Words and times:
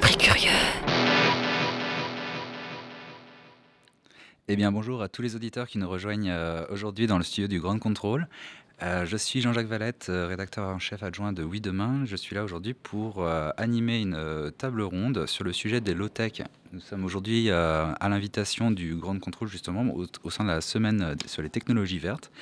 Curieux. 0.00 0.50
Eh 4.48 4.56
bien 4.56 4.72
bonjour 4.72 5.02
à 5.02 5.08
tous 5.08 5.22
les 5.22 5.36
auditeurs 5.36 5.68
qui 5.68 5.78
nous 5.78 5.88
rejoignent 5.88 6.30
euh, 6.30 6.66
aujourd'hui 6.70 7.06
dans 7.06 7.16
le 7.16 7.22
studio 7.22 7.46
du 7.46 7.60
Grand 7.60 7.78
Contrôle. 7.78 8.26
Euh, 8.82 9.06
je 9.06 9.16
suis 9.16 9.40
Jean-Jacques 9.40 9.68
Valette, 9.68 10.06
euh, 10.08 10.26
rédacteur 10.26 10.68
en 10.68 10.80
chef 10.80 11.02
adjoint 11.04 11.32
de 11.32 11.44
Oui 11.44 11.60
Demain. 11.60 12.04
Je 12.06 12.16
suis 12.16 12.34
là 12.34 12.42
aujourd'hui 12.42 12.74
pour 12.74 13.26
animer 13.56 14.00
une 14.00 14.52
table 14.58 14.82
ronde 14.82 15.26
sur 15.26 15.44
le 15.44 15.52
sujet 15.52 15.80
des 15.80 15.94
low-tech. 15.94 16.42
Nous 16.72 16.80
sommes 16.80 17.04
aujourd'hui 17.04 17.50
à 17.50 18.08
l'invitation 18.08 18.70
du 18.70 18.96
Grand 18.96 19.18
Contrôle 19.20 19.48
justement 19.48 19.82
au, 19.94 20.06
au, 20.24 20.30
sein 20.30 20.44
de 20.44 20.48
la 20.48 20.60
semaine 20.60 21.16
sur 21.26 21.42
les 21.42 21.50
technologies 21.50 21.98
vertes. 21.98 22.32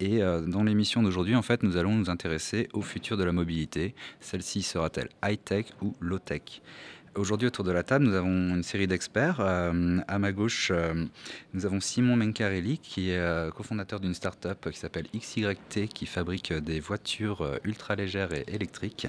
Et 0.00 0.20
dans 0.20 0.62
l'émission 0.62 1.02
d'aujourd'hui, 1.02 1.36
en 1.36 1.42
fait, 1.42 1.62
nous 1.62 1.76
allons 1.76 1.94
nous 1.94 2.10
intéresser 2.10 2.68
au 2.72 2.82
futur 2.82 3.16
de 3.16 3.24
la 3.24 3.32
mobilité. 3.32 3.94
Celle-ci 4.20 4.62
sera-t-elle 4.62 5.08
high-tech 5.22 5.66
ou 5.82 5.94
low-tech? 6.00 6.62
Aujourd'hui, 7.16 7.48
autour 7.48 7.64
de 7.64 7.72
la 7.72 7.82
table, 7.82 8.04
nous 8.04 8.14
avons 8.14 8.54
une 8.54 8.62
série 8.62 8.86
d'experts. 8.86 9.40
Euh, 9.40 9.98
à 10.06 10.20
ma 10.20 10.30
gauche, 10.30 10.70
euh, 10.72 11.06
nous 11.54 11.66
avons 11.66 11.80
Simon 11.80 12.14
Mencarelli, 12.14 12.78
qui 12.78 13.10
est 13.10 13.18
euh, 13.18 13.50
cofondateur 13.50 13.98
d'une 13.98 14.14
start-up 14.14 14.70
qui 14.70 14.78
s'appelle 14.78 15.06
XYT, 15.12 15.88
qui 15.88 16.06
fabrique 16.06 16.52
des 16.52 16.78
voitures 16.78 17.58
ultra 17.64 17.96
légères 17.96 18.32
et 18.32 18.44
électriques. 18.46 19.08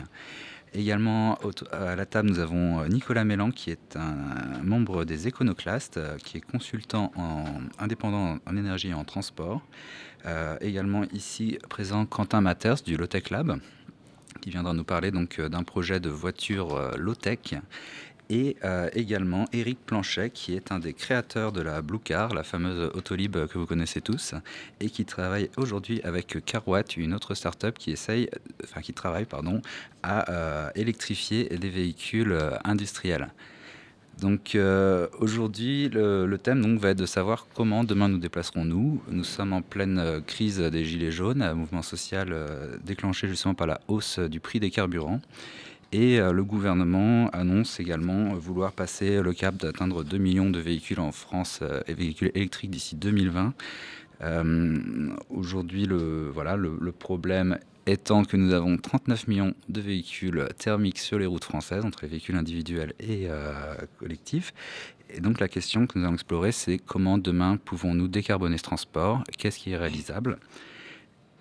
Également 0.74 1.38
à 1.72 1.96
la 1.96 2.06
table, 2.08 2.30
nous 2.30 2.40
avons 2.40 2.88
Nicolas 2.88 3.24
Mélan, 3.24 3.52
qui 3.52 3.70
est 3.70 3.96
un 3.96 4.64
membre 4.64 5.06
des 5.06 5.28
Éconoclastes, 5.28 6.00
qui 6.24 6.38
est 6.38 6.42
consultant 6.42 7.12
en, 7.16 7.46
indépendant 7.78 8.40
en 8.48 8.58
énergie 8.58 8.90
et 8.90 8.94
en 8.94 9.04
transport. 9.04 9.62
également 10.62 11.04
ici 11.12 11.60
présent 11.70 12.06
Quentin 12.06 12.40
Matters 12.40 12.84
du 12.86 12.96
Lotech 12.96 13.32
Lab, 13.32 13.60
qui 14.42 14.50
viendra 14.50 14.74
nous 14.74 14.84
parler 14.84 15.12
donc 15.12 15.40
euh, 15.40 15.48
d'un 15.48 15.64
projet 15.64 16.00
de 16.00 16.10
voiture 16.10 16.76
euh, 16.76 16.92
low-tech 16.98 17.56
et 18.30 18.56
euh, 18.64 18.90
également 18.94 19.46
Eric 19.52 19.86
Planchet, 19.86 20.30
qui 20.30 20.56
est 20.56 20.72
un 20.72 20.80
des 20.80 20.94
créateurs 20.94 21.52
de 21.52 21.62
la 21.62 21.82
Blue 21.82 22.00
Car, 22.00 22.34
la 22.34 22.44
fameuse 22.44 22.90
Autolib 22.96 23.46
que 23.48 23.58
vous 23.58 23.66
connaissez 23.66 24.00
tous, 24.00 24.36
et 24.80 24.90
qui 24.90 25.04
travaille 25.04 25.50
aujourd'hui 25.58 26.02
avec 26.04 26.38
Carwatt, 26.46 26.96
une 26.96 27.14
autre 27.14 27.36
start-up 27.36 27.78
qui 27.78 27.92
essaye, 27.92 28.30
enfin 28.64 28.80
qui 28.80 28.94
travaille 28.94 29.28
à 30.02 30.72
électrifier 30.76 31.50
les 31.50 31.70
véhicules 31.70 32.34
industriels. 32.64 33.34
Donc 34.22 34.54
euh, 34.54 35.08
aujourd'hui, 35.20 35.90
le, 35.90 36.38
thème 36.38 36.62
donc, 36.62 36.80
va 36.80 36.90
être 36.90 37.00
de 37.00 37.08
savoir 37.08 37.48
comment 37.56 37.84
demain 37.84 38.08
nous 38.08 38.20
déplacerons-nous. 38.20 39.02
Nous 39.10 39.24
sommes 39.24 39.52
en 39.52 39.64
pleine 39.64 39.98
euh, 39.98 40.22
crise 40.22 40.60
des 40.60 40.86
Gilets 40.86 41.12
jaunes, 41.12 41.42
un 41.42 41.56
mouvement 41.56 41.82
social 41.82 42.30
euh, 42.32 42.78
déclenché 42.86 43.28
justement 43.28 43.56
par 43.56 43.66
la 43.66 43.82
hausse 43.88 44.20
du 44.20 44.40
prix 44.40 44.60
des 44.60 44.70
carburants. 44.70 45.22
Et 45.92 46.20
le 46.20 46.44
gouvernement 46.46 47.30
annonce 47.32 47.82
également 47.82 48.34
vouloir 48.36 48.72
passer 48.72 49.22
le 49.22 49.34
cap 49.34 49.58
d'atteindre 49.58 50.06
2 50.06 50.18
millions 50.20 50.50
de 50.50 50.58
véhicules 50.58 51.02
en 51.02 51.12
France 51.12 51.60
et 51.86 51.94
véhicules 51.94 52.32
électriques 52.34 52.72
d'ici 52.72 52.96
2020. 52.96 53.54
Aujourd'hui, 55.30 55.88
le, 55.88 56.30
voilà, 56.34 56.56
le 56.56 56.92
problème 56.94 57.58
étant 57.86 58.24
que 58.24 58.38
nous 58.38 58.54
avons 58.54 58.78
39 58.78 59.28
millions 59.28 59.54
de 59.70 59.82
véhicules 59.82 60.48
thermiques 60.58 61.00
sur 61.00 61.20
les 61.20 61.26
routes 61.26 61.44
françaises, 61.44 61.86
entre 61.86 62.00
les 62.04 62.08
véhicules 62.08 62.36
individuels 62.36 62.94
et 63.00 63.28
euh, 63.30 63.76
collectifs. 64.00 64.54
Et 65.10 65.20
donc 65.20 65.40
la 65.40 65.48
question 65.48 65.88
que 65.88 65.98
nous 65.98 66.06
allons 66.06 66.14
explorer, 66.14 66.52
c'est 66.52 66.78
comment 66.78 67.18
demain 67.18 67.58
pouvons-nous 67.58 68.08
décarboner 68.08 68.58
ce 68.58 68.64
transport? 68.64 69.24
Qu'est-ce 69.38 69.60
qui 69.60 69.72
est 69.72 69.78
réalisable? 69.78 70.38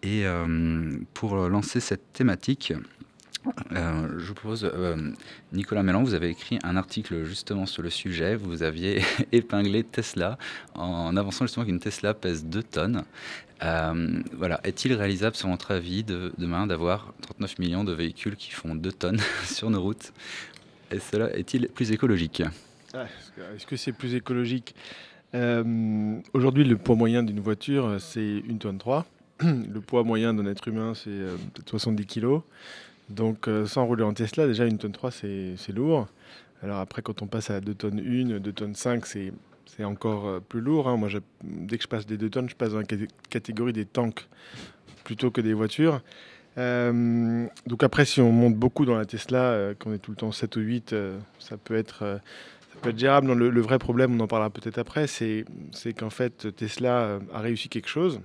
Et 0.03 0.27
euh, 0.27 0.99
pour 1.15 1.37
lancer 1.37 1.79
cette 1.81 2.13
thématique, 2.13 2.73
euh, 3.73 4.19
je 4.19 4.27
vous 4.27 4.35
propose, 4.35 4.71
Nicolas 5.53 5.83
Mélan, 5.83 6.03
vous 6.03 6.15
avez 6.15 6.29
écrit 6.29 6.59
un 6.63 6.77
article 6.77 7.25
justement 7.25 7.67
sur 7.67 7.83
le 7.83 7.91
sujet. 7.91 8.37
Vous 8.37 8.63
aviez 8.63 9.03
épinglé 9.33 9.85
Tesla 9.85 10.39
en 10.75 11.17
avançant 11.17 11.47
justement 11.47 11.65
qu'une 11.67 11.81
Tesla 11.81 12.15
pèse 12.15 12.45
2 12.45 12.63
tonnes. 12.63 13.05
Euh, 13.63 14.23
voilà. 14.37 14.61
Est-il 14.65 14.93
réalisable, 14.95 15.37
selon 15.37 15.53
votre 15.53 15.73
avis, 15.73 16.03
de, 16.05 16.33
demain 16.39 16.67
d'avoir 16.67 17.13
39 17.23 17.59
millions 17.59 17.85
de 17.85 17.93
véhicules 17.93 18.37
qui 18.37 18.51
font 18.51 18.75
2 18.75 18.93
tonnes 18.93 19.21
sur 19.45 19.71
nos 19.71 19.83
routes? 19.83 20.13
Et 20.91 20.99
cela 20.99 21.35
est-il 21.37 21.69
plus 21.69 21.93
écologique? 21.93 22.43
Ah, 22.95 23.07
Est-ce 23.55 23.67
que 23.67 23.77
c'est 23.77 23.93
plus 23.93 24.15
écologique? 24.15 24.75
Euh, 25.35 26.19
Aujourd'hui, 26.33 26.65
le 26.65 26.77
poids 26.77 26.97
moyen 26.97 27.23
d'une 27.23 27.41
voiture, 27.41 27.97
c'est 28.01 28.43
1 28.51 28.57
tonne 28.57 28.79
3. 28.79 29.07
Le 29.43 29.81
poids 29.81 30.05
moyen 30.05 30.35
d'un 30.35 30.45
être 30.47 30.69
humain, 30.69 30.93
c'est 30.95 31.09
euh, 31.09 31.37
peut-être 31.55 31.71
70 31.71 32.07
kg. 32.07 32.41
Donc, 33.11 33.49
sans 33.67 33.87
rouler 33.87 34.05
en 34.05 34.15
Tesla, 34.15 34.47
déjà 34.47 34.65
1 34.65 34.77
tonne 34.77 34.93
3, 34.93 35.11
c'est 35.11 35.73
lourd. 35.75 36.09
Alors 36.63 36.79
après, 36.79 37.03
quand 37.03 37.23
on 37.23 37.27
passe 37.27 37.51
à 37.51 37.61
2 37.61 37.75
tonnes 37.75 38.01
1, 38.01 38.39
2 38.39 38.53
tonnes 38.53 38.75
5, 38.75 39.07
c'est 39.07 39.33
encore 39.85 40.27
euh, 40.27 40.41
plus 40.41 40.61
lourd. 40.61 40.89
Hein. 40.89 40.97
Moi, 40.97 41.09
dès 41.43 41.79
que 41.79 41.83
je 41.83 41.89
passe 41.89 42.07
des 42.07 42.19
2 42.19 42.29
tonnes, 42.31 42.49
je 42.49 42.55
passe 42.55 42.73
dans 42.73 42.79
la 42.79 42.87
catégorie 43.31 43.73
des 43.73 43.87
tanks 43.87 44.27
plutôt 45.05 45.31
que 45.31 45.41
des 45.41 45.55
voitures. 45.55 46.03
Euh, 46.59 47.47
donc 47.67 47.83
après, 47.83 48.05
si 48.05 48.21
on 48.21 48.33
monte 48.33 48.57
beaucoup 48.57 48.85
dans 48.85 48.97
la 48.97 49.07
Tesla, 49.07 49.43
euh, 49.43 49.75
qu'on 49.75 49.95
est 49.95 49.99
tout 49.99 50.11
le 50.11 50.17
temps 50.17 50.33
7 50.33 50.57
ou 50.57 50.61
8, 50.61 50.95
ça, 51.39 51.57
peut 51.57 51.77
être, 51.77 52.21
peut 52.83 52.91
être 52.91 52.99
gérable. 52.99 53.33
le, 53.33 53.61
vrai 53.61 53.79
problème, 53.79 54.21
on 54.21 54.21
en 54.21 54.27
parlera 54.27 54.51
peut-être 54.51 54.79
après, 54.79 55.07
c'est 55.07 55.45
qu'en 55.97 56.11
fait, 56.11 56.55
Tesla 56.55 57.19
a 57.33 57.41
réussi 57.41 57.69
quelque 57.69 57.89
chose. 57.89 58.21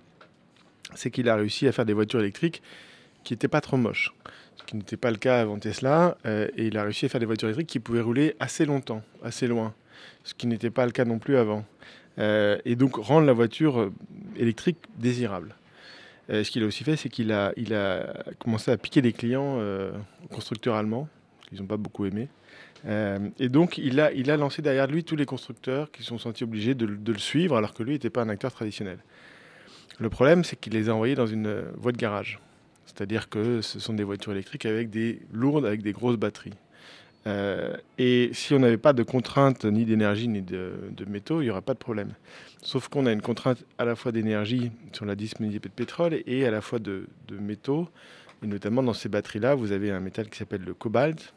C'est 0.93 1.09
qu'il 1.09 1.29
a 1.29 1.35
réussi 1.35 1.67
à 1.67 1.71
faire 1.71 1.85
des 1.85 1.93
voitures 1.93 2.19
électriques 2.19 2.61
qui 3.23 3.33
n'étaient 3.33 3.47
pas 3.47 3.61
trop 3.61 3.77
moches. 3.77 4.13
Ce 4.57 4.63
qui 4.63 4.77
n'était 4.77 4.97
pas 4.97 5.11
le 5.11 5.17
cas 5.17 5.41
avant 5.41 5.59
Tesla. 5.59 6.17
et 6.25 6.67
il 6.67 6.77
a 6.77 6.83
réussi 6.83 7.05
à 7.05 7.09
faire 7.09 7.19
des 7.19 7.25
voitures 7.25 7.47
électriques 7.47 7.69
qui 7.69 7.79
pouvaient 7.79 8.01
rouler 8.01 8.35
assez 8.39 8.65
longtemps, 8.65 9.01
assez 9.23 9.47
loin 9.47 9.73
ce 10.25 10.33
qui 10.33 10.47
n'était 10.47 10.71
pas 10.71 10.85
le 10.85 10.91
cas 10.91 11.05
non 11.05 11.19
plus 11.19 11.37
avant. 11.37 11.63
Euh, 12.17 12.57
et 12.65 12.75
donc 12.75 12.95
rendre 12.95 13.25
la 13.25 13.33
voiture 13.33 13.79
euh, 13.79 13.93
électrique 14.37 14.77
désirable. 14.97 15.55
Euh, 16.29 16.43
ce 16.43 16.51
qu'il 16.51 16.63
a 16.63 16.65
aussi 16.65 16.83
fait, 16.83 16.95
c'est 16.95 17.09
qu'il 17.09 17.31
a, 17.31 17.53
commencé 18.39 18.71
à 18.71 18.77
piquer 18.77 19.01
des 19.01 19.13
clients 19.13 19.59
constructeurs 20.31 20.75
allemands, 20.75 21.07
qu'ils 21.47 21.59
n'ont 21.59 21.67
pas 21.67 21.77
beaucoup 21.77 22.05
aimé. 22.05 22.27
et 23.39 23.49
donc, 23.49 23.77
il 23.77 23.99
a, 23.99 24.37
lancé 24.37 24.61
derrière 24.61 24.87
lui 24.87 25.03
tous 25.03 25.15
les 25.15 25.25
constructeurs 25.25 25.91
qui 25.91 26.03
sont 26.03 26.17
sentis 26.17 26.43
obligés 26.43 26.73
de 26.73 26.85
le 26.85 27.19
suivre, 27.19 27.55
alors 27.57 27.73
que 27.73 27.83
lui 27.83 27.93
n'était 27.93 28.09
pas 28.09 28.23
un 28.23 28.29
acteur 28.29 28.51
traditionnel. 28.51 28.97
Le 29.99 30.09
problème, 30.09 30.43
c'est 30.43 30.59
qu'il 30.59 30.73
les 30.73 30.89
a 30.89 30.95
envoyés 30.95 31.15
dans 31.15 31.27
une 31.27 31.63
voie 31.77 31.91
de 31.91 31.97
garage. 31.97 32.39
C'est-à-dire 32.95 33.27
que 33.29 33.61
ce 33.61 33.79
sont 33.79 33.93
des 33.93 34.03
voitures 34.03 34.31
électriques 34.31 34.65
avec 34.65 34.89
des 34.89 35.19
lourdes, 35.33 35.65
avec 35.65 35.81
des 35.81 35.91
grosses 35.91 36.15
batteries. 36.15 36.53
Euh, 37.27 37.75
et 37.97 38.29
si 38.33 38.53
on 38.53 38.59
n'avait 38.59 38.77
pas 38.77 38.93
de 38.93 39.03
contrainte 39.03 39.65
ni 39.65 39.83
d'énergie 39.83 40.27
ni 40.27 40.41
de, 40.41 40.93
métaux, 41.07 41.41
il 41.41 41.45
n'y 41.45 41.49
aurait 41.49 41.61
pas 41.61 41.73
de 41.73 41.79
problème. 41.79 42.13
Sauf 42.61 42.87
qu'on 42.87 43.05
a 43.05 43.11
une 43.11 43.21
contrainte 43.21 43.65
à 43.77 43.85
la 43.85 43.95
fois 43.95 44.11
d'énergie 44.11 44.71
sur 44.93 45.05
la 45.05 45.15
disponibilité 45.15 45.67
de 45.67 45.73
pétrole 45.73 46.21
et 46.25 46.45
à 46.45 46.51
la 46.51 46.61
fois 46.61 46.79
de, 46.79 47.07
métaux. 47.31 47.89
Et 48.43 48.47
notamment 48.47 48.83
dans 48.83 48.93
ces 48.93 49.09
batteries-là, 49.09 49.55
vous 49.55 49.71
avez 49.71 49.91
un 49.91 49.99
métal 49.99 50.29
qui 50.29 50.37
s'appelle 50.37 50.61
le 50.61 50.73
cobalt, 50.73 51.33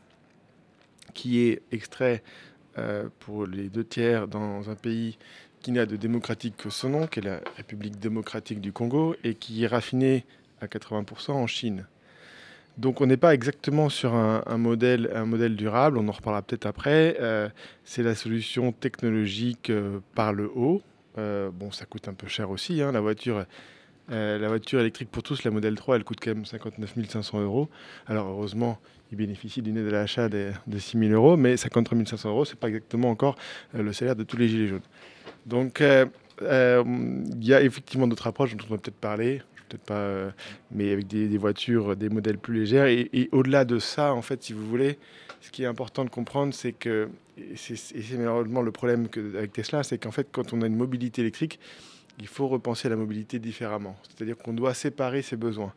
qui 1.14 1.40
est 1.40 1.62
extrait 1.72 2.22
euh, 2.76 3.08
pour 3.18 3.46
les 3.46 3.68
deux 3.68 3.84
tiers 3.84 4.28
dans 4.28 4.68
un 4.70 4.74
pays 4.74 5.16
qui 5.60 5.72
n'a 5.72 5.86
de 5.86 5.96
démocratique 5.96 6.56
que 6.56 6.70
son 6.70 6.90
nom, 6.90 7.06
qui 7.06 7.18
est 7.20 7.22
la 7.22 7.40
République 7.56 7.98
démocratique 7.98 8.60
du 8.60 8.72
Congo, 8.72 9.16
et 9.24 9.34
qui 9.34 9.64
est 9.64 9.66
raffiné 9.66 10.24
à 10.60 10.66
80% 10.66 11.32
en 11.32 11.46
Chine. 11.46 11.86
Donc 12.78 13.00
on 13.00 13.06
n'est 13.06 13.16
pas 13.16 13.34
exactement 13.34 13.88
sur 13.88 14.14
un, 14.14 14.56
modèle, 14.56 15.56
durable, 15.56 15.98
on 15.98 16.06
en 16.06 16.12
reparlera 16.12 16.42
peut-être 16.42 16.66
après. 16.66 17.16
Euh, 17.20 17.48
c'est 17.84 18.04
la 18.04 18.14
solution 18.14 18.70
technologique 18.70 19.70
euh, 19.70 19.98
par 20.14 20.32
le 20.32 20.48
haut. 20.54 20.80
Euh, 21.18 21.50
bon, 21.52 21.72
ça 21.72 21.86
coûte 21.86 22.06
un 22.06 22.14
peu 22.14 22.28
cher 22.28 22.50
aussi. 22.50 22.80
Hein, 22.80 22.92
la, 22.92 23.00
voiture, 23.00 23.44
électrique 24.08 25.10
pour 25.10 25.24
tous, 25.24 25.42
la 25.42 25.50
modèle 25.50 25.74
3, 25.74 25.96
elle 25.96 26.04
coûte 26.04 26.18
quand 26.22 26.32
même 26.32 26.44
59 26.44 26.94
500 27.08 27.40
euros. 27.40 27.68
Alors 28.06 28.28
heureusement, 28.28 28.78
il 29.10 29.18
bénéficie 29.18 29.60
d'une 29.60 29.76
aide 29.76 29.88
à 29.88 29.90
l'achat 29.90 30.28
de, 30.28 30.52
de 30.68 30.78
6 30.78 30.98
000 30.98 31.10
euros, 31.12 31.36
mais 31.36 31.56
53 31.56 31.98
500 32.06 32.28
euros, 32.28 32.44
c'est 32.44 32.60
pas 32.60 32.68
exactement 32.68 33.10
encore 33.10 33.34
le 33.74 33.92
salaire 33.92 34.14
de 34.14 34.22
tous 34.22 34.36
les 34.36 34.46
gilets 34.46 34.68
jaunes. 34.68 34.86
Donc 35.46 35.82
il 35.82 37.44
y 37.44 37.54
a 37.54 37.60
effectivement 37.60 38.06
d'autres 38.06 38.28
approches 38.28 38.54
dont 38.54 38.64
on 38.68 38.74
va 38.74 38.78
peut-être 38.78 38.94
parler 38.94 39.42
peut-être 39.68 39.84
pas, 39.84 39.94
euh, 39.94 40.30
mais 40.70 40.92
avec 40.92 41.06
des, 41.06 41.38
voitures, 41.38 41.96
des 41.96 42.08
modèles 42.08 42.38
plus 42.38 42.60
légers. 42.60 43.08
Et, 43.12 43.28
au-delà 43.32 43.64
de 43.64 43.78
ça, 43.78 44.14
en 44.14 44.22
fait, 44.22 44.42
si 44.42 44.52
vous 44.52 44.66
voulez, 44.66 44.98
ce 45.40 45.50
qui 45.50 45.62
est 45.62 45.66
important 45.66 46.04
de 46.04 46.10
comprendre, 46.10 46.54
c'est 46.54 46.72
que, 46.72 47.08
et 47.36 47.56
c'est 47.56 48.16
malheureusement 48.16 48.62
le 48.62 48.72
problème 48.72 49.08
avec 49.36 49.52
Tesla, 49.52 49.82
c'est 49.82 49.98
qu'en 49.98 50.10
fait, 50.10 50.28
quand 50.32 50.52
on 50.52 50.62
a 50.62 50.66
une 50.66 50.76
mobilité 50.76 51.22
électrique, 51.22 51.60
il 52.18 52.26
faut 52.26 52.48
repenser 52.48 52.88
la 52.88 52.96
mobilité 52.96 53.38
différemment. 53.38 53.96
C'est-à-dire 54.08 54.36
qu'on 54.36 54.52
doit 54.52 54.74
séparer 54.74 55.22
ses 55.22 55.36
besoins. 55.36 55.72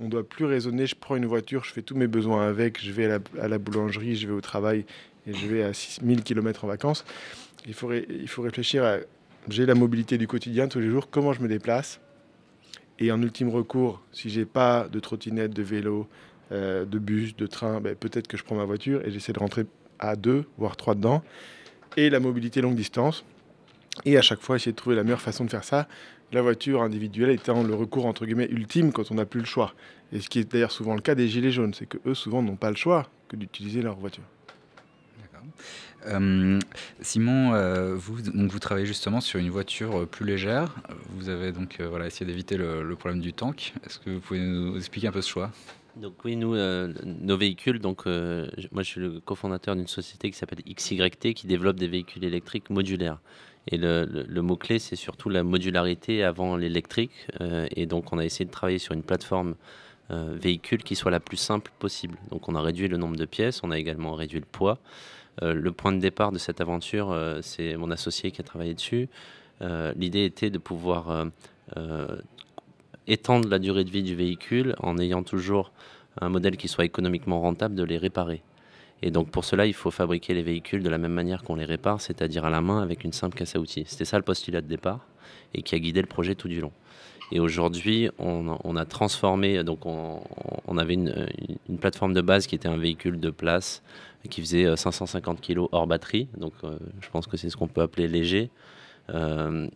On 0.00 0.08
doit 0.08 0.26
plus 0.26 0.46
raisonner, 0.46 0.86
je 0.86 0.94
prends 0.94 1.16
une 1.16 1.26
voiture, 1.26 1.64
je 1.64 1.72
fais 1.72 1.82
tous 1.82 1.94
mes 1.94 2.06
besoins 2.06 2.48
avec, 2.48 2.82
je 2.82 2.92
vais 2.92 3.04
à 3.04 3.08
la, 3.08 3.42
à 3.42 3.48
la 3.48 3.58
boulangerie, 3.58 4.16
je 4.16 4.26
vais 4.26 4.32
au 4.32 4.40
travail 4.40 4.86
et 5.26 5.34
je 5.34 5.46
vais 5.46 5.62
à 5.62 5.74
6000 5.74 6.22
km 6.22 6.64
en 6.64 6.68
vacances. 6.68 7.04
Il 7.66 7.74
faut, 7.74 7.92
il 7.92 8.28
faut 8.28 8.42
réfléchir 8.42 8.84
à, 8.84 8.96
j'ai 9.48 9.66
la 9.66 9.74
mobilité 9.74 10.18
du 10.18 10.26
quotidien 10.26 10.68
tous 10.68 10.80
les 10.80 10.88
jours, 10.88 11.10
comment 11.10 11.32
je 11.32 11.40
me 11.40 11.48
déplace, 11.48 12.00
et 13.02 13.12
en 13.12 13.20
ultime 13.20 13.48
recours, 13.48 14.00
si 14.12 14.30
j'ai 14.30 14.44
pas 14.44 14.88
de 14.88 15.00
trottinette, 15.00 15.52
de 15.52 15.62
vélo, 15.62 16.08
de 16.50 16.98
bus, 16.98 17.34
de 17.34 17.46
train, 17.46 17.80
ben, 17.80 17.96
peut-être 17.96 18.28
que 18.28 18.36
je 18.36 18.44
prends 18.44 18.54
ma 18.54 18.64
voiture 18.64 19.04
et 19.04 19.10
j'essaie 19.10 19.32
de 19.32 19.38
rentrer 19.38 19.64
à 19.98 20.16
deux, 20.16 20.44
voire 20.58 20.76
trois 20.76 20.94
dedans. 20.94 21.22
Et 21.96 22.10
la 22.10 22.20
mobilité 22.20 22.60
longue 22.60 22.76
distance. 22.76 23.24
Et 24.04 24.16
à 24.16 24.22
chaque 24.22 24.40
fois, 24.40 24.56
essayer 24.56 24.72
de 24.72 24.76
trouver 24.76 24.96
la 24.96 25.02
meilleure 25.02 25.20
façon 25.20 25.44
de 25.44 25.50
faire 25.50 25.64
ça. 25.64 25.88
La 26.32 26.40
voiture 26.40 26.82
individuelle 26.82 27.30
étant 27.30 27.62
le 27.62 27.74
recours 27.74 28.06
entre 28.06 28.24
guillemets 28.24 28.48
ultime 28.50 28.92
quand 28.92 29.10
on 29.10 29.16
n'a 29.16 29.26
plus 29.26 29.40
le 29.40 29.46
choix. 29.46 29.74
Et 30.12 30.20
ce 30.20 30.28
qui 30.28 30.38
est 30.38 30.50
d'ailleurs 30.50 30.72
souvent 30.72 30.94
le 30.94 31.00
cas 31.00 31.14
des 31.14 31.28
gilets 31.28 31.50
jaunes, 31.50 31.74
c'est 31.74 31.86
que 31.86 31.98
eux 32.06 32.14
souvent 32.14 32.42
n'ont 32.42 32.56
pas 32.56 32.70
le 32.70 32.76
choix 32.76 33.08
que 33.28 33.36
d'utiliser 33.36 33.82
leur 33.82 33.96
voiture. 33.96 34.24
Euh, 36.06 36.58
Simon, 37.00 37.54
euh, 37.54 37.94
vous, 37.94 38.20
donc 38.22 38.50
vous 38.50 38.58
travaillez 38.58 38.86
justement 38.86 39.20
sur 39.20 39.38
une 39.38 39.50
voiture 39.50 40.00
euh, 40.00 40.06
plus 40.06 40.24
légère. 40.24 40.74
Vous 41.10 41.28
avez 41.28 41.52
donc 41.52 41.80
voilà, 41.80 42.06
essayé 42.06 42.26
d'éviter 42.26 42.56
le, 42.56 42.94
problème 42.96 43.20
du 43.20 43.32
tank. 43.32 43.74
Est-ce 43.84 43.98
que 43.98 44.10
vous 44.10 44.20
pouvez 44.20 44.40
nous 44.40 44.76
expliquer 44.76 45.08
un 45.08 45.12
peu 45.12 45.22
ce 45.22 45.30
choix? 45.30 45.50
Donc 45.96 46.24
oui, 46.24 46.36
nous, 46.36 46.56
nos 46.56 47.36
véhicules, 47.36 47.78
donc 47.78 48.06
moi 48.06 48.82
je 48.82 48.82
suis 48.82 49.00
le 49.00 49.20
cofondateur 49.20 49.76
d'une 49.76 49.88
société 49.88 50.30
qui 50.30 50.38
s'appelle 50.38 50.60
XYT 50.66 51.34
qui 51.34 51.46
développe 51.46 51.76
des 51.76 51.88
véhicules 51.88 52.24
électriques 52.24 52.70
modulaires. 52.70 53.18
Et 53.68 53.76
le, 53.76 54.04
le 54.06 54.42
mot-clé, 54.42 54.78
c'est 54.78 54.96
surtout 54.96 55.28
la 55.28 55.42
modularité 55.42 56.24
avant 56.24 56.56
l'électrique. 56.56 57.26
et 57.40 57.84
donc 57.84 58.12
on 58.12 58.18
a 58.18 58.24
essayé 58.24 58.46
de 58.46 58.50
travailler 58.50 58.78
sur 58.78 58.94
une 58.94 59.02
plateforme 59.02 59.54
véhicule 60.10 60.82
qui 60.82 60.94
soit 60.94 61.10
la 61.10 61.20
plus 61.20 61.36
simple 61.36 61.70
possible. 61.78 62.16
Donc 62.30 62.48
on 62.48 62.54
a 62.54 62.62
réduit 62.62 62.88
le 62.88 62.96
nombre 62.96 63.16
de 63.16 63.26
pièces, 63.26 63.62
on 63.62 63.70
a 63.70 63.78
également 63.78 64.14
réduit 64.14 64.40
le 64.40 64.46
poids. 64.46 64.78
Euh, 65.40 65.54
le 65.54 65.72
point 65.72 65.92
de 65.92 65.98
départ 65.98 66.32
de 66.32 66.38
cette 66.38 66.60
aventure, 66.60 67.10
euh, 67.10 67.38
c'est 67.42 67.76
mon 67.76 67.90
associé 67.90 68.30
qui 68.30 68.40
a 68.40 68.44
travaillé 68.44 68.74
dessus. 68.74 69.08
Euh, 69.62 69.92
l'idée 69.96 70.24
était 70.24 70.50
de 70.50 70.58
pouvoir 70.58 71.26
étendre 73.06 73.48
la 73.48 73.58
durée 73.58 73.84
de 73.84 73.90
vie 73.90 74.02
du 74.02 74.14
véhicule 74.14 74.74
en 74.78 74.98
ayant 74.98 75.22
toujours 75.22 75.72
un 76.20 76.28
modèle 76.28 76.56
qui 76.56 76.68
soit 76.68 76.84
économiquement 76.84 77.40
rentable 77.40 77.74
de 77.74 77.82
les 77.82 77.96
réparer. 77.96 78.42
Et 79.00 79.10
donc 79.10 79.30
pour 79.30 79.44
cela, 79.44 79.66
il 79.66 79.72
faut 79.72 79.90
fabriquer 79.90 80.34
les 80.34 80.42
véhicules 80.42 80.82
de 80.82 80.88
la 80.90 80.98
même 80.98 81.12
manière 81.12 81.42
qu'on 81.42 81.56
les 81.56 81.64
répare, 81.64 82.00
c'est-à-dire 82.00 82.44
à 82.44 82.50
la 82.50 82.60
main 82.60 82.82
avec 82.82 83.04
une 83.04 83.12
simple 83.12 83.36
caisse 83.36 83.56
à 83.56 83.58
outils. 83.58 83.84
C'était 83.86 84.04
ça 84.04 84.18
le 84.18 84.22
postulat 84.22 84.60
de 84.60 84.66
départ 84.66 85.06
et 85.54 85.62
qui 85.62 85.74
a 85.74 85.78
guidé 85.78 86.02
le 86.02 86.06
projet 86.06 86.34
tout 86.34 86.48
du 86.48 86.60
long. 86.60 86.72
Et 87.34 87.40
aujourd'hui, 87.40 88.10
on, 88.18 88.76
a 88.76 88.84
transformé, 88.84 89.64
donc 89.64 89.86
on, 89.86 90.76
avait 90.76 90.92
une, 90.92 91.28
plateforme 91.80 92.12
de 92.12 92.20
base 92.20 92.46
qui 92.46 92.54
était 92.54 92.68
un 92.68 92.76
véhicule 92.76 93.18
de 93.18 93.30
place 93.30 93.82
qui 94.28 94.42
faisait 94.42 94.76
550 94.76 95.38
euh, 95.38 95.54
kg 95.54 95.68
hors 95.72 95.86
batterie. 95.86 96.28
Donc 96.36 96.52
euh, 96.62 96.76
je 97.00 97.08
pense 97.08 97.26
que 97.26 97.38
c'est 97.38 97.48
ce 97.48 97.56
qu'on 97.56 97.68
peut 97.68 97.80
appeler 97.80 98.06
léger. 98.06 98.50
Euh, 99.14 99.66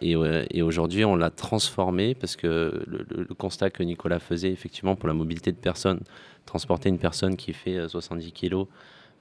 et, 0.00 0.62
aujourd'hui, 0.62 1.04
on 1.04 1.16
l'a 1.16 1.30
transformé 1.30 2.14
parce 2.14 2.36
que 2.36 2.84
le, 2.86 3.34
constat 3.34 3.70
que 3.70 3.82
Nicolas 3.82 4.20
faisait 4.20 4.52
effectivement 4.52 4.94
pour 4.94 5.08
la 5.08 5.14
mobilité 5.14 5.50
de 5.50 5.56
personnes, 5.56 6.00
transporter 6.46 6.88
une 6.88 7.00
personne 7.00 7.36
qui 7.36 7.52
fait 7.52 7.88
70 7.88 8.30
kg, 8.32 8.66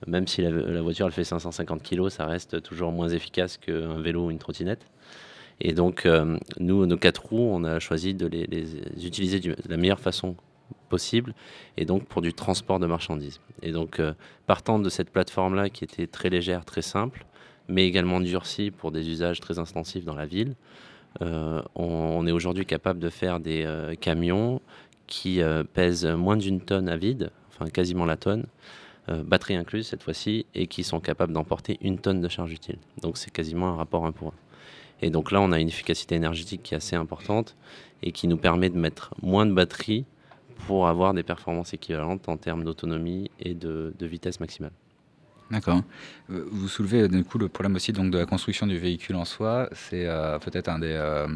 même 0.06 0.28
si 0.28 0.44
la, 0.44 0.82
voiture 0.84 1.08
elle 1.08 1.14
fait 1.14 1.24
550 1.24 1.82
kg, 1.82 2.10
ça 2.10 2.28
reste 2.28 2.62
toujours 2.62 2.92
moins 2.92 3.10
efficace 3.10 3.58
qu'un 3.58 4.00
vélo 4.00 4.28
ou 4.28 4.32
une 4.32 4.40
trottinette. 4.40 4.86
Et 5.64 5.74
donc, 5.74 6.06
euh, 6.06 6.38
nous, 6.60 6.88
nos 6.88 6.98
quatre 6.98 7.28
roues, 7.28 7.50
on 7.52 7.64
a 7.64 7.80
choisi 7.80 8.16
de 8.16 8.26
les, 8.26 8.46
utiliser 9.06 9.40
de 9.40 9.56
la 9.70 9.78
meilleure 9.78 10.00
façon 10.00 10.36
possible, 10.90 11.34
et 11.78 11.86
donc 11.86 12.06
pour 12.08 12.22
du 12.22 12.34
transport 12.34 12.80
de 12.80 12.88
marchandises. 12.88 13.40
Et 13.62 13.72
donc, 13.72 14.00
euh, 14.00 14.14
partant 14.48 14.80
de 14.80 14.90
cette 14.90 15.12
plateforme-là, 15.12 15.70
qui 15.70 15.84
était 15.84 16.08
très 16.08 16.30
légère, 16.30 16.66
très 16.66 16.82
simple, 16.82 17.26
mais 17.68 17.86
également 17.86 18.20
durcie 18.20 18.72
pour 18.72 18.92
des 18.92 19.08
usages 19.08 19.40
très 19.40 19.60
intensifs 19.60 20.04
dans 20.04 20.16
la 20.16 20.26
ville, 20.26 20.56
euh, 21.22 21.62
on, 21.76 22.26
est 22.26 22.32
aujourd'hui 22.32 22.66
capable 22.66 23.00
de 23.00 23.10
faire 23.10 23.40
des 23.40 23.68
camions 24.00 24.62
qui 25.06 25.42
pèsent 25.74 26.06
moins 26.06 26.38
d'une 26.38 26.62
tonne 26.62 26.90
à 26.90 26.98
vide, 26.98 27.32
enfin 27.50 27.70
quasiment 27.70 28.06
la 28.06 28.18
tonne, 28.18 28.46
batterie 29.08 29.56
incluse 29.56 29.88
cette 29.88 30.04
fois-ci, 30.04 30.46
et 30.56 30.68
qui 30.68 30.84
sont 30.84 31.02
capables 31.02 31.34
d'emporter 31.34 31.78
une 31.82 32.00
tonne 32.00 32.22
de 32.22 32.30
charge 32.30 32.54
utile. 32.54 32.78
Donc 33.02 33.18
c'est 33.18 33.32
quasiment 33.32 33.68
un 33.68 33.76
rapport 33.76 34.06
1 34.06 34.14
pour 34.14 34.30
1. 34.30 34.34
Et 35.02 35.10
donc 35.10 35.32
là, 35.32 35.42
on 35.42 35.52
a 35.52 35.60
une 35.60 35.68
efficacité 35.68 36.16
énergétique 36.16 36.62
qui 36.64 36.74
est 36.74 36.78
assez 36.78 36.96
importante 36.96 37.56
et 38.04 38.12
qui 38.12 38.28
nous 38.28 38.38
permet 38.38 38.70
de 38.70 38.78
mettre 38.78 39.14
moins 39.22 39.46
de 39.46 39.54
batterie 39.54 40.06
pour 40.68 40.88
avoir 40.88 41.14
des 41.14 41.24
performances 41.24 41.74
équivalentes 41.74 42.30
en 42.30 42.38
termes 42.38 42.64
d'autonomie 42.64 43.32
et 43.40 43.54
de, 43.54 43.94
vitesse 44.00 44.40
maximale. 44.40 44.72
D'accord. 45.50 45.82
Euh, 46.30 46.46
vous 46.50 46.70
soulevez 46.70 47.10
du 47.10 47.26
coup 47.26 47.38
le 47.38 47.50
problème 47.50 47.76
aussi 47.76 47.92
donc 47.92 48.10
de 48.10 48.18
la 48.18 48.26
construction 48.26 48.68
du 48.68 48.78
véhicule 48.78 49.18
en 49.18 49.26
soi. 49.26 49.68
C'est 49.74 50.06
euh, 50.06 50.40
peut-être 50.40 50.70
un 50.70 50.80
des 50.80 50.94
euh, 50.94 51.28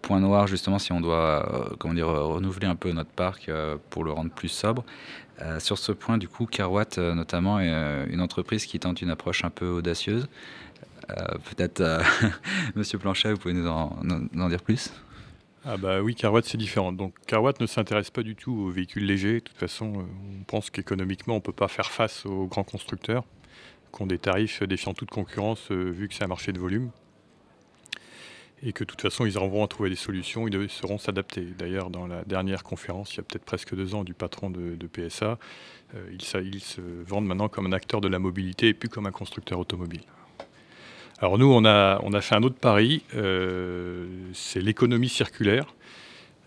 points 0.00 0.20
noirs 0.20 0.46
justement 0.46 0.78
si 0.78 0.92
on 0.92 1.00
doit 1.00 1.74
comment 1.78 1.92
dire 1.92 2.08
renouveler 2.08 2.66
un 2.66 2.76
peu 2.76 2.92
notre 2.92 3.10
parc 3.10 3.50
pour 3.90 4.04
le 4.04 4.12
rendre 4.12 4.30
plus 4.30 4.48
sobre. 4.48 4.84
sur 5.58 5.76
ce 5.78 5.92
point, 5.92 6.16
du 6.16 6.28
coup, 6.28 6.46
Carwatt 6.46 6.98
notamment 6.98 7.60
est 7.60 8.06
une 8.08 8.20
entreprise 8.20 8.64
qui 8.66 8.78
tente 8.78 9.02
une 9.02 9.10
approche 9.10 9.44
un 9.44 9.50
peu 9.50 9.68
audacieuse. 9.68 10.26
Euh, 11.10 11.38
peut-être, 11.50 11.80
euh, 11.80 12.02
Monsieur 12.74 12.98
Planchet, 12.98 13.32
vous 13.32 13.38
pouvez 13.38 13.54
nous 13.54 13.66
en, 13.68 14.48
dire 14.48 14.62
plus? 14.62 14.92
Ah 15.64 15.76
bah 15.76 16.02
oui, 16.02 16.14
Carwatt 16.14 16.44
c'est 16.44 16.58
différent. 16.58 16.92
Donc 16.92 17.14
Carwatt 17.26 17.58
ne 17.60 17.66
s'intéresse 17.66 18.10
pas 18.10 18.22
du 18.22 18.36
tout 18.36 18.52
aux 18.52 18.70
véhicules 18.70 19.04
légers. 19.06 19.34
De 19.34 19.38
toute 19.40 19.56
façon, 19.56 20.00
euh, 20.00 20.02
on 20.40 20.44
pense 20.44 20.70
qu'économiquement 20.70 21.34
on 21.34 21.38
ne 21.38 21.42
peut 21.42 21.52
pas 21.52 21.68
faire 21.68 21.90
face 21.90 22.26
aux 22.26 22.46
grands 22.46 22.64
constructeurs 22.64 23.24
qui 23.94 24.02
ont 24.02 24.06
des 24.06 24.18
tarifs 24.18 24.62
défiant 24.64 24.92
toute 24.92 25.10
concurrence 25.10 25.70
vu 25.70 26.08
que 26.08 26.14
c'est 26.14 26.24
un 26.24 26.28
marché 26.28 26.52
de 26.52 26.58
volume. 26.58 26.90
Et 28.62 28.72
que 28.72 28.82
de 28.82 28.88
toute 28.88 29.00
façon 29.00 29.24
ils 29.24 29.36
arriveront 29.36 29.64
à 29.64 29.68
trouver 29.68 29.88
des 29.88 29.96
solutions, 29.96 30.48
ils 30.48 30.68
seront 30.68 30.98
s'adapter. 30.98 31.44
D'ailleurs 31.56 31.90
dans 31.90 32.06
la 32.06 32.24
dernière 32.24 32.64
conférence, 32.64 33.14
il 33.14 33.18
y 33.18 33.20
a 33.20 33.22
peut-être 33.22 33.44
presque 33.44 33.74
deux 33.74 33.94
ans, 33.94 34.02
du 34.02 34.12
patron 34.12 34.50
de, 34.50 34.86
PSA, 34.86 35.38
ils, 36.10 36.18
ils 36.42 36.60
se 36.60 36.80
vendent 37.06 37.26
maintenant 37.26 37.48
comme 37.48 37.66
un 37.66 37.72
acteur 37.72 38.00
de 38.00 38.08
la 38.08 38.18
mobilité 38.18 38.68
et 38.68 38.74
plus 38.74 38.88
comme 38.88 39.06
un 39.06 39.12
constructeur 39.12 39.60
automobile. 39.60 40.02
Alors 41.24 41.38
nous, 41.38 41.50
on 41.50 41.64
a, 41.64 41.98
on 42.02 42.12
a 42.12 42.20
fait 42.20 42.34
un 42.34 42.42
autre 42.42 42.58
pari, 42.58 43.02
euh, 43.14 44.04
c'est 44.34 44.60
l'économie 44.60 45.08
circulaire. 45.08 45.74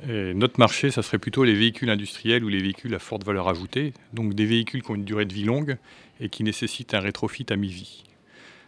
notre 0.07 0.59
marché, 0.59 0.91
ça 0.91 1.01
serait 1.01 1.18
plutôt 1.18 1.44
les 1.44 1.56
véhicules 1.56 1.89
industriels 1.89 2.44
ou 2.44 2.47
les 2.47 2.62
véhicules 2.62 2.94
à 2.94 3.00
forte 3.00 3.24
valeur 3.24 3.47
ajoutée, 3.47 3.94
donc 4.13 4.35
des 4.35 4.45
véhicules 4.45 4.83
qui 4.83 4.91
ont 4.91 4.94
une 4.94 5.03
durée 5.03 5.25
de 5.25 5.33
vie 5.33 5.45
longue 5.45 5.77
et 6.19 6.29
qui 6.29 6.44
nécessitent 6.44 6.94
un 6.94 7.00
rétrofit 7.00 7.47
à 7.50 7.56
mi-vie. 7.56 8.03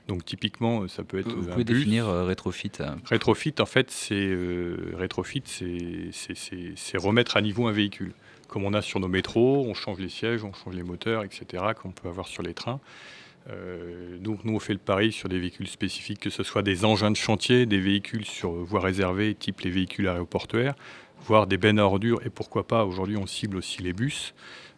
Donc 0.08 0.26
typiquement, 0.26 0.88
ça 0.88 1.04
peut 1.04 1.20
être. 1.20 1.30
Vous 1.30 1.46
pouvez 1.46 1.64
définir 1.64 2.08
euh, 2.08 2.26
rétrofit 2.26 2.72
Rétrofit, 3.06 3.54
en 3.60 3.68
fait, 3.68 3.92
c'est 3.92 4.16
euh, 4.16 4.96
rétrofit, 4.96 5.44
c'est 5.46 6.98
remettre 6.98 7.38
à 7.38 7.42
niveau 7.42 7.68
un 7.68 7.72
véhicule. 7.72 8.14
Comme 8.48 8.64
on 8.64 8.74
a 8.74 8.82
sur 8.82 9.00
nos 9.00 9.10
métros, 9.10 9.64
on 9.68 9.76
change 9.76 10.00
les 10.00 10.10
sièges, 10.10 10.44
on 10.44 10.54
change 10.54 10.74
les 10.74 10.82
moteurs, 10.82 11.24
etc., 11.24 11.64
qu'on 11.80 11.92
peut 11.92 12.10
avoir 12.10 12.28
sur 12.28 12.42
les 12.42 12.56
trains. 12.56 12.80
Euh, 13.50 14.18
donc 14.20 14.44
nous, 14.44 14.56
on 14.56 14.60
fait 14.60 14.74
le 14.74 14.80
pari 14.80 15.12
sur 15.12 15.30
des 15.30 15.40
véhicules 15.40 15.68
spécifiques, 15.68 16.20
que 16.20 16.30
ce 16.30 16.44
soit 16.44 16.62
des 16.62 16.86
engins 16.86 17.12
de 17.12 17.18
chantier, 17.18 17.66
des 17.66 17.80
véhicules 17.80 18.26
sur 18.26 18.52
voie 18.52 18.82
réservée, 18.82 19.34
type 19.36 19.62
les 19.62 19.72
véhicules 19.72 20.08
aéroportuaires, 20.08 20.76
voire 21.26 21.48
des 21.48 21.58
bennes 21.58 21.80
à 21.80 21.86
ordures, 21.86 22.26
et 22.26 22.30
pourquoi 22.30 22.68
pas, 22.68 22.86
aujourd'hui 22.86 23.18
on 23.18 23.26
cible 23.26 23.58
aussi 23.58 23.82
les 23.82 23.94
bus, 23.94 24.34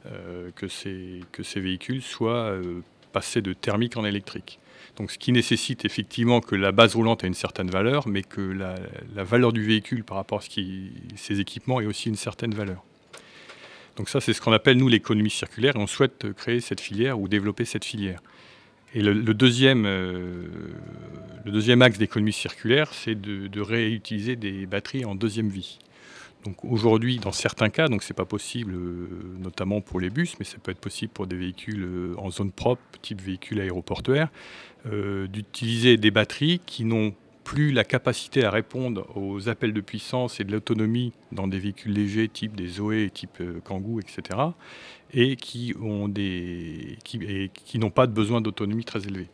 euh, 0.07 0.49
que, 0.55 0.67
ces, 0.67 1.21
véhicules 1.59 2.01
soient 2.01 2.51
euh, 2.51 2.81
passés 3.11 3.41
de 3.41 3.53
thermique 3.53 3.97
en 3.97 4.05
électrique. 4.05 4.59
Donc 4.97 5.11
ce 5.11 5.17
qui 5.17 5.31
nécessite 5.31 5.85
effectivement 5.85 6.41
que 6.41 6.55
la 6.55 6.71
base 6.71 6.95
roulante 6.95 7.23
ait 7.23 7.27
une 7.27 7.33
certaine 7.33 7.69
valeur, 7.69 8.07
mais 8.07 8.23
que 8.23 8.41
la, 8.41 8.75
valeur 9.23 9.53
du 9.53 9.63
véhicule 9.63 10.03
par 10.03 10.17
rapport 10.17 10.39
à 10.39 10.41
ce 10.41 10.49
qui, 10.49 10.91
ses 11.15 11.39
équipements 11.39 11.81
ait 11.81 11.85
aussi 11.85 12.09
une 12.09 12.15
certaine 12.15 12.53
valeur. 12.53 12.83
Donc 13.97 14.09
ça, 14.09 14.21
c'est 14.21 14.33
ce 14.33 14.41
qu'on 14.41 14.53
appelle, 14.53 14.77
nous, 14.77 14.87
l'économie 14.87 15.29
circulaire, 15.29 15.75
et 15.75 15.79
on 15.79 15.87
souhaite 15.87 16.33
créer 16.33 16.61
cette 16.61 16.79
filière 16.79 17.19
ou 17.19 17.27
développer 17.27 17.65
cette 17.65 17.85
filière. 17.85 18.21
Et 18.93 19.01
le, 19.01 19.33
deuxième, 19.33 19.85
euh, 19.85 20.47
le 21.45 21.51
deuxième 21.51 21.81
axe 21.81 21.97
d'économie 21.97 22.33
circulaire, 22.33 22.93
c'est 22.93 23.15
de, 23.15 23.61
réutiliser 23.61 24.35
des 24.35 24.65
batteries 24.65 25.05
en 25.05 25.15
deuxième 25.15 25.47
vie. 25.47 25.79
Donc 26.43 26.65
aujourd'hui, 26.65 27.17
dans 27.17 27.31
certains 27.31 27.69
cas, 27.69 27.87
donc 27.87 28.03
c'est 28.03 28.15
pas 28.15 28.25
possible, 28.25 28.73
euh, 28.73 29.07
notamment 29.39 29.79
pour 29.79 29.99
les 29.99 30.09
bus, 30.09 30.33
mais 30.39 30.45
ça 30.45 30.57
peut 30.61 30.71
être 30.71 30.79
possible 30.79 31.13
pour 31.13 31.27
des 31.27 31.37
véhicules 31.37 31.83
euh, 31.83 32.15
en 32.17 32.31
zone 32.31 32.51
propre, 32.51 32.81
type 33.01 33.21
véhicule 33.21 33.61
aéroportuaire, 33.61 34.29
d'utiliser 35.29 35.97
des 35.97 36.09
batteries 36.09 36.59
qui 36.65 36.85
n'ont 36.85 37.13
plus 37.43 37.71
la 37.71 37.83
capacité 37.83 38.43
à 38.43 38.49
répondre 38.49 39.05
aux 39.15 39.47
appels 39.47 39.73
de 39.73 39.81
puissance 39.81 40.39
et 40.39 40.43
de 40.43 40.51
l'autonomie 40.51 41.13
dans 41.31 41.47
des 41.47 41.59
véhicules 41.59 41.93
légers 41.93 42.27
type 42.27 42.55
des 42.55 42.67
Zoé, 42.67 43.11
type 43.13 43.43
Kangoo, 43.63 43.99
etc 43.99 44.39
et 45.13 45.35
qui 45.35 45.73
ont 45.81 46.07
des 46.07 46.97
qui, 47.03 47.79
n'ont 47.79 47.89
pas 47.89 48.07
de 48.07 48.13
besoin 48.13 48.41
d'autonomie 48.41 48.85
très 48.85 49.05
élevé. 49.07 49.27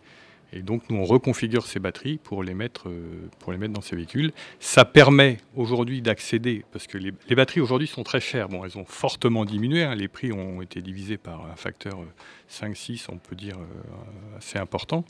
Et 0.54 0.62
donc 0.62 0.84
nous 0.90 0.98
on 0.98 1.04
reconfigure 1.04 1.66
ces 1.66 1.80
batteries 1.80 2.18
pour 2.18 2.42
les 2.42 2.54
mettre 2.54 2.88
euh, 2.88 3.30
pour 3.40 3.52
les 3.52 3.58
mettre 3.58 3.74
dans 3.74 3.82
ces 3.82 3.96
véhicules. 3.96 4.32
Ça 4.60 4.86
permet 4.86 5.38
aujourd'hui 5.56 6.02
d'accéder 6.02 6.64
parce 6.72 6.88
que 6.88 6.98
les, 6.98 7.12
batteries 7.36 7.60
aujourd'hui 7.60 7.88
sont 7.88 8.04
très 8.04 8.22
chères. 8.22 8.48
Bon, 8.48 8.64
elles 8.64 8.78
ont 8.78 8.86
fortement 8.86 9.44
diminué. 9.44 9.84
Hein. 9.84 9.96
Les 9.96 10.08
prix 10.08 10.32
ont 10.32 10.62
été 10.62 10.82
divisés 10.82 11.18
par 11.18 11.46
un 11.46 11.56
facteur 11.56 12.00
5-6, 12.50 13.04
euh, 13.04 13.14
on 13.14 13.18
peut 13.18 13.36
dire 13.36 13.58
euh, 13.58 14.38
assez 14.38 14.58
important. 14.58 15.04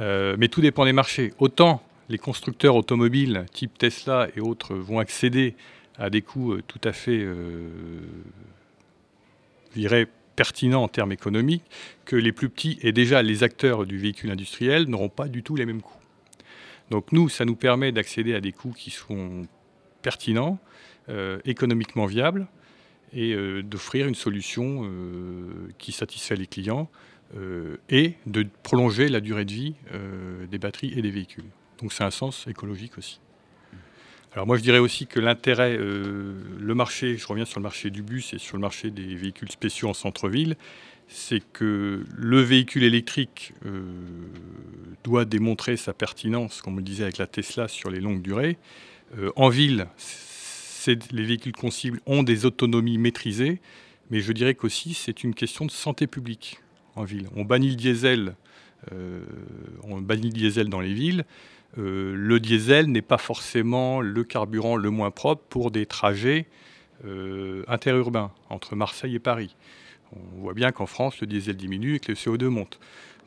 mais 0.00 0.48
tout 0.48 0.60
dépend 0.60 0.84
des 0.84 0.92
marchés. 0.92 1.32
Autant 1.38 1.82
les 2.08 2.18
constructeurs 2.18 2.76
automobiles 2.76 3.46
type 3.52 3.78
Tesla 3.78 4.28
et 4.36 4.40
autres 4.40 4.74
vont 4.74 4.98
accéder 4.98 5.54
à 5.98 6.10
des 6.10 6.22
coûts 6.22 6.56
tout 6.66 6.80
à 6.84 6.92
fait 6.92 7.24
je 9.76 9.80
dirais, 9.80 10.06
pertinent 10.36 10.82
en 10.82 10.88
termes 10.88 11.12
économiques 11.12 11.64
que 12.06 12.16
les 12.16 12.32
plus 12.32 12.48
petits 12.48 12.78
et 12.82 12.92
déjà 12.92 13.22
les 13.22 13.42
acteurs 13.42 13.84
du 13.84 13.98
véhicule 13.98 14.30
industriel 14.30 14.86
n'auront 14.86 15.10
pas 15.10 15.28
du 15.28 15.42
tout 15.42 15.54
les 15.54 15.66
mêmes 15.66 15.82
coûts. 15.82 15.92
Donc 16.90 17.12
nous, 17.12 17.28
ça 17.28 17.44
nous 17.44 17.56
permet 17.56 17.92
d'accéder 17.92 18.34
à 18.34 18.40
des 18.40 18.52
coûts 18.52 18.72
qui 18.72 18.90
sont 18.90 19.46
pertinents, 20.02 20.58
euh, 21.08 21.38
économiquement 21.44 22.06
viables, 22.06 22.46
et 23.12 23.34
euh, 23.34 23.62
d'offrir 23.62 24.06
une 24.06 24.14
solution 24.14 24.82
euh, 24.84 25.68
qui 25.78 25.92
satisfait 25.92 26.36
les 26.36 26.46
clients 26.46 26.90
et 27.88 28.14
de 28.26 28.46
prolonger 28.62 29.08
la 29.08 29.20
durée 29.20 29.44
de 29.44 29.52
vie 29.52 29.74
des 30.48 30.58
batteries 30.58 30.96
et 30.96 31.02
des 31.02 31.10
véhicules. 31.10 31.50
Donc 31.82 31.92
c'est 31.92 32.04
un 32.04 32.12
sens 32.12 32.46
écologique 32.46 32.96
aussi. 32.98 33.18
Alors 34.36 34.46
moi 34.46 34.58
je 34.58 34.62
dirais 34.62 34.78
aussi 34.78 35.06
que 35.06 35.18
l'intérêt, 35.18 35.78
le 35.78 36.74
marché, 36.74 37.16
je 37.16 37.26
reviens 37.26 37.46
sur 37.46 37.58
le 37.58 37.62
marché 37.62 37.88
du 37.88 38.02
bus 38.02 38.34
et 38.34 38.38
sur 38.38 38.58
le 38.58 38.60
marché 38.60 38.90
des 38.90 39.14
véhicules 39.14 39.50
spéciaux 39.50 39.88
en 39.88 39.94
centre-ville, 39.94 40.56
c'est 41.08 41.40
que 41.54 42.04
le 42.14 42.40
véhicule 42.42 42.82
électrique 42.82 43.54
euh, 43.64 43.80
doit 45.04 45.24
démontrer 45.24 45.78
sa 45.78 45.94
pertinence, 45.94 46.60
comme 46.60 46.74
on 46.74 46.76
le 46.76 46.82
disait 46.82 47.04
avec 47.04 47.16
la 47.16 47.26
Tesla, 47.26 47.66
sur 47.66 47.88
les 47.88 47.98
longues 47.98 48.20
durées. 48.20 48.58
Euh, 49.16 49.30
en 49.36 49.48
ville, 49.48 49.86
les 50.86 51.24
véhicules 51.24 51.56
consibles 51.56 52.00
ont 52.04 52.22
des 52.22 52.44
autonomies 52.44 52.98
maîtrisées, 52.98 53.62
mais 54.10 54.20
je 54.20 54.32
dirais 54.32 54.54
qu'aussi 54.54 54.92
c'est 54.92 55.24
une 55.24 55.32
question 55.32 55.64
de 55.64 55.70
santé 55.70 56.06
publique 56.06 56.60
en 56.94 57.04
ville. 57.04 57.30
On 57.36 57.46
bannit 57.46 57.70
le 57.70 57.76
diesel, 57.76 58.36
euh, 58.92 59.24
on 59.82 60.02
bannit 60.02 60.28
le 60.28 60.34
diesel 60.34 60.68
dans 60.68 60.80
les 60.80 60.92
villes. 60.92 61.24
Le 61.76 62.38
diesel 62.38 62.86
n'est 62.86 63.02
pas 63.02 63.18
forcément 63.18 64.00
le 64.00 64.24
carburant 64.24 64.76
le 64.76 64.90
moins 64.90 65.10
propre 65.10 65.42
pour 65.48 65.70
des 65.70 65.86
trajets 65.86 66.46
interurbains 67.68 68.32
entre 68.48 68.76
Marseille 68.76 69.14
et 69.14 69.20
Paris. 69.20 69.54
On 70.12 70.40
voit 70.40 70.54
bien 70.54 70.72
qu'en 70.72 70.86
France, 70.86 71.20
le 71.20 71.26
diesel 71.26 71.56
diminue 71.56 71.96
et 71.96 71.98
que 72.00 72.12
le 72.12 72.16
CO2 72.16 72.46
monte. 72.46 72.78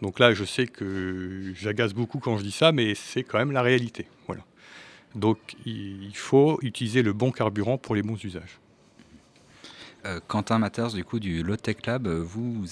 Donc 0.01 0.17
là, 0.19 0.33
je 0.33 0.45
sais 0.45 0.65
que 0.65 1.51
j'agace 1.53 1.93
beaucoup 1.93 2.19
quand 2.19 2.37
je 2.37 2.43
dis 2.43 2.51
ça, 2.51 2.71
mais 2.71 2.95
c'est 2.95 3.23
quand 3.23 3.37
même 3.37 3.51
la 3.51 3.61
réalité. 3.61 4.07
Voilà. 4.27 4.43
Donc 5.13 5.37
il 5.65 6.15
faut 6.15 6.57
utiliser 6.61 7.01
le 7.01 7.13
bon 7.13 7.31
carburant 7.31 7.77
pour 7.77 7.95
les 7.95 8.01
bons 8.01 8.23
usages. 8.23 8.59
Euh, 10.05 10.19
Quentin 10.27 10.59
Matters, 10.59 10.93
du 10.93 11.03
coup, 11.03 11.19
du 11.19 11.43
Low 11.43 11.55
Tech 11.57 11.77
Lab, 11.85 12.07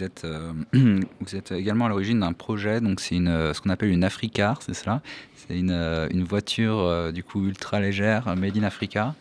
êtes, 0.01 0.23
euh, 0.25 0.53
vous 1.19 1.35
êtes 1.35 1.51
également 1.51 1.85
à 1.85 1.89
l'origine 1.89 2.21
d'un 2.21 2.33
projet, 2.33 2.79
donc 2.79 2.99
c'est 2.99 3.15
ce 3.15 3.61
qu'on 3.61 3.69
appelle 3.69 3.89
une 3.89 4.03
Africar, 4.03 4.61
c'est 4.61 4.73
cela 4.73 5.01
C'est 5.35 5.57
une, 5.57 6.23
voiture, 6.23 7.11
du 7.11 7.23
coup, 7.23 7.45
ultra 7.45 7.79
légère, 7.79 8.35
made 8.35 8.57
in 8.57 8.63
Africa. 8.63 9.15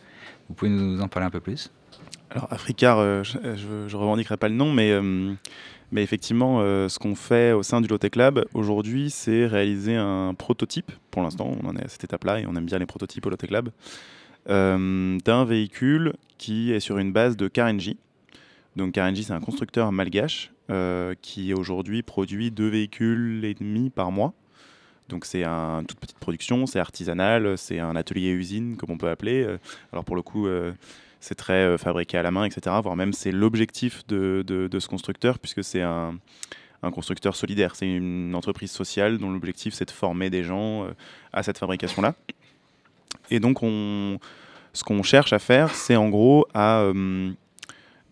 Vous 0.48 0.54
pouvez 0.54 0.70
nous 0.70 1.00
en 1.00 1.08
parler 1.08 1.26
un 1.26 1.30
peu 1.30 1.40
plus? 1.40 1.70
Alors 2.30 2.52
Africar, 2.52 2.98
euh, 2.98 3.22
je, 3.22 3.38
ne 3.38 3.96
revendiquerai 3.96 4.36
pas 4.36 4.48
le 4.48 4.54
nom, 4.54 4.72
mais, 4.72 4.90
euh, 4.90 5.32
mais 5.92 6.02
effectivement, 6.02 6.60
euh, 6.60 6.88
ce 6.88 6.98
qu'on 6.98 7.14
fait 7.14 7.52
au 7.52 7.62
sein 7.62 7.80
du 7.80 7.88
Lotec 7.88 8.16
Lab 8.16 8.44
aujourd'hui, 8.52 9.10
c'est 9.10 9.46
réaliser 9.46 9.96
un 9.96 10.34
prototype. 10.34 10.92
Pour 11.10 11.22
l'instant, 11.22 11.56
on 11.62 11.68
en 11.68 11.76
est 11.76 11.84
à 11.84 11.88
cette 11.88 12.04
étape-là 12.04 12.40
et 12.40 12.46
on 12.46 12.54
aime 12.56 12.66
bien 12.66 12.78
les 12.78 12.86
prototypes 12.86 13.26
au 13.26 13.30
Lotec 13.30 13.50
Lab 13.50 13.70
d'un 14.48 15.44
véhicule 15.44 16.14
qui 16.38 16.72
est 16.72 16.80
sur 16.80 16.98
une 16.98 17.12
base 17.12 17.36
de 17.36 17.48
KNJ. 17.48 17.96
Donc 18.76 18.94
KNJ, 18.94 19.22
c'est 19.22 19.32
un 19.32 19.40
constructeur 19.40 19.90
malgache 19.92 20.52
qui 21.22 21.54
aujourd'hui 21.54 22.02
produit 22.02 22.50
deux 22.50 22.68
véhicules 22.68 23.44
et 23.44 23.54
demi 23.54 23.90
par 23.90 24.12
mois. 24.12 24.34
Donc 25.08 25.24
c'est 25.24 25.44
une 25.44 25.86
toute 25.86 26.00
petite 26.00 26.18
production, 26.18 26.66
c'est 26.66 26.80
artisanal, 26.80 27.56
c'est 27.56 27.78
un 27.78 27.96
atelier 27.96 28.30
usine 28.30 28.76
comme 28.76 28.90
on 28.90 28.98
peut 28.98 29.08
appeler. 29.08 29.56
Alors 29.92 30.04
pour 30.04 30.16
le 30.16 30.22
coup, 30.22 30.46
c'est 31.20 31.34
très 31.34 31.64
euh, 31.64 31.78
fabriqué 31.78 32.18
à 32.18 32.22
la 32.22 32.30
main, 32.30 32.44
etc. 32.44 32.76
Voire 32.82 32.96
même 32.96 33.12
c'est 33.12 33.32
l'objectif 33.32 34.06
de, 34.06 34.44
de, 34.46 34.78
ce 34.78 34.88
constructeur, 34.88 35.38
puisque 35.38 35.64
c'est 35.64 35.82
un, 35.82 36.18
un, 36.82 36.90
constructeur 36.90 37.34
solidaire. 37.34 37.74
C'est 37.74 37.88
une 37.88 38.34
entreprise 38.34 38.70
sociale 38.70 39.18
dont 39.18 39.30
l'objectif 39.30 39.74
c'est 39.74 39.86
de 39.86 39.90
former 39.90 40.30
des 40.30 40.44
gens 40.44 40.84
euh, 40.84 40.90
à 41.32 41.42
cette 41.42 41.58
fabrication-là. 41.58 42.14
Et 43.30 43.40
donc 43.40 43.62
on, 43.62 44.18
ce 44.72 44.84
qu'on 44.84 45.02
cherche 45.02 45.32
à 45.32 45.38
faire, 45.38 45.74
c'est 45.74 45.96
en 45.96 46.08
gros 46.08 46.46
à 46.54 46.90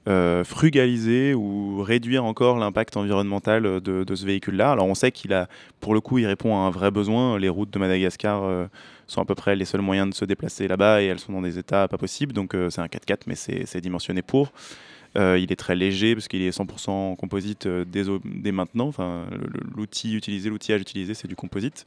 euh, 0.06 0.44
frugaliser 0.44 1.34
ou 1.34 1.82
réduire 1.82 2.24
encore 2.24 2.58
l'impact 2.58 2.96
environnemental 2.96 3.80
de, 3.80 4.14
ce 4.14 4.26
véhicule-là. 4.26 4.72
Alors 4.72 4.86
on 4.86 4.94
sait 4.94 5.12
qu'il 5.12 5.32
a, 5.32 5.48
pour 5.80 5.94
le 5.94 6.00
coup, 6.00 6.18
il 6.18 6.26
répond 6.26 6.56
à 6.56 6.60
un 6.60 6.70
vrai 6.70 6.90
besoin. 6.90 7.38
Les 7.38 7.48
routes 7.48 7.70
de 7.70 7.78
Madagascar 7.78 8.68
sont 9.06 9.20
à 9.20 9.24
peu 9.24 9.34
près 9.34 9.56
les 9.56 9.64
seuls 9.64 9.80
moyens 9.80 10.10
de 10.10 10.14
se 10.14 10.24
déplacer 10.24 10.68
là-bas 10.68 11.02
et 11.02 11.06
elles 11.06 11.18
sont 11.18 11.32
dans 11.32 11.42
des 11.42 11.58
états 11.58 11.88
pas 11.88 11.98
possibles. 11.98 12.32
Donc 12.32 12.54
euh, 12.54 12.70
c'est 12.70 12.80
un 12.80 12.86
4x4, 12.86 13.22
mais 13.26 13.34
c'est 13.34 13.80
dimensionné 13.80 14.22
pour. 14.22 14.52
Euh, 15.16 15.38
il 15.38 15.52
est 15.52 15.56
très 15.56 15.76
léger 15.76 16.14
parce 16.14 16.26
qu'il 16.26 16.42
est 16.42 16.56
100% 16.56 17.16
composite 17.16 17.66
euh, 17.66 17.84
dès, 17.84 18.52
maintenant. 18.52 18.88
Enfin, 18.88 19.26
l'outil 19.76 20.14
utilisé, 20.14 20.50
l'outillage 20.50 20.80
utilisé, 20.80 21.14
c'est 21.14 21.28
du 21.28 21.36
composite. 21.36 21.86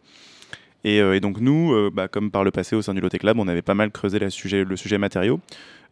Et, 0.84 1.20
donc 1.20 1.40
nous, 1.40 1.92
bah, 1.92 2.08
comme 2.08 2.32
par 2.32 2.44
le 2.44 2.52
passé 2.52 2.76
au 2.76 2.82
sein 2.82 2.94
du 2.94 3.02
Lotec 3.02 3.24
Lab, 3.24 3.40
on 3.40 3.48
avait 3.48 3.62
pas 3.62 3.74
mal 3.74 3.92
creusé 3.92 4.20
le 4.20 4.30
sujet, 4.30 4.98
matériaux. 4.98 5.40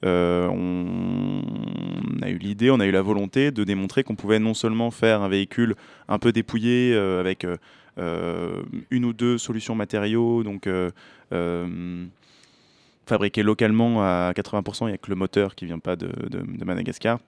on 0.04 1.42
a 2.22 2.30
eu 2.30 2.38
l'idée, 2.38 2.72
on 2.72 2.80
a 2.80 2.86
eu 2.86 2.92
la 2.92 3.01
volonté 3.01 3.51
de 3.51 3.63
démontrer 3.63 4.04
qu'on 4.04 4.15
pouvait 4.15 4.39
non 4.39 4.54
seulement 4.54 4.92
faire 4.92 5.22
un 5.22 5.27
véhicule 5.27 5.75
un 6.08 6.18
peu 6.18 6.32
dépouillé 6.32 6.96
avec 6.96 7.46
euh, 7.98 8.63
une 8.92 9.06
ou 9.06 9.13
deux 9.13 9.38
solutions 9.38 9.74
matériaux, 9.74 10.44
donc 10.44 10.68
euh, 10.68 10.89
euh, 11.32 12.06
fabriquées 13.06 13.44
localement 13.44 14.04
à 14.04 14.34
80%, 14.36 14.86
il 14.86 14.88
n'y 14.88 14.94
a 14.94 14.98
que 14.98 15.10
le 15.10 15.15
moteur 15.15 15.56
qui 15.56 15.63
ne 15.65 15.70
vient 15.70 15.80
pas 15.80 15.96
de, 15.96 16.10
Madagascar. 16.65 17.20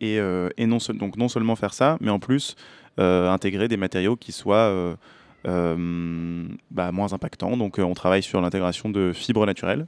Et, 0.00 0.18
donc 0.18 1.16
non 1.16 1.28
seulement 1.28 1.56
faire 1.56 1.74
ça, 1.74 1.98
mais 2.00 2.10
en 2.10 2.18
plus 2.18 2.56
intégrer 2.96 3.68
des 3.68 3.76
matériaux 3.76 4.16
qui 4.16 4.32
soient 4.32 4.96
bah, 5.44 6.92
moins 6.92 7.12
impactants. 7.12 7.56
Donc 7.56 7.78
on 7.78 7.94
travaille 7.94 8.22
sur 8.22 8.40
l'intégration 8.40 8.90
de 8.90 9.12
fibres 9.12 9.46
naturelles. 9.46 9.86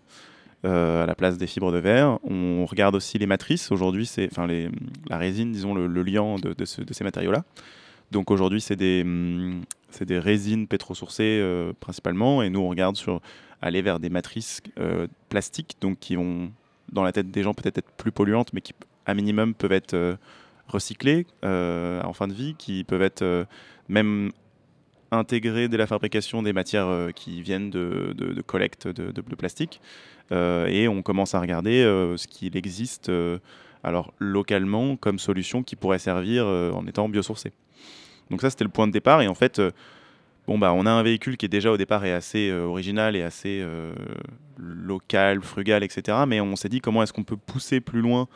à 0.64 1.07
la 1.07 1.14
place 1.14 1.38
des 1.38 1.47
fibres 1.47 1.73
de 1.73 1.78
verre. 1.78 2.19
On 2.25 2.66
regarde 2.66 2.95
aussi 2.95 3.19
les 3.19 3.26
matrices. 3.26 3.71
Aujourd'hui, 3.73 4.07
c'est 4.07 4.28
la 5.09 5.19
résine, 5.19 5.52
disons 5.52 5.75
le, 5.75 6.02
liant 6.02 6.37
de, 6.37 6.64
ces 6.64 7.04
matériaux-là. 7.04 7.45
Donc 8.11 8.30
aujourd'hui, 8.30 8.61
c'est 8.61 8.76
des, 8.76 9.04
résines 10.11 10.66
pétrosourcées 10.66 11.38
euh, 11.40 11.73
principalement, 11.78 12.42
et 12.42 12.50
nous 12.50 12.61
on 12.61 12.69
regarde 12.69 12.97
sur 12.97 13.21
aller 13.62 13.83
vers 13.83 14.00
des 14.00 14.11
matrices 14.11 14.62
euh, 14.78 15.07
plastiques, 15.28 15.76
donc 15.80 15.99
qui 16.00 16.16
vont 16.16 16.50
dans 16.90 17.04
la 17.04 17.12
tête 17.12 17.30
des 17.30 17.42
gens 17.42 17.54
peut-être 17.54 17.78
être 17.78 17.90
plus 17.92 18.11
polluantes, 18.11 18.52
mais 18.52 18.61
qui 18.61 18.75
à 19.07 19.14
minimum 19.14 19.54
peuvent 19.54 19.73
être 19.73 19.95
euh, 19.95 20.16
recyclées 20.66 21.26
en 21.42 22.12
fin 22.12 22.26
de 22.26 22.33
vie, 22.33 22.54
qui 22.57 22.85
peuvent 22.85 23.02
être 23.02 23.47
même 23.88 24.30
intégrées 25.11 25.69
dès 25.69 25.76
la 25.76 25.87
fabrication 25.87 26.43
des 26.43 26.52
matières 26.52 27.09
qui 27.14 27.43
viennent 27.43 27.71
de, 27.71 28.14
de, 28.17 28.43
collecte 28.43 28.88
de, 28.88 29.21
plastique. 29.37 29.81
et 30.31 30.88
on 30.88 31.02
commence 31.02 31.35
à 31.35 31.40
regarder 31.40 31.83
ce 32.17 32.26
qu'il 32.26 32.57
existe 32.57 33.11
alors 33.83 34.12
localement 34.19 34.97
comme 34.97 35.19
solution 35.19 35.62
qui 35.62 35.76
pourrait 35.76 35.99
servir 35.99 36.47
en 36.47 36.87
étant 36.87 37.09
biosourcé. 37.09 37.52
Donc 38.31 38.40
ça, 38.40 38.50
c'était 38.50 38.64
le 38.64 38.71
point 38.71 38.87
de 38.87 38.93
départ. 38.93 39.21
Et 39.23 39.29
en 39.29 39.35
fait, 39.35 39.59
euh, 39.59 39.71
bon, 40.47 40.59
bah, 40.59 40.73
on 40.73 40.87
a 40.87 40.90
un 40.90 41.02
véhicule 41.02 41.37
qui 41.37 41.47
est 41.47 41.50
déjà 41.50 41.71
au 41.71 41.76
départ 41.76 42.05
est 42.05 42.12
assez 42.12 42.49
euh, 42.49 42.64
original 42.64 43.17
et 43.17 43.23
assez 43.23 43.61
euh, 43.61 43.93
local, 44.57 45.43
frugal, 45.43 45.83
etc. 45.83 46.19
Mais 46.26 46.40
on 46.40 46.57
s'est 46.57 46.69
dit 46.69 46.81
comment 46.81 47.02
est-ce 47.02 47.12
qu'on 47.12 47.25
peut 47.25 47.37
pousser 47.37 47.81
plus 47.81 48.00
loin 48.00 48.29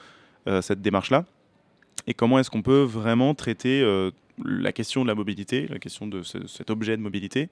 cette 0.60 0.82
démarche-là? 0.82 1.24
Et 2.06 2.12
comment 2.12 2.38
est-ce 2.38 2.50
qu'on 2.50 2.60
peut 2.60 2.82
vraiment 2.82 3.34
traiter 3.34 3.82
la 4.44 4.72
question 4.72 5.02
de 5.02 5.08
la 5.08 5.14
mobilité, 5.14 5.66
la 5.68 5.78
question 5.78 6.06
de 6.06 6.22
cet 6.22 6.70
objet 6.70 6.96
de 6.96 7.02
mobilité, 7.02 7.48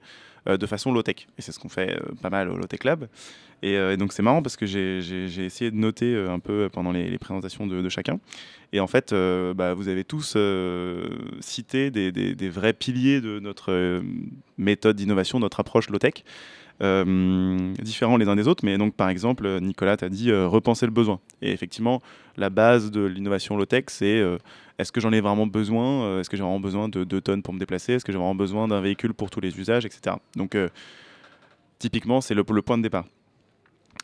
euh, 0.47 0.57
de 0.57 0.65
façon 0.65 0.91
low-tech. 0.91 1.27
Et 1.37 1.41
c'est 1.41 1.51
ce 1.51 1.59
qu'on 1.59 1.69
fait 1.69 1.95
euh, 1.95 2.13
pas 2.21 2.29
mal 2.29 2.49
au 2.49 2.57
Low-Tech 2.57 2.83
Lab. 2.83 3.07
Euh, 3.63 3.93
et, 3.93 3.97
donc 3.97 4.11
c'est 4.11 4.23
marrant 4.23 4.41
parce 4.41 4.57
que 4.57 4.65
j'ai 4.65 5.45
essayé 5.45 5.71
de 5.71 5.77
noter 5.77 6.15
un 6.15 6.39
peu 6.39 6.69
pendant 6.71 6.91
les, 6.91 7.17
présentations 7.17 7.65
de, 7.65 7.89
chacun. 7.89 8.19
Et 8.73 8.79
en 8.79 8.87
fait, 8.87 9.13
bah, 9.13 9.73
vous 9.73 9.87
avez 9.87 10.03
tous 10.03 10.37
cité 11.39 11.91
des, 11.91 12.11
des, 12.11 12.49
vrais 12.49 12.73
piliers 12.73 13.21
de 13.21 13.39
notre 13.39 14.01
méthode 14.57 14.97
d'innovation, 14.97 15.39
notre 15.39 15.59
approche 15.61 15.89
low-tech. 15.89 16.25
Euh, 16.81 17.73
différents 17.81 18.17
les 18.17 18.27
uns 18.27 18.35
des 18.35 18.47
autres. 18.47 18.65
Mais 18.65 18.77
donc, 18.77 18.95
par 18.95 19.09
exemple, 19.09 19.59
Nicolas 19.61 19.97
t'a 19.97 20.09
dit 20.09 20.31
euh, 20.31 20.47
repenser 20.47 20.85
le 20.85 20.91
besoin. 20.91 21.19
Et 21.41 21.51
effectivement, 21.51 22.01
la 22.37 22.49
base 22.49 22.91
de 22.91 23.01
l'innovation 23.01 23.55
low-tech, 23.55 23.85
c'est 23.87 24.17
euh, 24.17 24.37
est-ce 24.79 24.91
que 24.91 24.99
j'en 24.99 25.11
ai 25.11 25.21
vraiment 25.21 25.47
besoin 25.47 26.19
Est-ce 26.19 26.29
que 26.29 26.37
j'ai 26.37 26.43
vraiment 26.43 26.59
besoin 26.59 26.89
de 26.89 27.03
2 27.03 27.21
tonnes 27.21 27.43
pour 27.43 27.53
me 27.53 27.59
déplacer 27.59 27.93
Est-ce 27.93 28.05
que 28.05 28.11
j'ai 28.11 28.17
vraiment 28.17 28.35
besoin 28.35 28.67
d'un 28.67 28.81
véhicule 28.81 29.13
pour 29.13 29.29
tous 29.29 29.39
les 29.39 29.57
usages, 29.59 29.85
etc. 29.85 30.15
Donc, 30.35 30.57
typiquement, 31.77 32.21
c'est 32.21 32.33
le, 32.33 32.43
point 32.43 32.77
de 32.77 32.83
départ. 32.83 33.05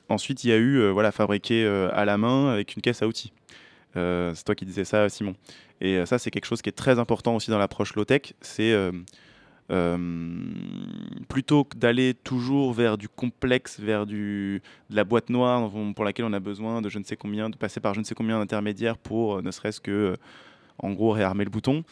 Ensuite, 0.09 0.43
il 0.43 0.49
y 0.49 0.53
a 0.53 0.57
eu 0.57 0.91
voilà, 0.91 1.11
fabriqué 1.11 1.65
à 1.65 2.05
la 2.05 2.19
main 2.19 2.49
avec 2.49 2.75
une 2.75 2.83
caisse 2.83 3.01
à 3.01 3.07
outils. 3.07 3.33
c'est 3.95 4.43
toi 4.45 4.53
qui 4.53 4.65
disais 4.65 4.85
ça, 4.85 5.09
Simon. 5.09 5.33
Et 5.81 6.05
ça, 6.05 6.19
c'est 6.19 6.29
quelque 6.29 6.45
chose 6.45 6.61
qui 6.61 6.69
est 6.69 6.73
très 6.73 6.99
important 6.99 7.35
aussi 7.35 7.49
dans 7.49 7.57
l'approche 7.57 7.95
low-tech. 7.95 8.33
C'est 8.41 8.75
plutôt 11.27 11.63
que 11.63 11.77
d'aller 11.77 12.15
toujours 12.15 12.73
vers 12.73 12.97
du 12.97 13.07
complexe, 13.07 13.79
vers 13.79 14.07
du, 14.07 14.61
de 14.89 14.95
la 14.95 15.03
boîte 15.03 15.29
noire 15.29 15.69
pour 15.95 16.05
laquelle 16.05 16.25
on 16.25 16.33
a 16.33 16.39
besoin 16.39 16.81
de 16.81 16.89
je 16.89 16.97
ne 16.97 17.03
sais 17.03 17.15
combien, 17.15 17.49
de 17.49 17.55
passer 17.55 17.79
par 17.79 17.93
je 17.93 17.99
ne 17.99 18.05
sais 18.05 18.15
combien 18.15 18.39
d'intermédiaires 18.39 18.97
pour 18.97 19.43
ne 19.43 19.51
serait-ce 19.51 19.79
que, 19.79 20.15
en 20.79 20.91
gros, 20.91 21.11
réarmer 21.11 21.43
le 21.43 21.51
bouton. 21.51 21.83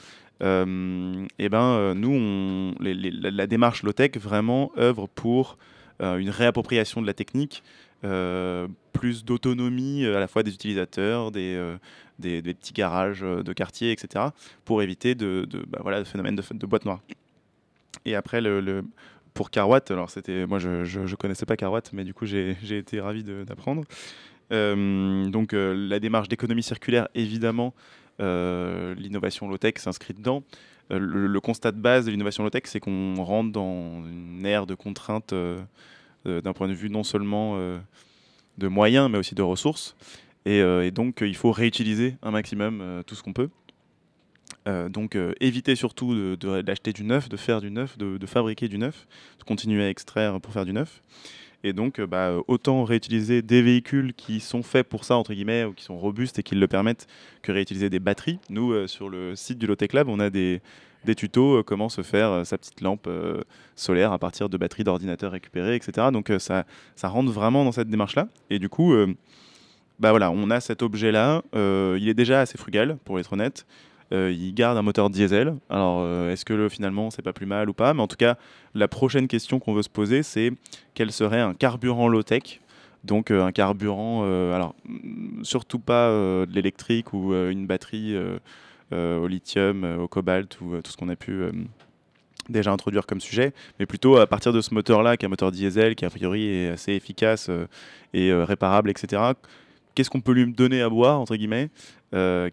et 0.41 1.49
ben, 1.49 1.93
nous, 1.93 2.73
la, 2.79 3.47
démarche 3.47 3.83
low-tech 3.83 4.17
vraiment 4.17 4.71
œuvre 4.77 5.07
pour 5.07 5.57
une 5.99 6.31
réappropriation 6.31 7.01
de 7.01 7.07
la 7.07 7.13
technique, 7.13 7.63
plus 8.01 9.23
d'autonomie 9.23 10.03
à 10.03 10.19
la 10.19 10.27
fois 10.27 10.41
des 10.41 10.53
utilisateurs, 10.53 11.29
des, 11.29 11.77
des, 12.17 12.41
petits 12.41 12.73
garages 12.73 13.21
de 13.21 13.53
quartier, 13.53 13.91
etc., 13.91 14.25
pour 14.65 14.81
éviter 14.81 15.13
de, 15.13 15.45
de 15.47 15.63
bah, 15.67 15.77
voilà, 15.83 15.99
le 15.99 16.05
phénomène 16.05 16.35
de 16.35 16.65
boîte 16.65 16.85
noire. 16.85 17.01
Et 18.05 18.15
après, 18.15 18.41
le, 18.41 18.83
pour 19.33 19.51
Carwatt, 19.51 19.91
alors 19.91 20.09
c'était, 20.09 20.45
moi 20.45 20.59
je, 20.59 20.83
je, 20.83 21.15
connaissais 21.15 21.45
pas 21.45 21.55
Carwatt, 21.55 21.91
mais 21.93 22.03
du 22.03 22.13
coup 22.13 22.25
j'ai 22.25 22.55
été 22.71 22.99
ravi 22.99 23.23
d'apprendre. 23.23 23.83
Euh, 24.51 25.27
donc 25.29 25.53
euh, 25.53 25.73
la 25.75 25.99
démarche 25.99 26.27
d'économie 26.27 26.63
circulaire, 26.63 27.07
évidemment, 27.15 27.73
euh, 28.19 28.95
l'innovation 28.95 29.47
low-tech 29.47 29.75
s'inscrit 29.77 30.13
dedans. 30.13 30.43
Le, 30.89 31.39
constat 31.41 31.73
de 31.73 31.79
base 31.79 32.05
de 32.05 32.11
l'innovation 32.11 32.43
low-tech, 32.43 32.63
c'est 32.65 32.79
qu'on 32.79 33.21
rentre 33.21 33.51
dans 33.51 34.03
une 34.05 34.45
ère 34.45 34.65
de 34.65 34.73
contraintes 34.73 35.33
d'un 36.25 36.53
point 36.53 36.67
de 36.67 36.73
vue 36.73 36.89
non 36.89 37.03
seulement 37.03 37.59
de 38.57 38.67
moyens, 38.67 39.09
mais 39.11 39.17
aussi 39.17 39.35
de 39.35 39.41
ressources. 39.41 39.97
Et, 40.45 40.59
et 40.59 40.91
donc 40.91 41.17
il 41.19 41.35
faut 41.35 41.51
réutiliser 41.51 42.15
un 42.23 42.31
maximum 42.31 43.03
tout 43.05 43.15
ce 43.15 43.21
qu'on 43.21 43.33
peut. 43.33 43.49
Euh, 44.67 44.89
donc 44.89 45.15
euh, 45.15 45.33
éviter 45.39 45.75
surtout 45.75 46.35
d'acheter 46.35 46.91
du 46.91 47.03
neuf, 47.03 47.29
de 47.29 47.37
faire 47.37 47.61
du 47.61 47.71
neuf, 47.71 47.97
de, 47.97 48.25
fabriquer 48.25 48.67
du 48.67 48.77
neuf, 48.77 49.07
de 49.39 49.43
continuer 49.43 49.83
à 49.83 49.89
extraire 49.89 50.39
pour 50.41 50.51
faire 50.51 50.65
du 50.65 50.73
neuf. 50.73 51.01
Et 51.63 51.73
donc, 51.73 51.99
euh, 51.99 52.05
bah, 52.05 52.33
autant 52.47 52.83
réutiliser 52.83 53.41
des 53.41 53.61
véhicules 53.61 54.13
qui 54.13 54.39
sont 54.39 54.63
faits 54.63 54.87
pour 54.87 55.05
ça, 55.05 55.15
entre 55.15 55.33
guillemets, 55.33 55.63
ou 55.63 55.73
qui 55.73 55.83
sont 55.83 55.97
robustes 55.97 56.37
et 56.39 56.43
qui 56.43 56.55
le 56.55 56.67
permettent, 56.67 57.07
que 57.41 57.51
réutiliser 57.51 57.89
des 57.89 57.99
batteries. 57.99 58.39
Nous, 58.49 58.87
sur 58.87 59.09
le 59.09 59.35
site 59.35 59.57
du 59.57 59.67
Lotec 59.67 59.93
Lab, 59.93 60.09
on 60.09 60.19
a 60.19 60.29
des, 60.29 60.61
des 61.05 61.15
tutos 61.15 61.63
comment 61.63 61.89
se 61.89 62.03
faire 62.03 62.45
sa 62.45 62.57
petite 62.57 62.81
lampe 62.81 63.09
solaire 63.75 64.11
à 64.11 64.19
partir 64.19 64.49
de 64.49 64.57
batteries 64.57 64.83
d'ordinateur 64.83 65.31
récupérées, 65.31 65.75
etc. 65.75 66.09
Donc, 66.13 66.31
ça, 66.37 66.65
ça 66.95 67.07
rentre 67.07 67.31
vraiment 67.31 67.63
dans 67.63 67.71
cette 67.71 67.89
démarche-là. 67.89 68.27
Et 68.49 68.59
du 68.59 68.69
coup, 68.69 68.95
bah 69.99 70.11
voilà, 70.11 70.29
on 70.29 70.51
a 70.51 70.59
cet 70.59 70.83
objet-là. 70.83 71.41
il 71.53 72.07
est 72.07 72.13
déjà 72.13 72.41
assez 72.41 72.57
frugal, 72.57 72.97
pour 73.03 73.19
être 73.19 73.33
honnête. 73.33 73.65
Euh, 74.13 74.31
il 74.31 74.53
garde 74.53 74.77
un 74.77 74.81
moteur 74.81 75.09
diesel. 75.09 75.55
Alors, 75.69 75.99
euh, 76.01 76.31
est-ce 76.31 76.45
que 76.45 76.53
le, 76.53 76.69
finalement, 76.69 77.09
c'est 77.09 77.21
pas 77.21 77.33
plus 77.33 77.45
mal 77.45 77.69
ou 77.69 77.73
pas? 77.73 77.93
Mais 77.93 78.01
en 78.01 78.07
tout 78.07 78.15
cas, 78.15 78.37
la 78.73 78.87
prochaine 78.87 79.27
question 79.27 79.59
qu'on 79.59 79.73
veut 79.73 79.83
se 79.83 79.89
poser, 79.89 80.23
c'est 80.23 80.51
quel 80.93 81.11
serait 81.11 81.41
un 81.41 81.53
carburant 81.53 82.07
low-tech? 82.07 82.61
Donc 83.03 83.31
euh, 83.31 83.43
un 83.43 83.51
carburant, 83.51 84.23
alors 84.53 84.75
surtout 85.43 85.79
pas 85.79 86.09
de 86.09 86.51
l'électrique 86.51 87.13
ou 87.13 87.33
une 87.33 87.67
batterie 87.67 88.15
au 88.91 89.27
lithium, 89.27 89.83
au 89.99 90.07
cobalt 90.07 90.59
ou 90.61 90.81
tout 90.81 90.91
ce 90.91 90.97
qu'on 90.97 91.09
a 91.09 91.15
pu 91.15 91.43
déjà 92.49 92.71
introduire 92.71 93.05
comme 93.05 93.21
sujet, 93.21 93.53
mais 93.79 93.85
plutôt 93.85 94.17
à 94.17 94.25
partir 94.25 94.51
de 94.51 94.61
ce 94.61 94.73
moteur-là, 94.73 95.15
qui 95.15 95.25
est 95.25 95.27
un 95.27 95.29
moteur 95.29 95.51
diesel, 95.51 95.95
qui 95.95 96.05
a 96.05 96.09
priori 96.09 96.47
est 96.47 96.69
assez 96.69 96.93
efficace 96.93 97.49
et 98.13 98.33
réparable, 98.33 98.89
etc. 98.89 99.21
Qu'est-ce 99.95 100.09
qu'on 100.09 100.21
peut 100.21 100.33
lui 100.33 100.51
donner 100.51 100.81
à 100.81 100.89
boire, 100.89 101.19
entre 101.19 101.35
guillemets, 101.35 101.69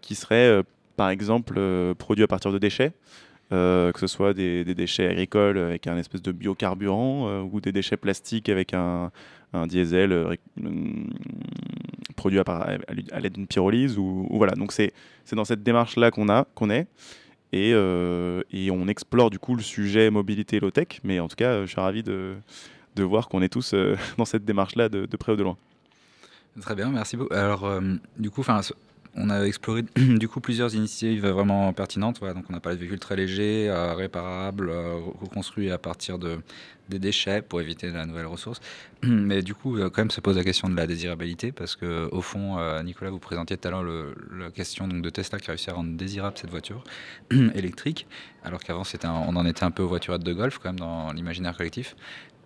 qui 0.01 0.15
serait 0.15 0.63
par 0.95 1.09
exemple, 1.09 1.55
euh, 1.57 1.93
produits 1.93 2.23
à 2.23 2.27
partir 2.27 2.51
de 2.51 2.57
déchets. 2.57 2.93
Euh, 3.51 3.91
que 3.91 3.99
ce 3.99 4.07
soit 4.07 4.33
des, 4.33 4.63
déchets 4.63 5.07
agricoles 5.07 5.59
avec 5.59 5.85
un 5.85 5.97
espèce 5.97 6.23
de 6.23 6.31
biocarburant 6.31 7.27
euh, 7.29 7.41
ou 7.41 7.61
des 7.61 7.71
déchets 7.71 7.95
plastiques 7.95 8.49
avec 8.49 8.73
un, 8.73 9.11
diesel 9.67 10.39
produit 12.15 12.39
à, 12.39 12.77
l'aide 13.19 13.33
d'une 13.33 13.45
pyrolyse 13.45 13.95
donc 13.95 14.71
c'est 14.71 14.91
dans 15.33 15.45
cette 15.45 15.61
démarche 15.61 15.95
là 15.95 16.09
qu'on 16.09 16.27
est 16.71 16.87
et, 17.53 17.75
on 17.75 18.87
explore 18.87 19.29
du 19.29 19.37
coup 19.37 19.55
le 19.55 19.61
sujet 19.61 20.09
mobilité 20.09 20.59
low 20.59 20.71
tech 20.71 20.99
mais 21.03 21.19
en 21.19 21.27
tout 21.27 21.35
cas 21.35 21.61
je 21.61 21.67
suis 21.67 21.79
ravi 21.79 22.01
de, 22.01 22.35
voir 22.97 23.29
qu'on 23.29 23.43
est 23.43 23.49
tous 23.49 23.75
dans 24.17 24.25
cette 24.25 24.43
démarche 24.43 24.75
là 24.75 24.89
de, 24.89 25.05
de, 25.05 25.17
près 25.17 25.33
ou 25.33 25.35
de 25.35 25.43
loin 25.43 25.57
Très 26.61 26.73
bien, 26.73 26.89
merci 26.89 27.17
beaucoup. 27.17 27.33
Alors, 27.33 27.69
du 28.17 28.29
coup, 28.29 28.41
on 29.15 29.29
a 29.29 29.43
exploré 29.43 29.83
du 29.95 30.27
coup 30.27 30.41
plusieurs 30.41 30.75
initiatives 30.75 31.25
vraiment 31.27 31.71
pertinentes. 31.73 32.19
on 32.21 32.53
a 32.53 32.59
parlé 32.59 32.75
de 32.75 32.81
véhicules 32.81 32.99
très 32.99 33.15
légers, 33.15 33.69
euh, 33.69 33.93
réparables, 33.93 34.69
euh, 34.69 34.99
reconstruits 35.21 35.71
à 35.71 35.77
partir 35.77 36.19
de, 36.19 36.39
des 36.89 36.99
déchets 36.99 37.41
pour 37.41 37.61
éviter 37.61 37.89
la 37.91 38.05
nouvelle 38.05 38.25
ressource. 38.25 38.59
Mais 39.03 39.41
du 39.41 39.55
coup, 39.55 39.77
euh, 39.77 39.89
quand 39.89 40.01
même 40.01 40.11
se 40.11 40.21
pose 40.21 40.35
la 40.35 40.43
question 40.43 40.69
de 40.69 40.75
la 40.75 40.85
désirabilité 40.85 41.51
parce 41.51 41.75
que 41.75 42.09
au 42.11 42.21
fond, 42.21 42.57
Nicolas, 42.83 43.11
vous 43.11 43.19
présentiez 43.19 43.57
tout 43.57 43.67
à 43.67 43.71
l'heure 43.71 43.83
la 43.83 44.51
question 44.51 44.87
de 44.87 45.09
Tesla 45.09 45.39
qui 45.39 45.49
a 45.49 45.53
réussi 45.53 45.69
à 45.69 45.73
rendre 45.73 45.95
désirable 45.95 46.37
cette 46.37 46.51
voiture 46.51 46.83
électrique, 47.31 48.07
alors 48.43 48.61
qu'avant 48.63 48.83
on 49.03 49.35
en 49.35 49.45
était 49.45 49.63
un 49.63 49.71
peu 49.71 49.83
aux 49.83 49.87
voiturettes 49.87 50.23
de 50.23 50.33
golf 50.33 50.59
quand 50.59 50.69
même 50.69 50.79
dans 50.79 51.11
l'imaginaire 51.13 51.55
collectif. 51.55 51.95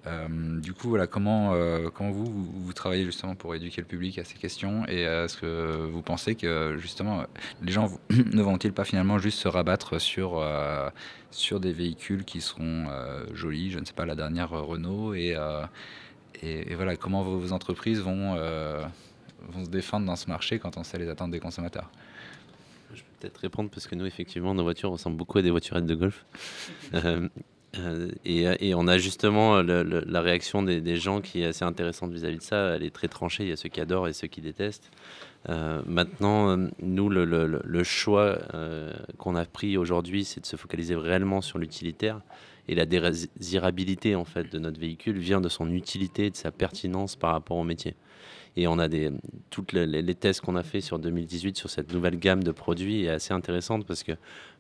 Euh, 0.08 0.60
du 0.60 0.74
coup, 0.74 0.90
voilà, 0.90 1.08
comment, 1.08 1.54
euh, 1.54 1.90
comment 1.94 2.12
vous, 2.12 2.26
vous, 2.26 2.74
travaillez 2.74 3.04
justement 3.04 3.36
pour 3.36 3.54
éduquer 3.54 3.82
le 3.82 3.88
public 3.88 4.18
à 4.18 4.24
ces 4.24 4.38
questions 4.38 4.88
et 4.88 5.02
est-ce 5.02 5.38
que 5.38 5.90
vous 5.92 6.02
pensez 6.02 6.36
que 6.36 6.78
justement 6.78 7.26
les 7.62 7.72
gens 7.72 7.90
ne 8.10 8.42
vont-ils 8.42 8.72
pas 8.72 8.86
finalement 8.86 9.18
juste 9.18 9.40
se 9.40 9.48
rabattre 9.50 10.00
sur, 10.00 10.38
euh, 10.38 10.90
sur 11.32 11.60
des 11.60 11.74
véhicules 11.74 12.24
qui 12.24 12.40
seront 12.40 12.88
jolis, 13.34 13.72
je 13.72 13.80
ne 13.80 13.86
sais 13.86 13.94
pas, 13.94 14.06
la 14.06 14.16
dernière 14.16 14.52
Renault 14.52 15.14
et, 15.14 15.36
et, 16.42 16.76
voilà, 16.76 16.96
comment 16.96 17.22
vos, 17.22 17.52
entreprises 17.52 18.00
vont, 18.00 18.36
vont 19.50 19.66
se 19.66 19.70
défendre 19.70 20.06
dans 20.06 20.16
ce 20.16 20.28
marché 20.28 20.60
quand 20.60 20.78
on 20.78 20.84
sait 20.84 20.98
les 20.98 21.10
attentes 21.10 21.32
des 21.32 21.42
consommateurs? 21.42 21.90
Je 22.94 23.02
peux 23.02 23.08
peut-être 23.20 23.38
répondre 23.38 23.70
parce 23.70 23.88
que 23.88 23.96
nous, 23.96 24.06
effectivement, 24.06 24.54
nos 24.54 24.64
voitures 24.64 24.92
ressemblent 24.92 25.18
beaucoup 25.18 25.38
à 25.38 25.42
des 25.42 25.52
voiturettes 25.52 25.86
de 25.86 25.96
golf. 25.96 26.26
Euh, 26.96 27.30
et, 28.26 28.74
on 28.74 28.88
a 28.88 28.98
justement 28.98 29.62
la 29.62 30.22
réaction 30.22 30.64
des, 30.64 30.96
gens 30.96 31.22
qui 31.22 31.42
est 31.42 31.46
assez 31.46 31.64
intéressante 31.64 32.12
vis-à-vis 32.12 32.38
de 32.38 32.44
ça. 32.44 32.76
Elle 32.76 32.84
est 32.84 32.94
très 32.94 33.08
tranchée. 33.08 33.44
Il 33.44 33.50
y 33.50 33.52
a 33.52 33.56
ceux 33.56 33.70
qui 33.70 33.80
adorent 33.80 34.08
et 34.08 34.14
ceux 34.14 34.28
qui 34.28 34.42
détestent. 34.42 34.92
Euh, 35.50 35.82
maintenant, 35.86 36.58
nous, 36.82 37.10
le, 37.10 37.84
choix 37.84 38.40
euh, 38.54 38.94
qu'on 39.18 39.36
a 39.36 39.46
pris 39.46 39.78
aujourd'hui, 39.78 40.26
c'est 40.26 40.42
de 40.42 40.46
se 40.46 40.56
focaliser 40.56 40.96
réellement 40.96 41.42
sur 41.42 41.60
l'utilitaire. 41.60 42.22
Et 42.68 42.76
la 42.76 42.86
désirabilité 42.86 44.16
en 44.16 44.26
fait 44.26 44.52
de 44.52 44.60
notre 44.60 44.80
véhicule 44.80 45.18
vient 45.18 45.42
de 45.42 45.50
son 45.50 45.72
utilité, 45.72 46.30
de 46.30 46.36
sa 46.36 46.52
pertinence 46.52 47.16
par 47.16 47.32
rapport 47.32 47.58
au 47.58 47.64
métier. 47.64 47.96
Et 48.56 48.68
on 48.68 48.78
a 48.78 48.88
des 48.88 49.12
toutes 49.50 49.74
les, 49.74 49.88
les 49.88 50.16
tests 50.16 50.42
qu'on 50.42 50.56
a 50.56 50.62
fait 50.62 50.82
sur 50.82 51.00
2018 51.00 51.58
sur 51.58 51.70
cette 51.70 51.92
nouvelle 51.94 52.18
gamme 52.18 52.44
de 52.44 52.52
produits 52.52 53.06
est 53.06 53.10
assez 53.10 53.34
intéressante 53.34 53.88
parce 53.88 54.04
que 54.04 54.12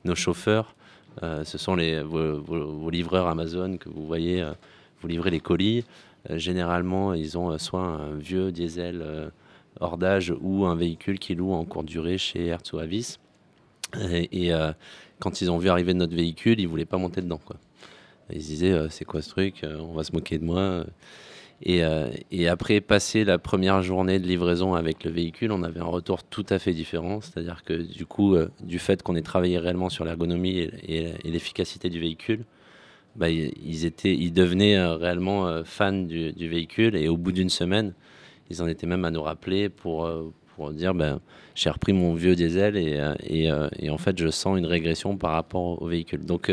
nos 0.05 0.15
chauffeurs 0.15 0.73
euh, 0.73 0.88
ce 1.21 1.57
sont 1.57 1.75
les, 1.75 2.01
vos, 2.01 2.89
livreurs 2.89 3.27
Amazon 3.27 3.77
que 3.77 3.89
vous 3.89 4.05
voyez, 4.05 4.41
euh, 4.41 4.53
vous 5.01 5.07
livrez 5.07 5.31
les 5.31 5.39
colis. 5.39 5.85
Euh, 6.29 6.37
généralement, 6.37 7.13
ils 7.13 7.37
ont 7.37 7.57
soit 7.57 7.81
un 7.81 8.15
vieux 8.15 8.51
diesel 8.51 9.31
hors 9.79 9.97
d'âge 9.97 10.33
ou 10.41 10.65
un 10.65 10.75
véhicule 10.75 11.19
qui 11.19 11.35
loue 11.35 11.51
en 11.51 11.65
courte 11.65 11.85
durée 11.85 12.17
chez 12.17 12.47
Hertz 12.47 12.73
ou 12.73 12.79
Avis. 12.79 13.17
Et, 14.01 14.51
quand 15.19 15.41
ils 15.41 15.51
ont 15.51 15.57
vu 15.57 15.67
arriver 15.67 15.93
notre 15.93 16.15
véhicule, 16.15 16.61
ils 16.61 16.67
voulaient 16.67 16.85
pas 16.85 16.97
monter 16.97 17.21
dedans. 17.21 17.41
Quoi. 17.43 17.57
Ils 18.31 18.37
disaient 18.39 18.87
c'est 18.89 19.03
quoi 19.03 19.21
ce 19.21 19.29
truc 19.29 19.65
On 19.65 19.91
va 19.91 20.03
se 20.03 20.13
moquer 20.13 20.37
de 20.37 20.45
moi. 20.45 20.85
Euh, 21.67 22.11
et, 22.31 22.47
après 22.47 22.79
passer 22.79 23.25
la 23.25 23.37
première 23.37 23.81
journée 23.81 24.19
de 24.19 24.25
livraison 24.25 24.75
avec 24.75 25.03
le 25.03 25.11
véhicule, 25.11 25.51
on 25.51 25.63
avait 25.63 25.81
un 25.81 25.85
retour 25.85 26.23
tout 26.23 26.45
à 26.49 26.59
fait 26.59 26.73
différent. 26.73 27.19
C'est-à-dire 27.21 27.63
que 27.63 27.73
du 27.73 28.05
coup, 28.05 28.35
euh, 28.35 28.49
du 28.63 28.79
fait 28.79 29.03
qu'on 29.03 29.15
ait 29.15 29.21
travaillé 29.21 29.57
réellement 29.57 29.89
sur 29.89 30.05
l'ergonomie 30.05 30.69
et, 30.87 31.13
l'efficacité 31.25 31.89
du 31.89 31.99
véhicule, 31.99 32.45
bah, 33.15 33.29
ils, 33.29 33.85
étaient, 33.85 34.15
ils 34.15 34.31
devenaient 34.31 34.77
euh, 34.77 34.95
réellement 34.95 35.63
fans 35.65 35.91
du, 35.91 36.31
véhicule. 36.47 36.95
Et 36.95 37.09
au 37.09 37.17
bout 37.17 37.33
d'une 37.33 37.49
semaine, 37.49 37.93
ils 38.49 38.61
en 38.61 38.67
étaient 38.67 38.87
même 38.87 39.03
à 39.05 39.11
nous 39.11 39.21
rappeler 39.21 39.69
pour, 39.69 40.09
pour 40.55 40.71
dire 40.71 40.93
ben, 40.93 41.19
j'ai 41.55 41.69
repris 41.69 41.93
mon 41.93 42.13
vieux 42.13 42.35
diesel 42.35 42.77
et, 42.77 43.89
en 43.89 43.97
fait, 43.97 44.17
je 44.17 44.29
sens 44.29 44.57
une 44.57 44.65
régression 44.65 45.17
par 45.17 45.31
rapport 45.31 45.81
au 45.81 45.87
véhicule. 45.87 46.25
Donc, 46.25 46.51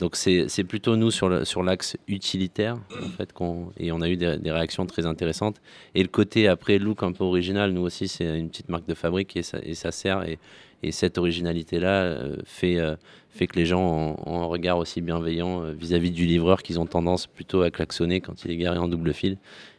donc 0.00 0.16
c'est 0.16 0.64
plutôt 0.64 0.96
nous 0.96 1.10
sur 1.10 1.28
l'axe 1.28 1.44
sur 1.90 1.98
utilitaire 2.08 2.78
en 3.02 3.08
fait 3.10 3.32
et 3.76 3.92
on 3.92 4.00
a 4.00 4.08
eu 4.08 4.16
des, 4.16 4.50
réactions 4.50 4.86
très 4.86 5.04
intéressantes 5.04 5.60
et 5.94 6.02
le 6.02 6.08
côté 6.08 6.48
après 6.48 6.78
look 6.78 7.02
un 7.02 7.12
peu 7.12 7.22
original 7.22 7.72
nous 7.72 7.82
aussi 7.82 8.08
c'est 8.08 8.38
une 8.38 8.48
petite 8.48 8.70
marque 8.70 8.86
de 8.86 8.94
fabrique 8.94 9.36
et 9.36 9.42
ça, 9.42 9.58
et 9.62 9.74
ça 9.74 9.92
sert 9.92 10.26
et, 10.26 10.38
et 10.82 10.90
cette 10.90 11.18
originalité 11.18 11.78
là 11.78 12.02
euh, 12.02 12.36
fait 12.44 12.78
euh, 12.78 12.96
fait 13.28 13.46
que 13.46 13.56
les 13.56 13.66
gens 13.66 14.16
ont, 14.26 14.42
un 14.42 14.46
regard 14.46 14.78
aussi 14.78 15.02
bienveillant 15.02 15.62
euh, 15.62 15.72
vis-à-vis 15.72 16.10
du 16.10 16.24
livreur 16.24 16.62
qu'ils 16.62 16.80
ont 16.80 16.86
tendance 16.86 17.26
plutôt 17.26 17.60
à 17.60 17.70
klaxonner 17.70 18.22
quand 18.22 18.44
il 18.46 18.50
est 18.50 18.56
garé 18.56 18.78
en 18.78 18.88
double 18.88 19.12
fil 19.12 19.36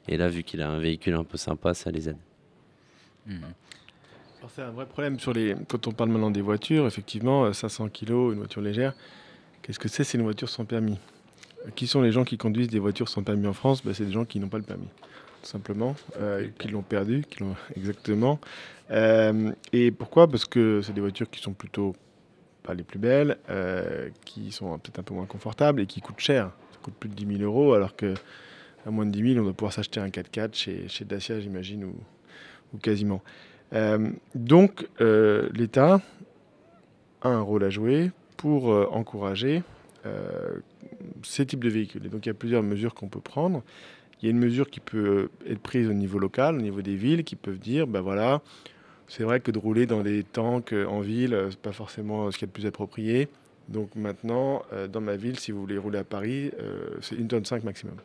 et 0.08 0.18
là 0.18 0.28
vu 0.28 0.44
qu'il 0.44 0.62
a 0.62 0.70
un 0.70 0.80
véhicule 0.80 1.16
un 1.16 1.24
peu 1.24 1.38
sympa 1.38 1.74
ça 1.74 1.90
les 1.90 2.10
aide. 2.10 2.18
Mmh. 3.26 3.38
C'est 4.50 4.64
un 4.64 4.72
vrai 4.72 4.86
problème 4.86 5.20
sur 5.20 5.34
les 5.34 5.56
quand 5.68 5.88
on 5.88 5.92
parle 5.92 6.12
maintenant 6.12 6.32
des 6.32 6.42
voitures 6.42 6.86
effectivement 6.86 7.52
500 7.52 7.90
kg 7.90 8.12
une 8.12 8.40
voiture 8.40 8.62
légère 8.62 8.94
Qu'est-ce 9.62 9.80
que 9.80 9.88
c'est 9.88 10.04
C'est 10.04 10.18
une 10.18 10.24
voiture 10.24 10.50
sans 10.50 10.66
permis? 10.66 10.98
Qui 11.76 11.86
sont 11.86 12.02
les 12.02 12.12
gens 12.12 12.24
qui 12.24 12.38
conduisent 12.38 12.70
des 12.70 12.80
voitures 12.80 13.10
sans 13.10 13.22
permis 13.22 13.46
en 13.48 13.54
France? 13.54 13.84
Ben, 13.86 13.94
C'est 13.94 14.06
des 14.06 14.12
gens 14.12 14.26
qui 14.26 14.40
n'ont 14.40 14.48
pas 14.48 14.58
le 14.58 14.64
permis, 14.64 14.88
tout 15.44 15.50
simplement, 15.50 15.96
euh, 16.20 16.48
qui 16.58 16.70
l'ont 16.70 16.82
perdu, 16.82 17.24
qui 17.30 17.42
l'ont 17.42 17.56
exactement. 17.76 18.40
Euh, 18.90 19.52
et 19.72 19.92
pourquoi? 19.92 20.28
Parce 20.28 20.46
que 20.46 20.82
c'est 20.82 20.94
des 20.94 21.02
voitures 21.02 21.30
qui 21.30 21.40
sont 21.40 21.54
plutôt 21.54 21.96
pas 22.64 22.74
les 22.74 22.84
plus 22.84 23.00
belles, 23.00 23.38
euh, 23.50 24.10
qui 24.26 24.52
sont 24.52 24.78
peut-être 24.80 25.00
un 25.00 25.04
peu 25.04 25.14
moins 25.14 25.26
confortables 25.26 25.82
et 25.82 25.86
qui 25.86 26.02
coûtent 26.02 26.20
cher. 26.20 26.52
Ça 26.72 26.80
coûte 26.82 26.96
plus 26.96 27.10
de 27.10 27.16
10 27.16 27.38
000 27.38 27.44
euros, 27.44 27.74
alors 27.74 27.96
que 27.96 28.16
à 28.86 28.90
moins 28.90 29.06
de 29.06 29.12
10 29.12 29.34
000, 29.34 29.40
on 29.40 29.44
doit 29.44 29.54
pouvoir 29.54 29.74
s'acheter 29.74 30.00
un 30.00 30.08
4x4 30.08 30.56
chez, 30.56 30.88
chez 30.88 31.06
Dacia, 31.06 31.40
j'imagine, 31.40 31.84
ou, 31.86 31.96
ou, 32.74 32.78
quasiment. 32.80 33.22
Donc, 34.34 34.88
l'État 35.00 36.02
a 37.22 37.30
un 37.30 37.42
rôle 37.42 37.64
à 37.64 37.70
jouer 37.70 38.12
pour 38.42 38.72
euh, 38.72 38.88
encourager 38.92 39.64
euh, 40.06 40.58
ces 41.24 41.46
types 41.46 41.64
de 41.64 41.70
véhicules. 41.70 42.06
Et 42.06 42.10
donc, 42.10 42.26
il 42.26 42.30
y 42.30 42.32
a 42.32 42.36
plusieurs 42.36 42.64
mesures 42.64 42.94
qu'on 42.94 43.08
peut 43.08 43.22
prendre. 43.22 43.64
Il 44.22 44.26
y 44.26 44.28
a 44.28 44.32
une 44.32 44.40
mesure 44.40 44.70
qui 44.70 44.80
peut 44.80 45.30
être 45.48 45.60
prise 45.60 45.88
au 45.88 45.94
niveau 45.94 46.20
local, 46.20 46.56
au 46.56 46.62
niveau 46.62 46.82
des 46.82 46.96
villes, 46.96 47.24
qui 47.24 47.36
peuvent 47.36 47.60
dire, 47.60 47.88
ben 47.88 48.02
voilà, 48.02 48.42
c'est 49.08 49.24
vrai 49.24 49.40
que 49.40 49.52
de 49.52 49.58
rouler 49.58 49.86
dans 49.86 50.02
des 50.02 50.24
tanks 50.24 50.74
en 50.74 51.00
ville, 51.02 51.48
c'est 51.50 51.60
pas 51.60 51.72
forcément 51.72 52.30
ce 52.32 52.38
qui 52.38 52.46
est 52.46 52.48
le 52.48 52.52
plus 52.52 52.66
approprié. 52.66 53.30
Donc 53.72 53.96
maintenant, 53.96 54.64
euh, 54.74 54.88
dans 54.88 55.02
ma 55.02 55.16
ville, 55.16 55.40
si 55.40 55.52
vous 55.52 55.62
voulez 55.62 55.78
rouler 55.78 56.00
à 56.00 56.04
Paris, 56.04 56.52
euh, 56.60 56.98
c'est 57.02 57.16
une 57.16 57.28
tonne 57.28 57.46
5 57.46 57.64
maximum. 57.64 57.96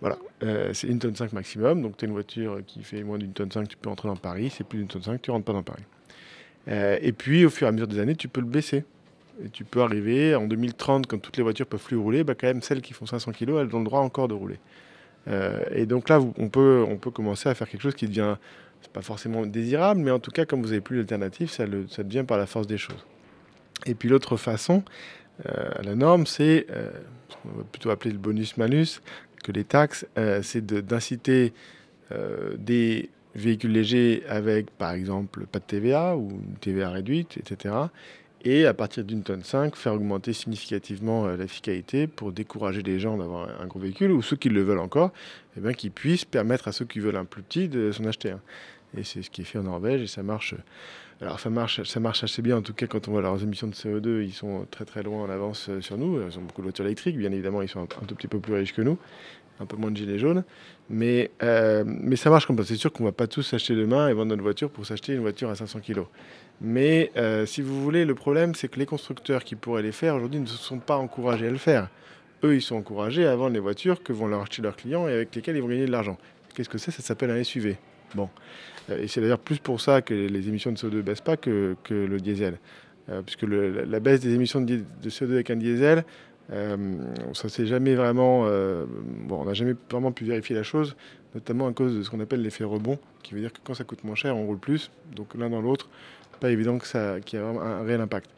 Voilà, 0.00 0.18
euh, 0.42 0.72
c'est 0.74 0.88
une 0.88 0.98
tonne 0.98 1.14
5 1.14 1.32
maximum. 1.32 1.82
Donc 1.82 1.96
tu 1.96 2.04
as 2.04 2.08
une 2.08 2.14
voiture 2.14 2.60
qui 2.66 2.82
fait 2.82 3.02
moins 3.02 3.18
d'une 3.18 3.32
tonne 3.32 3.52
5, 3.52 3.68
tu 3.68 3.76
peux 3.76 3.90
entrer 3.90 4.08
dans 4.08 4.16
Paris. 4.16 4.50
C'est 4.50 4.64
plus 4.64 4.78
d'une 4.78 4.88
tonne 4.88 5.02
5, 5.02 5.20
tu 5.20 5.30
rentres 5.30 5.44
pas 5.44 5.52
dans 5.52 5.62
Paris. 5.62 5.84
Euh, 6.68 6.98
et 7.00 7.12
puis 7.12 7.44
au 7.44 7.50
fur 7.50 7.66
et 7.66 7.68
à 7.68 7.72
mesure 7.72 7.88
des 7.88 7.98
années, 7.98 8.16
tu 8.16 8.28
peux 8.28 8.40
le 8.40 8.46
baisser. 8.46 8.84
Et 9.44 9.48
tu 9.48 9.64
peux 9.64 9.82
arriver 9.82 10.34
en 10.34 10.46
2030, 10.46 11.06
quand 11.06 11.18
toutes 11.18 11.36
les 11.36 11.42
voitures 11.42 11.66
peuvent 11.66 11.82
plus 11.82 11.96
rouler, 11.96 12.22
bah, 12.22 12.34
quand 12.38 12.46
même 12.46 12.62
celles 12.62 12.82
qui 12.82 12.92
font 12.92 13.06
500 13.06 13.32
kg, 13.32 13.50
elles 13.60 13.74
ont 13.74 13.78
le 13.78 13.84
droit 13.84 14.00
encore 14.00 14.28
de 14.28 14.34
rouler. 14.34 14.58
Euh, 15.28 15.60
et 15.72 15.86
donc 15.86 16.08
là, 16.08 16.20
on 16.38 16.48
peut, 16.48 16.84
on 16.86 16.96
peut 16.96 17.10
commencer 17.10 17.48
à 17.48 17.54
faire 17.54 17.68
quelque 17.68 17.82
chose 17.82 17.94
qui 17.94 18.06
devient, 18.06 18.36
pas 18.92 19.02
forcément 19.02 19.46
désirable, 19.46 20.00
mais 20.00 20.10
en 20.10 20.18
tout 20.18 20.30
cas, 20.30 20.44
comme 20.44 20.60
vous 20.60 20.68
n'avez 20.68 20.80
plus 20.80 20.98
d'alternative, 20.98 21.50
ça, 21.50 21.64
ça 21.88 22.02
devient 22.02 22.24
par 22.26 22.36
la 22.36 22.46
force 22.46 22.66
des 22.66 22.78
choses. 22.78 23.06
Et 23.86 23.94
puis 23.94 24.08
l'autre 24.08 24.36
façon, 24.36 24.82
euh, 25.46 25.70
la 25.82 25.94
norme, 25.94 26.26
c'est 26.26 26.66
euh, 26.70 26.90
ce 27.28 27.36
qu'on 27.36 27.58
va 27.58 27.64
plutôt 27.64 27.90
appeler 27.90 28.12
le 28.12 28.18
bonus-malus, 28.18 29.00
que 29.42 29.52
les 29.52 29.64
taxes, 29.64 30.06
euh, 30.18 30.40
c'est 30.42 30.64
d'inciter 30.64 31.52
des 32.58 33.08
véhicules 33.34 33.72
légers 33.72 34.22
avec, 34.28 34.70
par 34.70 34.92
exemple, 34.92 35.46
pas 35.46 35.58
de 35.58 35.64
TVA 35.64 36.16
ou 36.16 36.30
une 36.30 36.56
TVA 36.60 36.90
réduite, 36.90 37.36
etc. 37.38 37.74
Et 38.44 38.66
à 38.66 38.74
partir 38.74 39.04
d'une 39.04 39.22
tonne 39.22 39.44
5, 39.44 39.76
faire 39.76 39.94
augmenter 39.94 40.32
significativement 40.32 41.26
euh, 41.26 41.36
la 41.36 41.46
fiscalité 41.46 42.08
pour 42.08 42.32
décourager 42.32 42.82
les 42.82 42.98
gens 42.98 43.16
d'avoir 43.16 43.48
un 43.60 43.66
gros 43.66 43.78
véhicule 43.78 44.10
ou 44.10 44.20
ceux 44.20 44.36
qui 44.36 44.48
le 44.48 44.62
veulent 44.62 44.80
encore, 44.80 45.12
eh 45.56 45.60
bien, 45.60 45.72
qu'ils 45.72 45.92
puissent 45.92 46.24
permettre 46.24 46.66
à 46.66 46.72
ceux 46.72 46.84
qui 46.84 46.98
veulent 46.98 47.16
un 47.16 47.24
plus 47.24 47.42
petit 47.42 47.68
de 47.68 47.92
s'en 47.92 48.04
acheter 48.04 48.32
un. 48.32 48.40
Et 48.96 49.04
c'est 49.04 49.22
ce 49.22 49.30
qui 49.30 49.42
est 49.42 49.44
fait 49.44 49.58
en 49.58 49.62
Norvège 49.62 50.02
et 50.02 50.06
ça 50.06 50.22
marche. 50.22 50.54
Alors 51.20 51.38
ça 51.38 51.50
marche, 51.50 51.82
ça 51.84 52.00
marche 52.00 52.24
assez 52.24 52.42
bien 52.42 52.56
en 52.56 52.62
tout 52.62 52.74
cas 52.74 52.88
quand 52.88 53.06
on 53.06 53.12
voit 53.12 53.22
leurs 53.22 53.40
émissions 53.44 53.68
de 53.68 53.74
CO2, 53.74 54.24
ils 54.24 54.32
sont 54.32 54.66
très 54.72 54.84
très 54.84 55.04
loin 55.04 55.22
en 55.22 55.30
avance 55.30 55.68
euh, 55.68 55.80
sur 55.80 55.96
nous. 55.96 56.20
Ils 56.20 56.36
ont 56.36 56.42
beaucoup 56.42 56.62
de 56.62 56.66
voitures 56.66 56.84
électriques, 56.84 57.16
bien 57.16 57.30
évidemment 57.30 57.62
ils 57.62 57.68
sont 57.68 57.78
un, 57.78 57.84
un 57.84 58.06
tout 58.06 58.16
petit 58.16 58.26
peu 58.26 58.40
plus 58.40 58.54
riches 58.54 58.74
que 58.74 58.82
nous, 58.82 58.98
un 59.62 59.66
peu 59.66 59.76
moins 59.76 59.90
de 59.90 59.96
gilets 59.96 60.18
jaunes, 60.18 60.44
mais, 60.90 61.30
euh, 61.42 61.84
mais 61.86 62.16
ça 62.16 62.28
marche 62.30 62.46
comme 62.46 62.58
ça. 62.58 62.64
C'est 62.64 62.76
sûr 62.76 62.92
qu'on 62.92 63.04
va 63.04 63.12
pas 63.12 63.26
tous 63.26 63.42
s'acheter 63.42 63.74
demain 63.74 64.08
et 64.08 64.12
vendre 64.12 64.30
notre 64.30 64.42
voiture 64.42 64.70
pour 64.70 64.84
s'acheter 64.86 65.14
une 65.14 65.20
voiture 65.20 65.48
à 65.50 65.54
500 65.54 65.80
kg. 65.80 66.00
Mais 66.60 67.10
euh, 67.16 67.46
si 67.46 67.62
vous 67.62 67.82
voulez, 67.82 68.04
le 68.04 68.14
problème 68.14 68.54
c'est 68.54 68.68
que 68.68 68.78
les 68.78 68.86
constructeurs 68.86 69.42
qui 69.44 69.56
pourraient 69.56 69.82
les 69.82 69.92
faire 69.92 70.14
aujourd'hui 70.16 70.40
ne 70.40 70.46
se 70.46 70.56
sont 70.56 70.78
pas 70.78 70.96
encouragés 70.96 71.46
à 71.46 71.50
le 71.50 71.56
faire. 71.58 71.88
Eux, 72.44 72.56
ils 72.56 72.62
sont 72.62 72.76
encouragés 72.76 73.24
à 73.26 73.34
vendre 73.36 73.54
les 73.54 73.60
voitures 73.60 74.02
que 74.02 74.12
vont 74.12 74.26
leur 74.26 74.42
acheter 74.42 74.62
leurs 74.62 74.76
clients 74.76 75.06
et 75.08 75.12
avec 75.12 75.34
lesquelles 75.34 75.56
ils 75.56 75.62
vont 75.62 75.68
gagner 75.68 75.86
de 75.86 75.92
l'argent. 75.92 76.18
Qu'est-ce 76.54 76.68
que 76.68 76.78
c'est? 76.78 76.90
Ça 76.90 77.02
s'appelle 77.02 77.30
un 77.30 77.42
SUV. 77.42 77.76
Bon. 78.14 78.28
Euh, 78.90 78.98
Et 79.02 79.06
c'est 79.08 79.20
d'ailleurs 79.20 79.38
plus 79.38 79.58
pour 79.58 79.80
ça 79.80 80.02
que 80.02 80.12
les 80.12 80.48
émissions 80.48 80.72
de 80.72 80.76
CO2 80.76 81.02
baissent 81.02 81.20
pas 81.20 81.36
que, 81.36 81.76
que 81.84 81.94
le 81.94 82.18
diesel. 82.20 82.58
Puisque 83.26 83.42
la, 83.42 83.98
baisse 84.00 84.20
des 84.20 84.32
émissions 84.32 84.60
de, 84.60 84.66
di- 84.76 84.84
de 85.02 85.10
CO2 85.10 85.32
avec 85.32 85.50
un 85.50 85.56
diesel, 85.56 86.04
euh, 86.52 86.76
on 87.26 87.32
n'a 89.44 89.54
jamais 89.54 89.74
vraiment 89.90 90.12
pu 90.12 90.24
vérifier 90.24 90.54
la 90.54 90.62
chose, 90.62 90.94
notamment 91.34 91.66
à 91.66 91.72
cause 91.72 91.96
de 91.96 92.02
ce 92.02 92.10
qu'on 92.10 92.20
appelle 92.20 92.42
l'effet 92.42 92.64
rebond, 92.64 92.98
qui 93.22 93.34
veut 93.34 93.40
dire 93.40 93.52
que 93.52 93.58
quand 93.64 93.74
ça 93.74 93.84
coûte 93.84 94.04
moins 94.04 94.14
cher, 94.14 94.36
on 94.36 94.46
roule 94.46 94.58
plus. 94.58 94.90
Donc 95.16 95.34
l'un 95.34 95.50
dans 95.50 95.62
l'autre, 95.62 95.88
pas 96.40 96.50
évident 96.50 96.78
que 96.78 96.86
ça, 96.86 97.20
qu'il 97.20 97.38
y 97.38 97.42
ait 97.42 97.44
un 97.44 97.82
réel 97.84 98.00
impact. 98.00 98.28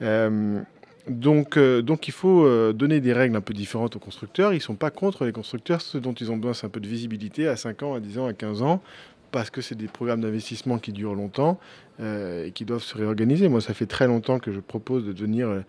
Euh, 0.00 0.62
donc, 1.08 1.56
euh, 1.56 1.82
il 2.06 2.12
faut 2.12 2.46
euh, 2.46 2.72
donner 2.72 3.00
des 3.00 3.12
règles 3.12 3.34
un 3.34 3.40
peu 3.40 3.52
différentes 3.52 3.96
aux 3.96 3.98
constructeurs. 3.98 4.52
Ils 4.52 4.56
ne 4.56 4.62
sont 4.62 4.76
pas 4.76 4.90
contre 4.90 5.24
les 5.24 5.32
constructeurs. 5.32 5.80
Ce 5.80 5.98
dont 5.98 6.12
ils 6.12 6.30
ont 6.30 6.36
besoin, 6.36 6.54
c'est 6.54 6.66
un 6.66 6.70
peu 6.70 6.80
de 6.80 6.86
visibilité 6.86 7.48
à 7.48 7.56
5 7.56 7.82
ans, 7.82 7.94
à 7.94 8.00
10 8.00 8.18
ans, 8.20 8.26
à 8.26 8.32
15 8.32 8.62
ans, 8.62 8.80
parce 9.32 9.50
que 9.50 9.60
c'est 9.60 9.74
des 9.74 9.88
programmes 9.88 10.20
d'investissement 10.20 10.78
qui 10.78 10.92
durent 10.92 11.16
longtemps 11.16 11.58
euh, 12.00 12.46
et 12.46 12.52
qui 12.52 12.64
doivent 12.64 12.82
se 12.82 12.96
réorganiser. 12.96 13.48
Moi, 13.48 13.60
ça 13.60 13.74
fait 13.74 13.86
très 13.86 14.06
longtemps 14.06 14.38
que 14.38 14.52
je 14.52 14.60
propose 14.60 15.04
de 15.04 15.12
devenir 15.12 15.64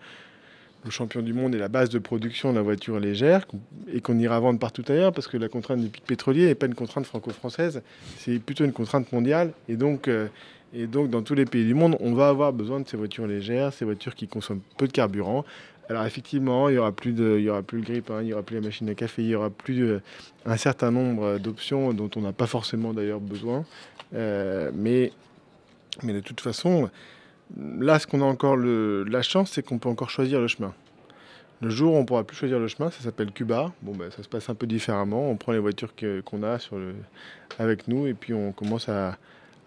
euh, 0.84 0.86
le 0.86 0.90
champion 0.90 1.22
du 1.22 1.32
monde 1.32 1.54
et 1.54 1.58
la 1.58 1.68
base 1.68 1.88
de 1.88 1.98
production 1.98 2.50
de 2.52 2.56
la 2.56 2.62
voiture 2.62 3.00
légère 3.00 3.46
et 3.92 4.00
qu'on 4.00 4.18
ira 4.18 4.38
vendre 4.40 4.58
partout 4.58 4.84
ailleurs 4.88 5.12
parce 5.12 5.28
que 5.28 5.36
la 5.36 5.48
contrainte 5.48 5.80
du 5.80 5.88
pic 5.88 6.04
pétrolier 6.04 6.46
n'est 6.46 6.54
pas 6.54 6.66
une 6.66 6.74
contrainte 6.74 7.06
franco-française, 7.06 7.82
c'est 8.18 8.38
plutôt 8.38 8.64
une 8.64 8.72
contrainte 8.72 9.12
mondiale. 9.12 9.52
Et 9.68 9.76
donc, 9.76 10.08
euh, 10.08 10.28
et 10.76 10.86
donc, 10.86 11.08
dans 11.08 11.22
tous 11.22 11.34
les 11.34 11.44
pays 11.44 11.64
du 11.64 11.74
monde, 11.74 11.96
on 12.00 12.14
va 12.14 12.28
avoir 12.28 12.52
besoin 12.52 12.80
de 12.80 12.88
ces 12.88 12.96
voitures 12.96 13.26
légères, 13.26 13.72
ces 13.72 13.84
voitures 13.84 14.14
qui 14.14 14.26
consomment 14.26 14.62
peu 14.76 14.86
de 14.86 14.92
carburant. 14.92 15.44
Alors 15.88 16.04
effectivement, 16.06 16.68
il 16.68 16.72
n'y 16.72 16.78
aura, 16.78 16.92
plus 16.92 17.12
de- 17.12 17.36
il 17.38 17.44
y 17.44 17.50
aura 17.50 17.62
plus 17.62 17.78
le 17.78 17.84
grille-pain, 17.84 18.22
il 18.22 18.26
n'y 18.26 18.32
aura 18.32 18.42
plus 18.42 18.56
la 18.56 18.62
machine 18.62 18.88
à 18.88 18.94
café, 18.94 19.22
il 19.22 19.28
y 19.28 19.34
aura 19.34 19.50
plus 19.50 19.82
euh, 19.84 20.00
un 20.46 20.56
certain 20.56 20.90
nombre 20.90 21.38
d'options 21.38 21.92
dont 21.92 22.10
on 22.16 22.22
n'a 22.22 22.32
pas 22.32 22.46
forcément 22.46 22.92
d'ailleurs 22.94 23.20
besoin. 23.20 23.64
Euh, 24.14 24.70
mais, 24.74 25.12
mais 26.02 26.14
de 26.14 26.20
toute 26.20 26.40
façon, 26.40 26.90
là, 27.56 27.98
ce 27.98 28.06
qu'on 28.06 28.22
a 28.22 28.24
encore 28.24 28.56
la 28.56 29.22
chance, 29.22 29.52
c'est 29.52 29.62
qu'on 29.64 29.78
peut 29.78 29.88
encore 29.88 30.10
choisir 30.10 30.40
le 30.40 30.48
chemin. 30.48 30.74
Le 31.60 31.70
jour 31.70 31.94
où 31.94 31.96
on 31.96 32.04
pourra 32.04 32.24
plus 32.24 32.36
choisir 32.36 32.58
le 32.58 32.68
chemin, 32.68 32.90
ça 32.90 33.00
s'appelle 33.02 33.32
Cuba. 33.32 33.72
Bon, 33.80 33.92
ben, 33.92 34.10
ça 34.10 34.22
se 34.22 34.28
passe 34.28 34.48
un 34.50 34.54
peu 34.54 34.66
différemment. 34.66 35.30
On 35.30 35.36
prend 35.36 35.52
les 35.52 35.58
voitures 35.58 35.94
qu'on 36.24 36.42
a 36.42 36.58
avec 37.58 37.88
nous 37.88 38.06
et 38.06 38.14
puis 38.14 38.34
on 38.34 38.52
commence 38.52 38.88
à, 38.88 39.16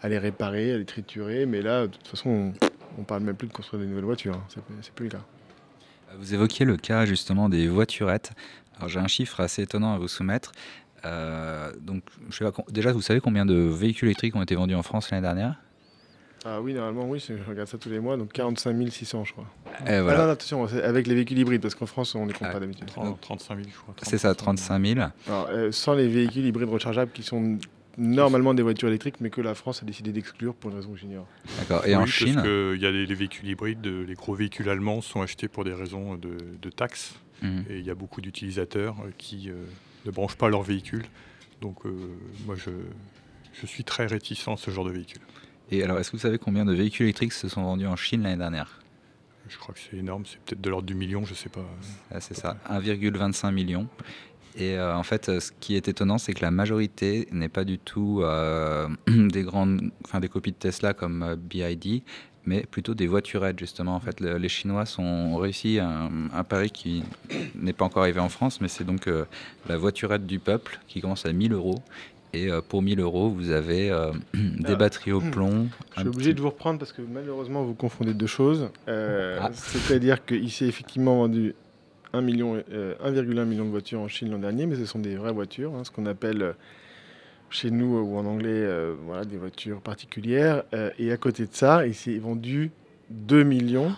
les 0.03 0.17
réparer, 0.17 0.73
à 0.73 0.77
les 0.77 0.85
triturer. 0.85 1.45
Mais 1.45 1.61
là, 1.61 1.87
de 1.87 1.93
toute 1.93 2.07
façon, 2.07 2.29
on, 2.29 2.53
on 2.99 3.03
parle 3.03 3.23
même 3.23 3.35
plus 3.35 3.47
de 3.47 3.53
construire 3.53 3.81
des 3.81 3.87
nouvelles 3.89 4.05
voitures. 4.05 4.35
hein. 4.35 4.61
C'est 4.81 4.93
plus 4.93 5.05
le 5.05 5.11
cas. 5.11 5.23
Vous 6.17 6.33
évoquiez 6.33 6.65
le 6.65 6.77
cas 6.77 7.05
justement 7.05 7.49
des 7.49 7.67
voiturettes. 7.67 8.31
Alors 8.77 8.89
j'ai 8.89 8.99
un 8.99 9.07
chiffre 9.07 9.39
assez 9.39 9.63
étonnant 9.63 9.93
à 9.93 9.97
vous 9.97 10.07
soumettre. 10.07 10.51
Euh, 11.05 11.71
donc, 11.79 12.03
déjà, 12.69 12.91
vous 12.91 13.01
savez 13.01 13.19
combien 13.19 13.45
de 13.45 13.55
véhicules 13.55 14.07
électriques 14.07 14.35
ont 14.35 14.41
été 14.41 14.55
vendus 14.55 14.75
en 14.75 14.83
France 14.83 15.09
l'année 15.11 15.21
dernière? 15.21 15.55
Ah 16.45 16.61
oui, 16.61 16.73
normalement, 16.73 17.09
oui, 17.09 17.19
je 17.19 17.33
regarde 17.49 17.67
ça 17.67 17.77
tous 17.77 17.89
les 17.89 17.99
mois, 17.99 18.15
donc 18.17 18.31
45 18.31 18.89
600, 18.89 19.25
je 19.25 19.33
crois. 19.33 19.45
Et 19.85 19.89
Ah 19.89 20.01
voilà. 20.03 20.19
non, 20.19 20.25
non, 20.25 20.31
attention, 20.31 20.65
avec 20.65 21.07
les 21.07 21.15
véhicules 21.15 21.37
hybrides, 21.37 21.61
parce 21.61 21.75
qu'en 21.75 21.85
France, 21.85 22.15
on 22.15 22.23
ne 22.23 22.27
les 22.27 22.33
compte 22.33 22.47
Ah, 22.49 22.53
pas 22.53 22.59
d'habitude. 22.59 22.87
30, 22.87 23.19
35 23.19 23.55
000, 23.55 23.67
je 23.73 23.77
crois. 23.79 23.95
C'est 24.03 24.17
ça, 24.17 24.33
35 24.33 24.85
000. 24.85 24.99
Alors, 25.27 25.47
euh, 25.51 25.71
sans 25.71 25.93
les 25.93 26.07
véhicules 26.07 26.45
hybrides 26.45 26.69
rechargeables 26.69 27.11
qui 27.11 27.23
sont 27.23 27.57
normalement 27.97 28.53
des 28.53 28.61
voitures 28.61 28.87
électriques, 28.89 29.15
mais 29.21 29.29
que 29.31 29.41
la 29.41 29.55
France 29.55 29.81
a 29.81 29.85
décidé 29.85 30.11
d'exclure 30.11 30.53
pour 30.53 30.69
une 30.69 30.77
raison 30.77 30.91
que 30.93 30.99
j'ignore. 30.99 31.25
D'accord. 31.59 31.85
Et 31.85 31.89
Oui, 31.89 31.95
en 31.95 31.99
parce 32.01 32.11
Chine 32.11 32.41
il 32.45 32.79
y 32.81 32.85
a 32.85 32.91
les, 32.91 33.05
les 33.07 33.15
véhicules 33.15 33.49
hybrides, 33.49 33.85
euh, 33.87 34.05
les 34.05 34.13
gros 34.13 34.35
véhicules 34.35 34.69
allemands 34.69 35.01
sont 35.01 35.21
achetés 35.21 35.47
pour 35.47 35.63
des 35.63 35.73
raisons 35.73 36.15
de, 36.15 36.37
de 36.61 36.69
taxes. 36.69 37.15
Mhm. 37.41 37.65
Et 37.69 37.79
il 37.79 37.85
y 37.85 37.89
a 37.89 37.95
beaucoup 37.95 38.21
d'utilisateurs 38.21 38.95
euh, 39.03 39.09
qui 39.17 39.49
euh, 39.49 39.53
ne 40.05 40.11
branchent 40.11 40.35
pas 40.37 40.49
leur 40.49 40.61
véhicule. 40.61 41.05
Donc 41.61 41.85
euh, 41.85 41.91
moi, 42.45 42.55
je, 42.55 42.69
je 43.59 43.65
suis 43.65 43.83
très 43.83 44.05
réticent 44.05 44.47
à 44.47 44.57
ce 44.57 44.69
genre 44.69 44.85
de 44.85 44.91
véhicule. 44.91 45.21
Et 45.71 45.83
alors, 45.83 45.99
est-ce 45.99 46.11
que 46.11 46.17
vous 46.17 46.21
savez 46.21 46.37
combien 46.37 46.65
de 46.65 46.73
véhicules 46.73 47.05
électriques 47.05 47.33
se 47.33 47.49
sont 47.49 47.63
vendus 47.63 47.87
en 47.87 47.95
Chine 47.95 48.23
l'année 48.23 48.37
dernière? 48.37 48.79
Je 49.49 49.57
crois 49.57 49.73
que 49.73 49.79
c'est 49.79 49.97
énorme, 49.97 50.23
c'est 50.25 50.39
peut-être 50.41 50.61
de 50.61 50.69
l'ordre 50.69 50.85
du 50.87 50.95
million, 50.95 51.23
je 51.25 51.33
sais 51.33 51.49
pas. 51.49 51.65
Ah, 52.11 52.19
C'est 52.19 52.33
ça, 52.35 52.57
1,25 52.69 53.51
million. 53.53 53.87
Et 54.57 54.77
euh, 54.77 54.95
en 54.95 55.03
fait, 55.03 55.29
euh, 55.29 55.39
ce 55.39 55.51
qui 55.59 55.75
est 55.75 55.87
étonnant, 55.87 56.17
c'est 56.17 56.33
que 56.33 56.41
la 56.41 56.51
majorité 56.51 57.27
n'est 57.31 57.47
pas 57.49 57.63
du 57.63 57.77
tout 57.77 58.21
euh, 58.23 58.87
des 59.07 59.43
grandes, 59.43 59.91
enfin 60.03 60.19
des 60.19 60.29
copies 60.29 60.51
de 60.51 60.57
Tesla 60.57 60.93
comme 60.93 61.21
euh, 61.23 61.35
BID, 61.35 62.01
mais 62.45 62.61
plutôt 62.65 62.93
des 62.95 63.07
voiturettes 63.07 63.59
justement. 63.59 63.95
En 63.95 63.99
fait, 63.99 64.19
le- 64.19 64.37
les 64.37 64.49
Chinois 64.49 64.85
sont, 64.85 65.03
ont 65.03 65.35
réussi 65.37 65.79
un, 65.79 66.09
un 66.33 66.43
pari 66.43 66.71
qui 66.71 67.03
n'est 67.55 67.73
pas 67.73 67.85
encore 67.85 68.03
arrivé 68.03 68.19
en 68.19 68.29
France, 68.29 68.59
mais 68.61 68.67
c'est 68.67 68.83
donc 68.85 69.07
la 69.69 69.77
voiturette 69.77 70.25
du 70.25 70.39
peuple 70.39 70.79
qui 70.87 71.01
commence 71.01 71.25
à 71.25 71.31
1000 71.33 71.53
euros. 71.53 71.81
Et 72.37 72.51
euh, 72.51 72.61
pour 72.61 72.81
1000 72.81 72.99
euros, 72.99 73.29
vous 73.29 73.51
avez 73.51 73.89
euh, 73.91 74.11
des 74.33 74.73
Ah. 74.73 74.75
batteries 74.75 75.11
au 75.11 75.21
plomb. 75.21 75.67
Je 75.95 75.99
suis 76.01 76.07
obligé 76.09 76.29
petit- 76.31 76.35
de 76.35 76.41
vous 76.41 76.49
reprendre 76.49 76.79
parce 76.79 76.93
que 76.93 77.01
malheureusement, 77.01 77.63
vous 77.63 77.73
confondez 77.73 78.13
deux 78.13 78.27
choses. 78.27 78.69
Euh, 78.87 79.39
Ah. 79.41 79.49
C'est-à-dire 79.53 80.23
qu'il 80.25 80.51
s'est 80.51 80.65
effectivement 80.67 81.17
vendu 81.17 81.55
1 82.13 82.21
million, 82.21 82.61
euh, 82.71 82.95
1,1 83.03 83.45
million 83.45 83.65
de 83.65 83.69
voitures 83.71 83.99
en 83.99 84.07
Chine 84.07 84.31
l'an 84.31 84.39
dernier, 84.39 84.65
mais 84.65 84.75
ce 84.75 84.85
sont 84.85 84.99
des 84.99 85.15
vraies 85.15 85.33
voitures, 85.33 85.73
hein, 85.75 85.83
ce 85.83 85.91
qu'on 85.91 86.05
appelle 86.05 86.53
chez 87.49 87.71
nous 87.71 87.97
ou 87.97 88.17
en 88.17 88.25
anglais 88.25 88.65
voilà, 89.05 89.23
des 89.25 89.37
voitures 89.37 89.79
particulières. 89.81 90.63
Et 90.99 91.11
à 91.11 91.17
côté 91.17 91.43
de 91.43 91.53
ça, 91.53 91.87
il 91.87 91.95
s'est 91.95 92.17
vendu 92.17 92.71
2 93.09 93.43
millions 93.43 93.91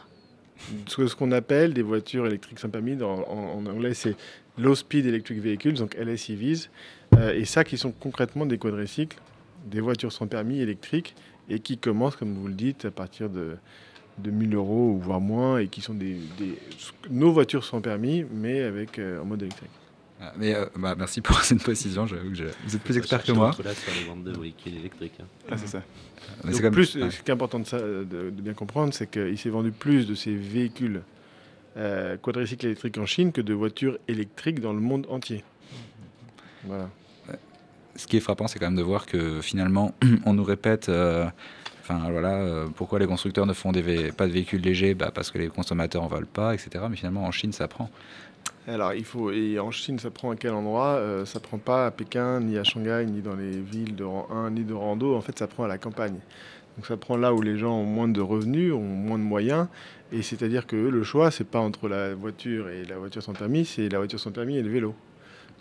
ce 0.88 1.16
qu'on 1.16 1.32
appelle 1.32 1.74
des 1.74 1.82
voitures 1.82 2.28
électriques 2.28 2.60
sans 2.60 2.70
permis. 2.70 3.02
en, 3.02 3.66
anglais, 3.66 3.94
c'est 3.94 4.16
Low 4.58 4.76
Speed 4.76 5.06
Electric 5.06 5.40
Vehicles, 5.40 5.74
donc 5.74 5.96
LSEVs. 5.96 6.70
Euh, 7.16 7.34
et 7.34 7.46
ça, 7.46 7.64
qui 7.64 7.78
sont 7.78 7.92
concrètement 7.92 8.46
des 8.46 8.58
quadricycles, 8.58 9.20
des 9.66 9.82
voitures 9.82 10.12
sans 10.12 10.28
permis 10.28 10.60
électriques, 10.60 11.16
et 11.50 11.60
qui 11.60 11.78
commencent, 11.78 12.16
comme 12.16 12.34
vous 12.34 12.48
le 12.48 12.54
dites, 12.54 12.86
à 12.86 12.92
partir 12.92 13.30
de, 13.30 13.58
de 14.20 14.32
1000 14.32 14.56
euros, 14.56 14.94
ou 14.96 15.00
voire 15.00 15.20
moins, 15.20 15.60
et 15.60 15.68
qui 15.68 15.82
sont 15.82 15.94
des, 15.94 16.18
nos 17.10 17.32
voitures 17.32 17.64
sans 17.64 17.82
permis, 17.82 18.26
mais 18.32 18.62
avec 18.62 19.00
euh, 19.00 19.22
en 19.22 19.26
mode 19.26 19.42
électrique. 19.42 19.70
Ah, 20.22 20.34
mais 20.38 20.54
euh, 20.54 20.66
bah, 20.76 20.96
merci 20.98 21.22
pour 21.22 21.40
cette 21.44 21.64
précision. 21.64 22.06
J'avoue 22.06 22.32
que 22.32 22.52
vous 22.66 22.76
êtes 22.76 22.82
plus 22.82 22.98
expert 22.98 23.24
que 23.24 23.32
moi. 23.32 23.52
Là 23.64 23.74
sur 23.74 23.94
les 23.94 24.04
ventes 24.04 24.24
de 24.24 24.38
véhicules 24.38 24.78
électriques. 24.78 25.14
Hein. 25.22 25.26
Ah, 25.50 25.58
c'est 25.58 25.68
ça. 25.68 25.82
plus, 26.72 26.86
Ce 26.86 27.22
qui 27.22 27.32
est 27.32 27.34
important 27.34 27.60
de, 27.60 27.66
ça, 27.66 27.80
de, 27.80 28.30
bien 28.30 28.54
comprendre, 28.54 28.94
c'est 28.94 29.10
qu'il 29.10 29.38
s'est 29.38 29.50
vendu 29.50 29.72
plus 29.72 30.06
de 30.06 30.16
ces 30.16 30.36
véhicules 30.36 31.02
euh, 31.78 32.18
quadricycles 32.18 32.66
électriques 32.66 32.98
en 32.98 33.06
Chine 33.06 33.32
que 33.32 33.42
de 33.42 33.54
voitures 33.54 33.98
électriques 34.08 34.60
dans 34.60 34.74
le 34.74 34.82
monde 34.82 35.06
entier. 35.10 35.44
Voilà. 36.66 36.90
Ce 37.96 38.08
qui 38.08 38.18
est 38.18 38.22
frappant, 38.22 38.48
c'est 38.48 38.60
quand 38.60 38.68
même 38.68 38.76
de 38.78 38.84
voir 38.84 39.06
que 39.06 39.42
finalement, 39.42 39.94
on 40.26 40.34
nous 40.34 40.44
répète. 40.44 40.88
Euh, 40.90 41.26
enfin 41.82 42.10
voilà, 42.12 42.66
pourquoi 42.76 43.00
les 43.00 43.08
constructeurs 43.08 43.46
ne 43.46 43.54
font 43.54 43.72
des 43.72 44.12
pas 44.12 44.28
de 44.28 44.32
véhicules 44.32 44.62
légers? 44.62 44.94
Bah, 44.94 45.12
Parce 45.14 45.32
que 45.32 45.38
les 45.38 45.48
consommateurs 45.50 46.04
en 46.04 46.08
veulent 46.08 46.26
pas, 46.26 46.54
etc. 46.54 46.86
Mais 46.90 46.96
finalement, 46.96 47.26
en 47.26 47.32
Chine, 47.32 47.52
ça 47.52 47.68
prend. 47.68 47.90
Alors, 48.68 48.94
il 48.94 49.04
faut. 49.04 49.32
Et 49.32 49.60
en 49.60 49.72
Chine, 49.72 49.98
ça 50.00 50.12
prend 50.12 50.32
à 50.32 50.36
quel 50.36 50.54
endroit? 50.54 50.96
Euh, 50.98 51.26
Ça 51.26 51.40
prend 51.40 51.58
pas 51.58 51.88
à 51.88 51.92
Pékin, 51.92 52.40
ni 52.40 52.58
à 52.58 52.64
Shanghai, 52.64 53.06
ni 53.08 53.22
dans 53.22 53.36
les 53.36 53.60
villes 53.60 53.96
de 53.96 54.04
rang 54.04 54.28
1, 54.32 54.52
ni 54.52 54.64
de 54.64 54.74
rang 54.74 54.96
2. 54.96 55.08
En 55.08 55.22
fait, 55.22 55.38
ça 55.38 55.48
prend 55.48 55.64
à 55.64 55.68
la 55.68 55.78
campagne. 55.80 56.20
Donc, 56.78 56.86
ça 56.86 56.96
prend 56.96 57.18
là 57.18 57.34
où 57.34 57.42
les 57.42 57.58
gens 57.58 57.74
ont 57.74 57.86
moins 57.86 58.08
de 58.08 58.22
revenus, 58.22 58.72
ont 58.74 58.80
moins 58.80 59.18
de 59.18 59.24
moyens. 59.24 59.68
Et 60.12 60.22
c'est-à-dire 60.22 60.68
que 60.68 60.76
le 60.76 61.04
choix, 61.04 61.32
c'est 61.32 61.48
pas 61.48 61.60
entre 61.60 61.88
la 61.90 62.14
voiture 62.14 62.70
et 62.70 62.86
la 62.86 62.98
voiture 62.98 63.24
sans 63.24 63.34
permis, 63.34 63.66
c'est 63.66 63.90
la 63.90 63.98
voiture 63.98 64.20
sans 64.20 64.32
permis 64.32 64.58
et 64.58 64.62
le 64.62 64.70
vélo. 64.70 64.96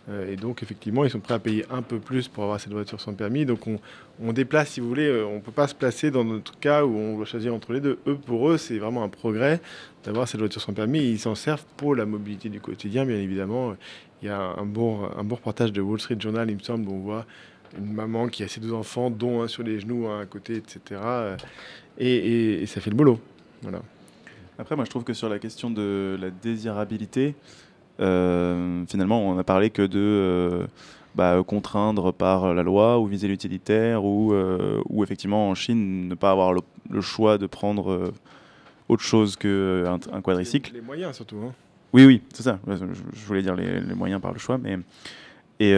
Euh, 0.08 0.32
et 0.32 0.36
donc, 0.36 0.62
effectivement, 0.62 1.04
ils 1.04 1.10
sont 1.10 1.20
prêts 1.20 1.34
à 1.34 1.38
payer 1.38 1.64
un 1.70 1.82
peu 1.82 1.98
plus 1.98 2.28
pour 2.28 2.44
avoir 2.44 2.60
cette 2.60 2.72
voiture 2.72 3.00
sans 3.00 3.14
permis. 3.14 3.44
Donc, 3.44 3.66
on, 3.66 4.32
déplace, 4.32 4.70
si 4.70 4.80
vous 4.80 4.88
voulez, 4.88 5.06
euh, 5.06 5.26
on 5.26 5.36
ne 5.36 5.40
peut 5.40 5.52
pas 5.52 5.68
se 5.68 5.74
placer 5.74 6.10
dans 6.10 6.24
notre 6.24 6.58
cas 6.58 6.84
où 6.84 6.96
on 6.96 7.16
doit 7.16 7.26
choisir 7.26 7.54
entre 7.54 7.72
les 7.72 7.80
deux. 7.80 7.98
Eux, 8.06 8.16
pour 8.16 8.48
eux, 8.48 8.58
c'est 8.58 8.78
vraiment 8.78 9.04
un 9.04 9.08
progrès 9.08 9.60
d'avoir 10.04 10.26
cette 10.26 10.40
voiture 10.40 10.62
sans 10.62 10.72
permis. 10.72 11.00
ils 11.00 11.18
s'en 11.18 11.34
servent 11.34 11.64
pour 11.76 11.94
la 11.94 12.06
mobilité 12.06 12.48
du 12.48 12.60
quotidien, 12.60 13.04
bien 13.04 13.16
évidemment. 13.16 13.74
Il 14.22 14.28
y 14.28 14.30
a 14.30 14.40
un 14.40 14.64
beau, 14.64 15.00
un 15.16 15.24
beau 15.24 15.36
reportage 15.36 15.72
de 15.72 15.80
Wall 15.80 16.00
Street 16.00 16.16
Journal, 16.18 16.50
il 16.50 16.56
me 16.56 16.62
semble, 16.62 16.88
où 16.88 16.92
on 16.92 17.00
voit 17.00 17.26
une 17.76 17.92
maman 17.92 18.28
qui 18.28 18.42
a 18.42 18.48
ses 18.48 18.60
deux 18.60 18.72
enfants, 18.72 19.10
dont 19.10 19.42
un 19.42 19.48
sur 19.48 19.62
les 19.62 19.78
genoux, 19.78 20.08
un 20.08 20.22
à 20.22 20.26
côté, 20.26 20.56
etc. 20.56 21.00
Et, 21.98 22.62
et 22.62 22.66
ça 22.66 22.80
fait 22.80 22.90
le 22.90 22.96
boulot. 22.96 23.20
Voilà. 23.62 23.82
Après, 24.58 24.74
moi, 24.74 24.84
je 24.84 24.90
trouve 24.90 25.04
que 25.04 25.12
sur 25.12 25.28
la 25.28 25.38
question 25.38 25.70
de 25.70 26.16
la 26.20 26.30
désirabilité, 26.30 27.34
finalement, 27.98 29.28
on 29.28 29.38
a 29.38 29.44
parlé 29.44 29.70
que 29.70 29.82
de 29.82 29.98
euh, 29.98 30.66
bah, 31.14 31.42
contraindre 31.46 32.12
par 32.12 32.54
la 32.54 32.62
loi 32.62 32.98
ou 32.98 33.06
viser 33.06 33.28
l'utilitaire 33.28 34.04
ou, 34.04 34.32
euh, 34.32 34.80
ou 34.88 35.02
effectivement 35.02 35.48
en 35.48 35.54
Chine 35.54 36.08
ne 36.08 36.14
pas 36.14 36.30
avoir 36.30 36.52
le, 36.52 37.00
choix 37.00 37.38
de 37.38 37.46
prendre 37.46 38.12
autre 38.88 39.02
chose 39.02 39.36
qu'un 39.36 39.98
un 40.12 40.20
quadricycle. 40.22 40.72
Les, 40.74 40.80
moyens 40.80 41.16
surtout. 41.16 41.38
Hein. 41.44 41.52
Oui, 41.92 42.04
oui, 42.04 42.22
c'est 42.32 42.42
ça. 42.42 42.58
Je, 42.66 43.26
voulais 43.26 43.42
dire 43.42 43.54
les, 43.54 43.94
moyens 43.94 44.20
par 44.20 44.32
le 44.32 44.38
choix, 44.38 44.58
mais 44.58 44.78
et 45.60 45.74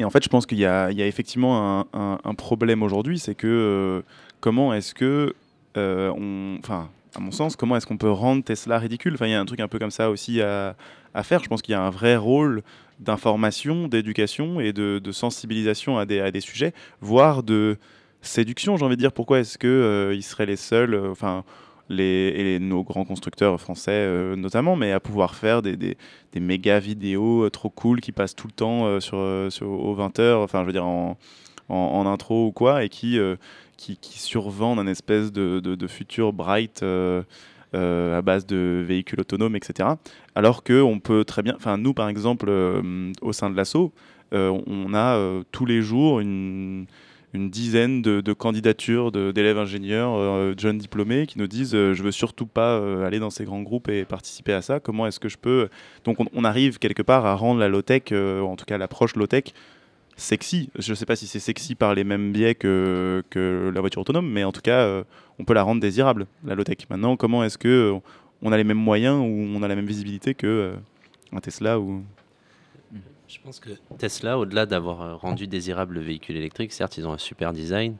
et 0.00 0.04
en 0.04 0.10
fait, 0.10 0.22
je 0.22 0.28
pense 0.28 0.46
qu'il 0.46 0.58
y, 0.58 0.60
y, 0.60 0.66
a 0.66 0.90
effectivement 0.92 1.84
un, 1.92 2.18
un, 2.22 2.34
problème 2.34 2.84
aujourd'hui, 2.84 3.18
c'est 3.18 3.34
que 3.34 4.04
comment 4.40 4.72
est-ce 4.72 4.94
que 4.94 5.34
enfin, 5.74 6.88
à 7.18 7.20
mon 7.20 7.32
sens, 7.32 7.56
comment 7.56 7.76
est-ce 7.76 7.86
qu'on 7.86 7.96
peut 7.96 8.10
rendre 8.10 8.44
Tesla 8.44 8.78
ridicule? 8.78 9.14
Enfin, 9.14 9.26
il 9.26 9.32
y 9.32 9.34
a 9.34 9.40
un 9.40 9.44
truc 9.44 9.58
un 9.58 9.66
peu 9.66 9.80
comme 9.80 9.90
ça 9.90 10.08
aussi 10.08 10.40
à, 10.40 10.76
faire. 11.24 11.42
Je 11.42 11.48
pense 11.48 11.62
qu'il 11.62 11.72
y 11.72 11.74
a 11.74 11.82
un 11.82 11.90
vrai 11.90 12.16
rôle 12.16 12.62
d'information, 13.00 13.88
d'éducation 13.88 14.60
et 14.60 14.72
de, 14.72 15.10
sensibilisation 15.10 15.98
à 15.98 16.06
des, 16.06 16.40
sujets, 16.40 16.72
voire 17.00 17.42
de 17.42 17.76
séduction, 18.22 18.76
j'ai 18.76 18.84
envie 18.84 18.96
de 18.96 19.00
dire. 19.00 19.12
Pourquoi 19.12 19.40
est-ce 19.40 19.58
qu'ils 19.58 19.68
euh, 19.68 20.20
seraient 20.20 20.46
les 20.46 20.56
seuls, 20.56 20.94
euh, 20.94 21.10
enfin, 21.10 21.44
les, 21.88 22.32
et 22.36 22.58
nos 22.60 22.84
grands 22.84 23.04
constructeurs 23.04 23.60
français 23.60 23.90
euh, 23.92 24.36
notamment, 24.36 24.76
mais 24.76 24.92
à 24.92 25.00
pouvoir 25.00 25.34
faire 25.34 25.60
des, 25.60 25.96
méga 26.36 26.78
vidéos 26.78 27.50
trop 27.50 27.70
cool 27.70 28.00
qui 28.00 28.12
passent 28.12 28.36
tout 28.36 28.46
le 28.46 28.52
temps 28.52 29.00
sur, 29.00 29.18
aux 29.18 29.96
20h, 29.96 30.36
enfin, 30.36 30.60
je 30.60 30.66
veux 30.66 30.72
dire, 30.72 30.86
en, 30.86 31.16
en, 31.68 32.06
intro 32.06 32.46
ou 32.46 32.52
quoi, 32.52 32.84
et 32.84 32.88
qui 32.88 33.18
qui, 33.78 34.18
survendent 34.18 34.78
un 34.78 34.86
espèce 34.86 35.32
de, 35.32 35.60
de, 35.60 35.86
futur 35.86 36.32
bright 36.32 36.82
euh, 36.82 37.22
euh, 37.74 38.18
à 38.18 38.22
base 38.22 38.44
de 38.44 38.82
véhicules 38.86 39.20
autonomes, 39.20 39.56
etc. 39.56 39.90
Alors 40.34 40.64
qu'on 40.64 41.00
peut 41.02 41.24
très 41.24 41.42
bien, 41.42 41.54
enfin 41.56 41.78
nous 41.78 41.94
par 41.94 42.08
exemple, 42.08 42.46
euh, 42.48 43.12
au 43.22 43.32
sein 43.32 43.50
de 43.50 43.56
l'assaut, 43.56 43.92
on 44.32 44.92
a 44.92 45.42
tous 45.52 45.64
les 45.64 45.80
jours 45.80 46.20
une, 46.20 46.84
une 47.32 47.48
dizaine 47.48 48.02
de, 48.02 48.32
candidatures 48.34 49.10
d'élèves 49.10 49.56
ingénieurs, 49.56 50.52
jeunes 50.58 50.76
diplômés, 50.76 51.26
qui 51.26 51.38
nous 51.38 51.46
disent 51.46 51.72
je 51.72 52.02
veux 52.02 52.12
surtout 52.12 52.44
pas 52.46 52.76
aller 53.06 53.20
dans 53.20 53.30
ces 53.30 53.46
grands 53.46 53.62
groupes 53.62 53.88
et 53.88 54.04
participer 54.04 54.52
à 54.52 54.60
ça. 54.60 54.80
Comment 54.80 55.06
est-ce 55.06 55.18
que 55.18 55.30
je 55.30 55.38
peux? 55.38 55.70
Donc 56.04 56.18
on, 56.34 56.44
arrive 56.44 56.78
quelque 56.78 57.02
part 57.02 57.24
à 57.24 57.36
rendre 57.36 57.58
la 57.58 57.68
low 57.68 57.80
tech, 57.80 58.12
en 58.12 58.54
tout 58.56 58.66
cas 58.66 58.76
l'approche 58.76 59.16
low 59.16 59.26
tech, 59.26 59.44
sexy. 60.18 60.68
Je 60.78 60.90
ne 60.90 60.94
sais 60.94 61.06
pas 61.06 61.16
si 61.16 61.26
c'est 61.26 61.40
sexy 61.40 61.74
par 61.74 61.94
les 61.94 62.04
mêmes 62.04 62.32
biais 62.32 62.54
que, 62.54 63.22
la 63.74 63.80
voiture 63.80 64.02
autonome, 64.02 64.28
mais 64.28 64.44
en 64.44 64.52
tout 64.52 64.60
cas, 64.60 64.80
euh, 64.80 65.04
on 65.38 65.44
peut 65.44 65.54
la 65.54 65.62
rendre 65.62 65.80
désirable, 65.80 66.26
la 66.44 66.54
low-tech. 66.54 66.78
Maintenant, 66.90 67.16
comment 67.16 67.44
est-ce 67.44 67.56
que 67.56 67.94
euh, 67.94 67.98
on 68.42 68.52
a 68.52 68.56
les 68.56 68.64
mêmes 68.64 68.78
moyens 68.78 69.18
ou 69.20 69.24
on 69.24 69.62
a 69.62 69.68
la 69.68 69.76
même 69.76 69.86
visibilité 69.86 70.34
que 70.34 70.46
euh, 71.34 71.40
Tesla 71.40 71.80
ou 71.80 72.02
je 73.28 73.36
pense 73.44 73.60
que 73.60 73.68
Tesla, 73.98 74.38
au-delà 74.38 74.64
d'avoir 74.64 75.20
rendu 75.20 75.46
désirable 75.46 75.96
le 75.96 76.00
véhicule 76.00 76.36
électrique, 76.36 76.72
certes, 76.72 76.96
ils 76.96 77.06
ont 77.06 77.12
un 77.12 77.18
super 77.18 77.52
design, 77.52 77.96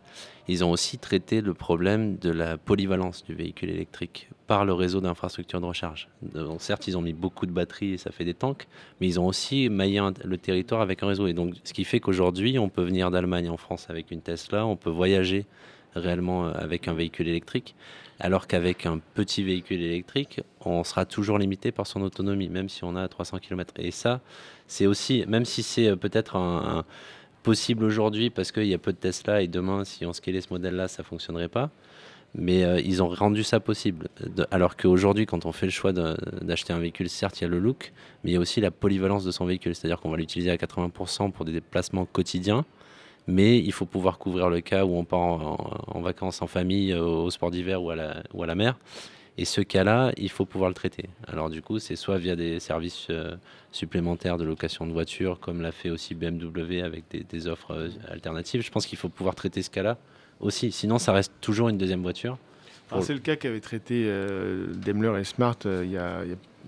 ils 0.49 0.65
ont 0.65 0.71
aussi 0.71 0.99
traité 0.99 1.41
le 1.41 1.55
problème 1.55 2.17
de 2.17 2.31
la 2.31 2.57
polyvalence 2.57 3.23
du 3.25 3.35
véhicule 3.35 3.71
électrique 3.71 4.31
par 4.47 4.65
le 4.65 4.73
réseau 4.73 5.01
d'infrastructures 5.01 5.61
de 5.61 5.67
recharge. 5.67 6.09
Certes, 6.59 6.89
ils 6.89 6.97
ont 6.97 7.03
mis 7.03 7.13
beaucoup 7.13 7.45
de 7.45 7.53
batteries 7.53 7.93
et 7.93 7.99
ça 7.99 8.11
fait 8.11 8.25
des 8.25 8.35
tanks, 8.35 8.67
mais 9.01 9.07
ils 9.07 9.21
ont 9.21 9.27
aussi 9.27 9.69
maillé 9.69 10.01
le 10.25 10.39
territoire 10.39 10.81
avec 10.81 11.03
un 11.03 11.07
réseau. 11.07 11.27
Et 11.27 11.35
donc, 11.35 11.55
ce 11.65 11.75
qui 11.75 11.85
fait 11.85 12.01
qu'aujourd'hui, 12.01 12.59
on 12.59 12.71
peut 12.71 12.83
venir 12.83 13.11
d'Allemagne 13.11 13.51
en 13.51 13.59
France 13.59 13.87
avec 13.91 14.11
une 14.11 14.23
Tesla, 14.23 14.65
on 14.67 14.77
peut 14.77 14.91
voyager 14.91 15.45
réellement 15.95 16.47
euh, 16.47 16.53
avec 16.55 16.89
un 16.89 16.95
véhicule 16.95 17.29
électrique, 17.29 17.75
alors 18.21 18.47
qu'avec 18.47 18.87
un 18.87 19.01
petit 19.15 19.43
véhicule 19.43 19.81
électrique, 19.81 20.41
on 20.65 20.83
sera 20.85 21.05
toujours 21.05 21.39
limité 21.39 21.73
par 21.73 21.87
son 21.87 22.03
autonomie, 22.03 22.49
même 22.49 22.69
si 22.69 22.85
on 22.85 22.97
a 22.97 23.07
300 23.07 23.39
km. 23.39 23.75
Et 23.79 23.91
ça, 23.91 24.21
c'est 24.67 24.87
aussi, 24.87 25.25
même 25.29 25.45
si 25.45 25.63
c'est 25.63 25.89
euh, 25.89 25.97
peut-être 25.97 26.37
un, 26.37 26.85
possible 27.49 27.85
aujourd'hui 27.85 28.29
parce 28.29 28.53
qu'il 28.53 28.67
y 28.67 28.75
a 28.75 28.79
peu 28.79 28.93
de 28.93 28.99
Tesla 28.99 29.41
et 29.41 29.49
demain, 29.49 29.83
si 29.85 30.05
on 30.05 30.13
scalait 30.13 30.43
ce 30.43 30.49
modèle-là, 30.51 30.87
ça 30.87 31.03
fonctionnerait 31.03 31.49
pas. 31.49 31.71
Mais 32.35 32.63
euh, 32.63 32.79
ils 32.79 33.03
ont 33.03 33.09
rendu 33.09 33.43
ça 33.43 33.59
possible. 33.59 34.09
alors 34.51 34.77
qu'aujourd'hui, 34.77 35.25
quand 35.25 35.47
on 35.47 35.53
fait 35.53 35.65
le 35.65 35.73
choix 35.73 35.93
d'acheter 35.95 36.75
un 36.75 36.79
véhicule, 36.79 37.09
certes, 37.09 37.41
il 37.41 37.45
y 37.45 37.47
a 37.47 37.49
le 37.49 37.59
look, 37.59 37.95
mais 38.23 38.33
il 38.33 38.35
y 38.35 38.37
a 38.37 38.41
aussi 38.41 38.61
la 38.61 38.71
polyvalence 38.71 39.25
de 39.25 39.31
son 39.31 39.47
véhicule. 39.47 39.75
C'est-à-dire 39.75 39.99
qu'on 39.99 40.11
va 40.11 40.19
l'utiliser 40.19 40.51
à 40.51 40.57
80% 40.57 41.33
pour 41.33 41.47
des 41.47 41.53
déplacements 41.53 42.05
quotidiens 42.05 42.65
mais 43.31 43.59
il 43.59 43.73
faut 43.73 43.85
pouvoir 43.85 44.19
couvrir 44.19 44.49
le 44.49 44.63
cas 44.63 44.87
où 44.87 44.97
on 44.97 45.05
part 45.05 45.21
en, 45.21 46.01
vacances 46.01 46.41
en 46.41 46.47
famille, 46.47 46.93
euh, 46.93 47.05
au 47.05 47.31
sport 47.31 47.51
d'hiver 47.51 47.83
ou, 47.83 47.93
ou 48.33 48.43
à 48.43 48.47
la 48.47 48.55
mer. 48.55 48.79
Et 49.40 49.44
ce 49.44 49.61
cas-là, 49.61 50.11
il 50.16 50.31
faut 50.31 50.44
pouvoir 50.44 50.68
le 50.68 50.74
traiter. 50.74 51.09
Alors 51.29 51.48
du 51.48 51.62
coup, 51.62 51.79
c'est 51.79 51.94
soit 51.94 52.18
via 52.18 52.35
des 52.35 52.59
services 52.59 53.07
euh, 53.09 53.37
supplémentaires 53.70 54.37
de 54.37 54.44
location 54.44 54.85
de 54.85 54.92
voitures, 54.92 55.38
comme 55.38 55.62
l'a 55.62 55.70
fait 55.70 55.90
aussi 55.90 56.16
BMW 56.16 56.83
avec 56.83 57.05
des, 57.09 57.46
offres 57.46 57.70
euh, 57.70 57.88
alternatives. 58.11 58.62
Je 58.62 58.70
pense 58.72 58.85
qu'il 58.85 58.98
faut 58.98 59.09
pouvoir 59.09 59.37
traiter 59.37 59.62
ce 59.62 59.70
cas-là 59.70 59.96
aussi. 60.40 60.72
Sinon, 60.72 60.98
ça 60.98 61.12
reste 61.12 61.33
toujours 61.40 61.68
une 61.68 61.79
deuxième 61.79 62.03
voiture. 62.03 62.37
C'est 63.01 63.12
le 63.12 63.20
cas 63.20 63.37
qu'avait 63.37 63.61
traité 63.61 64.11
Daimler 64.72 65.20
et 65.20 65.24
Smart 65.24 65.59
il 65.64 65.90
y, 65.90 65.98
a, 65.98 66.22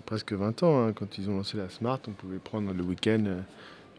presque 0.04 0.33
20 0.33 0.62
ans. 0.62 0.87
Hein. 0.87 0.92
quand 0.92 1.18
ils 1.18 1.30
ont 1.30 1.38
lancé 1.38 1.56
la 1.56 1.70
Smart, 1.70 1.98
on 2.06 2.12
pouvait 2.12 2.38
prendre 2.38 2.74
le 2.74 2.83
week-end 2.83 3.24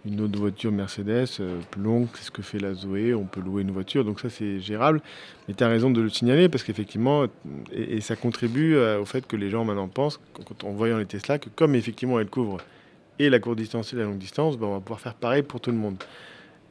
une 0.06 0.22
autre 0.22 0.40
voiture 0.40 0.72
Mercedes 0.72 1.28
euh, 1.40 1.60
plus 1.70 1.82
longue, 1.82 2.08
c'est 2.16 2.26
ce 2.26 2.32
que 2.32 2.42
fait 2.42 2.60
la 2.60 2.74
Zoé, 2.74 3.14
on 3.14 3.26
peut 3.26 3.42
louer 3.42 3.62
une 3.62 3.72
voiture, 3.72 4.04
donc 4.04 4.20
ça 4.20 4.30
c'est 4.30 4.60
gérable. 4.60 5.02
Mais 5.48 5.54
tu 5.54 5.64
as 5.64 5.68
raison 5.68 5.92
de 5.92 6.02
le 6.02 6.10
signaler 6.10 6.50
parce 6.50 6.64
qu'effectivement, 6.64 7.26
et, 7.72 8.02
ça 8.02 8.16
contribue 8.16 8.76
euh, 8.76 9.00
au 9.00 9.06
fait 9.06 9.28
que 9.28 9.36
les 9.36 9.50
gens 9.50 9.64
maintenant 9.64 9.88
pensent, 9.88 10.20
en 10.64 10.72
voyant 10.72 10.98
les 10.98 11.06
Tesla, 11.06 11.38
que 11.38 11.50
comme 11.50 11.76
effectivement 11.76 12.20
elles 12.20 12.30
couvrent 12.30 12.58
et 13.20 13.30
la 13.30 13.40
courte 13.40 13.58
distance 13.58 13.94
et 13.94 13.96
la 13.96 14.04
longue 14.04 14.18
distance, 14.18 14.58
ben, 14.58 14.68
on 14.68 14.74
va 14.74 14.80
pouvoir 14.80 15.00
faire 15.00 15.14
pareil 15.14 15.44
pour 15.44 15.62
tout 15.62 15.72
le 15.72 15.78
monde. 15.78 15.98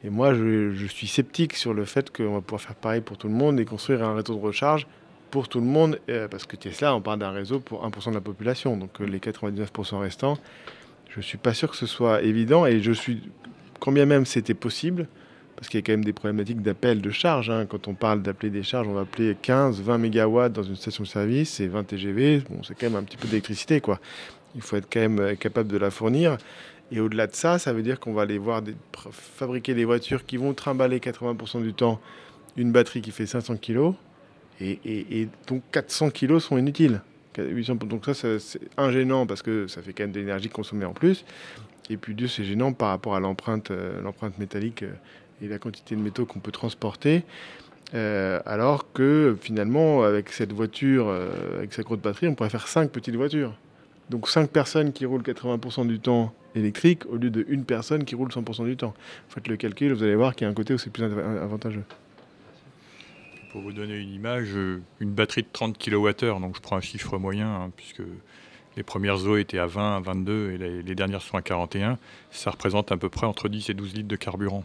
Et 0.03 0.09
moi 0.09 0.33
je, 0.33 0.85
suis 0.87 1.07
sceptique 1.07 1.55
sur 1.55 1.73
le 1.73 1.85
fait 1.85 2.15
qu'on 2.15 2.33
va 2.33 2.41
pouvoir 2.41 2.61
faire 2.61 2.75
pareil 2.75 3.01
pour 3.01 3.17
tout 3.17 3.27
le 3.27 3.33
monde 3.33 3.59
et 3.59 3.65
construire 3.65 4.03
un 4.03 4.13
réseau 4.13 4.35
de 4.35 4.41
recharge 4.41 4.87
pour 5.29 5.47
tout 5.47 5.61
le 5.61 5.65
monde, 5.65 5.97
euh, 6.09 6.27
parce 6.27 6.45
que 6.45 6.57
Tesla, 6.57 6.93
on 6.93 6.99
parle 6.99 7.19
d'un 7.19 7.31
réseau 7.31 7.61
pour 7.61 7.87
1% 7.87 8.09
de 8.09 8.15
la 8.15 8.21
population, 8.21 8.75
donc 8.75 8.99
les 8.99 9.19
99% 9.19 9.99
restants 9.99 10.37
je 11.11 11.17
ne 11.17 11.21
suis 11.21 11.37
pas 11.37 11.53
sûr 11.53 11.69
que 11.69 11.77
ce 11.77 11.85
soit 11.85 12.21
évident 12.23 12.65
et 12.65 12.81
je 12.81 12.91
suis, 12.91 13.21
quand 13.79 13.91
bien 13.91 14.05
même 14.05 14.25
c'était 14.25 14.53
possible, 14.53 15.07
parce 15.55 15.69
qu'il 15.69 15.79
y 15.79 15.83
a 15.83 15.85
quand 15.85 15.93
même 15.93 16.03
des 16.05 16.13
problématiques 16.13 16.61
d'appel 16.61 17.01
de 17.01 17.11
charge. 17.11 17.49
hein. 17.51 17.65
Quand 17.67 17.87
on 17.87 17.93
parle 17.93 18.21
d'appeler 18.23 18.49
des 18.49 18.63
charges, 18.63 18.87
on 18.87 18.93
va 18.93 19.01
appeler 19.01 19.35
15, 19.39 19.81
20 19.81 19.97
MW 19.99 20.49
dans 20.49 20.63
une 20.63 20.75
station-service, 20.75 21.51
c'est 21.51 21.67
20 21.67 21.83
TGV, 21.83 22.41
bon, 22.49 22.63
c'est 22.63 22.73
quand 22.73 22.87
même 22.89 22.95
un 22.95 23.03
petit 23.03 23.17
peu 23.17 23.27
d'électricité, 23.27 23.79
quoi. 23.81 23.99
Il 24.55 24.61
faut 24.61 24.75
être 24.75 24.87
quand 24.91 24.99
même 25.01 25.19
euh, 25.19 25.35
capable 25.35 25.69
de 25.69 25.77
la 25.77 25.91
fournir. 25.91 26.37
Et 26.91 26.99
au-delà 26.99 27.27
de 27.27 27.35
ça, 27.35 27.57
ça 27.59 27.71
veut 27.71 27.83
dire 27.83 27.99
qu'on 28.01 28.11
va 28.13 28.23
aller 28.23 28.37
voir 28.37 28.61
fabriquer 29.11 29.73
des 29.73 29.85
voitures 29.85 30.25
qui 30.25 30.35
vont 30.37 30.53
trimballer 30.53 30.99
80% 30.99 31.61
du 31.61 31.73
temps 31.73 32.01
une 32.57 32.71
batterie 32.73 33.01
qui 33.01 33.11
fait 33.11 33.25
500 33.25 33.57
kg, 33.57 33.93
et, 34.59 34.79
et- 34.83 35.21
et 35.21 35.29
donc 35.47 35.61
400 35.71 36.09
kg 36.09 36.39
sont 36.39 36.57
inutiles. 36.57 37.01
800 37.37 37.75
Donc 37.75 38.05
ça, 38.05 38.13
c'est 38.13 38.59
un 38.77 38.91
gênant 38.91 39.25
parce 39.25 39.41
que 39.41 39.67
ça 39.67 39.81
fait 39.81 39.93
quand 39.93 40.03
même 40.03 40.11
de 40.11 40.19
l'énergie 40.19 40.49
consommée 40.49 40.85
en 40.85 40.93
plus. 40.93 41.25
Et 41.89 41.97
puis 41.97 42.13
deux, 42.13 42.27
c'est 42.27 42.43
gênant 42.43 42.73
par 42.73 42.89
rapport 42.89 43.15
à 43.15 43.19
l'empreinte, 43.19 43.71
euh, 43.71 44.01
l'empreinte 44.01 44.37
métallique 44.39 44.83
euh, 44.83 44.91
et 45.41 45.47
la 45.47 45.59
quantité 45.59 45.95
de 45.95 46.01
métaux 46.01 46.25
qu'on 46.25 46.39
peut 46.39 46.51
transporter. 46.51 47.23
Euh, 47.93 48.39
alors 48.45 48.91
que 48.93 49.35
finalement, 49.41 50.03
avec 50.03 50.29
cette 50.29 50.53
voiture, 50.53 51.09
avec 51.57 51.73
sa 51.73 51.83
grosse 51.83 51.99
batterie, 51.99 52.27
on 52.27 52.35
pourrait 52.35 52.49
faire 52.49 52.67
cinq 52.67 52.89
petites 52.91 53.15
voitures. 53.15 53.53
Donc 54.09 54.29
cinq 54.29 54.49
personnes 54.49 54.93
qui 54.93 55.05
roulent 55.05 55.21
80% 55.23 55.87
du 55.87 55.99
temps 55.99 56.33
électrique 56.55 57.05
au 57.09 57.15
lieu 57.17 57.29
de 57.29 57.45
une 57.49 57.63
personne 57.63 58.03
qui 58.05 58.15
roule 58.15 58.29
100% 58.29 58.65
du 58.65 58.77
temps. 58.77 58.93
Faites 59.29 59.47
le 59.47 59.57
calcul, 59.57 59.93
vous 59.93 60.03
allez 60.03 60.15
voir 60.15 60.35
qu'il 60.35 60.45
y 60.45 60.47
a 60.47 60.51
un 60.51 60.53
côté 60.53 60.73
où 60.73 60.77
c'est 60.77 60.89
plus 60.89 61.03
av- 61.03 61.17
avantageux. 61.41 61.83
Pour 63.51 63.61
vous 63.61 63.73
donner 63.73 63.97
une 63.97 64.13
image, 64.13 64.49
euh, 64.55 64.81
une 65.01 65.11
batterie 65.11 65.43
de 65.43 65.47
30 65.51 65.77
kWh, 65.77 66.39
donc 66.39 66.55
je 66.55 66.61
prends 66.61 66.77
un 66.77 66.81
chiffre 66.81 67.17
moyen, 67.17 67.53
hein, 67.53 67.71
puisque 67.75 68.01
les 68.77 68.83
premières 68.83 69.25
eaux 69.25 69.35
étaient 69.35 69.57
à 69.57 69.65
20, 69.65 69.97
à 69.97 69.99
22 69.99 70.51
et 70.51 70.81
les, 70.83 70.95
dernières 70.95 71.21
sont 71.21 71.35
à 71.35 71.41
41, 71.41 71.97
ça 72.31 72.51
représente 72.51 72.93
à 72.93 72.97
peu 72.97 73.09
près 73.09 73.27
entre 73.27 73.49
10 73.49 73.69
et 73.69 73.73
12 73.73 73.95
litres 73.95 74.07
de 74.07 74.15
carburant. 74.15 74.63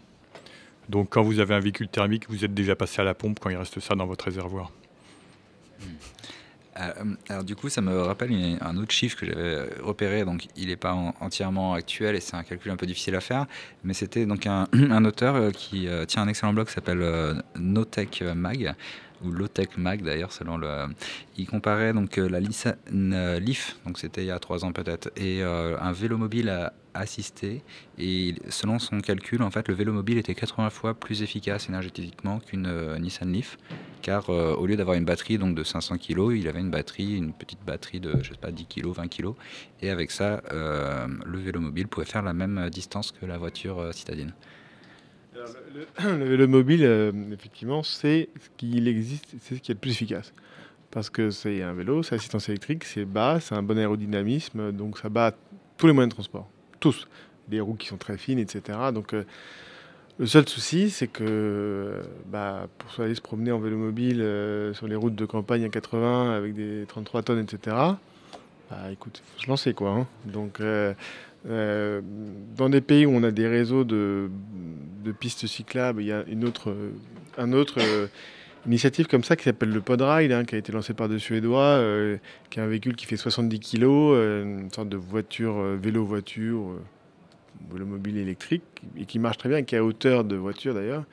Donc 0.88 1.08
quand 1.10 1.22
vous 1.22 1.40
avez 1.40 1.54
un 1.54 1.60
véhicule 1.60 1.88
thermique, 1.88 2.28
vous 2.28 2.44
êtes 2.44 2.54
déjà 2.54 2.76
passé 2.76 3.00
à 3.00 3.04
la 3.04 3.14
pompe 3.14 3.40
quand 3.40 3.50
il 3.50 3.56
reste 3.56 3.80
ça 3.80 3.96
dans 3.96 4.06
votre 4.06 4.26
réservoir. 4.26 4.70
Euh, 5.80 5.84
alors 7.28 7.44
du 7.44 7.56
coup, 7.56 7.68
ça 7.68 7.80
me 7.80 8.02
rappelle 8.02 8.30
un 8.60 8.76
autre 8.76 8.92
chiffre 8.92 9.16
que 9.18 9.26
j'avais 9.26 9.68
repéré. 9.82 10.24
Donc, 10.24 10.46
il 10.56 10.68
n'est 10.68 10.76
pas 10.76 10.92
en- 10.92 11.14
entièrement 11.20 11.74
actuel 11.74 12.14
et 12.16 12.20
c'est 12.20 12.36
un 12.36 12.42
calcul 12.42 12.70
un 12.70 12.76
peu 12.76 12.86
difficile 12.86 13.14
à 13.14 13.20
faire. 13.20 13.46
Mais 13.84 13.94
c'était 13.94 14.26
donc 14.26 14.46
un, 14.46 14.66
un 14.72 15.04
auteur 15.04 15.36
euh, 15.36 15.50
qui 15.50 15.88
euh, 15.88 16.04
tient 16.04 16.22
un 16.22 16.28
excellent 16.28 16.52
blog 16.52 16.66
qui 16.66 16.74
s'appelle 16.74 17.00
euh, 17.02 17.34
Notech 17.58 18.22
Mag 18.34 18.74
ou 19.26 19.32
Lotech 19.32 19.76
Mag 19.76 20.02
d'ailleurs 20.02 20.32
selon 20.32 20.56
le. 20.56 20.86
Il 21.36 21.46
comparait 21.46 21.92
donc 21.92 22.18
euh, 22.18 22.28
la 22.28 22.38
une, 22.38 23.12
euh, 23.12 23.38
Leaf, 23.38 23.76
donc 23.84 23.98
c'était 23.98 24.22
il 24.22 24.26
y 24.26 24.30
a 24.30 24.38
trois 24.38 24.64
ans 24.64 24.72
peut-être, 24.72 25.10
et 25.16 25.42
euh, 25.42 25.76
un 25.80 25.92
vélo 25.92 26.16
mobile 26.16 26.48
à- 26.48 26.72
assisté. 26.94 27.62
Et 27.98 28.34
selon 28.48 28.78
son 28.78 29.00
calcul, 29.00 29.42
en 29.42 29.50
fait, 29.50 29.68
le 29.68 29.74
vélo 29.74 29.92
mobile 29.92 30.16
était 30.16 30.34
80 30.34 30.70
fois 30.70 30.94
plus 30.94 31.22
efficace 31.22 31.68
énergétiquement 31.68 32.38
qu'une 32.38 32.96
Nissan 32.98 33.30
Leaf 33.30 33.58
car 34.00 34.30
au 34.30 34.66
lieu 34.66 34.76
d'avoir 34.76 34.96
une 34.96 35.04
batterie 35.04 35.36
donc 35.36 35.56
de 35.56 35.64
500 35.64 35.98
kg, 35.98 36.32
il 36.36 36.46
avait 36.46 36.60
une 36.60 36.70
batterie, 36.70 37.16
une 37.16 37.32
petite 37.32 37.58
batterie 37.66 37.98
de 37.98 38.22
je 38.22 38.30
sais 38.30 38.38
pas 38.40 38.52
10 38.52 38.66
kg, 38.66 38.86
20 38.86 39.08
kg, 39.08 39.32
et 39.82 39.90
avec 39.90 40.12
ça, 40.12 40.42
le 40.52 41.38
vélo 41.38 41.60
mobile 41.60 41.88
pouvait 41.88 42.06
faire 42.06 42.22
la 42.22 42.32
même 42.32 42.70
distance 42.70 43.10
que 43.10 43.26
la 43.26 43.36
voiture 43.36 43.92
citadine. 43.92 44.32
Le, 46.04 46.36
le- 46.36 46.46
mobile, 46.46 46.84
euh, 46.84 47.12
effectivement, 47.32 47.82
c'est 47.82 48.28
ce 48.40 48.48
qu'il 48.56 48.88
existe, 48.88 49.34
c'est 49.40 49.56
ce 49.56 49.60
qui 49.60 49.70
est 49.72 49.74
le 49.74 49.80
plus 49.80 49.90
efficace. 49.92 50.32
Parce 50.90 51.10
que 51.10 51.30
c'est 51.30 51.62
un 51.62 51.72
vélo, 51.74 52.02
c'est 52.02 52.14
assistance 52.14 52.48
électrique, 52.48 52.84
c'est 52.84 53.04
bas, 53.04 53.38
c'est 53.40 53.54
un 53.54 53.62
bon 53.62 53.76
aérodynamisme, 53.78 54.72
donc 54.72 54.98
ça 54.98 55.08
bat 55.08 55.34
tous 55.76 55.86
les 55.86 55.92
moyens 55.92 56.10
de 56.10 56.14
transport. 56.14 56.48
Tous. 56.80 57.06
Des 57.48 57.60
roues 57.60 57.74
qui 57.74 57.86
sont 57.86 57.96
très 57.98 58.16
fines, 58.16 58.38
etc. 58.38 58.78
Donc 58.94 59.12
euh, 59.14 59.24
le 60.18 60.26
seul 60.26 60.48
souci, 60.48 60.90
c'est 60.90 61.06
que 61.08 61.24
euh, 61.26 62.02
bah, 62.26 62.68
pour 62.78 63.04
aller 63.04 63.14
se 63.14 63.20
promener 63.20 63.52
en 63.52 63.58
vélo 63.58 63.76
mobile 63.76 64.24
sur 64.72 64.86
les 64.86 64.96
routes 64.96 65.14
de 65.14 65.26
campagne 65.26 65.64
à 65.64 65.68
80 65.68 66.32
avec 66.34 66.54
des 66.54 66.84
33 66.88 67.22
tonnes, 67.22 67.40
etc. 67.40 67.76
Bah 68.70 68.90
écoute, 68.90 69.22
il 69.24 69.32
faut 69.36 69.44
se 69.44 69.48
lancer 69.48 69.74
quoi. 69.74 69.90
hein. 69.90 70.06
Donc 70.24 70.60
euh, 71.48 72.00
euh, 72.00 72.00
dans 72.56 72.68
des 72.68 72.80
pays 72.80 73.06
où 73.06 73.10
on 73.10 73.22
a 73.22 73.30
des 73.30 73.46
réseaux 73.46 73.84
de, 73.84 74.30
pistes 75.20 75.46
cyclables, 75.46 76.02
il 76.02 76.06
y 76.06 76.12
a 76.12 76.24
une 76.26 76.44
autre, 76.44 76.70
euh, 76.70 76.90
euh, 77.78 78.06
initiative 78.66 79.06
comme 79.06 79.22
ça 79.22 79.36
qui 79.36 79.44
s'appelle 79.44 79.70
le 79.70 79.80
Podride, 79.80 80.32
hein, 80.32 80.44
qui 80.44 80.56
a 80.56 80.58
été 80.58 80.72
lancé 80.72 80.94
par 80.94 81.08
deux 81.08 81.18
Suédois, 81.18 81.62
euh, 81.62 82.16
qui 82.50 82.58
est 82.58 82.62
un 82.62 82.66
véhicule 82.66 82.96
qui 82.96 83.06
fait 83.06 83.16
70 83.16 83.60
kg, 83.60 83.84
une 83.84 84.70
sorte 84.72 84.88
de 84.88 84.96
voiture, 84.96 85.58
euh, 85.58 85.78
vélo-voiture, 85.80 86.70
euh, 86.70 86.82
vélo 87.72 87.86
mobile 87.86 88.18
électrique, 88.18 88.64
et 88.98 89.04
qui 89.04 89.18
marche 89.18 89.38
très 89.38 89.48
bien, 89.48 89.62
qui 89.62 89.74
est 89.76 89.78
à 89.78 89.84
hauteur 89.84 90.24
de 90.24 90.36
voiture 90.36 90.74
d'ailleurs. 90.74 91.04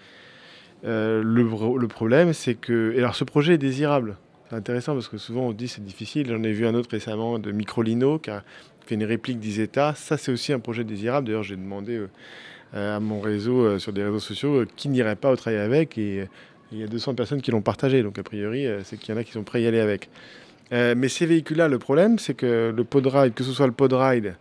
Euh, 0.85 1.21
le, 1.23 1.43
le 1.77 1.87
problème, 1.87 2.33
c'est 2.33 2.55
que. 2.55 2.93
Et 2.95 2.99
alors, 2.99 3.15
ce 3.15 3.23
projet 3.23 3.53
est 3.53 3.57
désirable. 3.57 4.17
C'est 4.49 4.55
intéressant 4.55 4.93
parce 4.93 5.07
que 5.07 5.17
souvent 5.17 5.47
on 5.47 5.51
dit 5.53 5.67
c'est 5.67 5.83
difficile. 5.83 6.27
J'en 6.27 6.43
ai 6.43 6.51
vu 6.51 6.67
un 6.67 6.75
autre 6.75 6.89
récemment 6.91 7.39
de 7.39 7.51
Microlino 7.51 8.19
qui 8.19 8.29
a 8.29 8.43
fait 8.85 8.95
une 8.95 9.03
réplique 9.03 9.39
d'Isetta. 9.39 9.93
Ça, 9.95 10.17
c'est 10.17 10.31
aussi 10.31 10.53
un 10.53 10.59
projet 10.59 10.83
désirable. 10.83 11.27
D'ailleurs, 11.27 11.43
j'ai 11.43 11.55
demandé 11.55 11.97
euh, 11.97 12.09
euh, 12.75 12.97
à 12.97 12.99
mon 12.99 13.19
réseau, 13.19 13.61
euh, 13.61 13.79
sur 13.79 13.93
des 13.93 14.03
réseaux 14.03 14.19
sociaux, 14.19 14.65
qui 14.75 14.89
n'irait 14.89 15.15
pas 15.15 15.31
au 15.31 15.35
travail 15.35 15.59
avec. 15.59 15.97
Et 15.97 16.27
il 16.71 16.79
y 16.79 16.83
a 16.83 16.87
200 16.87 17.15
personnes 17.15 17.41
qui 17.41 17.51
l'ont 17.51 17.61
partagé. 17.61 18.03
Donc, 18.03 18.17
a 18.19 18.23
priori, 18.23 18.65
c'est 18.83 18.97
qu'il 18.97 19.13
y 19.13 19.17
en 19.17 19.19
a 19.19 19.23
qui 19.23 19.31
sont 19.31 19.43
prêts 19.43 19.59
à 19.59 19.61
y 19.61 19.67
aller 19.67 19.79
avec. 19.79 20.09
Mais 20.71 21.07
ces 21.07 21.27
véhicules-là, 21.27 21.67
le 21.67 21.77
problème, 21.77 22.17
c'est 22.17 22.33
que 22.33 22.73
le 22.75 22.83
Podride, 22.83 23.35
que 23.35 23.43
ce 23.43 23.51
soit 23.51 23.67
le 23.67 23.73
Podride, 23.73 24.37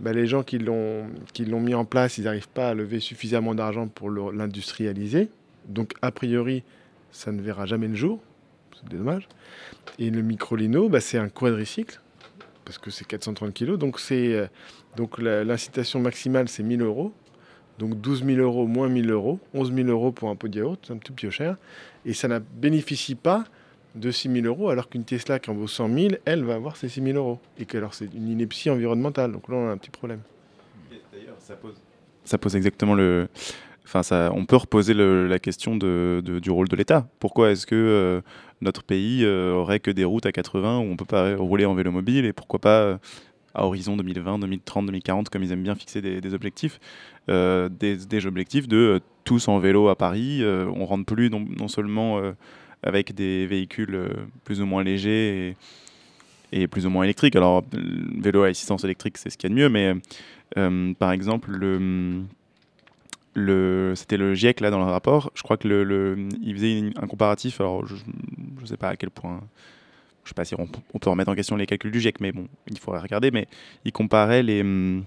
bah, 0.00 0.14
les 0.14 0.26
gens 0.26 0.42
qui 0.42 0.58
l'ont 0.58 1.10
mis 1.38 1.74
en 1.74 1.84
place, 1.84 2.16
ils 2.16 2.24
n'arrivent 2.24 2.48
pas 2.48 2.70
à 2.70 2.74
lever 2.74 3.00
suffisamment 3.00 3.54
d'argent 3.54 3.86
pour 3.88 4.10
l'industrialiser. 4.10 5.28
Donc, 5.68 5.92
a 6.00 6.10
priori, 6.10 6.62
ça 7.12 7.32
ne 7.32 7.42
verra 7.42 7.66
jamais 7.66 7.88
le 7.88 7.94
jour. 7.94 8.20
C'est 8.74 8.96
dommage. 8.96 9.28
Et 9.98 10.10
le 10.10 10.22
Microlino, 10.22 10.88
bah, 10.88 11.00
c'est 11.00 11.18
un 11.18 11.28
quadricycle, 11.28 12.00
parce 12.64 12.78
que 12.78 12.90
c'est 12.90 13.06
430 13.06 13.54
kg. 13.54 13.76
Donc, 13.76 14.00
euh, 14.10 14.48
l'incitation 15.44 16.00
maximale, 16.00 16.48
c'est 16.48 16.62
1000 16.62 16.82
euros. 16.82 17.12
Donc 17.78 18.00
12 18.00 18.24
000 18.24 18.38
euros 18.38 18.66
moins 18.66 18.88
1000 18.88 19.10
euros, 19.10 19.40
11 19.52 19.74
000 19.74 19.88
euros 19.88 20.12
pour 20.12 20.30
un 20.30 20.36
pot 20.36 20.48
de 20.48 20.58
yaourt, 20.58 20.78
c'est 20.86 20.92
un 20.92 20.96
petit 20.96 21.12
peu 21.12 21.30
cher. 21.30 21.56
Et 22.04 22.14
ça 22.14 22.28
ne 22.28 22.38
bénéficie 22.38 23.16
pas 23.16 23.44
de 23.94 24.10
6 24.10 24.30
000 24.42 24.46
euros, 24.46 24.70
alors 24.70 24.88
qu'une 24.88 25.04
Tesla 25.04 25.38
qui 25.38 25.50
en 25.50 25.54
vaut 25.54 25.66
100 25.66 25.92
000, 25.92 26.14
elle 26.24 26.44
va 26.44 26.54
avoir 26.54 26.76
ses 26.76 26.88
6 26.88 27.02
000 27.02 27.16
euros. 27.16 27.40
Et 27.58 27.64
que 27.64 27.76
alors 27.78 27.94
c'est 27.94 28.12
une 28.14 28.28
ineptie 28.28 28.70
environnementale. 28.70 29.32
Donc 29.32 29.48
là, 29.48 29.56
on 29.56 29.68
a 29.68 29.72
un 29.72 29.76
petit 29.76 29.90
problème. 29.90 30.20
D'ailleurs, 31.12 31.36
ça 31.38 31.56
pose... 31.56 31.74
ça 32.24 32.38
pose 32.38 32.56
exactement 32.56 32.94
le. 32.94 33.28
Enfin, 33.86 34.02
ça, 34.02 34.32
on 34.34 34.46
peut 34.46 34.56
reposer 34.56 34.94
la 34.94 35.38
question 35.38 35.76
du 35.76 36.50
rôle 36.50 36.68
de 36.68 36.76
l'État. 36.76 37.06
Pourquoi 37.18 37.50
est-ce 37.50 37.66
que 37.66 37.74
euh, 37.74 38.20
notre 38.64 38.82
pays 38.82 39.24
euh, 39.24 39.52
aurait 39.52 39.78
que 39.78 39.90
des 39.90 40.04
routes 40.04 40.26
à 40.26 40.32
80 40.32 40.78
où 40.78 40.82
on 40.82 40.96
peut 40.96 41.04
pas 41.04 41.36
rouler 41.36 41.64
en 41.66 41.74
vélo 41.74 41.92
mobile 41.92 42.24
et 42.24 42.32
pourquoi 42.32 42.58
pas 42.58 42.80
euh, 42.80 42.98
à 43.54 43.66
horizon 43.66 43.96
2020, 43.96 44.40
2030, 44.40 44.86
2040, 44.86 45.28
comme 45.28 45.44
ils 45.44 45.52
aiment 45.52 45.62
bien 45.62 45.76
fixer 45.76 46.02
des, 46.02 46.34
objectifs, 46.34 46.80
euh, 47.28 47.68
des, 47.68 48.26
objectifs 48.26 48.66
de 48.66 49.00
tous 49.22 49.46
en 49.46 49.60
vélo 49.60 49.88
à 49.88 49.96
Paris. 49.96 50.42
on 50.44 50.84
rentre 50.84 51.04
plus 51.04 51.30
non, 51.30 51.46
non 51.56 51.68
seulement 51.68 52.20
avec 52.82 53.14
des 53.14 53.46
véhicules 53.46 53.96
plus 54.42 54.60
ou 54.60 54.66
moins 54.66 54.82
légers 54.82 55.56
et, 56.52 56.62
et 56.62 56.66
plus 56.66 56.84
ou 56.84 56.90
moins 56.90 57.04
électriques. 57.04 57.36
Alors, 57.36 57.62
vélo 58.18 58.42
à 58.42 58.48
assistance 58.48 58.82
électrique, 58.82 59.18
c'est 59.18 59.30
ce 59.30 59.38
qu'il 59.38 59.48
y 59.48 59.52
a 59.52 59.54
de 59.54 59.60
mieux, 59.60 59.68
mais 59.68 59.94
par 60.98 61.12
exemple, 61.12 61.52
le, 61.52 61.78
le, 61.78 62.24
c'était 63.34 64.16
le 64.16 64.34
GIEC 64.34 64.60
là 64.60 64.70
dans 64.70 64.78
le 64.78 64.84
rapport. 64.84 65.30
Je 65.34 65.42
crois 65.42 65.56
que 65.56 66.28
il 66.42 66.54
faisait 66.54 66.92
un 66.96 67.06
comparatif. 67.06 67.60
Alors, 67.60 67.86
je 67.86 67.94
ne 67.94 68.66
sais 68.66 68.76
pas 68.76 68.90
à 68.90 68.96
quel 68.96 69.10
point. 69.10 69.40
Je 70.24 70.30
sais 70.30 70.34
pas 70.34 70.44
si 70.44 70.54
on, 70.54 70.66
peut 70.66 71.10
remettre 71.10 71.30
en 71.30 71.34
question 71.34 71.56
les 71.56 71.66
calculs 71.66 71.90
du 71.90 72.00
GIEC, 72.00 72.20
mais 72.20 72.32
bon, 72.32 72.48
il 72.70 72.78
faudrait 72.78 73.00
regarder. 73.00 73.30
Mais 73.30 73.46
il 73.84 73.92
comparait 73.92 74.42
hum, 74.60 75.04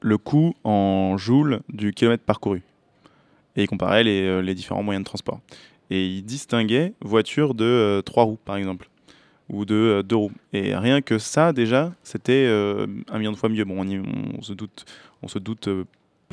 le 0.00 0.18
coût 0.18 0.54
en 0.62 1.16
joules 1.16 1.60
du 1.68 1.92
kilomètre 1.92 2.24
parcouru. 2.24 2.62
Et 3.56 3.62
il 3.62 3.68
comparait 3.68 4.04
les, 4.04 4.22
euh, 4.22 4.40
les 4.40 4.54
différents 4.54 4.82
moyens 4.82 5.02
de 5.02 5.06
transport. 5.06 5.40
Et 5.90 6.06
il 6.06 6.22
distinguait 6.22 6.94
voiture 7.00 7.54
de 7.54 7.64
euh, 7.64 8.02
trois 8.02 8.24
roues, 8.24 8.38
par 8.44 8.56
exemple, 8.56 8.88
ou 9.48 9.64
de 9.64 9.74
euh, 9.74 10.02
deux 10.02 10.16
roues. 10.16 10.32
Et 10.52 10.74
rien 10.76 11.02
que 11.02 11.18
ça, 11.18 11.52
déjà, 11.52 11.92
c'était 12.02 12.46
euh, 12.46 12.86
un 13.08 13.18
million 13.18 13.32
de 13.32 13.36
fois 13.36 13.48
mieux. 13.48 13.64
Bon, 13.64 13.84
on 14.38 14.42
se 14.42 14.52
doute, 14.52 14.84
on 15.22 15.28
se 15.28 15.38
doute 15.38 15.68
euh, 15.68 15.84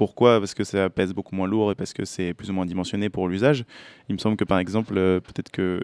pourquoi 0.01 0.39
Parce 0.39 0.55
que 0.55 0.63
ça 0.63 0.89
pèse 0.89 1.13
beaucoup 1.13 1.35
moins 1.35 1.45
lourd 1.45 1.71
et 1.71 1.75
parce 1.75 1.93
que 1.93 2.05
c'est 2.05 2.33
plus 2.33 2.49
ou 2.49 2.53
moins 2.53 2.65
dimensionné 2.65 3.11
pour 3.11 3.27
l'usage. 3.27 3.65
Il 4.09 4.13
me 4.13 4.17
semble 4.17 4.35
que, 4.35 4.43
par 4.43 4.57
exemple, 4.57 4.95
euh, 4.97 5.19
peut-être 5.19 5.51
que 5.51 5.79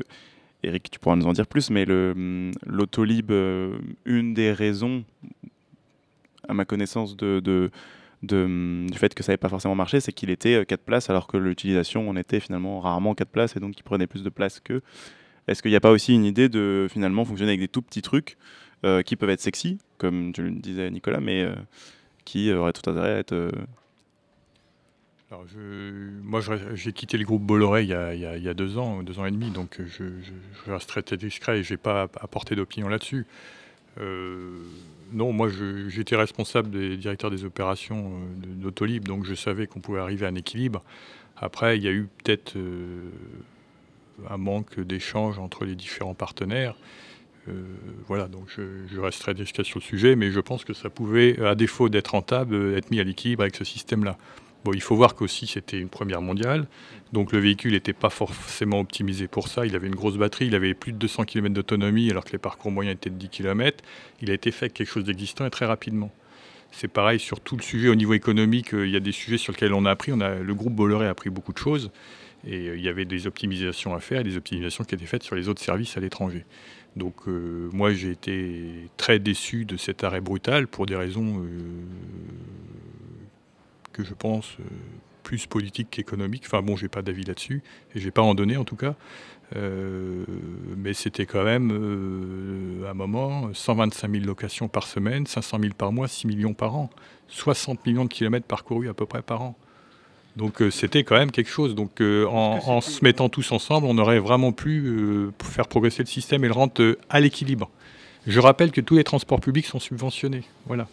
Eric, 0.64 0.90
tu 0.90 0.98
pourras 0.98 1.16
nous 1.16 1.28
en 1.28 1.34
dire 1.34 1.46
plus, 1.46 1.70
mais 1.70 1.88
hum, 1.88 2.50
l'autolib, 2.66 3.30
euh, 3.30 3.78
une 4.06 4.34
des 4.34 4.52
raisons, 4.52 5.04
à 6.48 6.56
ma 6.56 6.66
connaissance, 6.66 7.16
hum, 7.22 8.88
du 8.90 8.98
fait 8.98 9.14
que 9.14 9.22
ça 9.22 9.34
n'avait 9.34 9.38
pas 9.38 9.50
forcément 9.50 9.76
marché, 9.76 10.00
c'est 10.00 10.14
qu'il 10.14 10.32
était 10.32 10.66
4 10.66 10.82
places, 10.82 11.12
alors 11.12 11.28
que 11.28 11.38
l'utilisation 11.38 12.10
en 12.10 12.16
était 12.16 12.40
finalement 12.40 12.80
rarement 12.80 13.14
4 13.14 13.30
places, 13.30 13.56
et 13.56 13.60
donc 13.60 13.78
il 13.78 13.84
prenait 13.84 14.08
plus 14.08 14.24
de 14.24 14.30
place 14.30 14.60
que. 14.60 14.82
Est-ce 15.48 15.62
qu'il 15.62 15.70
n'y 15.70 15.78
a 15.78 15.80
pas 15.80 15.92
aussi 15.92 16.16
une 16.16 16.26
idée 16.26 16.50
de 16.50 16.88
finalement 16.90 17.24
fonctionner 17.24 17.52
avec 17.52 17.60
des 17.60 17.68
tout 17.68 17.84
petits 17.84 18.02
trucs 18.02 18.36
euh, 18.84 19.04
qui 19.04 19.16
peuvent 19.16 19.30
être 19.30 19.42
sexy, 19.42 19.78
comme 20.00 20.34
tu 20.34 20.42
le 20.42 20.50
disais 20.50 20.90
Nicolas, 20.90 21.20
mais 21.20 21.44
euh, 21.44 21.54
qui 22.26 22.52
auraient 22.52 22.74
tout 22.74 22.90
intérêt 22.90 23.14
à 23.14 23.20
être. 23.20 23.34
euh, 23.34 23.52
Alors 25.30 25.44
je, 25.48 25.60
moi, 26.24 26.40
j'ai 26.74 26.94
quitté 26.94 27.18
le 27.18 27.26
groupe 27.26 27.44
Bolloré 27.44 27.84
il 27.84 27.90
y, 27.90 27.94
a, 27.94 28.54
deux 28.54 28.78
ans, 28.78 29.04
deux 29.04 29.20
ans 29.20 29.26
et 29.26 29.32
demi, 29.32 29.52
donc 29.52 29.78
je, 29.80 30.06
je, 30.66 30.72
reste 30.72 30.88
très 30.88 31.18
discret 31.18 31.60
et 31.60 31.64
je 31.64 31.74
n'ai 31.74 31.78
pas 31.78 32.04
apporté 32.22 32.56
d'opinion 32.56 32.88
là-dessus. 32.88 33.26
Euh, 34.00 34.58
non, 35.12 35.34
moi, 35.34 35.50
j'étais 35.90 36.16
responsable 36.16 36.70
des 36.70 36.96
directeurs 36.96 37.30
des 37.30 37.44
opérations 37.44 38.12
euh, 38.12 38.56
d'Autolib, 38.56 39.06
donc 39.06 39.26
je 39.26 39.36
savais 39.36 39.68
qu'on 39.68 39.82
pouvait 39.82 40.00
arriver 40.00 40.26
à 40.26 40.30
un 40.30 40.36
équilibre. 40.36 40.82
Après, 41.36 41.78
il 41.78 41.84
y 41.84 41.90
a 41.90 41.92
eu 41.92 42.08
peut-être 42.24 42.56
euh, 42.56 43.10
un 44.30 44.38
manque 44.38 44.80
d'échange 44.80 45.40
entre 45.40 45.66
les 45.66 45.76
différents 45.76 46.16
partenaires. 46.16 46.76
Voilà, 48.08 48.28
donc 48.28 48.50
je, 48.54 48.62
je 48.94 49.00
reste 49.00 49.22
très 49.22 49.34
discret 49.34 49.64
sur 49.64 49.80
le 49.80 49.84
sujet, 49.84 50.18
mais 50.18 50.32
je 50.32 50.42
pense 50.42 50.66
que 50.66 50.74
ça 50.74 50.90
pouvait, 50.90 51.42
à 51.46 51.56
défaut 51.56 51.88
d'être 51.88 52.10
rentable, 52.10 52.76
être 52.76 52.92
mis 52.92 53.00
à 53.00 53.06
l'équilibre 53.06 53.44
avec 53.44 53.56
ce 53.56 53.64
système-là. 53.64 54.18
Il 54.74 54.82
faut 54.82 54.96
voir 54.96 55.16
qu'aussi 55.16 55.48
c'était 55.48 55.80
une 55.80 55.88
première 55.88 56.22
mondiale, 56.22 56.68
donc 57.14 57.32
le 57.32 57.40
véhicule 57.40 57.72
n'était 57.72 57.94
pas 57.94 58.10
forcément 58.10 58.82
optimisé 58.82 59.28
pour 59.28 59.48
ça. 59.48 59.66
Il 59.66 59.76
avait 59.76 59.88
une 59.88 59.96
grosse 59.96 60.18
batterie, 60.18 60.48
il 60.48 60.56
avait 60.56 60.74
plus 60.74 60.92
de 60.92 60.98
200 60.98 61.24
km 61.24 61.54
d'autonomie 61.54 62.10
alors 62.12 62.26
que 62.26 62.34
les 62.34 62.38
parcours 62.38 62.72
moyens 62.72 62.96
étaient 62.98 63.10
de 63.10 63.16
10 63.16 63.30
km. 63.30 63.84
Il 64.22 64.30
a 64.30 64.34
été 64.34 64.52
fait 64.52 64.66
avec 64.66 64.74
quelque 64.74 64.90
chose 64.90 65.06
d'existant 65.06 65.46
et 65.46 65.50
très 65.50 65.66
rapidement. 65.66 66.12
C'est 66.72 66.90
pareil 66.90 67.20
sur 67.20 67.40
tout 67.40 67.56
le 67.56 67.64
sujet 67.64 67.88
au 67.88 67.96
niveau 67.96 68.14
économique. 68.14 68.74
euh, 68.74 68.86
Il 68.86 68.92
y 68.92 68.98
a 68.98 69.00
des 69.00 69.14
sujets 69.14 69.38
sur 69.38 69.54
lesquels 69.54 69.74
on 69.74 69.86
a 69.86 69.92
appris. 69.92 70.12
On 70.12 70.20
a, 70.20 70.36
le 70.36 70.54
groupe 70.54 70.74
Bolloré 70.74 71.08
a 71.08 71.12
appris 71.12 71.30
beaucoup 71.30 71.54
de 71.54 71.58
choses 71.58 71.92
et 72.46 72.68
euh, 72.68 72.76
il 72.78 72.84
y 72.84 72.90
avait 72.90 73.06
des 73.06 73.26
optimisations 73.26 73.96
à 73.96 74.00
faire 74.02 74.24
des 74.24 74.36
optimisations 74.38 74.84
qui 74.84 74.96
étaient 74.96 75.06
faites 75.06 75.24
sur 75.24 75.36
les 75.36 75.48
autres 75.48 75.62
services 75.62 75.96
à 75.98 76.02
l'étranger. 76.02 76.46
Donc 76.98 77.16
euh, 77.28 77.70
moi 77.72 77.94
j'ai 77.94 78.12
été 78.12 78.90
très 78.98 79.18
déçu 79.20 79.64
de 79.66 79.78
cet 79.78 80.04
arrêt 80.04 80.22
brutal 80.22 80.68
pour 80.68 80.86
des 80.86 80.96
raisons 80.96 81.42
que 83.98 84.04
je 84.04 84.14
pense 84.14 84.58
euh, 84.60 84.64
plus 85.24 85.48
politiques 85.48 85.90
qu'économiques. 85.92 86.44
Enfin 86.46 86.62
bon, 86.62 86.76
j'ai 86.76 86.88
pas 86.88 87.02
d'avis 87.02 87.24
là-dessus 87.24 87.64
et 87.96 88.00
j'ai 88.00 88.12
pas 88.12 88.22
en 88.22 88.36
donné 88.36 88.56
en 88.56 88.64
tout 88.64 88.76
cas. 88.76 88.96
Euh, 89.56 90.26
mais 90.76 90.94
c'était 90.94 91.26
quand 91.26 91.44
même 91.44 91.72
euh, 91.72 92.86
à 92.88 92.92
un 92.92 92.94
moment 92.94 93.50
125 93.54 94.12
000 94.12 94.26
locations 94.26 94.68
par 94.68 94.88
semaine, 94.88 95.26
500 95.26 95.60
000 95.62 95.74
par 95.78 95.92
mois, 95.92 96.08
6 96.08 96.28
millions 96.28 96.54
par 96.54 96.76
an, 96.76 96.90
60 97.30 97.86
millions 97.86 98.04
de 98.06 98.10
kilomètres 98.10 98.46
parcourus 98.46 98.90
à 98.90 98.94
peu 98.94 99.06
près 99.06 99.22
par 99.22 99.42
an. 99.42 99.56
Donc 100.36 100.62
euh, 100.62 100.70
c'était 100.70 101.04
quand 101.04 101.18
même 101.18 101.32
quelque 101.32 101.50
chose. 101.50 101.76
Donc 101.76 102.02
en, 102.02 102.60
en 102.66 102.82
se 102.82 103.04
mettant 103.04 103.30
tous 103.30 103.52
ensemble, 103.52 103.88
on 103.88 103.98
aurait 103.98 104.20
vraiment 104.20 104.52
pu 104.52 105.32
faire 105.42 105.68
progresser 105.68 106.04
le 106.04 106.08
système 106.08 106.44
et 106.44 106.48
le 106.48 106.54
rendre 106.54 106.98
à 107.10 107.20
l'équilibre. 107.20 107.70
Je 108.28 108.40
rappelle 108.42 108.72
que 108.72 108.82
tous 108.82 108.98
les 108.98 109.06
transports 109.06 109.40
publics 109.40 109.66
sont 109.66 109.80
subventionnés. 109.80 110.44
Voilà. 110.66 110.88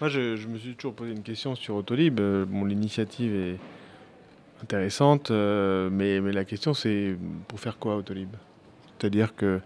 Moi, 0.00 0.10
je, 0.10 0.46
me 0.46 0.58
suis 0.58 0.74
toujours 0.74 0.94
posé 0.94 1.12
une 1.12 1.22
question 1.22 1.54
sur 1.54 1.74
Autolib. 1.74 2.20
Euh, 2.20 2.44
bon, 2.44 2.66
l'initiative 2.66 3.34
est 3.34 3.58
intéressante, 4.62 5.30
euh, 5.30 5.88
mais, 5.90 6.20
la 6.20 6.44
question, 6.44 6.74
c'est 6.74 7.16
pour 7.48 7.58
faire 7.60 7.78
quoi 7.78 7.96
Autolib? 7.96 8.28
C'est-à-dire 8.98 9.34
que 9.34 9.60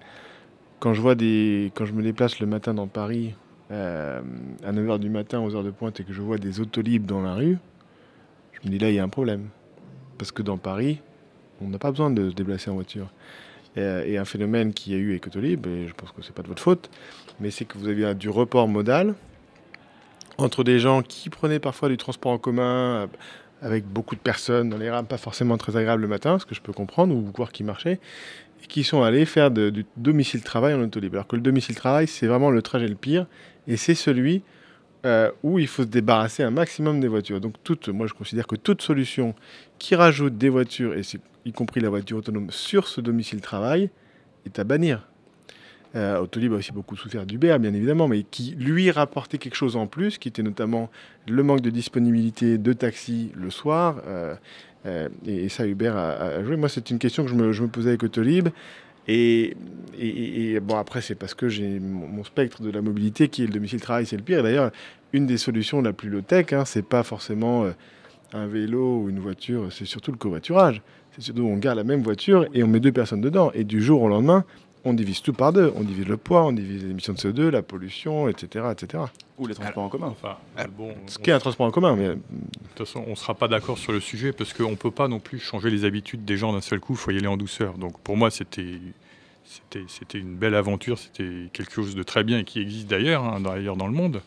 quand 0.79 0.95
je 0.95 1.01
vois 1.01 1.17
des, 1.17 1.73
quand 1.75 1.85
je 1.85 1.93
me 1.93 2.03
déplace 2.03 2.39
le 2.39 2.47
matin 2.47 2.75
dans 2.75 2.87
Paris 2.87 3.35
euh, 3.73 4.21
à 4.65 4.73
9h 4.73 5.01
du 5.01 5.11
matin 5.11 5.41
aux 5.41 5.57
heures 5.57 5.65
de 5.65 5.71
pointe 5.71 5.99
et 5.99 6.05
que 6.05 6.13
je 6.13 6.23
vois 6.23 6.39
des 6.39 6.61
Autolib 6.61 7.07
dans 7.07 7.23
la 7.23 7.35
rue, 7.35 7.59
je 8.53 8.69
me 8.69 8.73
dis 8.73 8.79
là, 8.79 8.89
il 8.89 8.95
y 8.95 9.01
a 9.01 9.05
un 9.05 9.09
problème. 9.09 9.49
Parce 10.17 10.31
que 10.31 10.43
dans 10.43 10.59
Paris, 10.59 11.01
on 11.61 11.67
n'a 11.69 11.79
pas 11.79 11.91
besoin 11.91 12.11
de 12.11 12.31
se 12.31 12.35
déplacer 12.37 12.71
en 12.71 12.75
voiture. 12.75 13.11
Et, 13.75 14.17
un 14.17 14.25
phénomène 14.25 14.73
qu'il 14.75 14.93
y 14.93 14.97
a 14.97 14.99
eu 14.99 15.11
avec 15.11 15.27
Autolib, 15.27 15.67
et 15.67 15.89
je 15.89 15.95
pense 15.95 16.13
que 16.13 16.23
c'est 16.23 16.35
pas 16.35 16.43
de 16.43 16.49
votre 16.49 16.63
faute, 16.63 16.89
mais 17.41 17.51
c'est 17.51 17.65
que 17.65 17.79
vous 17.79 17.89
avez 17.89 18.15
du 18.15 18.29
report 18.29 18.69
modal 18.69 19.15
entre 20.39 20.65
des 20.65 20.79
gens 20.79 21.03
qui 21.03 21.31
prenaient 21.31 21.61
parfois 21.61 21.89
du 21.89 21.97
transport 21.97 22.33
en 22.33 22.39
commun 22.39 22.63
euh, 23.03 23.07
avec 23.63 23.85
beaucoup 23.85 24.15
de 24.15 24.21
personnes 24.21 24.71
dans 24.71 24.79
les 24.79 24.91
rames 24.91 25.07
pas 25.07 25.19
forcément 25.19 25.59
très 25.59 25.77
agréables 25.77 26.03
le 26.03 26.09
matin, 26.09 26.39
ce 26.39 26.47
que 26.47 26.55
je 26.55 26.63
peux 26.63 26.73
comprendre, 26.73 27.15
ou 27.15 27.31
voir 27.37 27.53
qui 27.53 27.63
marchait, 27.63 28.01
et 28.63 28.67
qui 28.67 28.85
sont 28.85 29.03
allés 29.03 29.27
faire 29.27 29.51
de- 29.51 29.71
du 29.71 29.85
domicile-travail 29.97 30.75
en 30.75 30.81
autolib. 30.81 31.15
Alors 31.15 31.27
que 31.27 31.37
le 31.37 31.43
domicile-travail, 31.43 32.07
c'est 32.07 32.27
vraiment 32.27 32.51
le 32.51 32.63
trajet 32.63 32.89
le 32.89 32.95
pire, 32.95 33.27
et 33.67 33.77
c'est 33.77 33.95
celui 33.95 34.43
euh, 35.07 35.31
où 35.43 35.59
il 35.59 35.67
faut 35.67 35.83
se 35.83 35.89
débarrasser 35.89 36.43
un 36.43 36.51
maximum 36.51 37.01
des 37.01 37.09
voitures. 37.09 37.41
Donc, 37.41 37.55
toute, 37.65 37.89
moi, 37.89 38.07
je 38.07 38.13
considère 38.13 38.47
que 38.47 38.57
toute 38.57 38.83
solution 38.83 39.35
qui 39.79 39.95
rajoute 39.95 40.37
des 40.37 40.51
voitures, 40.51 40.95
et 40.95 41.03
y 41.47 41.53
compris 41.53 41.81
la 41.81 41.89
voiture 41.89 42.19
autonome, 42.19 42.51
sur 42.51 42.87
ce 42.87 43.01
domicile-travail, 43.01 43.91
est 44.45 44.59
à 44.59 44.65
bannir. 44.65 45.10
Euh, 45.97 46.21
Autolib 46.21 46.53
a 46.53 46.57
aussi 46.57 46.73
beaucoup 46.73 46.97
souffert 46.97 47.27
d'Uber, 47.27 47.57
bien 47.61 47.75
évidemment, 47.75 48.07
mais 48.07 48.23
qui 48.23 48.55
lui 48.57 48.91
rapportait 48.91 49.39
quelque 49.39 49.57
chose 49.57 49.77
en 49.77 49.87
plus, 49.87 50.19
qui 50.19 50.29
était 50.29 50.43
notamment 50.43 50.89
le 51.27 51.43
manque 51.43 51.63
de 51.63 51.71
disponibilité 51.71 52.59
de 52.59 52.73
taxis 52.73 53.33
le 53.35 53.51
soir. 53.51 54.03
euh, 54.07 54.35
euh, 54.87 55.09
et, 55.27 55.49
ça, 55.49 55.67
Uber 55.67 55.93
a, 55.95 56.43
joué. 56.43 56.57
Moi, 56.57 56.69
c'est 56.69 56.91
une 56.91 56.99
question 56.99 57.25
que 57.25 57.31
je 57.31 57.35
me, 57.35 57.69
posais 57.69 57.91
avec 57.91 58.03
Autolib. 58.03 58.49
Et, 59.09 59.57
bon, 60.63 60.77
après, 60.77 61.01
c'est 61.01 61.15
parce 61.15 61.35
que 61.35 61.49
j'ai 61.49 61.81
mon, 61.81 62.23
spectre 62.25 62.63
de 62.63 62.71
la 62.71 62.81
mobilité 62.81 63.29
qui 63.29 63.43
est 63.43 63.47
le 63.47 63.53
domicile-travail, 63.53 64.07
c'est 64.07 64.17
le 64.17 64.23
pire. 64.23 64.43
D'ailleurs, 64.43 64.71
une 65.13 65.27
des 65.27 65.39
solutions 65.39 65.83
la 65.83 65.93
plus 65.93 66.09
low-tech, 66.09 66.53
hein, 66.53 66.65
c'est 66.65 66.87
pas 66.87 67.03
forcément 67.03 67.65
euh, 67.65 67.73
un 68.33 68.47
vélo 68.47 69.03
ou 69.03 69.11
une 69.11 69.19
voiture, 69.19 69.73
c'est 69.73 69.85
surtout 69.85 70.13
le 70.13 70.17
covoiturage. 70.17 70.83
C'est 71.13 71.23
surtout 71.23 71.43
on 71.43 71.57
garde 71.57 71.77
la 71.77 71.85
même 71.85 72.03
voiture 72.03 72.47
et 72.55 72.63
on 72.63 72.69
met 72.69 72.79
deux 72.79 72.93
personnes 72.93 73.21
dedans. 73.21 73.51
Et 73.53 73.65
du 73.65 73.83
jour 73.83 74.03
au 74.03 74.09
lendemain, 74.09 74.45
on 74.85 74.93
divise 74.95 75.21
tout 75.23 75.33
par 75.33 75.53
deux. 75.53 75.73
On 75.77 75.83
divise 75.83 76.07
le 76.07 76.17
poids, 76.17 76.45
on 76.45 76.53
divise 76.53 76.85
les 76.85 76.91
émissions 76.91 77.13
de 77.13 77.19
CO2, 77.19 77.49
la 77.49 77.63
pollution, 77.63 78.29
etc. 78.29 78.67
etc. 78.73 79.05
Ou 79.39 79.47
les 79.47 79.55
transports 79.55 79.83
en 79.85 79.89
commun. 79.89 80.09
Enfin, 80.09 80.37
bon, 80.77 80.95
Ce 81.07 81.19
qui 81.19 81.31
est 81.31 81.33
un 81.33 81.39
transport 81.39 81.67
en 81.67 81.71
commun. 81.71 81.97
Mais 81.97 82.09
De 82.09 82.19
toute 82.75 82.87
façon, 82.87 83.05
on 83.07 83.11
ne 83.11 83.15
sera 83.15 83.35
pas 83.35 83.49
d'accord 83.49 83.79
sur 83.79 83.93
le 83.93 84.01
sujet 84.01 84.33
parce 84.33 84.53
qu'on 84.53 84.71
ne 84.71 84.77
peut 84.77 84.91
pas 84.91 85.09
non 85.09 85.19
plus 85.21 85.39
changer 85.39 85.71
les 85.71 85.85
habitudes 85.85 86.25
des 86.25 86.37
gens 86.37 86.53
d'un 86.53 86.61
seul 86.61 86.81
coup. 86.81 86.95
Il 86.95 86.99
faut 86.99 87.11
y 87.11 87.17
aller 87.19 87.27
en 87.27 87.37
douceur. 87.37 87.75
Donc 87.79 87.99
pour 88.01 88.17
moi, 88.17 88.31
c'était 88.31 88.79
c'était 89.45 89.85
c'était 89.89 90.19
une 90.19 90.37
belle 90.37 90.55
aventure. 90.55 90.99
C'était 90.99 91.49
quelque 91.53 91.73
chose 91.73 91.95
de 91.95 92.03
très 92.03 92.23
bien 92.25 92.39
et 92.39 92.45
qui 92.45 92.61
existe 92.61 92.87
d'ailleurs 92.89 93.25
hein, 93.25 93.41
dans- 93.41 93.51
ailleurs 93.53 93.77
dans 93.77 93.87
le 93.87 93.93
monde. 93.95 94.21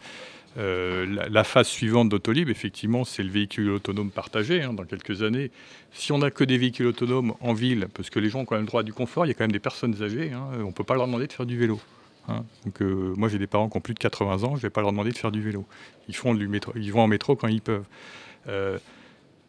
Euh, 0.58 1.28
la, 1.30 1.44
phase 1.44 1.68
suivante 1.68 2.10
d'Autolib, 2.10 2.50
effectivement, 2.50 3.06
c'est 3.06 3.24
le 3.24 3.30
véhicule 3.30 3.72
autonome 3.72 4.12
partagé 4.12 4.62
hein, 4.62 4.74
dans 4.74 4.84
quelques 4.84 5.24
années. 5.24 5.50
Si 5.94 6.12
on 6.12 6.20
n'a 6.20 6.30
que 6.30 6.44
des 6.44 6.58
véhicules 6.58 6.86
autonomes 6.86 7.34
en 7.42 7.54
ville, 7.54 7.88
parce 7.94 8.10
que 8.10 8.20
les 8.20 8.30
gens 8.30 8.42
ont 8.42 8.46
quand 8.46 8.56
même 8.56 8.66
le 8.66 8.68
droit 8.68 8.84
du 8.84 8.94
confort, 8.94 9.26
il 9.26 9.30
y 9.30 9.32
a 9.32 9.34
quand 9.34 9.44
même 9.44 9.52
des 9.52 9.60
personnes 9.60 10.02
âgées, 10.04 10.32
hein, 10.32 10.48
on 10.60 10.68
ne 10.68 10.72
peut 10.72 10.84
pas 10.84 10.96
leur 10.96 11.08
demander 11.08 11.26
de 11.26 11.34
faire 11.34 11.48
du 11.48 11.58
vélo. 11.58 11.80
hein. 12.28 12.44
Euh, 12.82 13.14
moi, 13.18 13.30
j'ai 13.30 13.40
des 13.40 13.48
parents 13.48 13.68
qui 13.68 13.78
ont 13.78 13.82
plus 13.82 13.96
de 13.96 14.00
80 14.00 14.44
ans, 14.44 14.50
je 14.52 14.54
ne 14.54 14.58
vais 14.62 14.70
pas 14.70 14.82
leur 14.82 14.92
demander 14.92 15.12
de 15.12 15.18
faire 15.18 15.32
du 15.32 15.42
vélo. 15.42 15.66
Ils, 16.08 16.16
font 16.16 16.36
du 16.36 16.48
métro, 16.48 16.72
ils 16.76 16.92
vont 16.94 17.02
en 17.02 17.08
métro 17.08 17.36
quand 17.36 17.48
ils 17.48 17.62
peuvent. 17.62 17.86
Euh, 18.48 18.78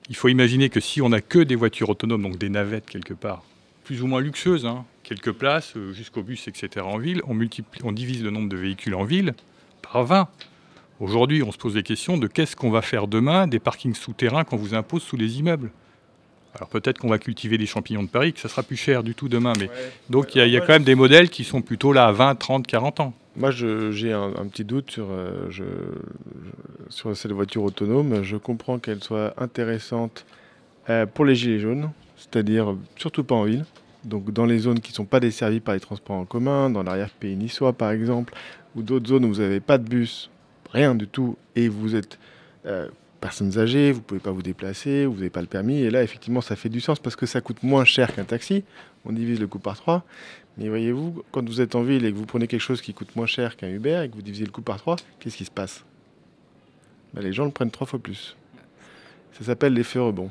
il 0.08 0.16
faut 0.16 0.28
imaginer 0.28 0.70
que 0.70 0.80
si 0.80 1.02
on 1.02 1.10
n'a 1.10 1.20
que 1.20 1.38
des 1.38 1.54
voitures 1.54 1.90
autonomes, 1.90 2.22
donc 2.22 2.38
des 2.38 2.48
navettes 2.48 2.86
quelque 2.86 3.14
part, 3.14 3.42
plus 3.84 4.02
ou 4.02 4.06
moins 4.06 4.20
luxueuses, 4.20 4.66
quelques 5.02 5.32
places, 5.32 5.74
jusqu'au 5.92 6.22
bus, 6.22 6.48
etc. 6.48 6.84
en 6.86 6.96
ville, 6.96 7.20
on, 7.26 7.34
multiplie, 7.34 7.80
on 7.84 7.92
divise 7.92 8.22
le 8.22 8.30
nombre 8.30 8.48
de 8.48 8.56
véhicules 8.56 8.94
en 8.94 9.04
ville 9.04 9.34
par 9.82 10.04
20. 10.04 10.28
Aujourd'hui, 11.00 11.42
on 11.42 11.50
se 11.52 11.58
pose 11.58 11.74
des 11.74 11.82
questions 11.82 12.16
de 12.18 12.26
qu'est-ce 12.26 12.54
qu'on 12.56 12.70
va 12.70 12.82
faire 12.82 13.08
demain 13.08 13.46
des 13.46 13.58
parkings 13.58 13.94
souterrains 13.94 14.44
qu'on 14.44 14.56
vous 14.56 14.74
impose 14.74 15.02
sous 15.02 15.16
les 15.16 15.38
immeubles. 15.38 15.70
Alors 16.54 16.68
peut-être 16.68 16.98
qu'on 16.98 17.08
va 17.08 17.18
cultiver 17.18 17.58
des 17.58 17.66
champignons 17.66 18.04
de 18.04 18.08
Paris, 18.08 18.32
que 18.32 18.38
ça 18.38 18.48
sera 18.48 18.62
plus 18.62 18.76
cher 18.76 19.02
du 19.02 19.16
tout 19.16 19.28
demain, 19.28 19.54
mais 19.58 19.68
donc 20.08 20.34
il 20.34 20.38
y 20.38 20.40
a- 20.40 20.46
il 20.46 20.52
y, 20.52 20.56
a 20.56 20.60
quand 20.60 20.72
même 20.72 20.84
des 20.84 20.94
modèles 20.94 21.28
qui 21.28 21.42
sont 21.42 21.62
plutôt 21.62 21.92
là 21.92 22.06
à 22.06 22.12
20, 22.12 22.36
30, 22.36 22.64
40 22.66 23.00
ans. 23.00 23.12
Moi, 23.36 23.50
je- 23.50 23.90
j'ai 23.90 24.12
un, 24.12 24.32
un 24.36 24.46
petit 24.46 24.64
doute 24.64 24.92
sur, 24.92 25.06
euh, 25.10 25.48
je- 25.50 25.64
sur 26.90 27.16
cette 27.16 27.32
voiture 27.32 27.64
autonome. 27.64 28.22
Je 28.22 28.36
comprends 28.36 28.78
qu'elle 28.78 29.02
soit 29.02 29.34
intéressante 29.36 30.24
euh, 30.90 31.06
pour 31.06 31.24
les 31.24 31.34
gilets 31.34 31.58
jaunes, 31.58 31.90
c'est-à-dire 32.16 32.76
surtout 32.96 33.24
pas 33.24 33.34
en 33.34 33.44
ville. 33.44 33.64
Donc 34.04 34.30
dans 34.32 34.44
les 34.46 34.58
zones 34.58 34.78
qui 34.80 34.92
ne 34.92 34.96
sont 34.96 35.06
pas 35.06 35.18
desservies 35.18 35.60
par 35.60 35.74
les 35.74 35.80
transports 35.80 36.16
en 36.16 36.24
commun, 36.26 36.68
dans 36.70 36.82
l'arrière-pays 36.84 37.34
niçois 37.34 37.72
par 37.72 37.90
exemple, 37.90 38.34
ou 38.76 38.82
d'autres 38.82 39.08
zones 39.08 39.24
où 39.24 39.28
vous 39.32 39.40
n'avez 39.40 39.60
pas 39.60 39.78
de 39.78 39.88
bus, 39.88 40.30
rien 40.74 40.94
du 40.94 41.06
tout, 41.06 41.36
et 41.56 41.68
vous 41.68 41.94
êtes 41.94 42.18
euh, 42.66 42.88
personnes 43.20 43.58
âgées, 43.58 43.92
vous 43.92 44.00
ne 44.00 44.04
pouvez 44.04 44.20
pas 44.20 44.32
vous 44.32 44.42
déplacer, 44.42 45.06
vous 45.06 45.14
n'avez 45.14 45.30
pas 45.30 45.40
le 45.40 45.46
permis, 45.46 45.80
et 45.80 45.90
là 45.90 46.02
effectivement 46.02 46.42
ça 46.42 46.56
fait 46.56 46.68
du 46.68 46.80
sens 46.80 46.98
parce 46.98 47.16
que 47.16 47.24
ça 47.24 47.40
coûte 47.40 47.62
moins 47.62 47.84
cher 47.84 48.14
qu'un 48.14 48.24
taxi, 48.24 48.64
on 49.06 49.12
divise 49.12 49.40
le 49.40 49.46
coût 49.46 49.58
par 49.58 49.76
trois. 49.76 50.04
Mais 50.56 50.68
voyez-vous, 50.68 51.24
quand 51.32 51.46
vous 51.48 51.60
êtes 51.60 51.74
en 51.74 51.82
ville 51.82 52.04
et 52.04 52.12
que 52.12 52.16
vous 52.16 52.26
prenez 52.26 52.46
quelque 52.46 52.60
chose 52.60 52.80
qui 52.80 52.94
coûte 52.94 53.16
moins 53.16 53.26
cher 53.26 53.56
qu'un 53.56 53.70
Uber 53.70 54.02
et 54.04 54.08
que 54.08 54.14
vous 54.14 54.22
divisez 54.22 54.44
le 54.44 54.52
coût 54.52 54.62
par 54.62 54.76
trois, 54.76 54.96
qu'est-ce 55.18 55.36
qui 55.36 55.44
se 55.44 55.50
passe? 55.50 55.84
Ben, 57.12 57.22
Les 57.22 57.32
gens 57.32 57.44
le 57.44 57.50
prennent 57.50 57.70
trois 57.70 57.86
fois 57.86 57.98
plus. 57.98 58.36
Ça 59.32 59.44
s'appelle 59.44 59.74
l'effet 59.74 59.98
rebond. 59.98 60.30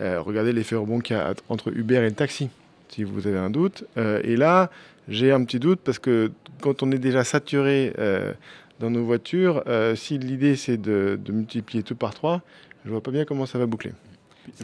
Euh, 0.00 0.20
regardez 0.22 0.52
l'effet 0.52 0.76
rebond 0.76 1.00
qu'il 1.00 1.16
y 1.16 1.18
a 1.18 1.34
entre 1.48 1.70
Uber 1.76 1.96
et 1.96 2.08
le 2.08 2.12
taxi, 2.12 2.48
si 2.88 3.04
vous 3.04 3.26
avez 3.26 3.36
un 3.36 3.50
doute. 3.50 3.84
Euh, 3.98 4.20
et 4.24 4.36
là, 4.36 4.70
j'ai 5.08 5.32
un 5.32 5.44
petit 5.44 5.58
doute 5.58 5.80
parce 5.84 5.98
que 5.98 6.30
quand 6.62 6.82
on 6.82 6.90
est 6.92 6.98
déjà 6.98 7.24
saturé 7.24 7.92
dans 8.78 8.90
nos 8.90 9.04
voitures, 9.04 9.62
euh, 9.66 9.94
si 9.96 10.18
l'idée 10.18 10.56
c'est 10.56 10.76
de, 10.76 11.18
de 11.22 11.32
multiplier 11.32 11.82
tout 11.82 11.96
par 11.96 12.14
trois, 12.14 12.42
je 12.84 12.90
vois 12.90 13.02
pas 13.02 13.10
bien 13.10 13.24
comment 13.24 13.46
ça 13.46 13.58
va 13.58 13.66
boucler. 13.66 13.92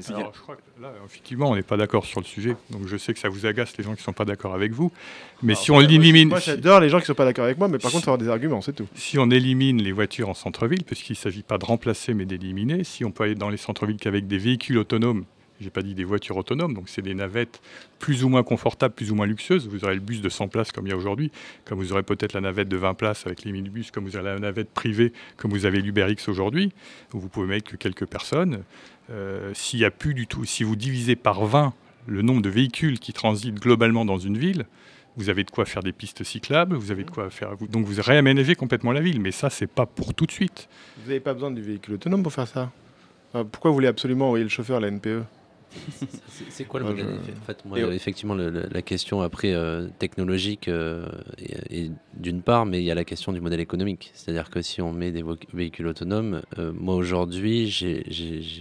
Alors, 0.09 0.33
je 0.35 0.41
crois 0.41 0.57
que 0.57 0.83
là, 0.83 0.93
effectivement, 1.05 1.51
on 1.51 1.57
n'est 1.57 1.63
pas 1.63 1.77
d'accord 1.77 2.07
sur 2.07 2.21
le 2.21 2.25
sujet. 2.25 2.57
Donc, 2.71 2.87
je 2.87 2.97
sais 2.97 3.13
que 3.13 3.19
ça 3.19 3.29
vous 3.29 3.47
agace 3.47 3.77
les 3.77 3.85
gens 3.85 3.93
qui 3.93 4.01
ne 4.01 4.05
sont 4.05 4.13
pas 4.13 4.25
d'accord 4.25 4.55
avec 4.55 4.73
vous. 4.73 4.91
Mais 5.43 5.55
si 5.55 5.71
on 5.71 5.81
élimine. 5.81 6.29
Moi, 6.29 6.39
j'adore 6.39 6.81
les 6.81 6.89
gens 6.89 6.99
qui 6.99 7.03
ne 7.03 7.07
sont 7.09 7.15
pas 7.15 7.25
d'accord 7.25 7.45
avec 7.45 7.59
moi, 7.59 7.69
mais 7.69 7.79
par 7.79 7.91
contre, 7.91 8.09
avoir 8.09 8.19
des 8.19 8.29
arguments, 8.29 8.61
c'est 8.61 8.73
tout. 8.73 8.87
Si 8.95 9.19
on 9.19 9.31
élimine 9.31 9.83
les 9.83 9.93
voitures 9.93 10.29
en 10.29 10.35
centre-ville, 10.35 10.85
parce 10.85 11.03
qu'il 11.03 11.15
ne 11.15 11.19
s'agit 11.19 11.43
pas 11.43 11.59
de 11.59 11.65
remplacer, 11.65 12.15
mais 12.15 12.25
d'éliminer, 12.25 12.85
si 12.85 13.05
on 13.05 13.11
peut 13.11 13.25
aller 13.25 13.35
dans 13.35 13.51
les 13.51 13.57
centres-villes 13.57 13.99
qu'avec 13.99 14.27
des 14.27 14.39
véhicules 14.39 14.79
autonomes, 14.79 15.25
j'ai 15.61 15.71
pas 15.71 15.83
dit 15.83 15.95
des 15.95 16.05
voitures 16.05 16.37
autonomes, 16.37 16.75
donc 16.75 16.89
c'est 16.89 17.03
des 17.03 17.15
navettes 17.15 17.61
plus 17.99 18.25
ou 18.25 18.29
moins 18.29 18.43
confortables, 18.43 18.95
plus 18.95 19.11
ou 19.11 19.15
moins 19.15 19.27
luxueuses. 19.27 19.69
Vous 19.69 19.85
aurez 19.85 19.95
le 19.95 20.01
bus 20.01 20.21
de 20.21 20.29
100 20.29 20.49
places 20.49 20.73
comme 20.73 20.87
il 20.87 20.91
y 20.91 20.93
a 20.93 20.97
aujourd'hui, 20.97 21.31
comme 21.65 21.79
vous 21.79 21.93
aurez 21.93 22.03
peut-être 22.03 22.33
la 22.33 22.41
navette 22.41 22.69
de 22.69 22.77
20 22.77 22.95
places 22.95 23.27
avec 23.27 23.45
les 23.45 23.53
minibus, 23.53 23.91
comme 23.91 24.05
vous 24.05 24.17
avez 24.17 24.31
la 24.31 24.39
navette 24.39 24.71
privée, 24.71 25.13
comme 25.37 25.53
vous 25.53 25.67
avez 25.67 25.81
l'UberX 25.81 26.29
aujourd'hui, 26.29 26.73
où 27.13 27.21
vous 27.21 27.29
pouvez 27.29 27.47
mettre 27.47 27.71
que 27.71 27.77
quelques 27.77 28.07
personnes. 28.07 28.63
Euh, 29.11 29.53
s'il 29.55 29.81
y 29.81 29.85
a 29.85 29.91
plus 29.91 30.15
du 30.15 30.27
tout, 30.27 30.45
si 30.45 30.65
vous 30.65 30.77
divisez 30.77 31.17
par 31.17 31.45
20 31.45 31.73
le 32.07 32.23
nombre 32.23 32.43
de 32.43 32.51
véhicules 32.51 32.99
qui 32.99 33.13
transitent 33.13 33.61
globalement 33.61 34.05
dans 34.05 34.19
une 34.19 34.37
ville, 34.37 34.67
vous 35.17 35.29
avez 35.29 35.45
de 35.45 35.51
quoi 35.51 35.65
faire 35.65 35.83
des 35.83 35.93
pistes 35.93 36.25
cyclables, 36.25 36.75
vous 36.75 36.91
avez 36.91 37.05
de 37.05 37.11
quoi 37.11 37.31
faire. 37.31 37.57
Donc 37.71 37.87
vous 37.87 38.03
réaménagez 38.03 38.57
complètement 38.57 38.91
la 38.91 39.01
ville, 39.01 39.21
mais 39.21 39.31
ça, 39.31 39.49
c'est 39.49 39.69
pas 39.69 39.87
pour 39.87 40.13
tout 40.13 40.27
de 40.27 40.33
suite. 40.33 40.69
Vous 40.99 41.09
n'avez 41.09 41.21
pas 41.21 41.33
besoin 41.33 41.53
du 41.53 41.63
véhicule 41.63 41.95
autonome 41.95 42.25
pour 42.25 42.33
faire 42.33 42.49
ça? 42.49 42.73
Pourquoi 43.33 43.71
vous 43.71 43.77
voulez 43.77 43.89
absolument 43.89 44.27
envoyer 44.27 44.45
le 44.45 44.51
chauffeur 44.51 44.77
à 44.77 44.81
la 44.81 44.91
NPE 44.91 45.25
c'est 46.51 46.65
quoi 46.65 46.81
le 46.81 46.87
modèle 46.87 47.07
En 47.07 47.45
fait, 47.45 47.65
moi, 47.65 47.79
effectivement, 47.79 48.35
la 48.35 48.83
question 48.83 49.23
après 49.23 49.53
euh, 49.53 49.89
technologique 49.99 50.69
euh, 50.69 51.07
est, 51.71 51.91
d'une 52.15 52.43
part, 52.43 52.67
mais 52.67 52.81
il 52.81 52.85
y 52.85 52.91
a 52.91 52.95
la 52.95 53.05
question 53.05 53.33
du 53.33 53.41
modèle 53.41 53.61
économique. 53.61 54.11
C'est-à-dire 54.15 54.51
que 54.51 54.63
si 54.63 54.81
on 54.83 54.93
met 54.93 55.11
des 55.11 55.25
véhicules 55.53 55.87
autonomes, 55.87 56.43
euh, 56.59 56.73
moi 56.73 56.95
aujourd'hui, 56.95 57.69
j'ai 57.69 58.05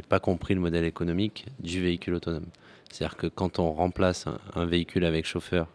pas 0.10 0.20
compris 0.20 0.54
le 0.54 0.62
modèle 0.62 0.86
économique 0.86 1.46
du 1.60 1.82
véhicule 1.82 2.16
autonome. 2.16 2.46
C'est-à-dire 2.92 3.18
que 3.18 3.28
quand 3.28 3.60
on 3.60 3.72
remplace 3.72 4.26
un, 4.56 4.66
véhicule 4.66 5.06
avec 5.06 5.26
chauffeur 5.26 5.68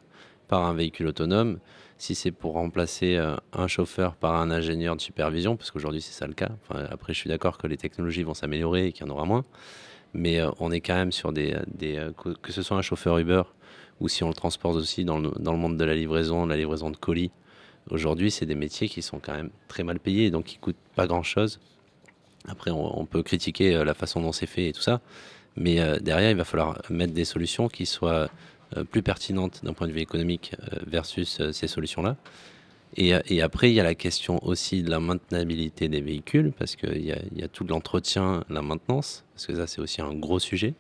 par 0.47 0.65
un 0.65 0.75
véhicule 0.75 1.09
autonome, 1.09 1.59
si 1.99 2.15
c'est 2.15 2.31
pour 2.31 2.53
remplacer 2.53 3.21
un 3.53 3.67
chauffeur 3.67 4.15
par 4.15 4.37
un 4.37 4.53
ingénieur 4.53 4.95
de 4.95 5.01
supervision, 5.01 5.57
parce 5.57 5.73
qu'aujourd'hui 5.73 6.01
c'est 6.01 6.13
ça 6.13 6.29
le 6.29 6.35
cas. 6.35 6.51
Enfin, 6.63 6.87
après, 6.91 7.13
je 7.13 7.19
suis 7.19 7.29
d'accord 7.29 7.59
que 7.59 7.67
les 7.67 7.77
technologies 7.77 8.23
vont 8.23 8.35
s'améliorer 8.35 8.87
et 8.87 8.93
qu'il 8.93 9.05
y 9.05 9.11
en 9.11 9.13
aura 9.13 9.25
moins 9.25 9.45
mais 10.15 10.41
euh, 10.41 10.51
on 10.59 10.71
est 10.71 10.81
quand 10.81 10.95
même 10.95 11.13
sur 11.13 11.33
des, 11.33 11.55
euh, 11.83 12.13
que 12.43 12.53
ce 12.53 12.63
soit 12.63 12.77
un 12.77 12.83
chauffeur 12.83 13.19
Uber 13.19 13.43
ou 14.01 14.09
si 14.09 14.23
on 14.23 14.29
le 14.29 14.35
transporte 14.35 14.77
aussi 14.77 15.05
dans 15.05 15.19
le, 15.19 15.31
dans 15.39 15.53
le 15.53 15.59
monde 15.59 15.77
de 15.77 15.85
la 15.85 15.95
livraison, 15.95 16.47
la 16.47 16.57
livraison 16.57 16.91
de 16.91 16.97
colis. 16.97 17.31
Aujourd'hui, 17.91 18.31
c'est 18.31 18.47
des 18.47 18.55
métiers 18.55 18.89
qui 18.89 19.03
sont 19.03 19.19
quand 19.19 19.35
même 19.35 19.51
très 19.67 19.83
mal 19.83 19.99
payés, 19.99 20.31
donc 20.31 20.45
qui 20.45 20.59
coûtent 20.59 20.77
pas 20.95 21.07
grand-chose. 21.07 21.59
Après, 22.47 22.71
on, 22.71 23.05
peut 23.07 23.23
critiquer 23.23 23.75
euh, 23.75 23.85
la 23.85 23.95
façon 23.95 24.21
dont 24.21 24.33
c'est 24.33 24.47
fait 24.47 24.69
et 24.69 24.73
tout 24.73 24.81
ça, 24.83 25.01
mais 25.57 26.01
derrière, 26.01 26.31
il 26.31 26.37
va 26.37 26.45
falloir 26.45 26.81
mettre 26.89 27.13
des 27.13 27.25
solutions 27.25 27.67
qui 27.67 27.85
soient 27.85 28.31
plus 28.93 29.03
pertinentes 29.03 29.65
d'un 29.65 29.73
point 29.73 29.89
de 29.89 29.93
vue 29.93 30.01
économique 30.01 30.55
versus 30.87 31.43
ces 31.51 31.67
solutions-là. 31.67 32.17
Et, 32.97 33.43
après, 33.43 33.71
il 33.71 33.75
y 33.75 33.81
a 33.81 33.85
la 33.85 33.95
question 33.95 34.45
aussi 34.45 34.83
de 34.83 34.91
la 34.91 34.99
maintenabilité 34.99 35.89
des 35.89 36.01
véhicules, 36.01 36.53
parce 36.59 36.75
qu'il 36.75 37.01
y, 37.01 37.39
y, 37.39 37.43
a 37.43 37.49
tout 37.49 37.65
l'entretien, 37.65 38.45
la 38.49 38.63
maintenance, 38.63 39.25
parce 39.35 39.47
que 39.47 39.55
ça, 39.55 39.67
c'est 39.67 39.81
aussi 39.81 40.01
un 40.01 40.15
gros 40.15 40.41
sujet. 40.41 40.75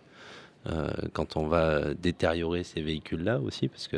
Euh, 0.66 0.88
quand 1.12 1.36
on 1.36 1.46
va 1.46 1.94
détériorer 1.94 2.64
ces 2.64 2.82
véhicules-là 2.82 3.40
aussi, 3.40 3.68
parce 3.68 3.88
que 3.88 3.96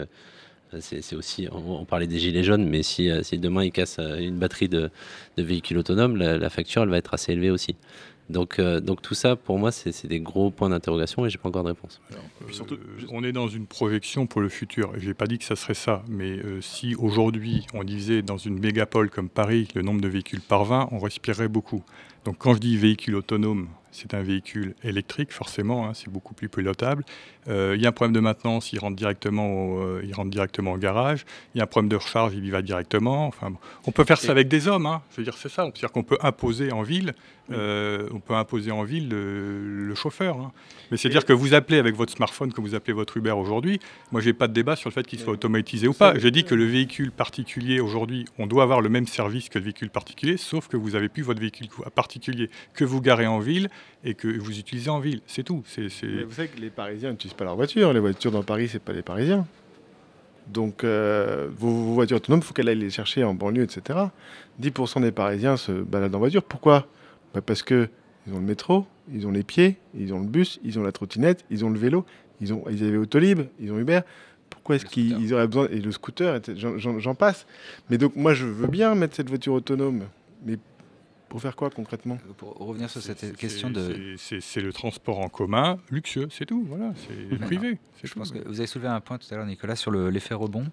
euh, 0.74 0.78
c'est 0.80 1.16
aussi, 1.16 1.48
on, 1.50 1.84
parlait 1.84 2.06
des 2.06 2.18
gilets 2.18 2.44
jaunes, 2.44 2.68
mais 2.68 2.82
si, 2.82 3.10
euh, 3.10 3.22
demain 3.32 3.64
ils 3.64 3.72
cassent 3.72 3.98
une 3.98 4.38
batterie 4.38 4.68
de, 4.68 4.90
de 5.36 5.42
véhicules 5.42 5.78
autonomes, 5.78 6.16
la, 6.16 6.50
facture, 6.50 6.82
elle 6.82 6.90
va 6.90 6.98
être 6.98 7.14
assez 7.14 7.32
élevée 7.32 7.50
aussi. 7.50 7.74
Donc, 8.30 8.58
euh, 8.58 8.80
donc 8.80 9.02
tout 9.02 9.14
ça, 9.14 9.36
pour 9.36 9.58
moi, 9.58 9.72
c'est 9.72 10.06
des 10.06 10.20
gros 10.20 10.50
points 10.50 10.70
d'interrogation 10.70 11.26
et 11.26 11.30
j'ai 11.30 11.38
pas 11.38 11.48
encore 11.48 11.64
de 11.64 11.68
réponse. 11.68 12.00
surtout, 12.50 12.78
on 13.10 13.24
est 13.24 13.32
dans 13.32 13.48
une 13.48 13.66
projection 13.66 14.26
pour 14.26 14.40
le 14.40 14.48
futur. 14.48 14.92
Je 14.96 15.08
n'ai 15.08 15.14
pas 15.14 15.26
dit 15.26 15.38
que 15.38 15.44
ça 15.44 15.56
serait 15.56 15.74
ça, 15.74 16.02
mais 16.08 16.38
euh, 16.38 16.60
si 16.60 16.94
aujourd'hui 16.94 17.66
on 17.74 17.84
disait 17.84 18.22
dans 18.22 18.38
une 18.38 18.58
mégapole 18.58 19.10
comme 19.10 19.28
Paris 19.28 19.68
le 19.74 19.82
nombre 19.82 20.00
de 20.00 20.08
véhicules 20.08 20.40
par 20.40 20.64
20, 20.64 20.88
on 20.92 20.98
respirerait 20.98 21.48
beaucoup. 21.48 21.82
Donc 22.24 22.36
quand 22.38 22.54
je 22.54 22.58
dis 22.58 22.76
véhicule 22.76 23.16
autonome, 23.16 23.68
c'est 23.92 24.14
un 24.14 24.22
véhicule 24.22 24.74
électrique, 24.84 25.32
forcément, 25.32 25.86
hein, 25.86 25.94
c'est 25.94 26.10
beaucoup 26.10 26.34
plus 26.34 26.48
pilotable. 26.48 27.04
Euh, 27.48 27.74
il 27.76 27.82
y 27.82 27.86
a 27.86 27.88
un 27.88 27.92
problème 27.92 28.14
de 28.14 28.20
maintenance, 28.20 28.72
il 28.72 28.78
rentre, 28.78 28.96
directement 28.96 29.48
au, 29.48 29.82
euh, 29.82 30.02
il 30.04 30.14
rentre 30.14 30.30
directement 30.30 30.72
au 30.72 30.76
garage. 30.76 31.24
Il 31.54 31.58
y 31.58 31.60
a 31.60 31.64
un 31.64 31.66
problème 31.66 31.88
de 31.88 31.96
recharge, 31.96 32.34
il 32.34 32.44
y 32.44 32.50
va 32.50 32.62
directement. 32.62 33.26
Enfin, 33.26 33.52
on 33.86 33.90
peut 33.90 34.04
faire 34.04 34.18
ça 34.18 34.32
avec 34.32 34.48
des 34.48 34.68
hommes, 34.68 34.86
hein. 34.86 35.02
je 35.10 35.16
veux 35.16 35.24
dire, 35.24 35.36
c'est 35.36 35.48
ça. 35.48 35.64
C'est-à-dire 35.64 35.90
qu'on 35.92 36.02
peut 36.02 36.18
imposer 36.20 36.72
en 36.72 36.82
ville, 36.82 37.14
euh, 37.52 38.08
on 38.12 38.20
peut 38.20 38.34
imposer 38.34 38.70
en 38.70 38.82
ville 38.82 39.08
le, 39.08 39.94
chauffeur. 39.94 40.36
Hein. 40.38 40.52
Mais 40.90 40.96
c'est-à-dire 40.96 41.24
que 41.24 41.32
vous 41.32 41.52
appelez 41.52 41.78
avec 41.78 41.96
votre 41.96 42.12
smartphone, 42.12 42.52
comme 42.52 42.64
vous 42.64 42.74
appelez 42.74 42.92
votre 42.92 43.16
Uber 43.16 43.32
aujourd'hui, 43.32 43.80
moi, 44.12 44.20
j'ai 44.20 44.32
pas 44.32 44.46
de 44.46 44.52
débat 44.52 44.76
sur 44.76 44.88
le 44.88 44.94
fait 44.94 45.06
qu'il 45.06 45.18
soit 45.18 45.32
automatisé 45.32 45.88
ou 45.88 45.92
pas. 45.92 46.16
J'ai 46.18 46.30
dit 46.30 46.44
que 46.44 46.54
le 46.54 46.64
véhicule 46.64 47.10
particulier, 47.10 47.80
aujourd'hui, 47.80 48.24
on 48.38 48.46
doit 48.46 48.62
avoir 48.62 48.80
le 48.80 48.88
même 48.88 49.06
service 49.06 49.48
que 49.48 49.58
le 49.58 49.64
véhicule 49.64 49.90
particulier, 49.90 50.36
sauf 50.36 50.68
que 50.68 50.76
vous 50.76 50.90
n'avez 50.90 51.08
plus 51.08 51.22
votre 51.22 51.40
véhicule 51.40 51.68
particulier 51.94 52.50
que 52.74 52.84
vous 52.84 53.00
garez 53.00 53.26
en 53.26 53.40
ville 53.40 53.68
et 54.04 54.14
que 54.14 54.28
vous 54.28 54.58
utilisez 54.58 54.90
en 54.90 55.00
ville. 55.00 55.20
C'est 55.26 55.42
tout. 55.42 55.62
C'est, 55.66 55.88
Vous 55.88 56.32
savez 56.32 56.48
que 56.48 56.60
les 56.60 56.70
Parisiens 56.70 57.10
n'utilisent 57.10 57.34
pas 57.34 57.44
leur 57.44 57.56
voiture. 57.56 57.92
Les 57.92 58.00
voitures 58.00 58.30
dans 58.30 58.42
Paris, 58.42 58.68
c'est 58.68 58.82
pas 58.82 58.92
les 58.92 59.02
Parisiens. 59.02 59.46
Donc, 60.52 60.84
euh, 60.84 61.48
vos, 61.56 61.70
voitures 61.94 62.16
autonomes, 62.16 62.40
il 62.40 62.44
faut 62.44 62.54
qu'elles 62.54 62.68
aillent 62.68 62.78
les 62.78 62.90
chercher 62.90 63.24
en 63.24 63.34
banlieue, 63.34 63.62
etc. 63.62 63.98
10% 64.60 65.02
des 65.02 65.12
Parisiens 65.12 65.56
se 65.56 65.72
baladent 65.72 66.14
en 66.14 66.18
voiture. 66.18 66.42
Pourquoi? 66.42 66.86
Bah, 67.34 67.40
Parce 67.40 67.62
que 67.62 67.88
ils 68.26 68.34
ont 68.34 68.38
le 68.38 68.46
métro, 68.46 68.86
ils 69.12 69.26
ont 69.26 69.30
les 69.30 69.42
pieds, 69.42 69.76
ils 69.94 70.12
ont 70.12 70.20
le 70.20 70.26
bus, 70.26 70.60
ils 70.62 70.78
ont 70.78 70.82
la 70.82 70.92
trottinette, 70.92 71.44
ils 71.50 71.64
ont 71.64 71.70
le 71.70 71.78
vélo, 71.78 72.04
ils, 72.40 72.52
ont, 72.52 72.64
ils 72.70 72.84
avaient 72.84 72.96
Autolib, 72.96 73.42
ils 73.58 73.72
ont 73.72 73.78
Uber. 73.78 74.00
Pourquoi 74.50 74.76
est-ce 74.76 74.84
qu'ils 74.84 75.32
auraient 75.32 75.46
besoin 75.46 75.68
Et 75.70 75.80
le 75.80 75.92
scooter, 75.92 76.40
j'en 76.54 77.14
passe. 77.14 77.46
Mais 77.88 77.98
donc, 77.98 78.16
moi, 78.16 78.34
je 78.34 78.44
veux 78.46 78.66
bien 78.66 78.94
mettre 78.94 79.16
cette 79.16 79.28
voiture 79.28 79.54
autonome. 79.54 80.04
Mais 80.44 80.58
pour 81.30 81.40
faire 81.40 81.54
quoi 81.54 81.70
concrètement? 81.70 82.18
Pour 82.36 82.54
revenir 82.58 82.90
sur 82.90 83.00
cette 83.00 83.36
question 83.36 83.70
de. 83.70 84.16
C'est 84.16 84.60
le 84.60 84.72
transport 84.72 85.20
en 85.20 85.28
commun 85.28 85.78
luxueux, 85.90 86.28
c'est 86.30 86.44
tout, 86.44 86.64
voilà, 86.68 86.92
c'est 86.96 87.38
privé. 87.46 87.78
Je 88.02 88.12
pense 88.12 88.32
que 88.32 88.38
vous 88.46 88.58
avez 88.58 88.66
soulevé 88.66 88.88
un 88.88 89.00
point 89.00 89.16
tout 89.16 89.32
à 89.32 89.36
l'heure, 89.36 89.46
Nicolas, 89.46 89.76
sur 89.76 89.92
l'effet 89.92 90.34
rebond. 90.34 90.66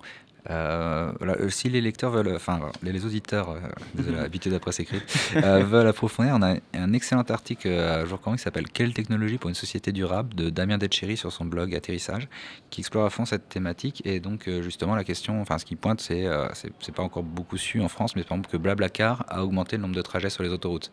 Euh, 0.49 1.11
euh, 1.21 1.49
si 1.49 1.69
les 1.69 1.81
lecteurs 1.81 2.11
veulent, 2.11 2.33
enfin 2.35 2.59
les, 2.81 3.05
auditeurs, 3.05 3.49
euh, 3.49 3.59
désolé, 3.95 4.19
habitués 4.19 4.49
d'après 4.49 4.71
écrite, 4.79 5.03
euh, 5.35 5.63
veulent 5.63 5.87
approfondir, 5.87 6.33
on 6.35 6.41
a 6.41 6.55
un 6.73 6.93
excellent 6.93 7.23
article 7.23 7.67
à 7.67 8.05
jour 8.05 8.19
qui 8.21 8.37
s'appelle 8.37 8.67
Quelle 8.67 8.93
technologie 8.93 9.37
pour 9.37 9.49
une 9.49 9.55
société 9.55 9.91
durable 9.91 10.35
de 10.35 10.49
Damien 10.49 10.77
Detcheri 10.77 11.17
sur 11.17 11.31
son 11.31 11.45
blog 11.45 11.75
Atterrissage, 11.75 12.27
qui 12.69 12.81
explore 12.81 13.05
à 13.05 13.09
fond 13.09 13.25
cette 13.25 13.49
thématique. 13.49 14.01
Et 14.05 14.19
donc 14.19 14.49
justement 14.61 14.95
la 14.95 15.03
question, 15.03 15.41
enfin 15.41 15.57
ce 15.57 15.65
qui 15.65 15.75
pointe, 15.75 16.01
c'est 16.01 16.27
c'est 16.53 16.93
pas 16.93 17.03
encore 17.03 17.23
beaucoup 17.23 17.57
su 17.57 17.81
en 17.81 17.87
France, 17.87 18.15
mais 18.15 18.23
par 18.23 18.37
exemple 18.37 18.49
que 18.49 18.57
Blablacar 18.57 19.25
a 19.27 19.43
augmenté 19.43 19.75
le 19.77 19.81
nombre 19.81 19.95
de 19.95 20.01
trajets 20.01 20.29
sur 20.29 20.43
les 20.43 20.49
autoroutes 20.49 20.91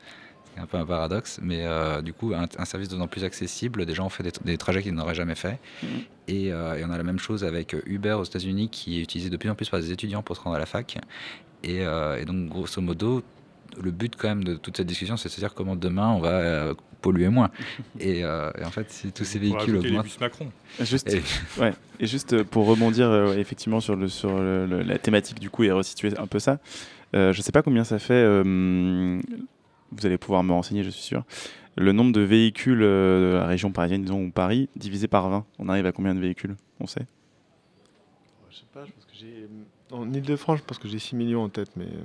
un 0.60 0.66
peu 0.66 0.76
un 0.76 0.86
paradoxe, 0.86 1.40
mais 1.42 1.60
euh, 1.62 2.02
du 2.02 2.12
coup, 2.12 2.32
un, 2.34 2.64
service 2.64 2.88
de 2.88 2.94
plus 2.94 3.02
en 3.02 3.08
plus 3.08 3.24
accessible, 3.24 3.86
des 3.86 3.94
gens 3.94 4.06
ont 4.06 4.10
fait 4.10 4.22
des, 4.44 4.58
trajets 4.58 4.82
qu'ils 4.82 4.94
n'auraient 4.94 5.14
jamais 5.14 5.34
fait. 5.34 5.58
Mm. 5.82 5.86
Euh, 6.30 6.74
et, 6.74 6.84
on 6.84 6.90
a 6.90 6.96
la 6.96 7.02
même 7.02 7.18
chose 7.18 7.44
avec 7.44 7.74
Uber 7.86 8.12
aux 8.12 8.24
États-Unis 8.24 8.68
qui 8.70 8.98
est 8.98 9.02
utilisé 9.02 9.30
de 9.30 9.36
plus 9.36 9.50
en 9.50 9.54
plus 9.54 9.68
par 9.68 9.80
des 9.80 9.92
étudiants 9.92 10.22
pour 10.22 10.36
se 10.36 10.40
rendre 10.40 10.56
à 10.56 10.58
la 10.58 10.66
fac. 10.66 10.98
Et, 11.62 11.80
euh, 11.80 12.24
donc, 12.24 12.48
grosso 12.48 12.80
modo, 12.80 13.22
le 13.82 13.90
but 13.90 14.14
quand 14.16 14.28
même 14.28 14.44
de 14.44 14.54
toute 14.54 14.76
cette 14.76 14.86
discussion, 14.86 15.16
c'est 15.16 15.28
de 15.28 15.34
se 15.34 15.40
dire 15.40 15.54
comment 15.54 15.76
demain 15.76 16.10
on 16.10 16.20
va 16.20 16.74
polluer 17.02 17.28
moins. 17.28 17.50
et, 18.00 18.24
en 18.24 18.70
fait, 18.70 18.90
si 18.90 19.12
tous 19.12 19.24
ces 19.24 19.38
véhicules 19.38 19.76
augmentent. 19.76 20.20
Macron. 20.20 20.50
Juste, 20.80 21.12
et... 21.12 21.22
Ouais. 21.60 21.72
et 22.00 22.06
juste 22.06 22.42
pour 22.44 22.66
rebondir 22.66 23.12
effectivement 23.36 23.80
sur, 23.80 23.96
le, 23.96 24.08
sur 24.08 24.38
la 24.38 24.98
thématique 24.98 25.40
du 25.40 25.50
coup 25.50 25.64
et 25.64 25.72
resituer 25.72 26.16
un 26.18 26.26
peu 26.26 26.38
ça, 26.38 26.58
je 27.12 27.28
ne 27.28 27.42
sais 27.42 27.52
pas 27.52 27.62
combien 27.62 27.84
ça 27.84 27.98
fait 27.98 28.24
vous 29.96 30.06
allez 30.06 30.18
pouvoir 30.18 30.42
me 30.42 30.52
renseigner, 30.52 30.82
je 30.82 30.90
suis 30.90 31.02
sûr. 31.02 31.24
Le 31.76 31.92
nombre 31.92 32.12
de 32.12 32.20
véhicules 32.20 32.82
euh, 32.82 33.32
de 33.32 33.36
la 33.36 33.46
région 33.46 33.72
parisienne, 33.72 34.02
disons, 34.02 34.24
ou 34.24 34.30
Paris, 34.30 34.68
divisé 34.76 35.08
par 35.08 35.28
20, 35.28 35.44
on 35.58 35.68
arrive 35.68 35.86
à 35.86 35.92
combien 35.92 36.14
de 36.14 36.20
véhicules 36.20 36.56
On 36.80 36.86
sait? 36.86 37.06
Je 38.50 38.56
sais 38.56 38.64
pas, 38.72 38.84
je 38.84 38.92
pense 38.92 39.04
que 39.04 39.12
j'ai. 39.14 39.48
En 39.90 40.12
Ile-de-France, 40.12 40.60
je 40.60 40.64
pense 40.64 40.78
que 40.78 40.88
j'ai 40.88 40.98
6 40.98 41.16
millions 41.16 41.42
en 41.42 41.48
tête, 41.48 41.70
mais 41.76 41.84
euh, 41.84 42.02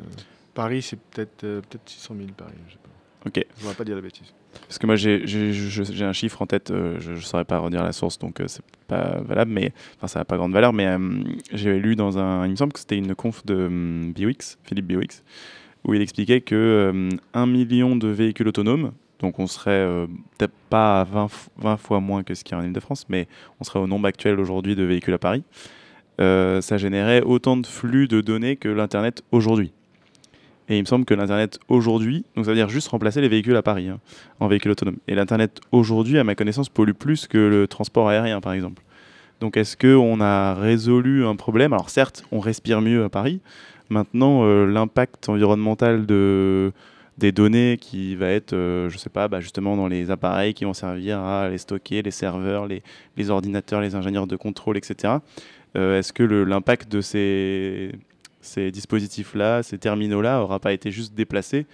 Paris, 0.55 0.81
c'est 0.81 0.99
peut-être 0.99 1.43
euh, 1.43 1.61
peut 1.69 1.79
600 1.85 2.15
000 2.17 2.29
Paris, 2.35 2.53
je 2.67 2.73
sais 2.73 2.79
pas. 2.79 2.89
Ok. 3.27 3.45
Je 3.59 3.67
ne 3.67 3.73
pas 3.73 3.83
dire 3.83 3.95
la 3.95 4.01
bêtise. 4.01 4.33
Parce 4.61 4.79
que 4.79 4.87
moi, 4.87 4.95
j'ai 4.95 6.03
un 6.03 6.13
chiffre 6.13 6.41
en 6.41 6.47
tête, 6.47 6.69
je 6.73 7.11
ne 7.11 7.19
saurais 7.19 7.45
pas 7.45 7.59
redire 7.59 7.83
la 7.83 7.91
source, 7.91 8.17
donc 8.17 8.41
c'est 8.47 8.63
pas 8.87 9.19
valable, 9.21 9.51
mais 9.51 9.73
enfin, 9.97 10.07
ça 10.07 10.19
n'a 10.19 10.25
pas 10.25 10.37
grande 10.37 10.53
valeur. 10.53 10.73
Mais 10.73 10.87
j'ai 11.51 11.77
lu 11.77 11.95
dans 11.95 12.17
un. 12.17 12.45
Il 12.45 12.51
me 12.51 12.55
semble 12.55 12.73
que 12.73 12.79
c'était 12.79 12.97
une 12.97 13.13
conf 13.13 13.45
de 13.45 13.53
um, 13.53 14.11
BioX, 14.13 14.57
Philippe 14.63 14.87
BioX, 14.87 15.23
où 15.85 15.93
il 15.93 16.01
expliquait 16.01 16.41
que 16.41 16.55
euh, 16.55 17.09
un 17.33 17.45
million 17.45 17.95
de 17.95 18.07
véhicules 18.07 18.47
autonomes, 18.47 18.91
donc 19.19 19.39
on 19.39 19.47
serait 19.47 19.71
euh, 19.71 20.07
peut-être 20.37 20.53
pas 20.69 21.01
à 21.01 21.03
20, 21.03 21.77
fois 21.77 21.99
moins 21.99 22.23
que 22.23 22.33
ce 22.33 22.43
qu'il 22.43 22.55
y 22.55 22.59
a 22.59 22.63
en 22.63 22.65
Ile-de-France, 22.65 23.05
mais 23.09 23.27
on 23.59 23.63
serait 23.63 23.79
au 23.79 23.87
nombre 23.87 24.07
actuel 24.07 24.39
aujourd'hui 24.39 24.75
de 24.75 24.83
véhicules 24.83 25.13
à 25.13 25.17
Paris, 25.17 25.43
euh, 26.21 26.61
ça 26.61 26.77
générait 26.77 27.21
autant 27.21 27.57
de 27.57 27.65
flux 27.65 28.07
de 28.07 28.21
données 28.21 28.55
que 28.55 28.69
l'Internet 28.69 29.23
aujourd'hui. 29.31 29.71
Et 30.67 30.77
il 30.77 30.81
me 30.81 30.85
semble 30.85 31.05
que 31.05 31.15
l'Internet 31.15 31.59
aujourd'hui, 31.67 32.25
donc 32.35 32.45
ça 32.45 32.51
veut 32.51 32.57
dire 32.57 32.69
juste 32.69 32.89
remplacer 32.89 33.21
les 33.21 33.27
véhicules 33.27 33.55
à 33.55 33.63
Paris 33.63 33.89
hein, 33.89 33.99
en 34.39 34.47
véhicules 34.47 34.71
autonomes. 34.71 34.97
Et 35.07 35.15
l'Internet 35.15 35.59
aujourd'hui, 35.71 36.19
à 36.19 36.23
ma 36.23 36.35
connaissance, 36.35 36.69
pollue 36.69 36.91
plus 36.91 37.27
que 37.27 37.37
le 37.37 37.67
transport 37.67 38.07
aérien, 38.07 38.39
par 38.39 38.53
exemple. 38.53 38.83
Donc 39.39 39.57
est-ce 39.57 39.75
qu'on 39.75 40.21
a 40.21 40.53
résolu 40.53 41.25
un 41.25 41.35
problème? 41.35 41.73
Alors 41.73 41.89
certes, 41.89 42.23
on 42.31 42.39
respire 42.39 42.81
mieux 42.81 43.03
à 43.03 43.09
Paris. 43.09 43.41
Maintenant, 43.89 44.43
euh, 44.43 44.65
l'impact 44.65 45.29
environnemental 45.29 46.05
de, 46.05 46.71
des 47.17 47.31
données 47.31 47.77
qui 47.79 48.15
va 48.15 48.27
être, 48.29 48.53
euh, 48.53 48.89
je 48.89 48.97
sais 48.97 49.09
pas, 49.09 49.27
bah, 49.27 49.39
justement 49.39 49.75
dans 49.75 49.87
les 49.87 50.11
appareils 50.11 50.53
qui 50.53 50.65
vont 50.65 50.73
servir 50.73 51.19
à 51.19 51.49
les 51.49 51.57
stocker, 51.57 52.01
les 52.03 52.11
serveurs, 52.11 52.67
les, 52.67 53.29
ordinateurs, 53.29 53.81
les 53.81 53.95
ingénieurs 53.95 54.27
de 54.27 54.35
contrôle, 54.35 54.77
etc. 54.77 55.15
Euh, 55.75 55.99
est-ce 55.99 56.13
que 56.13 56.23
l'impact 56.23 56.91
de 56.91 57.01
ces, 57.01 57.91
ces 58.41 58.71
dispositifs-là, 58.71 59.63
ces 59.63 59.79
terminaux-là, 59.79 60.39
n'aura 60.39 60.59
pas 60.59 60.73
été 60.73 60.91
juste 60.91 61.13
déplacé 61.15 61.65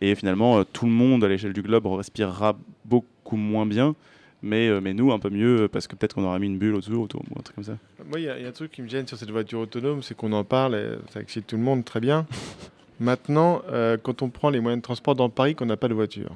et 0.00 0.14
finalement 0.14 0.64
tout 0.64 0.86
le 0.86 0.90
monde 0.90 1.22
à 1.22 1.28
l'échelle 1.28 1.52
du 1.52 1.62
globe 1.62 1.86
respirera 1.86 2.56
beaucoup 2.84 3.36
moins 3.36 3.66
bien 3.66 3.94
mais, 4.42 4.68
euh, 4.68 4.80
mais 4.80 4.92
nous 4.92 5.12
un 5.12 5.18
peu 5.18 5.30
mieux 5.30 5.68
parce 5.70 5.86
que 5.86 5.96
peut-être 5.96 6.14
qu'on 6.14 6.24
aura 6.24 6.38
mis 6.38 6.46
une 6.46 6.58
bulle 6.58 6.74
autour, 6.74 7.02
autour 7.02 7.22
ou 7.30 7.38
un 7.38 7.42
truc 7.42 7.54
comme 7.54 7.64
ça. 7.64 7.78
Moi, 8.08 8.20
il 8.20 8.24
y, 8.24 8.28
a 8.28 8.34
un 8.34 8.52
truc 8.52 8.72
qui 8.72 8.82
me 8.82 8.88
gêne 8.88 9.06
sur 9.06 9.16
cette 9.16 9.30
voiture 9.30 9.60
autonome, 9.60 10.02
c'est 10.02 10.16
qu'on 10.16 10.32
en 10.32 10.44
parle, 10.44 10.74
et 10.74 10.88
ça 11.12 11.20
excite 11.20 11.46
tout 11.46 11.56
le 11.56 11.62
monde 11.62 11.84
très 11.84 12.00
bien. 12.00 12.26
Maintenant, 13.00 13.62
euh, 13.70 13.96
quand 14.00 14.22
on 14.22 14.28
prend 14.28 14.50
les 14.50 14.60
moyens 14.60 14.80
de 14.80 14.84
transport 14.84 15.14
dans 15.14 15.28
Paris, 15.28 15.54
qu'on 15.54 15.66
n'a 15.66 15.76
pas 15.76 15.88
de 15.88 15.94
voiture, 15.94 16.30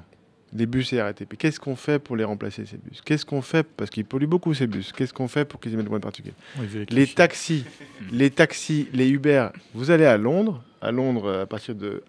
les 0.54 0.66
bus 0.66 0.92
et 0.92 1.02
RATP, 1.02 1.36
qu'est-ce 1.36 1.61
qu'on 1.61 1.76
fait 1.76 1.98
pour 1.98 2.16
les 2.16 2.24
remplacer 2.24 2.64
ces 2.64 2.76
bus? 2.78 3.02
Qu'est-ce 3.04 3.26
qu'on 3.26 3.42
fait? 3.42 3.64
Parce 3.64 3.90
qu'ils 3.90 4.04
polluent 4.04 4.26
beaucoup 4.26 4.54
ces 4.54 4.66
bus 4.66 4.92
Qu'est-ce 4.92 5.12
qu'on 5.12 5.28
fait 5.28 5.44
pour 5.44 5.61
qu'ils 5.61 5.74
émettent 5.74 5.88
moins 5.88 5.98
de 5.98 6.04
particules? 6.04 6.32
Les 6.90 7.07
taxis, 7.07 7.64
les 8.12 8.30
taxis, 8.30 8.88
les 8.92 9.09
Uber. 9.09 9.48
Vous 9.74 9.90
allez 9.90 10.07
à 10.07 10.16
Londres, 10.16 10.62
à 10.80 10.92
Londres 10.92 11.40
à 11.42 11.46
partir 11.46 11.74
de, 11.74 12.02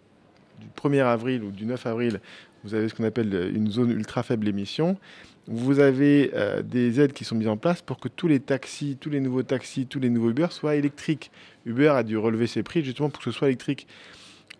du 0.59 0.67
1er 0.79 1.03
avril 1.03 1.43
ou 1.43 1.51
du 1.51 1.65
9 1.65 1.85
avril, 1.87 2.21
vous 2.63 2.73
avez 2.73 2.89
ce 2.89 2.93
qu'on 2.93 3.03
appelle 3.03 3.51
une 3.53 3.69
zone 3.69 3.91
ultra 3.91 4.23
faible 4.23 4.47
émission 4.47 4.97
vous 5.47 5.79
avez 5.79 6.31
euh, 6.33 6.61
des 6.61 6.99
aides 6.99 7.13
qui 7.13 7.23
sont 7.23 7.35
mises 7.35 7.47
en 7.47 7.57
place 7.57 7.81
pour 7.81 7.99
que 7.99 8.09
tous 8.09 8.27
les 8.27 8.39
taxis, 8.39 8.97
tous 8.99 9.09
les 9.09 9.21
nouveaux 9.21 9.43
taxis, 9.43 9.85
tous 9.85 9.99
les 9.99 10.09
nouveaux 10.09 10.31
Uber 10.31 10.47
soient 10.51 10.75
électriques. 10.75 11.31
Uber 11.65 11.89
a 11.89 12.03
dû 12.03 12.17
relever 12.17 12.47
ses 12.47 12.63
prix 12.63 12.83
justement 12.83 13.09
pour 13.09 13.19
que 13.19 13.31
ce 13.31 13.37
soit 13.37 13.47
électrique. 13.47 13.87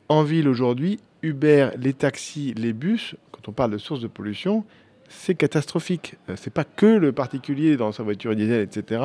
En 0.08 0.24
ville 0.24 0.48
aujourd'hui, 0.48 1.00
Uber, 1.22 1.72
les 1.78 1.94
taxis, 1.94 2.54
les 2.54 2.72
bus, 2.72 3.16
quand 3.32 3.50
on 3.50 3.52
parle 3.52 3.72
de 3.72 3.78
sources 3.78 4.02
de 4.02 4.08
pollution, 4.08 4.64
c'est 5.10 5.36
catastrophique. 5.36 6.16
Euh, 6.30 6.36
c'est 6.38 6.54
pas 6.54 6.64
que 6.64 6.86
le 6.86 7.12
particulier 7.12 7.78
dans 7.78 7.92
sa 7.92 8.04
voiture 8.04 8.36
diesel, 8.36 8.62
etc. 8.62 9.02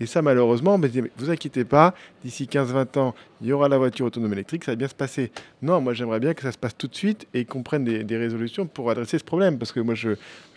Et 0.00 0.06
ça, 0.06 0.22
malheureusement, 0.22 0.78
mais 0.78 0.88
vous 1.16 1.30
inquiétez 1.30 1.64
pas, 1.64 1.94
d'ici 2.24 2.44
15-20 2.44 2.98
ans, 2.98 3.14
il 3.40 3.48
y 3.48 3.52
aura 3.52 3.68
la 3.68 3.78
voiture 3.78 4.06
autonome 4.06 4.32
électrique, 4.32 4.64
ça 4.64 4.72
va 4.72 4.76
bien 4.76 4.88
se 4.88 4.94
passer. 4.94 5.30
Non, 5.60 5.80
moi 5.80 5.94
j'aimerais 5.94 6.20
bien 6.20 6.34
que 6.34 6.42
ça 6.42 6.52
se 6.52 6.58
passe 6.58 6.76
tout 6.76 6.88
de 6.88 6.94
suite 6.94 7.26
et 7.34 7.44
qu'on 7.44 7.62
prenne 7.62 7.84
des, 7.84 8.16
résolutions 8.16 8.66
pour 8.66 8.90
adresser 8.90 9.18
ce 9.18 9.24
problème. 9.24 9.58
Parce 9.58 9.72
que 9.72 9.80
moi, 9.80 9.94
je, 9.94 10.10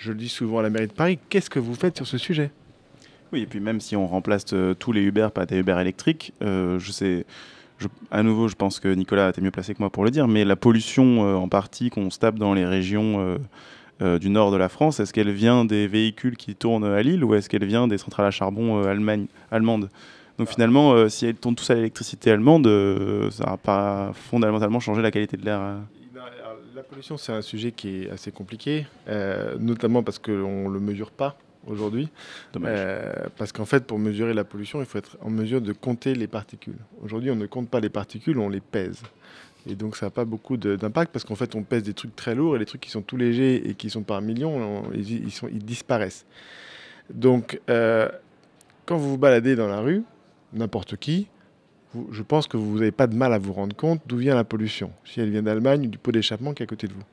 le 0.05 0.15
dis 0.15 0.29
souvent 0.29 0.59
à 0.59 0.63
la 0.63 0.69
mairie 0.69 0.87
de 0.87 0.93
Paris, 0.93 1.19
qu'est-ce 1.29 1.49
que 1.49 1.59
vous 1.59 1.75
faites 1.75 1.95
sur 1.95 2.07
ce 2.07 2.17
sujet? 2.17 2.51
Oui, 3.33 3.41
et 3.41 3.45
puis 3.47 3.59
même 3.59 3.81
si 3.81 3.95
on 3.95 4.07
remplace 4.07 4.45
euh, 4.53 4.73
tous 4.73 4.91
les 4.91 5.01
Uber 5.01 5.29
par 5.33 5.47
des 5.47 5.57
Uber 5.57 5.77
électriques, 5.79 6.33
euh, 6.43 6.79
je 6.79 6.91
sais. 6.91 7.25
à 8.11 8.23
nouveau, 8.23 8.47
je 8.47 8.55
pense 8.55 8.79
que 8.79 8.87
Nicolas 8.87 9.29
été 9.29 9.41
mieux 9.41 9.51
placé 9.51 9.73
que 9.73 9.79
moi 9.79 9.89
pour 9.89 10.05
le 10.05 10.11
dire, 10.11 10.27
mais 10.27 10.45
la 10.45 10.55
pollution 10.55 11.21
en 11.21 11.49
partie 11.49 11.89
qu'on 11.89 12.09
se 12.09 12.19
tape 12.19 12.37
dans 12.37 12.53
les 12.53 12.65
régions 12.65 13.37
du 13.99 14.29
nord 14.29 14.51
de 14.51 14.57
la 14.57 14.69
France, 14.69 14.99
est-ce 14.99 15.13
qu'elle 15.13 15.31
vient 15.31 15.65
des 15.65 15.87
véhicules 15.87 16.35
qui 16.35 16.55
tournent 16.55 16.83
à 16.83 17.01
Lille 17.01 17.23
ou 17.23 17.33
est-ce 17.33 17.49
qu'elle 17.49 17.65
vient 17.65 17.87
des 17.87 17.97
centrales 17.97 18.25
à 18.25 18.31
charbon 18.31 18.81
euh, 18.81 18.87
Allemagne, 18.87 19.27
allemandes? 19.51 19.89
Donc 20.37 20.49
finalement, 20.49 20.93
euh, 20.93 21.07
si 21.07 21.25
elles 21.25 21.35
tournent 21.35 21.55
tous 21.55 21.69
à 21.69 21.75
l'électricité 21.75 22.31
allemande, 22.31 22.67
ça 23.31 23.45
va 23.45 23.57
pas 23.57 24.11
fondamentalement 24.13 24.79
changer 24.79 25.01
la 25.01 25.11
qualité 25.11 25.37
de 25.37 25.45
l'air. 25.45 25.61
La 26.75 26.83
pollution, 26.83 27.15
c'est 27.15 27.31
un 27.31 27.41
sujet 27.41 27.71
qui 27.71 28.03
est 28.03 28.09
assez 28.09 28.31
compliqué, 28.31 28.85
notamment 29.59 30.03
parce 30.03 30.19
qu'on 30.19 30.67
ne 30.69 30.73
le 30.73 30.79
mesure 30.81 31.11
pas 31.11 31.37
aujourd'hui. 31.67 32.09
parce 33.37 33.51
qu'en 33.51 33.65
fait, 33.65 33.85
pour 33.85 33.97
mesurer 33.97 34.33
la 34.33 34.43
pollution, 34.43 34.79
il 34.81 34.85
faut 34.85 34.97
être 34.97 35.17
en 35.21 35.29
mesure 35.29 35.61
de 35.61 35.73
compter 35.73 36.15
les 36.15 36.27
particules. 36.27 36.77
Aujourd'hui, 37.01 37.31
on 37.31 37.35
ne 37.35 37.45
compte 37.45 37.69
pas 37.69 37.79
les 37.79 37.89
particules, 37.89 38.39
on 38.39 38.49
les 38.49 38.61
pèse. 38.61 39.01
Et 39.67 39.75
donc 39.75 39.95
ça 39.95 40.07
n'a 40.07 40.09
pas 40.11 40.25
beaucoup 40.25 40.57
d'impact 40.57 41.11
parce 41.11 41.25
qu'en 41.25 41.35
fait 41.35 41.55
on 41.55 41.63
pèse 41.63 41.83
des 41.83 41.93
trucs 41.93 42.15
très 42.15 42.35
lourds 42.35 42.55
et 42.55 42.59
les 42.59 42.65
trucs 42.65 42.81
qui 42.81 42.91
sont 42.91 43.01
tout 43.01 43.17
légers 43.17 43.67
et 43.67 43.73
qui 43.73 43.89
sont 43.89 44.03
par 44.03 44.21
millions, 44.21 44.83
ils, 44.93 45.65
disparaissent. 45.65 46.25
Donc 47.11 47.59
euh, 47.69 48.07
quand 48.85 48.97
vous 48.97 49.11
vous 49.11 49.17
baladez 49.17 49.55
dans 49.55 49.67
la 49.67 49.79
rue, 49.79 50.03
n'importe 50.53 50.97
qui, 50.97 51.27
je 52.11 52.21
pense 52.21 52.47
que 52.47 52.57
vous 52.57 52.77
n'avez 52.77 52.91
pas 52.91 53.07
de 53.07 53.15
mal 53.15 53.33
à 53.33 53.39
vous 53.39 53.53
rendre 53.53 53.75
compte 53.75 54.01
d'où 54.05 54.17
vient 54.17 54.35
la 54.35 54.43
pollution. 54.43 54.91
Si 55.05 55.19
elle 55.19 55.29
vient 55.29 55.43
d'Allemagne 55.43 55.89
du 55.89 55.97
pot 55.97 56.11
d'échappement 56.11 56.53
qui 56.53 56.61
est 56.61 56.65
à 56.65 56.67
côté 56.67 56.87
de 56.87 56.93
vous. 56.93 57.03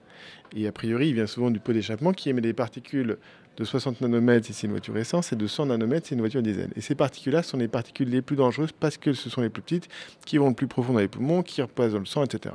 Et 0.54 0.66
a 0.66 0.72
priori, 0.72 1.08
il 1.08 1.14
vient 1.14 1.26
souvent 1.26 1.50
du 1.50 1.60
pot 1.60 1.72
d'échappement 1.72 2.12
qui 2.12 2.28
émet 2.28 2.40
des 2.40 2.52
particules 2.52 3.16
de 3.56 3.64
60 3.64 4.00
nanomètres 4.00 4.46
si 4.46 4.52
c'est 4.52 4.66
une 4.66 4.72
voiture 4.72 4.96
essence 4.96 5.32
et 5.32 5.36
de 5.36 5.46
100 5.46 5.66
nanomètres 5.66 6.06
si 6.06 6.10
c'est 6.10 6.14
une 6.14 6.20
voiture 6.20 6.42
diesel. 6.42 6.70
Et 6.76 6.80
ces 6.80 6.94
particules-là 6.94 7.42
sont 7.42 7.58
les 7.58 7.68
particules 7.68 8.08
les 8.08 8.22
plus 8.22 8.36
dangereuses 8.36 8.72
parce 8.72 8.96
que 8.96 9.12
ce 9.12 9.30
sont 9.30 9.42
les 9.42 9.50
plus 9.50 9.62
petites, 9.62 9.88
qui 10.24 10.38
vont 10.38 10.48
le 10.48 10.54
plus 10.54 10.66
profond 10.66 10.92
dans 10.92 11.00
les 11.00 11.08
poumons, 11.08 11.42
qui 11.42 11.62
reposent 11.62 11.92
dans 11.92 11.98
le 11.98 12.06
sang, 12.06 12.24
etc. 12.24 12.54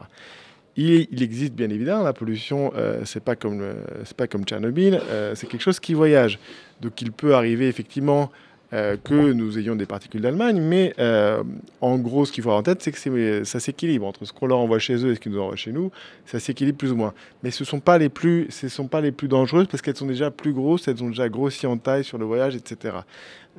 Il, 0.76 1.24
existe 1.24 1.54
bien 1.54 1.70
évidemment 1.70 2.04
la 2.04 2.14
pollution, 2.14 2.72
euh, 2.76 3.02
c'est 3.04 3.24
pas 3.24 3.36
comme 3.36 3.64
c'est 4.06 4.16
pas 4.16 4.28
comme 4.28 4.44
Tchernobyl, 4.44 5.02
euh, 5.10 5.34
c'est 5.34 5.48
quelque 5.48 5.62
chose 5.62 5.80
qui 5.80 5.96
voyage. 5.96 6.38
Donc 6.82 7.02
il 7.02 7.12
peut 7.12 7.34
arriver 7.34 7.68
effectivement 7.68 8.32
euh, 8.74 8.98
que 9.02 9.32
nous 9.32 9.58
ayons 9.58 9.78
des 9.78 9.86
particules 9.86 10.20
d'Allemagne, 10.20 10.60
mais 10.60 10.94
euh, 11.00 11.42
en 11.80 11.98
gros, 11.98 12.26
ce 12.26 12.34
qu'il 12.34 12.44
faut 12.44 12.50
avoir 12.50 12.60
en 12.60 12.64
tête, 12.64 12.84
c'est 12.84 12.92
que 12.92 13.46
ça 13.46 13.62
s'équilibre 13.62 14.06
entre 14.06 14.26
ce 14.26 14.34
qu'on 14.34 14.46
leur 14.46 14.58
envoie 14.58 14.78
chez 14.78 15.06
eux 15.06 15.12
et 15.12 15.16
ce 15.16 15.22
qu'ils 15.22 15.32
nous 15.32 15.40
envoient 15.40 15.56
chez 15.56 15.72
nous, 15.72 15.90
ça 16.26 16.42
s'équilibre 16.42 16.78
plus 16.78 16.92
ou 16.92 16.98
moins. 16.98 17.14
Mais 17.44 17.52
ce 17.52 17.64
ne 17.64 17.66
sont, 17.66 17.80
pas 17.80 17.98
les 17.98 18.10
plus, 18.10 18.50
sont 18.52 18.90
pas 18.90 19.00
les 19.00 19.14
plus 19.14 19.30
dangereuses 19.30 19.68
parce 19.68 19.82
qu'elles 19.82 19.96
sont 19.96 20.06
déjà 20.06 20.32
plus 20.32 20.52
grosses, 20.52 20.90
elles 20.90 21.02
ont 21.02 21.08
déjà 21.08 21.30
grossi 21.30 21.66
en 21.66 21.78
taille 21.78 22.04
sur 22.04 22.18
le 22.18 22.26
voyage, 22.26 22.58
etc. 22.58 22.98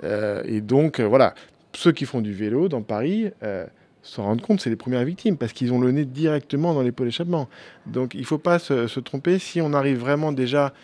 Euh, 0.05 0.43
et 0.45 0.61
donc, 0.61 1.01
voilà, 1.01 1.35
ceux 1.73 1.93
qui 1.93 2.05
font 2.05 2.21
du 2.21 2.35
vélo 2.35 2.69
dans 2.69 2.83
Paris 2.83 3.31
s'en 4.03 4.25
rendent 4.25 4.43
compte, 4.43 4.61
c'est 4.61 4.71
les 4.71 4.77
premières 4.77 5.05
victimes 5.05 5.39
parce 5.39 5.55
qu'ils 5.55 5.73
ont 5.73 5.81
le 5.81 5.91
nez 5.91 6.05
directement 6.05 6.75
dans 6.75 6.83
les 6.83 6.93
pots 6.93 7.05
d'échappement. 7.05 7.49
Donc, 7.87 8.13
il 8.13 8.21
ne 8.21 8.27
faut 8.27 8.37
pas 8.37 8.59
se 8.59 9.01
tromper 9.01 9.39
si 9.39 9.63
on 9.63 9.73
arrive 9.73 10.01
vraiment 10.01 10.33
déjà 10.33 10.75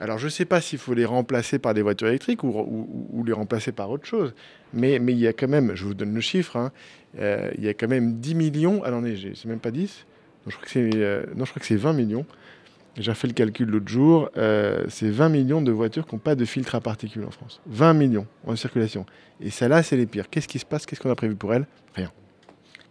alors 0.00 0.18
je 0.18 0.24
ne 0.24 0.30
sais 0.30 0.44
pas 0.44 0.60
s'il 0.60 0.78
faut 0.78 0.94
les 0.94 1.04
remplacer 1.04 1.58
par 1.58 1.74
des 1.74 1.82
voitures 1.82 2.08
électriques 2.08 2.42
ou, 2.44 3.24
les 3.26 3.32
remplacer 3.32 3.72
par 3.72 3.90
autre 3.90 4.06
chose, 4.06 4.34
mais, 4.72 4.96
il 4.96 5.18
y 5.18 5.26
a 5.26 5.32
quand 5.32 5.48
même, 5.48 5.74
je 5.74 5.84
vous 5.84 5.94
donne 5.94 6.14
le 6.14 6.20
chiffre, 6.20 6.56
hein, 6.56 6.72
euh, 7.18 7.50
il 7.56 7.64
y 7.64 7.68
a 7.68 7.74
quand 7.74 7.88
même 7.88 8.14
10 8.18 8.34
millions, 8.34 8.82
alors 8.84 9.02
c'est 9.02 9.46
même 9.46 9.60
pas 9.60 9.70
10, 9.70 10.06
je 10.46 10.52
crois 10.52 10.64
que 10.64 10.70
c'est, 10.70 10.90
euh, 10.94 11.24
non, 11.36 11.44
je 11.44 11.50
crois 11.50 11.60
que 11.60 11.66
c'est 11.66 11.76
20 11.76 11.92
millions. 11.92 12.26
J'ai 12.98 13.14
fait 13.14 13.26
le 13.26 13.32
calcul 13.32 13.68
l'autre 13.68 13.88
jour, 13.88 14.28
euh, 14.36 14.84
c'est 14.88 15.08
20 15.08 15.30
millions 15.30 15.62
de 15.62 15.72
voitures 15.72 16.06
qui 16.06 16.14
n'ont 16.14 16.18
pas 16.20 16.34
de 16.34 16.44
filtre 16.44 16.74
à 16.74 16.80
particules 16.80 17.24
en 17.24 17.30
France. 17.30 17.60
20 17.66 17.94
millions 17.94 18.26
en 18.46 18.54
circulation. 18.54 19.06
Et 19.40 19.48
celles-là, 19.48 19.82
c'est 19.82 19.96
les 19.96 20.04
pires. 20.04 20.28
Qu'est-ce 20.28 20.48
qui 20.48 20.58
se 20.58 20.66
passe? 20.66 20.84
Qu'est-ce 20.84 21.00
qu'on 21.00 21.10
a 21.10 21.14
prévu 21.14 21.34
pour 21.34 21.54
elles? 21.54 21.66
Rien. 21.94 22.12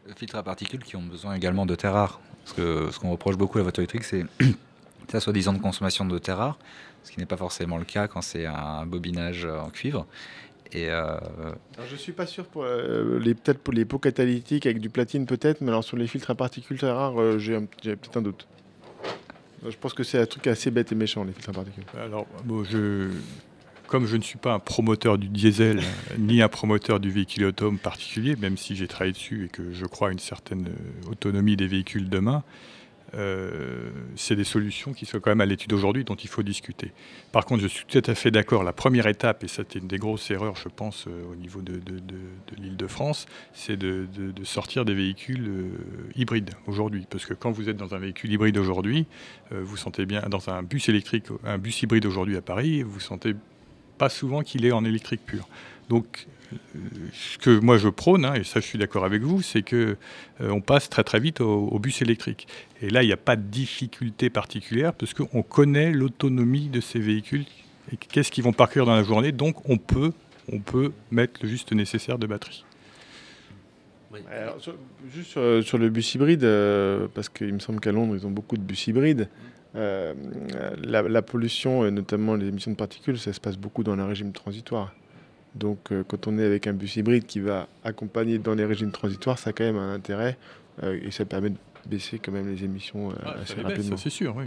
Le 0.07 0.13
filtre 0.15 0.37
à 0.37 0.43
particules 0.43 0.83
qui 0.83 0.95
ont 0.95 1.03
besoin 1.03 1.35
également 1.35 1.67
de 1.67 1.75
terres 1.75 1.93
rares. 1.93 2.19
Parce 2.43 2.53
que 2.53 2.89
ce 2.91 2.97
qu'on 2.97 3.11
reproche 3.11 3.37
beaucoup 3.37 3.59
à 3.59 3.61
la 3.61 3.63
voiture 3.63 3.81
électrique, 3.81 4.03
c'est 4.03 4.25
ça 5.11 5.19
soi-disant 5.19 5.53
de 5.53 5.59
consommation 5.59 6.03
de 6.03 6.17
terres 6.17 6.37
rares 6.37 6.57
ce 7.03 7.11
qui 7.11 7.19
n'est 7.19 7.25
pas 7.25 7.37
forcément 7.37 7.77
le 7.77 7.85
cas 7.85 8.07
quand 8.07 8.21
c'est 8.21 8.45
un 8.45 8.85
bobinage 8.85 9.45
en 9.45 9.69
cuivre. 9.69 10.05
Et 10.73 10.89
euh... 10.89 11.17
je 11.89 11.95
suis 11.95 12.13
pas 12.13 12.25
sûr 12.25 12.45
pour 12.45 12.63
euh, 12.63 13.19
les 13.19 13.33
peut-être 13.33 13.59
pour 13.59 13.73
les 13.73 13.83
pots 13.83 13.99
catalytiques 13.99 14.65
avec 14.65 14.79
du 14.79 14.89
platine 14.89 15.25
peut-être, 15.25 15.61
mais 15.61 15.69
alors 15.69 15.83
sur 15.83 15.97
les 15.97 16.07
filtres 16.07 16.31
à 16.31 16.35
particules 16.35 16.77
très 16.77 16.91
rares, 16.91 17.19
euh, 17.19 17.37
j'ai, 17.37 17.59
peut-être 17.59 18.17
un 18.17 18.21
doute. 18.21 18.47
Je 19.67 19.75
pense 19.77 19.93
que 19.93 20.03
c'est 20.03 20.19
un 20.19 20.25
truc 20.25 20.47
assez 20.47 20.71
bête 20.71 20.91
et 20.91 20.95
méchant 20.95 21.23
les 21.23 21.33
filtres 21.33 21.49
à 21.49 21.53
particules. 21.53 21.83
Alors 22.01 22.25
je 22.69 23.09
comme 23.87 24.05
je 24.05 24.15
ne 24.15 24.21
suis 24.21 24.37
pas 24.37 24.53
un 24.53 24.59
promoteur 24.59 25.17
du 25.17 25.27
diesel 25.27 25.81
ni 26.17 26.41
un 26.41 26.47
promoteur 26.47 27.01
du 27.01 27.11
véhicule 27.11 27.43
autonome 27.45 27.77
particulier, 27.77 28.37
même 28.37 28.55
si 28.55 28.77
j'ai 28.77 28.87
travaillé 28.87 29.11
dessus 29.11 29.45
et 29.45 29.47
que 29.49 29.73
je 29.73 29.85
crois 29.85 30.07
à 30.07 30.11
une 30.11 30.19
certaine 30.19 30.67
euh, 30.69 31.11
autonomie 31.11 31.57
des 31.57 31.67
véhicules 31.67 32.07
demain, 32.07 32.43
euh, 33.15 33.89
c'est 34.15 34.35
des 34.35 34.43
solutions 34.43 34.93
qui 34.93 35.05
sont 35.05 35.19
quand 35.19 35.31
même 35.31 35.41
à 35.41 35.45
l'étude 35.45 35.73
aujourd'hui 35.73 36.03
dont 36.03 36.15
il 36.15 36.29
faut 36.29 36.43
discuter. 36.43 36.91
Par 37.31 37.45
contre, 37.45 37.61
je 37.61 37.67
suis 37.67 37.85
tout 37.85 38.01
à 38.05 38.15
fait 38.15 38.31
d'accord. 38.31 38.63
La 38.63 38.73
première 38.73 39.07
étape, 39.07 39.43
et 39.43 39.47
c'était 39.47 39.79
une 39.79 39.87
des 39.87 39.97
grosses 39.97 40.29
erreurs, 40.31 40.55
je 40.55 40.69
pense, 40.69 41.05
euh, 41.07 41.31
au 41.31 41.35
niveau 41.35 41.61
de, 41.61 41.79
l'île 42.57 42.77
de 42.77 42.87
France, 42.87 43.25
c'est 43.53 43.77
de, 43.77 44.07
sortir 44.43 44.85
des 44.85 44.93
véhicules 44.93 45.47
euh, 45.47 45.69
hybrides 46.15 46.51
aujourd'hui. 46.67 47.05
Parce 47.09 47.25
que 47.25 47.33
quand 47.33 47.51
vous 47.51 47.69
êtes 47.69 47.77
dans 47.77 47.93
un 47.93 47.99
véhicule 47.99 48.31
hybride 48.31 48.57
aujourd'hui, 48.57 49.05
vous 49.51 49.75
sentez 49.75 50.05
bien, 50.05 50.21
dans 50.29 50.49
un 50.49 50.63
bus 50.63 50.87
électrique, 50.87 51.25
un 51.43 51.57
bus 51.57 51.81
hybride 51.81 52.05
aujourd'hui 52.05 52.37
à 52.37 52.41
Paris, 52.41 52.83
vous 52.83 53.01
sentez 53.01 53.35
pas 53.97 54.09
souvent 54.09 54.41
qu'il 54.41 54.65
est 54.65 54.71
en 54.71 54.85
électrique 54.85 55.21
pure. 55.25 55.47
Donc 55.89 56.27
ce 57.13 57.37
que 57.37 57.59
moi 57.59 57.77
je 57.77 57.89
prône, 57.89 58.25
hein, 58.25 58.33
et 58.35 58.43
ça 58.43 58.59
je 58.59 58.65
suis 58.65 58.77
d'accord 58.77 59.05
avec 59.05 59.21
vous, 59.21 59.41
c'est 59.41 59.61
que 59.61 59.97
euh, 60.41 60.49
on 60.49 60.61
passe 60.61 60.89
très 60.89 61.03
très 61.03 61.19
vite 61.19 61.41
au, 61.41 61.79
bus 61.79 62.01
électrique. 62.01 62.47
Et 62.81 62.89
là, 62.89 63.03
il 63.03 63.07
n'y 63.07 63.13
a 63.13 63.17
pas 63.17 63.35
de 63.35 63.41
difficulté 63.41 64.29
particulière 64.29 64.93
parce 64.93 65.13
qu'on 65.13 65.43
connaît 65.43 65.91
l'autonomie 65.91 66.67
de 66.67 66.81
ces 66.81 66.99
véhicules 66.99 67.45
et 67.91 67.97
qu'est-ce 67.97 68.31
qu'ils 68.31 68.43
vont 68.43 68.53
parcourir 68.53 68.85
dans 68.85 68.95
la 68.95 69.03
journée. 69.03 69.31
Donc 69.31 69.69
on 69.69 69.77
peut, 69.77 70.11
on 70.51 70.59
peut 70.59 70.91
mettre 71.11 71.39
le 71.43 71.49
juste 71.49 71.71
nécessaire 71.73 72.17
de 72.17 72.27
batterie. 72.27 72.65
juste 75.13 75.61
sur, 75.61 75.77
le 75.77 75.89
bus 75.89 76.15
hybride, 76.15 76.47
parce 77.13 77.29
qu'il 77.29 77.53
me 77.53 77.59
semble 77.59 77.79
qu'à 77.79 77.91
Londres, 77.91 78.15
ils 78.15 78.25
ont 78.27 78.31
beaucoup 78.31 78.57
de 78.57 78.63
bus 78.63 78.87
hybrides. 78.87 79.29
la, 79.73 81.21
pollution, 81.21 81.89
notamment 81.91 82.35
les 82.35 82.47
émissions 82.47 82.71
de 82.71 82.77
particules, 82.77 83.19
ça 83.19 83.33
se 83.33 83.39
passe 83.39 83.57
beaucoup 83.57 83.83
dans 83.83 83.95
le 83.95 84.03
régime 84.03 84.31
transitoire. 84.31 84.93
Donc 85.55 85.91
quand 86.07 86.27
on 86.27 86.37
est 86.37 86.45
avec 86.45 86.67
un 86.67 86.73
bus 86.73 86.95
hybride 86.95 87.25
qui 87.25 87.39
va 87.39 87.67
accompagner 87.83 88.37
dans 88.37 88.53
les 88.53 88.65
régimes 88.65 88.91
transitoires, 88.91 89.37
ça 89.37 89.49
a 89.49 89.53
quand 89.53 89.65
même 89.65 89.77
un 89.77 89.93
intérêt 89.93 90.37
et 90.81 91.11
ça 91.11 91.25
permet 91.25 91.49
de 91.49 91.57
baisser 91.85 92.19
quand 92.19 92.31
même 92.31 92.49
les 92.49 92.63
émissions 92.63 93.11
ah, 93.23 93.35
assez 93.41 93.61
rapidement. 93.61 93.97
C'est 93.97 94.09
sûr, 94.09 94.35
oui. 94.37 94.45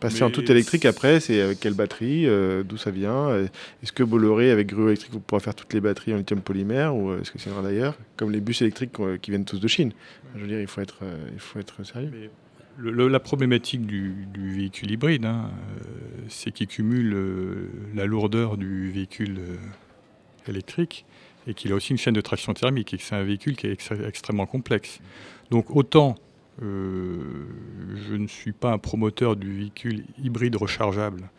Passer 0.00 0.22
en 0.22 0.30
tout 0.30 0.50
électrique 0.50 0.84
après, 0.84 1.20
c'est 1.20 1.40
avec 1.40 1.60
quelle 1.60 1.74
batterie, 1.74 2.26
euh, 2.26 2.62
d'où 2.62 2.76
ça 2.76 2.90
vient 2.90 3.28
euh, 3.28 3.46
Est-ce 3.82 3.92
que 3.92 4.02
Bolloré, 4.02 4.50
avec 4.50 4.66
Gruau 4.66 4.88
électrique, 4.88 5.12
vous 5.12 5.20
pourrez 5.20 5.40
faire 5.40 5.54
toutes 5.54 5.72
les 5.72 5.80
batteries 5.80 6.12
en 6.12 6.18
lithium 6.18 6.40
polymère 6.40 6.94
ou 6.94 7.10
euh, 7.10 7.20
est-ce 7.20 7.30
que 7.30 7.38
c'est 7.38 7.50
d'ailleurs 7.62 7.96
Comme 8.16 8.30
les 8.30 8.40
bus 8.40 8.60
électriques 8.60 8.92
qui 9.22 9.30
viennent 9.30 9.44
tous 9.44 9.60
de 9.60 9.68
Chine. 9.68 9.92
Je 10.34 10.40
veux 10.42 10.46
dire, 10.48 10.60
il 10.60 10.66
faut 10.66 10.80
être, 10.80 10.98
il 11.32 11.38
faut 11.38 11.58
être 11.58 11.84
sérieux. 11.84 12.30
la 12.78 13.20
problématique 13.20 13.86
du, 13.86 14.26
véhicule 14.34 14.90
hybride, 14.90 15.24
hein, 15.24 15.50
c'est 16.28 16.50
qu'il 16.50 16.66
cumule 16.66 17.16
la 17.94 18.04
lourdeur 18.04 18.56
du 18.56 18.90
véhicule 18.90 19.38
électrique 20.48 21.04
et 21.46 21.54
qu'il 21.54 21.72
a 21.72 21.74
aussi 21.74 21.90
une 21.90 21.98
chaîne 21.98 22.14
de 22.14 22.20
traction 22.20 22.54
thermique 22.54 22.94
et 22.94 22.98
que 22.98 23.02
c'est 23.02 23.14
un 23.14 23.22
véhicule 23.22 23.56
qui 23.56 23.66
est 23.66 23.90
extrêmement 24.06 24.46
complexe. 24.46 25.00
Donc 25.50 25.74
autant 25.74 26.16
euh, 26.62 27.18
je 28.08 28.14
ne 28.14 28.26
suis 28.26 28.52
pas 28.52 28.70
un 28.72 28.78
promoteur 28.78 29.36
du 29.36 29.52
véhicule 29.52 30.04
hybride 30.22 30.56
rechargeable. 30.56 31.30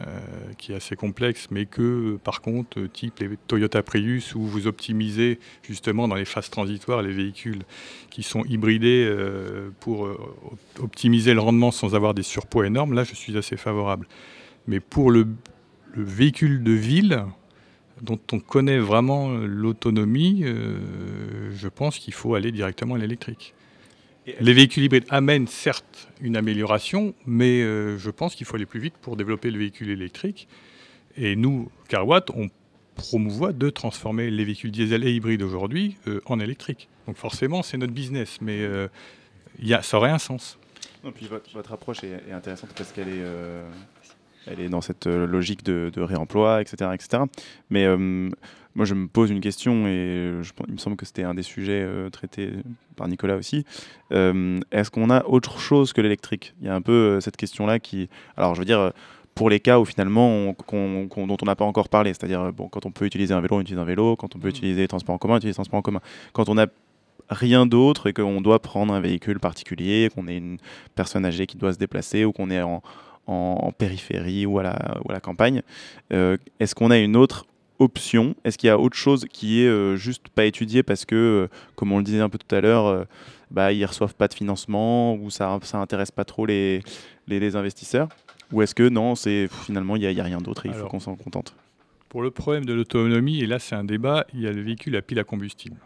Euh, 0.00 0.20
qui 0.56 0.72
est 0.72 0.74
assez 0.74 0.96
complexe, 0.96 1.48
mais 1.50 1.66
que 1.66 2.18
par 2.24 2.40
contre, 2.40 2.80
type 2.86 3.18
les 3.20 3.28
Toyota 3.46 3.82
Prius, 3.82 4.34
où 4.34 4.40
vous 4.40 4.66
optimisez 4.66 5.38
justement 5.62 6.08
dans 6.08 6.14
les 6.14 6.24
phases 6.24 6.48
transitoires 6.48 7.02
les 7.02 7.12
véhicules 7.12 7.62
qui 8.08 8.22
sont 8.22 8.42
hybridés 8.46 9.06
euh, 9.06 9.68
pour 9.80 10.08
optimiser 10.80 11.34
le 11.34 11.40
rendement 11.40 11.70
sans 11.70 11.94
avoir 11.94 12.14
des 12.14 12.22
surpoids 12.22 12.66
énormes, 12.66 12.94
là 12.94 13.04
je 13.04 13.14
suis 13.14 13.36
assez 13.36 13.58
favorable. 13.58 14.08
Mais 14.66 14.80
pour 14.80 15.10
le, 15.10 15.26
le 15.92 16.04
véhicule 16.04 16.64
de 16.64 16.72
ville, 16.72 17.26
dont 18.02 18.20
on 18.32 18.40
connaît 18.40 18.78
vraiment 18.78 19.30
l'autonomie, 19.30 20.44
je 20.44 21.68
pense 21.68 21.98
qu'il 21.98 22.12
faut 22.12 22.34
aller 22.34 22.52
directement 22.52 22.96
à 22.96 22.98
l'électrique. 22.98 23.54
Les 24.40 24.52
véhicules 24.52 24.84
hybrides 24.84 25.06
amènent 25.08 25.48
certes 25.48 26.08
une 26.20 26.36
amélioration, 26.36 27.14
mais 27.26 27.62
euh, 27.62 27.98
je 27.98 28.10
pense 28.10 28.36
qu'il 28.36 28.46
faut 28.46 28.54
aller 28.54 28.66
plus 28.66 28.78
vite 28.78 28.94
pour 29.00 29.16
développer 29.16 29.50
le 29.50 29.58
véhicule 29.58 29.90
électrique. 29.90 30.46
Et 31.16 31.34
nous, 31.34 31.70
Carwatt, 31.88 32.30
on 32.30 32.48
promouvoit 32.94 33.52
de 33.52 33.68
transformer 33.68 34.30
les 34.30 34.44
véhicules 34.44 34.70
diesel 34.70 35.04
et 35.04 35.12
hybrides 35.12 35.42
aujourd'hui 35.42 35.96
euh, 36.06 36.20
en 36.26 36.38
électrique. 36.38 36.88
Donc 37.06 37.16
forcément, 37.16 37.62
c'est 37.62 37.78
notre 37.78 37.92
business, 37.92 38.38
mais 38.40 38.60
euh, 38.60 38.86
y 39.58 39.74
a, 39.74 39.82
ça 39.82 39.96
aurait 39.96 40.10
un 40.10 40.18
sens. 40.18 40.56
puis 41.16 41.26
votre, 41.26 41.72
approche 41.72 42.04
est, 42.04 42.30
intéressante 42.32 42.70
parce 42.76 42.92
qu'elle 42.92 43.08
est, 43.08 43.24
elle 44.46 44.60
est 44.60 44.68
dans 44.68 44.80
cette 44.80 45.06
logique 45.06 45.64
de, 45.64 45.90
de 45.92 46.00
réemploi, 46.00 46.60
etc., 46.60 46.90
etc. 46.94 47.24
Mais 47.70 47.86
moi, 48.74 48.86
je 48.86 48.94
me 48.94 49.06
pose 49.06 49.30
une 49.30 49.40
question 49.40 49.86
et 49.86 50.32
il 50.66 50.72
me 50.72 50.78
semble 50.78 50.96
que 50.96 51.04
c'était 51.04 51.24
un 51.24 51.34
des 51.34 51.42
sujets 51.42 51.82
euh, 51.82 52.08
traités 52.08 52.52
par 52.96 53.06
Nicolas 53.06 53.36
aussi. 53.36 53.64
Euh, 54.12 54.60
est-ce 54.70 54.90
qu'on 54.90 55.10
a 55.10 55.24
autre 55.26 55.58
chose 55.58 55.92
que 55.92 56.00
l'électrique? 56.00 56.54
Il 56.60 56.66
y 56.66 56.70
a 56.70 56.74
un 56.74 56.80
peu 56.80 56.92
euh, 56.92 57.20
cette 57.20 57.36
question-là 57.36 57.78
qui. 57.78 58.08
Alors, 58.36 58.54
je 58.54 58.60
veux 58.60 58.64
dire, 58.64 58.92
pour 59.34 59.50
les 59.50 59.60
cas 59.60 59.78
où 59.78 59.84
finalement, 59.84 60.54
dont 60.72 61.36
on 61.42 61.44
n'a 61.44 61.56
pas 61.56 61.64
encore 61.64 61.90
parlé, 61.90 62.14
c'est-à-dire 62.14 62.52
bon, 62.52 62.68
quand 62.68 62.86
on 62.86 62.90
peut 62.90 63.04
utiliser 63.04 63.34
un 63.34 63.40
vélo, 63.40 63.56
on 63.56 63.60
utilise 63.60 63.78
un 63.78 63.84
vélo, 63.84 64.16
quand 64.16 64.34
on 64.36 64.38
peut 64.38 64.48
mm. 64.48 64.50
utiliser 64.50 64.80
les 64.82 64.88
transports 64.88 65.14
en 65.14 65.18
commun, 65.18 65.34
on 65.34 65.38
utilise 65.38 65.52
les 65.52 65.56
transports 65.56 65.78
en 65.78 65.82
commun. 65.82 66.00
Quand 66.32 66.48
on 66.48 66.54
n'a 66.54 66.66
rien 67.28 67.66
d'autre 67.66 68.08
et 68.08 68.12
qu'on 68.14 68.40
doit 68.40 68.60
prendre 68.60 68.94
un 68.94 69.00
véhicule 69.00 69.38
particulier, 69.38 70.08
qu'on 70.14 70.28
est 70.28 70.36
une 70.38 70.58
personne 70.94 71.26
âgée 71.26 71.46
qui 71.46 71.56
doit 71.58 71.72
se 71.74 71.78
déplacer 71.78 72.24
ou 72.24 72.32
qu'on 72.32 72.50
est 72.50 72.62
en, 72.62 72.82
périphérie 73.78 74.46
ou 74.46 74.58
à 74.58 74.62
la, 74.62 75.00
ou 75.04 75.10
à 75.10 75.14
la 75.14 75.20
campagne, 75.20 75.62
est-ce 76.10 76.74
qu'on 76.74 76.90
a 76.90 76.98
une 76.98 77.16
autre 77.16 77.46
option? 77.82 78.34
Est-ce 78.44 78.56
qu'il 78.56 78.68
y 78.68 78.70
a 78.70 78.78
autre 78.78 78.96
chose 78.96 79.26
qui 79.30 79.62
est 79.62 79.68
euh, 79.68 79.96
juste 79.96 80.28
pas 80.28 80.44
étudiée 80.44 80.82
parce 80.82 81.04
que, 81.04 81.14
euh, 81.14 81.54
comme 81.74 81.92
on 81.92 81.98
le 81.98 82.04
disait 82.04 82.20
un 82.20 82.28
peu 82.28 82.38
tout 82.38 82.54
à 82.54 82.60
l'heure, 82.60 82.86
euh, 82.86 83.04
bah, 83.50 83.72
ils 83.72 83.84
reçoivent 83.84 84.14
pas 84.14 84.28
de 84.28 84.34
financement 84.34 85.14
ou 85.14 85.30
ça 85.30 85.58
ça 85.62 85.78
intéresse 85.78 86.10
pas 86.10 86.24
trop 86.24 86.46
les, 86.46 86.82
les, 87.26 87.56
investisseurs? 87.56 88.08
Ou 88.52 88.62
est-ce 88.62 88.74
que 88.74 88.88
non, 88.88 89.14
c'est 89.14 89.48
finalement 89.64 89.96
il 89.96 90.00
n'y 90.00 90.20
a, 90.20 90.24
rien 90.24 90.38
d'autre 90.38 90.66
et 90.66 90.68
il 90.68 90.74
faut 90.74 90.86
qu'on 90.86 91.00
s'en 91.00 91.16
contente? 91.16 91.54
Pour 92.08 92.22
le 92.22 92.30
problème 92.30 92.66
de 92.66 92.74
l'autonomie, 92.74 93.40
et 93.40 93.46
là 93.46 93.58
c'est 93.58 93.74
un 93.74 93.84
débat, 93.84 94.26
il 94.34 94.40
y 94.40 94.46
a 94.46 94.52
le 94.52 94.60
véhicule 94.60 94.96
à 94.96 95.02
pile 95.02 95.18
à 95.18 95.24
combustible. 95.24 95.76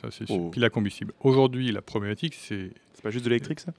Ça 0.00 0.08
c'est 0.10 0.24
oh. 0.30 0.48
pile 0.50 0.64
à 0.64 0.70
combustible. 0.70 1.12
Aujourd'hui, 1.20 1.70
la 1.72 1.82
problématique 1.82 2.34
c'est. 2.34 2.70
C'est 2.94 3.02
pas 3.02 3.10
juste 3.10 3.24
de 3.26 3.30
l'électrique 3.30 3.60
ça? 3.60 3.72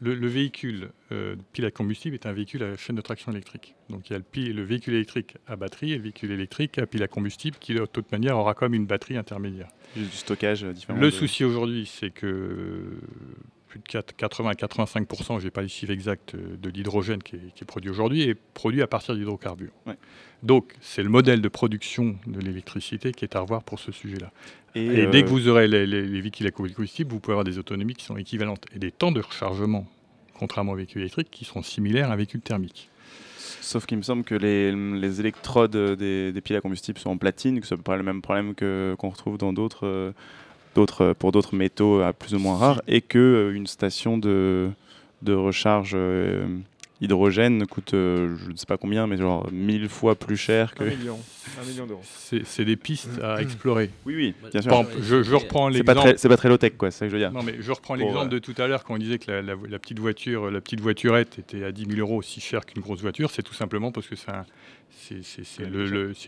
Le, 0.00 0.26
véhicule 0.28 0.90
euh, 1.12 1.36
pile 1.52 1.64
à 1.66 1.70
combustible 1.70 2.14
est 2.14 2.26
un 2.26 2.32
véhicule 2.32 2.62
à 2.62 2.76
chaîne 2.76 2.96
de 2.96 3.00
traction 3.00 3.32
électrique. 3.32 3.74
Donc 3.88 4.08
il 4.08 4.14
y 4.14 4.16
a 4.16 4.18
le, 4.18 4.52
le, 4.52 4.62
véhicule 4.62 4.94
électrique 4.94 5.36
à 5.46 5.56
batterie 5.56 5.92
et 5.92 5.96
le 5.96 6.02
véhicule 6.02 6.30
électrique 6.30 6.78
à 6.78 6.86
pile 6.86 7.02
à 7.02 7.08
combustible 7.08 7.56
qui 7.60 7.74
de 7.74 7.84
toute 7.86 8.10
manière 8.10 8.38
aura 8.38 8.54
comme 8.54 8.74
une 8.74 8.86
batterie 8.86 9.16
intermédiaire. 9.16 9.68
Du 9.94 10.04
stockage 10.06 10.64
euh, 10.64 10.72
différent. 10.72 10.98
Le 10.98 11.10
souci 11.10 11.44
aujourd'hui, 11.44 11.86
c'est 11.86 12.10
que 12.10 12.98
plus 13.70 13.78
de 13.78 13.84
80 13.84 14.50
à 14.50 14.54
85%, 14.54 15.38
je 15.38 15.44
n'ai 15.44 15.50
pas 15.50 15.62
les 15.62 15.68
chiffres 15.68 15.92
exacts, 15.92 16.34
euh, 16.34 16.56
de 16.60 16.68
l'hydrogène 16.68 17.22
qui, 17.22 17.36
est 17.36 17.64
produit 17.64 17.88
aujourd'hui 17.88 18.22
est 18.22 18.34
produit 18.34 18.82
à 18.82 18.88
partir 18.88 19.14
d'hydrocarbures. 19.14 19.70
Donc 20.42 20.74
c'est 20.80 21.04
le 21.04 21.08
modèle 21.08 21.40
de 21.40 21.48
production 21.48 22.16
de 22.26 22.40
l'électricité 22.40 23.12
qui 23.12 23.24
est 23.24 23.36
à 23.36 23.40
revoir 23.40 23.62
pour 23.62 23.78
ce 23.78 23.92
sujet-là. 23.92 24.32
Et, 24.74 25.06
dès 25.06 25.22
que 25.22 25.28
vous 25.28 25.48
aurez 25.48 25.68
les, 25.68 25.86
les, 25.86 26.20
véhicules 26.20 26.46
à 26.46 26.50
combustible, 26.50 27.12
vous 27.12 27.20
pouvez 27.20 27.32
avoir 27.32 27.44
des 27.44 27.58
autonomies 27.58 27.94
qui 27.94 28.04
sont 28.04 28.16
équivalentes 28.16 28.64
et 28.74 28.78
des 28.78 28.90
temps 28.90 29.12
de 29.12 29.20
rechargement, 29.20 29.86
contrairement 30.34 30.72
aux 30.72 30.76
véhicules 30.76 31.02
électriques, 31.02 31.30
qui 31.30 31.44
sont 31.44 31.62
similaires 31.62 32.10
à 32.10 32.14
un 32.14 32.16
véhicule 32.16 32.40
thermique. 32.40 32.88
Sauf 33.60 33.86
qu'il 33.86 33.98
me 33.98 34.02
semble 34.02 34.24
que 34.24 34.34
les, 34.34 35.20
électrodes 35.20 35.76
des, 35.76 36.40
piles 36.42 36.56
à 36.56 36.60
combustible 36.60 36.98
sont 36.98 37.10
en 37.10 37.18
platine, 37.18 37.60
que 37.60 37.66
ce 37.66 37.74
n'est 37.74 37.82
pas 37.82 37.96
le 37.96 38.02
même 38.02 38.22
problème 38.22 38.54
qu'on 38.54 39.08
retrouve 39.10 39.38
dans 39.38 39.52
d'autres, 39.52 40.12
d'autres, 40.74 41.14
pour 41.18 41.32
d'autres 41.32 41.54
métaux 41.54 42.02
plus 42.18 42.34
ou 42.34 42.38
moins 42.38 42.56
rares, 42.56 42.82
et 42.86 43.00
qu'une 43.00 43.20
euh, 43.20 43.66
station 43.66 44.18
de, 44.18 44.70
de 45.22 45.34
recharge 45.34 45.92
euh, 45.94 46.46
hydrogène 47.00 47.66
coûte, 47.66 47.94
euh, 47.94 48.36
je 48.44 48.50
ne 48.50 48.56
sais 48.56 48.66
pas 48.66 48.76
combien, 48.76 49.06
mais 49.06 49.16
genre 49.16 49.48
mille 49.52 49.88
fois 49.88 50.14
plus 50.14 50.36
cher 50.36 50.74
que. 50.74 50.84
Un 50.84 50.88
million, 50.88 51.18
un 51.60 51.66
million 51.66 51.86
d'euros. 51.86 52.02
C'est 52.02 52.64
des 52.64 52.76
pistes 52.76 53.20
à 53.22 53.40
explorer. 53.40 53.90
Oui, 54.04 54.14
oui, 54.16 54.34
bien 54.52 54.62
sûr. 54.62 54.86
je, 55.00 55.22
je, 55.22 55.34
reprends 55.34 55.68
l'exemple. 55.68 56.14
C'est 56.16 56.28
pas 56.28 56.36
très 56.36 56.48
low-tech, 56.48 56.72
quoi, 56.76 56.90
c'est 56.90 56.98
ça 56.98 57.06
que 57.06 57.10
je 57.10 57.16
veux 57.16 57.22
dire. 57.22 57.32
Non, 57.32 57.42
mais 57.42 57.56
je 57.58 57.72
reprends 57.72 57.94
l'exemple 57.94 58.28
de 58.28 58.38
tout 58.38 58.54
à 58.58 58.66
l'heure 58.66 58.84
quand 58.84 58.94
on 58.94 58.98
disait 58.98 59.18
que 59.18 59.30
la, 59.30 59.78
petite 59.78 59.98
voiture, 59.98 60.50
la 60.50 60.60
petite 60.60 60.80
voiturette 60.80 61.38
était 61.38 61.64
à 61.64 61.72
10 61.72 61.86
000 61.86 62.00
euros 62.00 62.18
aussi 62.18 62.40
cher 62.40 62.66
qu'une 62.66 62.82
grosse 62.82 63.00
voiture. 63.00 63.30
C'est 63.30 63.42
tout 63.42 63.54
simplement 63.54 63.92
parce 63.92 64.06
que 64.06 64.16
c'est 64.16 64.32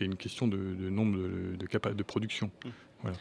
une 0.05 0.15
question 0.15 0.47
de, 0.47 0.57
nombre 0.89 1.17
de, 1.17 1.57
de, 1.57 1.93
de 1.93 2.03
production. 2.03 2.47
Mmh. 2.47 2.69
Voilà. 3.03 3.17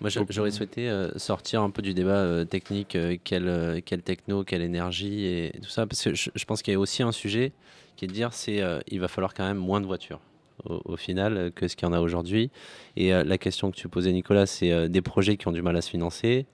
Moi, 0.00 0.10
j'aurais 0.10 0.50
souhaité 0.52 0.88
euh, 0.88 1.10
sortir 1.16 1.62
un 1.62 1.70
peu 1.70 1.82
du 1.82 1.92
débat 1.92 2.18
euh, 2.18 2.44
technique, 2.44 2.94
euh, 2.94 3.16
quelle, 3.24 3.82
techno, 4.02 4.44
quelle 4.44 4.62
énergie 4.62 5.26
et 5.26 5.52
tout 5.60 5.68
ça, 5.68 5.86
parce 5.86 6.04
que 6.04 6.14
je, 6.14 6.44
pense 6.44 6.62
qu'il 6.62 6.72
y 6.72 6.76
a 6.76 6.80
aussi 6.80 7.02
un 7.02 7.10
sujet 7.10 7.52
qui 7.96 8.04
est 8.04 8.08
de 8.08 8.12
dire 8.12 8.32
c'est 8.32 8.62
il 8.86 9.00
va 9.00 9.08
falloir 9.08 9.34
quand 9.34 9.44
même 9.44 9.56
moins 9.56 9.80
de 9.80 9.86
voitures 9.86 10.20
au, 10.64 10.96
final 10.96 11.50
que 11.54 11.66
ce 11.66 11.74
qu'il 11.74 11.86
y 11.86 11.90
en 11.90 11.92
a 11.92 12.00
aujourd'hui. 12.00 12.50
Et 12.96 13.10
la 13.10 13.38
question 13.38 13.72
que 13.72 13.76
tu 13.76 13.88
posais, 13.88 14.12
Nicolas, 14.12 14.46
c'est 14.46 14.88
des 14.88 15.02
projets 15.02 15.36
qui 15.36 15.48
ont 15.48 15.52
du 15.52 15.62
mal 15.62 15.76
à 15.76 15.82
se 15.82 15.90
financer, 15.90 16.46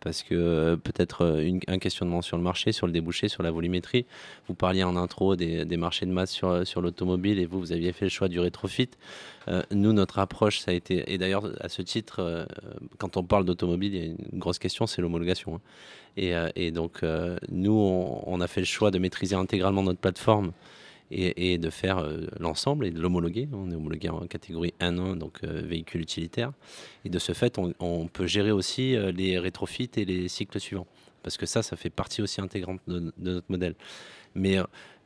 parce 0.00 0.22
que 0.22 0.34
euh, 0.34 0.76
peut-être 0.76 1.24
euh, 1.24 1.58
un 1.68 1.78
questionnement 1.78 2.22
sur 2.22 2.36
le 2.36 2.42
marché, 2.42 2.72
sur 2.72 2.86
le 2.86 2.92
débouché, 2.92 3.28
sur 3.28 3.42
la 3.42 3.50
volumétrie. 3.50 4.06
Vous 4.48 4.54
parliez 4.54 4.82
en 4.84 4.96
intro 4.96 5.36
des, 5.36 5.64
marchés 5.76 6.06
de 6.06 6.12
masse 6.12 6.30
sur, 6.30 6.80
l'automobile 6.80 7.38
et 7.38 7.46
vous, 7.46 7.60
vous 7.60 7.72
aviez 7.72 7.92
fait 7.92 8.06
le 8.06 8.10
choix 8.10 8.28
du 8.28 8.40
rétrofit. 8.40 8.90
nous, 9.70 9.92
notre 9.92 10.18
approche, 10.18 10.60
ça 10.60 10.70
a 10.70 10.74
été, 10.74 11.12
et 11.12 11.18
d'ailleurs, 11.18 11.50
à 11.60 11.68
ce 11.68 11.82
titre, 11.82 12.46
quand 12.98 13.16
on 13.16 13.24
parle 13.24 13.44
d'automobile, 13.44 13.94
il 13.94 14.00
y 14.00 14.02
a 14.02 14.06
une 14.06 14.38
grosse 14.38 14.58
question, 14.58 14.86
c'est 14.86 15.02
l'homologation. 15.02 15.56
Hein. 15.56 16.50
Et, 16.56 16.70
donc, 16.70 17.02
nous, 17.50 17.72
on, 18.26 18.40
a 18.40 18.46
fait 18.46 18.60
le 18.60 18.66
choix 18.66 18.90
de 18.90 18.98
maîtriser 18.98 19.34
intégralement 19.34 19.82
notre 19.82 20.00
plateforme 20.00 20.52
et, 21.12 21.58
de 21.58 21.70
faire 21.70 21.98
euh, 21.98 22.26
l'ensemble 22.38 22.86
et 22.86 22.90
de 22.90 23.00
l'homologuer. 23.00 23.48
On 23.52 23.70
est 23.70 23.74
homologué 23.74 24.08
en 24.08 24.26
catégorie 24.26 24.74
1-1, 24.80 25.18
donc 25.18 25.38
euh, 25.44 25.62
véhicule 25.64 26.00
utilitaire. 26.00 26.52
Et 27.04 27.10
de 27.10 27.18
ce 27.18 27.32
fait, 27.32 27.58
on, 27.58 28.06
peut 28.08 28.26
gérer 28.26 28.50
aussi 28.50 28.96
euh, 28.96 29.12
les 29.12 29.38
rétrofits 29.38 29.90
et 29.96 30.04
les 30.04 30.28
cycles 30.28 30.60
suivants. 30.60 30.86
Parce 31.22 31.36
que 31.36 31.46
ça, 31.46 31.62
ça 31.62 31.76
fait 31.76 31.90
partie 31.90 32.22
aussi 32.22 32.40
intégrante 32.40 32.80
de, 32.88 33.12
notre 33.18 33.46
modèle. 33.48 33.74
Mais, 34.34 34.56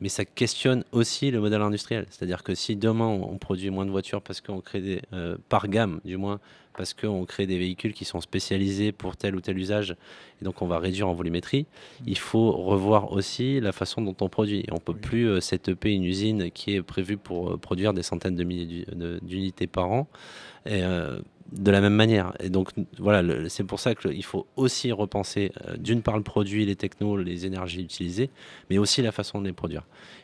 mais 0.00 0.08
ça 0.08 0.24
questionne 0.24 0.84
aussi 0.92 1.30
le 1.30 1.40
modèle 1.40 1.60
industriel. 1.60 2.06
C'est-à-dire 2.08 2.42
que 2.42 2.54
si 2.54 2.76
demain 2.76 3.06
on 3.06 3.36
produit 3.38 3.70
moins 3.70 3.84
de 3.84 3.90
voitures 3.90 4.22
parce 4.22 4.40
qu'on 4.40 4.60
crée 4.60 4.80
des, 4.80 5.02
par 5.48 5.68
gamme, 5.68 6.00
du 6.04 6.16
moins, 6.16 6.40
parce 6.76 6.94
qu'on 6.94 7.24
crée 7.24 7.46
des 7.46 7.58
véhicules 7.58 7.92
qui 7.92 8.04
sont 8.04 8.20
spécialisés 8.20 8.92
pour 8.92 9.16
tel 9.16 9.34
ou 9.36 9.40
tel 9.40 9.58
usage, 9.58 9.96
et 10.40 10.44
donc 10.44 10.62
on 10.62 10.66
va 10.66 10.78
réduire 10.78 11.08
en 11.08 11.14
volumétrie, 11.14 11.62
mmh. 11.62 12.04
il 12.06 12.18
faut 12.18 12.52
revoir 12.52 13.12
aussi 13.12 13.60
la 13.60 13.72
façon 13.72 14.02
dont 14.02 14.16
on 14.20 14.28
produit. 14.28 14.64
On 14.70 14.74
ne 14.74 14.80
peut 14.80 14.94
plus 14.94 15.28
euh, 15.28 15.40
setuper 15.40 15.92
une 15.92 16.04
usine 16.04 16.50
qui 16.50 16.74
est 16.74 16.82
prévue 16.82 17.16
pour 17.16 17.50
euh, 17.50 17.56
produire 17.56 17.92
des 17.92 18.02
centaines 18.02 18.36
de 18.36 18.44
milliers 18.44 18.86
d'unités 19.22 19.66
par 19.66 19.90
an. 19.90 20.08
Et, 20.66 20.82
euh, 20.82 21.18
de 21.52 21.70
la 21.70 21.80
même 21.80 21.94
manière. 21.94 22.32
Et 22.40 22.50
donc, 22.50 22.70
voilà, 22.98 23.48
c'est 23.48 23.64
pour 23.64 23.80
ça 23.80 23.94
qu'il 23.94 24.24
faut 24.24 24.46
aussi 24.56 24.92
repenser, 24.92 25.52
euh, 25.66 25.76
d'une 25.76 26.02
part, 26.02 26.16
le 26.16 26.22
produit, 26.22 26.66
les 26.66 26.76
technos, 26.76 27.16
les 27.16 27.46
énergies 27.46 27.82
utilisées, 27.82 28.30
mais 28.70 28.78
aussi 28.78 29.02
la 29.02 29.12
façon 29.12 29.40
de 29.40 29.46
les 29.46 29.52
produire. 29.52 29.82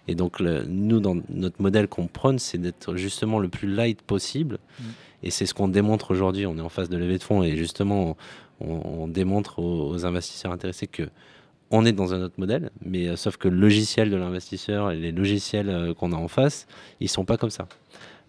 Et 0.08 0.14
donc, 0.14 0.40
nous, 0.40 1.00
dans 1.00 1.16
notre 1.28 1.60
modèle 1.62 1.88
qu'on 1.88 2.06
prône, 2.06 2.38
c'est 2.38 2.58
d'être 2.58 2.96
justement 2.96 3.38
le 3.38 3.48
plus 3.48 3.68
light 3.68 4.02
possible. 4.02 4.58
Mm. 4.80 4.84
Et 5.22 5.30
c'est 5.30 5.46
ce 5.46 5.54
qu'on 5.54 5.68
démontre 5.68 6.10
aujourd'hui. 6.10 6.46
On 6.46 6.56
est 6.58 6.62
en 6.62 6.68
phase 6.68 6.88
de 6.88 6.96
levée 6.96 7.18
de 7.18 7.22
fonds 7.22 7.42
et 7.42 7.56
justement, 7.56 8.16
on, 8.60 9.08
démontre 9.08 9.58
aux, 9.58 10.04
investisseurs 10.04 10.52
intéressés 10.52 10.86
que 10.86 11.08
on 11.70 11.86
est 11.86 11.92
dans 11.92 12.12
un 12.12 12.20
autre 12.20 12.34
modèle, 12.36 12.70
mais 12.84 13.08
euh, 13.08 13.16
sauf 13.16 13.38
que 13.38 13.48
le 13.48 13.56
logiciel 13.56 14.10
de 14.10 14.16
l'investisseur 14.16 14.90
et 14.90 14.96
les 14.96 15.10
logiciels 15.10 15.70
euh, 15.70 15.94
qu'on 15.94 16.12
a 16.12 16.16
en 16.16 16.28
face, 16.28 16.66
ils 17.00 17.08
sont 17.08 17.24
pas 17.24 17.38
comme 17.38 17.48
ça. 17.48 17.66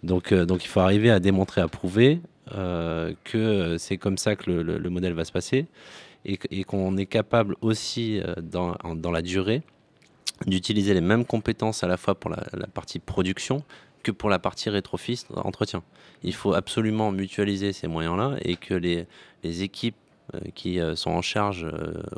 Donc, 0.01 0.33
donc 0.33 0.63
il 0.63 0.67
faut 0.69 0.79
arriver 0.79 1.11
à 1.11 1.19
démontrer, 1.19 1.59
à 1.59 1.67
prouver 1.67 2.21
euh, 2.55 3.13
que 3.23 3.77
c'est 3.77 3.97
comme 3.97 4.17
ça 4.17 4.35
que 4.35 4.51
le, 4.51 4.89
modèle 4.89 5.13
va 5.13 5.23
se 5.23 5.31
passer 5.31 5.65
et, 6.25 6.63
qu'on 6.65 6.97
est 6.97 7.05
capable 7.05 7.55
aussi 7.61 8.19
euh, 8.19 8.35
dans, 8.41 8.75
dans 8.95 9.11
la 9.11 9.21
durée 9.21 9.61
d'utiliser 10.45 10.93
les 10.93 11.01
mêmes 11.01 11.25
compétences 11.25 11.85
à 11.85 11.87
la 11.87 11.95
fois 11.95 12.15
pour 12.15 12.29
la, 12.31 12.67
partie 12.73 12.99
production 12.99 13.63
que 14.03 14.11
pour 14.11 14.29
la 14.29 14.39
partie 14.39 14.69
rétrofit 14.69 15.25
entretien. 15.35 15.83
Il 16.23 16.33
faut 16.33 16.53
absolument 16.53 17.11
mutualiser 17.11 17.73
ces 17.73 17.87
moyens-là 17.87 18.37
et 18.41 18.55
que 18.55 18.73
les, 18.73 19.07
les 19.43 19.63
équipes 19.63 19.95
euh, 20.33 20.39
qui 20.55 20.79
sont 20.95 21.11
en 21.11 21.21
charge 21.21 21.67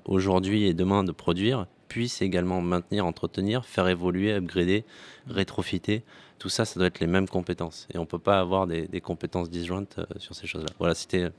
aujourd'hui 0.06 0.66
et 0.66 0.74
demain 0.74 1.04
de 1.04 1.12
produire 1.12 1.68
puissent 1.88 2.22
également 2.22 2.62
maintenir, 2.62 3.06
entretenir, 3.06 3.66
faire 3.66 3.88
évoluer, 3.88 4.34
upgrader, 4.34 4.84
rétrofiter 5.28 6.04
tout 6.40 6.50
ça, 6.50 6.66
ça 6.66 6.80
doit 6.80 6.88
être 6.88 7.00
les 7.00 7.08
mêmes 7.08 7.28
compétences. 7.28 7.88
Et 7.94 7.98
on 7.98 8.02
ne 8.02 8.06
peut 8.06 8.20
pas 8.20 8.40
avoir 8.40 8.68
des, 8.68 9.02
compétences 9.02 9.50
disjointes 9.50 9.96
euh, 10.00 10.06
sur 10.18 10.36
ces 10.36 10.48
choses-là. 10.48 10.70
Voilà, 10.80 10.96
c'était. 10.96 11.30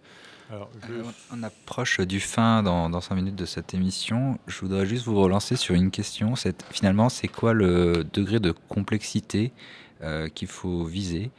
Euh, 0.53 1.03
On 1.33 1.43
approche 1.43 2.01
du 2.01 2.21
fin 2.21 2.63
dans, 2.63 2.89
dans 2.89 3.01
5 3.01 3.15
minutes 3.17 3.37
de 3.37 3.47
cette 3.47 3.75
émission. 3.75 4.39
Je 4.47 4.61
voudrais 4.61 4.87
juste 4.87 5.05
vous 5.05 5.21
relancer 5.21 5.57
sur 5.57 5.75
une 5.75 5.91
question. 5.91 6.35
Finalement, 6.71 7.09
c'est 7.09 7.29
quoi 7.29 7.53
le 7.53 8.05
degré 8.13 8.39
de 8.39 8.53
complexité 8.53 9.53
euh, 9.53 9.86
qu'il 10.35 10.49
faut 10.49 10.85
viser 10.85 11.31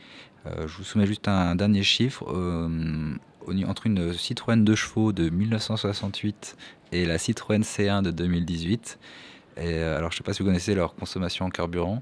Je 0.45 0.77
vous 0.77 0.83
soumets 0.83 1.05
juste 1.05 1.27
un, 1.27 1.55
dernier 1.55 1.83
chiffre. 1.83 2.23
entre 2.25 3.87
une 3.87 4.13
Citroën 4.13 4.63
2 4.63 4.75
chevaux 4.75 5.11
de 5.11 5.29
1968 5.29 6.57
et 6.91 7.05
la 7.05 7.17
Citroën 7.17 7.61
C1 7.61 8.01
de 8.01 8.11
2018, 8.11 8.99
et, 9.57 9.77
alors 9.79 10.11
je 10.11 10.15
ne 10.15 10.17
sais 10.19 10.23
pas 10.23 10.33
si 10.33 10.43
vous 10.43 10.49
connaissez 10.49 10.75
leur 10.75 10.95
consommation 10.95 11.45
en 11.45 11.49
carburant. 11.49 12.01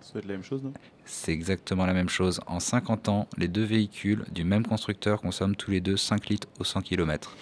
Ça 0.00 0.12
doit 0.12 0.20
être 0.20 0.26
la 0.28 0.34
même 0.34 0.44
chose, 0.44 0.62
non? 0.62 0.72
C'est 1.04 1.32
exactement 1.32 1.86
la 1.86 1.94
même 1.94 2.08
chose. 2.08 2.40
En 2.46 2.60
50 2.60 3.08
ans, 3.08 3.28
les 3.36 3.48
deux 3.48 3.64
véhicules 3.64 4.24
du 4.30 4.44
même 4.44 4.66
constructeur 4.66 5.20
consomment 5.20 5.56
tous 5.56 5.70
les 5.70 5.80
deux 5.80 5.96
5 5.96 6.28
litres 6.28 6.48
au 6.60 6.64
100 6.64 6.82
km. 6.82 7.34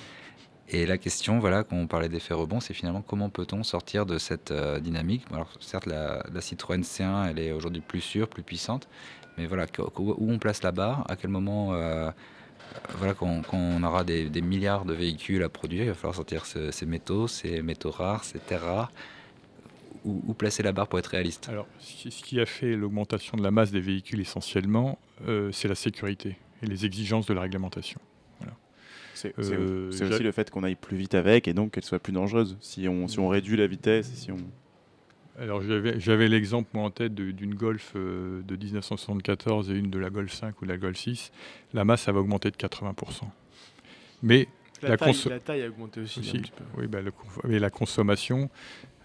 Et 0.69 0.85
la 0.85 0.99
question, 0.99 1.39
voilà, 1.39 1.63
quand 1.63 1.77
on 1.77 1.87
parlait 1.87 2.09
d'effet 2.09 2.35
rebond, 2.35 2.59
c'est 2.59 2.75
finalement 2.75 3.03
comment 3.03 3.29
peut-on 3.31 3.63
sortir 3.63 4.05
de 4.05 4.19
cette 4.19 4.51
euh, 4.51 4.81
dynamique? 4.81 5.25
Alors 5.33 5.49
certes, 5.61 5.87
la, 5.87 6.25
Citroën 6.41 6.83
C1, 6.83 7.31
elle 7.31 7.39
est 7.39 7.53
aujourd'hui 7.53 7.81
plus 7.81 8.01
sûre, 8.01 8.29
plus 8.29 8.43
puissante, 8.43 8.89
mais 9.39 9.47
voilà, 9.47 9.67
où 9.97 10.33
on 10.33 10.39
place 10.39 10.63
la 10.63 10.73
barre, 10.73 11.05
à 11.09 11.15
quel 11.15 11.31
moment, 11.31 11.75
euh, 11.75 12.11
voilà, 12.99 13.15
quand, 13.15 13.43
on 13.53 13.83
aura 13.85 14.03
des, 14.03 14.29
milliards 14.41 14.85
de 14.85 14.93
véhicules 14.93 15.45
à 15.45 15.49
produire, 15.49 15.85
il 15.85 15.89
va 15.89 15.95
falloir 15.95 16.17
sortir 16.17 16.45
ces 16.47 16.87
métaux, 16.87 17.29
ces 17.29 17.63
métaux 17.63 17.93
rares, 17.93 18.25
ces 18.25 18.41
terres 18.41 18.65
rares, 18.65 18.93
où, 20.05 20.35
placer 20.35 20.63
la 20.63 20.73
barre 20.73 20.89
pour 20.89 20.99
être 20.99 21.07
réaliste? 21.07 21.49
Alors, 21.49 21.67
ce 21.81 22.09
qui 22.09 22.41
a 22.41 22.47
fait 22.47 22.77
l'augmentation 22.77 23.37
de 23.37 23.43
la 23.43 23.51
masse 23.51 23.73
des 23.73 23.81
véhicules 23.81 24.21
essentiellement, 24.21 24.99
euh, 25.27 25.51
c'est 25.53 25.69
la 25.69 25.75
sécurité 25.75 26.37
et 26.63 26.67
les 26.67 26.87
exigences 26.87 27.27
de 27.27 27.35
la 27.35 27.41
réglementation. 27.43 28.01
C'est 29.17 29.35
euh, 29.39 29.89
aussi 29.89 30.23
le 30.23 30.33
fait 30.33 30.51
qu'on 30.51 30.63
aille 30.63 30.75
plus 30.75 30.97
vite 30.97 31.15
avec 31.15 31.49
et 31.49 31.55
donc 31.55 31.73
qu'elle 31.73 31.85
soit 31.85 31.99
plus 31.99 32.13
dangereuse. 32.13 32.57
Si 32.61 32.89
on, 32.89 33.09
si 33.09 33.19
on 33.19 33.29
réduit 33.29 33.57
la 33.57 33.67
vitesse, 33.67 34.11
si 34.13 34.31
on... 34.31 34.37
Alors 35.39 35.61
j'avais 35.99 36.29
l'exemple 36.29 36.77
en 36.79 36.91
tête 36.91 37.15
d'une 37.15 37.55
Golf 37.55 37.93
euh, 37.97 38.43
de 38.43 38.57
1974 38.57 39.71
et 39.71 39.75
une 39.75 39.91
de 39.91 39.99
la 39.99 40.11
Golf 40.11 40.33
5 40.33 40.61
ou 40.63 40.65
de 40.65 40.71
la 40.71 40.79
Golf 40.79 40.97
6. 40.97 41.31
La 41.75 41.85
masse, 41.85 42.03
ça 42.03 42.13
va 42.13 42.21
augmenter 42.21 42.51
de 42.51 42.57
80%. 42.57 43.25
Mais 44.23 44.49
la, 44.83 44.97
taille, 44.97 45.63
a 45.63 45.69
augmenté 45.69 46.01
aussi. 46.01 46.21
Un 46.21 46.41
petit 46.41 46.53
peu. 46.53 46.65
Oui, 46.79 46.87
bah, 46.87 46.99
mais 47.45 47.59
la 47.59 47.71
consommation, 47.71 48.51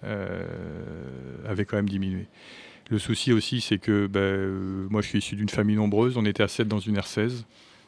euh, 0.04 0.44
avait 1.48 1.66
quand 1.66 1.76
même 1.76 1.90
diminué. 1.90 2.26
Le 2.90 2.98
souci 2.98 3.32
aussi, 3.32 3.62
c'est 3.62 3.78
que 3.78 4.10
euh, 4.16 4.88
moi, 4.90 5.02
je 5.02 5.08
suis 5.08 5.20
issu 5.20 5.36
d'une 5.36 5.50
famille 5.50 5.76
nombreuse. 5.76 6.18
On 6.18 6.26
était 6.26 6.42
à 6.44 6.48
7 6.48 6.68
dans 6.68 6.80
une 6.80 6.98
R16. 6.98 7.44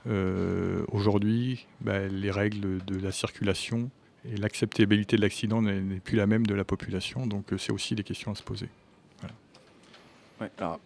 Euh, 0.08 0.84
aujourd'hui, 0.92 1.66
ben, 1.82 2.12
les 2.12 2.32
règles 2.32 2.84
de 2.86 3.00
la 3.00 3.12
circulation 3.12 3.90
et 4.30 4.36
l'acceptabilité 4.38 5.16
de 5.18 5.22
l'accident 5.22 5.62
n'est 5.62 6.00
plus 6.00 6.18
la 6.18 6.28
même 6.28 6.46
de 6.46 6.56
la 6.56 6.64
population. 6.64 7.28
Donc, 7.28 7.46
c'est 7.58 7.72
aussi 7.72 7.96
des 7.96 8.04
questions 8.04 8.32
à 8.32 8.36
se 8.36 8.44
poser. 8.44 8.70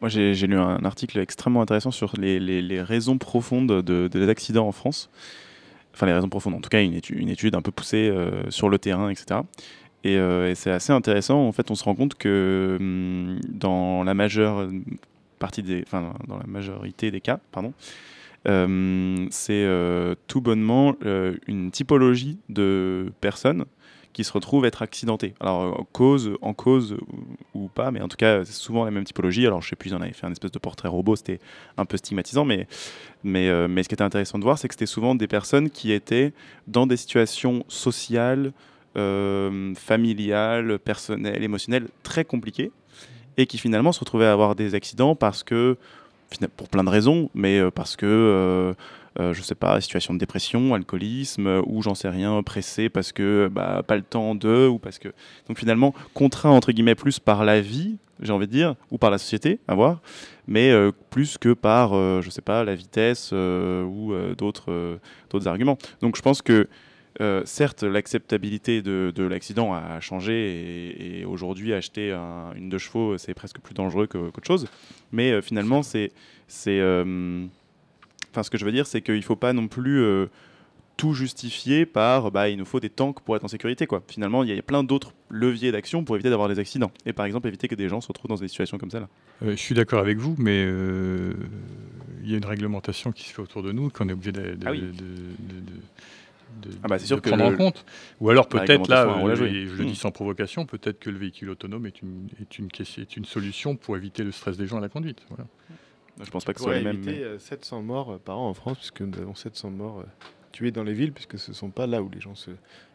moi, 0.02 0.10
j'ai 0.10 0.34
lu 0.48 0.58
un 0.58 0.84
article 0.86 1.20
extrêmement 1.20 1.62
intéressant 1.62 1.92
sur 1.92 2.14
les, 2.18 2.82
raisons 2.82 3.18
profondes 3.18 3.82
de, 3.84 4.20
l'accident 4.20 4.68
en 4.68 4.72
France. 4.72 5.10
Enfin, 5.94 6.06
les 6.06 6.14
raisons 6.14 6.30
profondes, 6.30 6.56
en 6.56 6.62
tout 6.62 6.70
cas, 6.70 6.82
une 6.82 6.94
étude, 6.94 7.56
un 7.56 7.62
peu 7.62 7.72
poussée 7.72 8.12
sur 8.50 8.70
le 8.70 8.80
terrain, 8.80 9.10
etc. 9.10 9.42
Euh, 10.16 10.52
et, 10.52 10.56
c'est 10.56 10.72
assez 10.72 10.94
intéressant. 10.94 11.48
En 11.48 11.52
fait, 11.52 11.72
on 11.72 11.76
se 11.76 11.84
rend 11.84 11.96
compte 11.96 12.16
que 12.16 12.78
hum, 12.80 13.40
dans 13.48 14.04
la 14.04 14.14
majeure 14.14 14.70
partie 15.40 15.64
des, 15.64 15.86
dans 15.92 16.38
la 16.38 16.48
majorité 16.48 17.12
des 17.12 17.22
cas, 17.22 17.40
pardon, 17.52 17.74
c'est 18.48 19.64
euh, 19.66 20.16
tout 20.28 20.42
bonnement 20.42 20.96
euh, 21.06 21.36
une 21.48 21.70
typologie 21.72 22.40
de 22.50 23.12
personnes 23.22 23.66
qui 24.14 24.24
se 24.24 24.32
retrouvent 24.32 24.66
être 24.66 24.82
accidentées. 24.82 25.36
Alors 25.40 25.80
en 25.80 25.84
cause, 25.84 26.32
en 26.42 26.54
cause 26.54 26.98
ou, 27.54 27.68
pas, 27.68 27.92
mais 27.92 28.02
en 28.02 28.08
tout 28.08 28.18
cas 28.18 28.44
c'est 28.46 28.54
souvent 28.54 28.86
la 28.86 28.92
même 28.92 29.04
typologie. 29.04 29.46
Alors 29.46 29.62
je 29.62 29.70
sais 29.70 29.76
plus, 29.76 29.92
ils 29.92 29.96
en 29.96 30.02
avaient 30.02 30.14
fait 30.14 30.26
un 30.26 30.32
espèce 30.32 30.52
de 30.52 30.60
portrait 30.60 30.90
robot, 30.90 31.18
c'était 31.18 31.40
un 31.78 31.86
peu 31.86 31.98
stigmatisant, 31.98 32.46
mais 32.46 32.68
mais 33.24 33.48
ce 33.48 33.88
qui 33.90 33.96
était 33.96 34.04
intéressant 34.04 34.40
de 34.40 34.44
voir, 34.44 34.58
c'est 34.58 34.68
que 34.68 34.74
c'était 34.74 34.86
souvent 34.86 35.14
des 35.14 35.28
personnes 35.28 35.70
qui 35.70 35.92
étaient 35.92 36.34
dans 36.68 36.88
des 36.88 36.98
situations 36.98 37.64
sociales 37.68 38.54
euh, 38.98 39.76
familial, 39.76 40.80
personnel, 40.80 41.44
émotionnel 41.44 41.88
très 42.02 42.26
compliqué 42.26 42.72
et 43.38 43.46
qui 43.46 43.60
finalement 43.60 43.92
se 43.92 44.00
retrouvaient 44.00 44.26
à 44.26 44.32
avoir 44.32 44.56
des 44.56 44.74
accidents 44.74 45.16
parce 45.16 45.44
que, 45.44 45.78
pour 46.56 46.70
plein 46.70 46.84
de 46.84 46.90
raisons, 46.90 47.30
mais 47.34 47.60
euh, 47.60 47.72
parce 47.72 47.96
que, 47.96 48.06
euh, 48.06 48.74
euh, 49.20 49.34
je 49.34 49.42
sais 49.42 49.56
pas, 49.56 49.80
situation 49.82 50.14
de 50.14 50.20
dépression, 50.20 50.74
alcoolisme, 50.74 51.62
ou 51.66 51.82
j'en 51.82 51.96
sais 51.96 52.10
rien, 52.10 52.42
pressé 52.44 52.90
parce 52.90 53.12
que 53.12 53.50
bah, 53.52 53.84
pas 53.86 53.96
le 53.96 54.04
temps 54.04 54.36
de, 54.36 54.68
ou 54.68 54.78
parce 54.78 55.00
que. 55.00 55.10
Donc 55.48 55.58
finalement, 55.58 55.94
contraint 56.14 56.52
entre 56.52 56.72
guillemets 56.72 56.96
plus 56.96 57.20
par 57.20 57.46
la 57.46 57.62
vie, 57.62 57.98
j'ai 58.22 58.32
envie 58.32 58.48
de 58.48 58.52
dire, 58.52 58.76
ou 58.92 58.98
par 58.98 59.12
la 59.12 59.18
société, 59.18 59.60
à 59.68 59.76
voir, 59.76 60.02
mais 60.48 60.72
plus 61.10 61.38
que 61.38 61.54
par, 61.54 61.92
je 62.22 62.30
sais 62.30 62.42
pas, 62.42 62.64
la 62.64 62.74
vitesse 62.74 63.32
ou 63.32 64.14
d'autres 64.38 65.00
d'autres 65.30 65.48
arguments. 65.48 65.78
Donc 66.02 66.16
je 66.16 66.22
pense 66.22 66.42
que 66.42 66.68
euh, 67.20 67.42
certes, 67.46 67.84
l'acceptabilité 67.84 68.82
de, 68.82 69.24
l'accident 69.24 69.74
a 69.74 70.00
changé 70.00 71.20
et, 71.20 71.26
aujourd'hui, 71.26 71.74
acheter 71.74 72.12
une 72.56 72.70
deux 72.70 72.78
chevaux, 72.78 73.18
c'est 73.18 73.34
presque 73.34 73.60
plus 73.60 73.74
dangereux 73.74 74.08
qu'autre 74.08 74.46
chose. 74.46 74.68
Mais 75.12 75.32
euh, 75.32 75.42
finalement, 75.42 75.84
c'est. 75.84 76.12
Euh, 76.68 77.46
enfin, 78.32 78.44
ce 78.44 78.50
que 78.50 78.58
je 78.58 78.66
veux 78.66 78.72
dire, 78.72 78.88
c'est 78.88 79.02
qu'il 79.02 79.16
ne 79.16 79.22
faut 79.22 79.36
pas 79.36 79.54
non 79.54 79.68
plus 79.68 80.04
tout 80.96 81.14
justifier 81.14 81.86
par 81.86 82.32
bah, 82.32 82.50
il 82.50 82.58
nous 82.58 82.66
faut 82.66 82.80
des 82.80 82.90
tanks 82.90 83.22
pour 83.22 83.36
être 83.36 83.44
en 83.44 83.48
sécurité. 83.48 83.86
Quoi. 83.86 84.02
Finalement, 84.08 84.44
il 84.44 84.54
y 84.54 84.58
a 84.58 84.62
plein 84.64 84.84
d'autres 84.84 85.14
leviers 85.30 85.72
d'action 85.72 86.04
pour 86.04 86.16
éviter 86.16 86.32
d'avoir 86.32 86.50
des 86.50 86.58
accidents. 86.58 86.92
Et 87.06 87.14
par 87.14 87.26
exemple, 87.28 87.48
éviter 87.48 87.68
que 87.68 87.76
des 87.76 87.88
gens 87.88 88.02
se 88.02 88.08
retrouvent 88.08 88.30
dans 88.30 88.36
des 88.36 88.48
situations 88.48 88.80
comme 88.80 88.90
ça. 88.90 89.02
Là. 89.02 89.08
je 89.42 89.56
suis 89.56 89.76
d'accord 89.76 90.00
avec 90.00 90.18
vous, 90.18 90.36
mais 90.40 90.64
il 92.24 92.32
y 92.32 92.34
a 92.34 92.38
une 92.38 92.46
réglementation 92.46 93.12
qui 93.12 93.26
se 93.26 93.34
fait 93.34 93.42
autour 93.42 93.62
de 93.64 93.72
nous, 93.72 93.90
qu'on 93.90 94.10
est 94.10 94.14
obligé 94.14 94.32
de, 94.32 94.58
ah 94.66 94.72
de 94.72 94.78
de, 94.78 94.94
ah 96.84 96.88
bah, 96.88 97.00
sûr 97.00 97.22
prendre 97.22 97.46
en 97.46 97.56
compte. 97.56 97.86
Ou 98.20 98.30
alors 98.30 98.48
peut-être 98.48 98.90
là, 98.90 99.06
euh, 99.06 99.36
je 99.36 99.44
le 99.44 99.86
dis 99.86 99.92
hmm. 99.92 99.96
sans 99.96 100.12
provocation, 100.12 100.66
peut-être 100.66 101.00
que 101.00 101.10
le 101.10 101.18
véhicule 101.18 101.50
autonome 101.50 101.86
est 101.86 102.02
une, 102.02 102.28
est 102.42 102.58
une, 102.58 102.70
est 102.80 103.18
une 103.18 103.26
solution 103.26 103.76
pour 103.76 103.98
éviter 103.98 104.24
le 104.24 104.32
stress 104.32 104.58
des 104.58 104.68
gens 104.68 104.78
à 104.78 104.82
la 104.82 104.90
conduite. 104.90 105.22
Voilà. 105.30 105.46
Je 106.24 106.30
pense 106.32 106.46
pas 106.46 106.54
que 106.54 106.60
ce 106.60 106.66
soit 106.66 106.76
les 106.76 106.84
mêmes. 106.84 106.98
éviter 106.98 107.38
700 107.38 107.78
euh, 107.78 107.82
morts 107.82 108.14
euh, 108.14 108.18
par 108.18 108.40
an 108.40 108.50
en 108.50 108.54
France, 108.54 108.78
puisque 108.78 109.02
nous 109.02 109.18
avons 109.20 109.36
700 109.36 109.70
morts 109.72 110.04
tués 110.52 110.72
dans 110.72 110.84
les 110.84 110.94
villes, 110.94 111.14
puisque 111.14 111.38
ce 111.38 111.52
ne 111.52 111.56
sont 111.56 111.70
pas 111.70 111.86
là 111.86 112.02
où 112.02 112.10
les 112.10 112.20
gens 112.20 112.36
se 112.36 112.52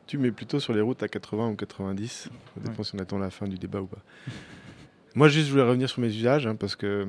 tuent, 0.07 0.19
mais 0.19 0.33
plutôt 0.33 0.59
sur 0.59 0.73
les 0.73 0.81
routes 0.81 1.03
à 1.03 1.09
80 1.09 1.51
ou 1.51 1.57
90. 1.57 2.09
Ça 2.11 2.31
dépend 2.57 2.83
si 2.83 2.95
on 2.97 2.99
attend 2.99 3.19
la 3.19 3.31
fin 3.31 3.47
du 3.47 3.59
débat 3.59 3.81
ou 3.81 3.87
pas. 3.87 4.03
Moi, 5.15 5.29
juste, 5.29 5.47
je 5.47 5.53
voulais 5.53 5.65
revenir 5.65 5.91
sur 5.91 6.01
mes 6.01 6.09
usages, 6.09 6.47
hein, 6.47 6.57
parce 6.57 6.75
que 6.75 7.07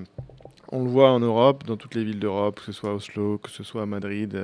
on 0.72 0.84
le 0.84 0.90
voit 0.90 1.12
en 1.12 1.20
Europe, 1.20 1.64
dans 1.66 1.78
toutes 1.78 1.96
les 1.96 2.04
villes 2.04 2.20
d'Europe, 2.20 2.60
que 2.60 2.66
ce 2.66 2.72
soit 2.74 2.90
à 2.90 2.94
Oslo, 2.94 3.38
que 3.38 3.50
ce 3.50 3.64
soit 3.64 3.84
à 3.84 3.86
Madrid. 3.86 4.38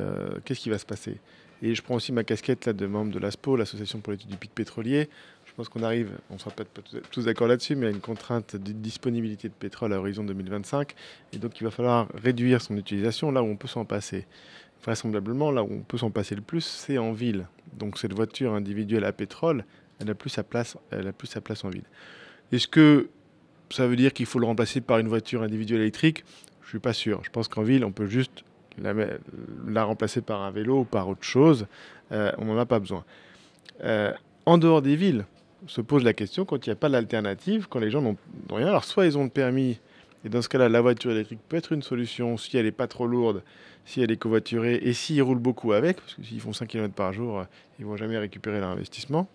Qu'est-ce 0.45 0.59
qui 0.59 0.69
va 0.69 0.77
se 0.77 0.85
passer? 0.85 1.19
Et 1.61 1.75
je 1.75 1.81
prends 1.81 1.95
aussi 1.95 2.11
ma 2.11 2.23
casquette 2.23 2.65
là, 2.65 2.73
de 2.73 2.85
membre 2.85 3.11
de 3.11 3.19
l'ASPO, 3.19 3.55
l'Association 3.55 3.99
pour 3.99 4.11
l'étude 4.11 4.29
du 4.29 4.37
pic 4.37 4.53
pétrolier. 4.53 5.09
Je 5.45 5.53
pense 5.53 5.67
qu'on 5.67 5.83
arrive, 5.83 6.11
on 6.29 6.35
ne 6.35 6.39
sera 6.39 6.51
peut-être 6.51 6.69
pas 6.69 6.81
tous 7.11 7.25
d'accord 7.25 7.47
là-dessus, 7.47 7.75
mais 7.75 7.87
à 7.87 7.89
une 7.89 7.99
contrainte 7.99 8.55
de 8.55 8.71
disponibilité 8.71 9.49
de 9.49 9.53
pétrole 9.53 9.91
à 9.93 9.99
horizon 9.99 10.23
2025. 10.23 10.93
Et 11.33 11.37
donc 11.37 11.59
il 11.59 11.65
va 11.65 11.71
falloir 11.71 12.07
réduire 12.13 12.61
son 12.61 12.77
utilisation 12.77 13.31
là 13.31 13.43
où 13.43 13.47
on 13.47 13.57
peut 13.57 13.67
s'en 13.67 13.83
passer. 13.83 14.25
vraisemblablement, 14.83 15.51
là 15.51 15.63
où 15.63 15.69
on 15.71 15.81
peut 15.81 15.97
s'en 15.97 16.11
passer 16.11 16.35
le 16.35 16.41
plus, 16.41 16.61
c'est 16.61 16.97
en 16.97 17.11
ville. 17.11 17.47
Donc 17.73 17.97
cette 17.97 18.13
voiture 18.13 18.53
individuelle 18.53 19.03
à 19.03 19.11
pétrole, 19.11 19.65
elle 19.99 20.07
n'a 20.07 20.15
plus 20.15 20.29
sa 20.29 20.43
place, 20.43 20.77
elle 20.91 21.07
a 21.07 21.13
plus 21.13 21.27
sa 21.27 21.41
place 21.41 21.65
en 21.65 21.69
ville. 21.69 21.83
Est-ce 22.53 22.67
que 22.67 23.09
ça 23.69 23.85
veut 23.85 23.97
dire 23.97 24.13
qu'il 24.13 24.25
faut 24.25 24.39
le 24.39 24.45
remplacer 24.45 24.81
par 24.81 24.99
une 24.99 25.07
voiture 25.07 25.43
individuelle 25.43 25.81
électrique? 25.81 26.23
Je 26.63 26.69
suis 26.69 26.79
pas 26.79 26.93
sûr. 26.93 27.21
Je 27.23 27.29
pense 27.29 27.47
qu'en 27.47 27.63
ville, 27.63 27.83
on 27.83 27.91
peut 27.91 28.07
juste 28.07 28.43
la, 28.81 28.93
la, 29.67 29.83
remplacer 29.83 30.21
par 30.21 30.41
un 30.41 30.51
vélo 30.51 30.79
ou 30.79 30.83
par 30.83 31.07
autre 31.07 31.23
chose. 31.23 31.67
Euh, 32.11 32.31
on 32.37 32.45
n'en 32.45 32.57
a 32.57 32.65
pas 32.65 32.79
besoin. 32.79 33.03
Euh, 33.83 34.11
en 34.45 34.57
dehors 34.57 34.81
des 34.81 34.95
villes, 34.95 35.25
se 35.67 35.81
pose 35.81 36.03
la 36.03 36.13
question 36.13 36.45
quand 36.45 36.65
il 36.65 36.69
n'y 36.69 36.73
a 36.73 36.75
pas 36.75 36.89
d'alternative, 36.89 37.67
quand 37.69 37.79
les 37.79 37.91
gens 37.91 38.01
n'ont 38.01 38.17
rien. 38.51 38.67
Alors 38.67 38.85
soit 38.85 39.05
ils 39.05 39.17
ont 39.17 39.23
le 39.23 39.29
permis, 39.29 39.79
et 40.25 40.29
dans 40.29 40.41
ce 40.41 40.49
cas-là, 40.49 40.69
la 40.69 40.81
voiture 40.81 41.11
électrique 41.11 41.39
peut 41.47 41.57
être 41.57 41.71
une 41.71 41.81
solution 41.81 42.37
si 42.37 42.57
elle 42.57 42.65
n'est 42.65 42.71
pas 42.71 42.87
trop 42.87 43.07
lourde, 43.07 43.43
si 43.85 44.01
elle 44.01 44.11
est 44.11 44.17
covoiturée, 44.17 44.75
et 44.75 44.93
s'ils 44.93 45.21
roulent 45.21 45.39
beaucoup 45.39 45.73
avec, 45.73 45.97
parce 45.97 46.15
que 46.15 46.23
s'ils 46.23 46.41
font 46.41 46.53
5 46.53 46.67
km 46.67 46.93
par 46.93 47.13
jour, 47.13 47.43
ils 47.77 47.85
ne 47.85 47.89
vont 47.89 47.97
jamais 47.97 48.17
récupérer 48.17 48.59
leur 48.59 48.69
investissement. 48.69 49.27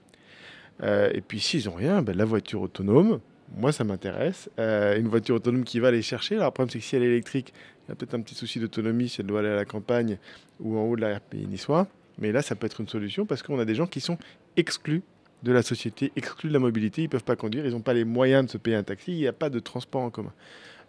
Euh, 0.83 1.11
et 1.15 1.21
puis 1.21 1.41
s'ils 1.41 1.67
n'ont 1.67 1.75
rien, 1.75 2.03
ben, 2.03 2.17
la 2.17 2.25
voiture 2.25 2.61
autonome, 2.63 3.21
moi 3.57 3.73
ça 3.73 3.85
m'intéresse. 3.85 4.51
Euh, 4.59 4.99
une 4.99 5.09
voiture 5.09 5.37
autonome 5.37 5.65
qui 5.65 5.81
va 5.81 5.89
aller 5.89 6.03
chercher. 6.03 6.37
Alors 6.37 6.49
le 6.49 6.53
problème 6.53 6.71
c'est 6.71 6.79
que 6.79 6.85
si 6.85 6.97
elle 6.97 7.03
est 7.03 7.07
électrique, 7.07 7.53
il 7.87 7.91
y 7.91 7.93
a 7.93 7.95
peut-être 7.95 8.15
un 8.15 8.21
petit 8.21 8.35
souci 8.35 8.59
d'autonomie 8.61 9.09
si 9.09 9.21
elle 9.21 9.27
doit 9.27 9.41
aller 9.41 9.51
à 9.51 9.57
la 9.57 9.65
campagne 9.65 10.19
ou 10.61 10.79
en 10.79 10.83
haut 10.83 10.97
de 10.97 11.03
la 11.03 11.17
RPI 11.17 11.47
niçois. 11.47 11.87
Mais 12.19 12.33
là, 12.33 12.43
ça 12.43 12.55
peut 12.55 12.67
être 12.67 12.81
une 12.81 12.89
solution 12.89 13.27
parce 13.27 13.43
qu'on 13.43 13.59
a 13.59 13.65
des 13.65 13.75
gens 13.75 13.87
qui 13.87 14.01
sont 14.01 14.19
exclus 14.57 15.03
de 15.43 15.53
la 15.53 15.63
société, 15.63 16.13
exclus 16.17 16.49
de 16.49 16.55
la 16.55 16.61
mobilité, 16.61 17.03
ils 17.03 17.07
ne 17.07 17.11
peuvent 17.11 17.25
pas 17.25 17.37
conduire, 17.37 17.67
ils 17.67 17.73
n'ont 17.73 17.81
pas 17.81 17.93
les 17.93 18.05
moyens 18.05 18.47
de 18.47 18.51
se 18.51 18.57
payer 18.57 18.77
un 18.77 18.83
taxi, 18.83 19.13
il 19.13 19.19
n'y 19.19 19.27
a 19.27 19.33
pas 19.33 19.51
de 19.51 19.59
transport 19.59 20.03
en 20.03 20.11
commun. 20.11 20.33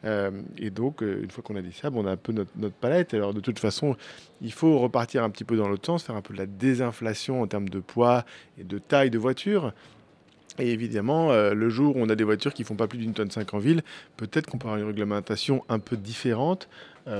Euh, 0.05 0.31
et 0.57 0.69
donc, 0.69 1.01
euh, 1.01 1.23
une 1.23 1.31
fois 1.31 1.43
qu'on 1.43 1.55
a 1.55 1.61
dit 1.61 1.73
ça, 1.73 1.89
on 1.93 2.05
a 2.05 2.11
un 2.11 2.17
peu 2.17 2.31
notre, 2.31 2.51
palette. 2.75 3.13
Alors, 3.13 3.33
de 3.33 3.39
toute 3.39 3.59
façon, 3.59 3.95
il 4.41 4.51
faut 4.51 4.79
repartir 4.79 5.23
un 5.23 5.29
petit 5.29 5.43
peu 5.43 5.57
dans 5.57 5.67
l'autre 5.67 5.85
sens, 5.85 6.03
faire 6.03 6.15
un 6.15 6.21
peu 6.21 6.33
de 6.33 6.39
la 6.39 6.45
désinflation 6.45 7.41
en 7.41 7.47
termes 7.47 7.69
de 7.69 7.79
poids 7.79 8.23
et 8.57 8.63
de 8.63 8.77
taille 8.77 9.09
de 9.09 9.17
voiture. 9.17 9.73
Et 10.59 10.71
évidemment, 10.71 11.31
euh, 11.31 11.53
le 11.53 11.69
jour 11.69 11.97
où 11.97 11.99
on 11.99 12.09
a 12.09 12.15
des 12.15 12.23
voitures 12.23 12.53
qui 12.53 12.63
font 12.63 12.75
pas 12.75 12.87
plus 12.87 12.99
d'une 12.99 13.13
tonne 13.13 13.31
5 13.31 13.53
en 13.53 13.59
ville, 13.59 13.83
peut-être 14.17 14.49
qu'on 14.49 14.57
avoir 14.57 14.77
une 14.77 14.87
réglementation 14.87 15.63
un 15.69 15.79
peu 15.79 15.97
différente, 15.97 16.67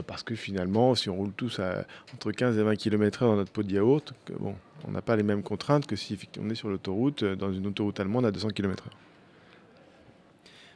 parce 0.07 0.23
que 0.23 0.33
finalement, 0.33 0.95
si 0.95 1.11
on 1.11 1.15
roule 1.15 1.31
tous 1.31 1.59
à 1.59 1.86
entre 2.11 2.31
15 2.31 2.57
et 2.57 2.63
20 2.63 2.75
km/h 2.75 3.27
dans 3.27 3.36
notre 3.36 3.51
pot 3.51 3.61
de 3.61 3.71
yaourt, 3.71 4.15
bon, 4.39 4.55
on 4.88 4.89
n'a 4.89 5.03
pas 5.03 5.15
les 5.15 5.21
mêmes 5.21 5.43
contraintes 5.43 5.86
que 5.86 5.95
si 5.95 6.17
on 6.41 6.49
est 6.49 6.55
sur 6.55 6.69
l'autoroute, 6.69 7.23
dans 7.23 7.53
une 7.53 7.67
autoroute 7.67 7.99
allemande 7.99 8.25
à 8.25 8.31
200 8.31 8.49
km/h. 8.49 8.89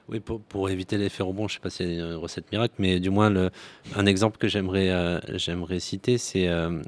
Oui, 0.10 0.20
pour, 0.20 0.70
éviter 0.72 0.98
l'effet 0.98 1.22
rebond, 1.22 1.48
je 1.48 1.54
ne 1.54 1.56
sais 1.58 1.62
pas 1.62 1.70
si 1.70 1.78
c'est 1.78 1.96
une 1.96 2.16
recette 2.16 2.52
miracle, 2.52 2.74
mais 2.80 3.00
du 3.00 3.12
moins, 3.12 3.32
un 3.96 4.06
exemple 4.08 4.38
que 4.38 4.48
j'aimerais 4.48 4.90
euh, 4.90 5.80
citer, 5.80 6.18
c'est 6.18 6.48
euh, 6.48 6.82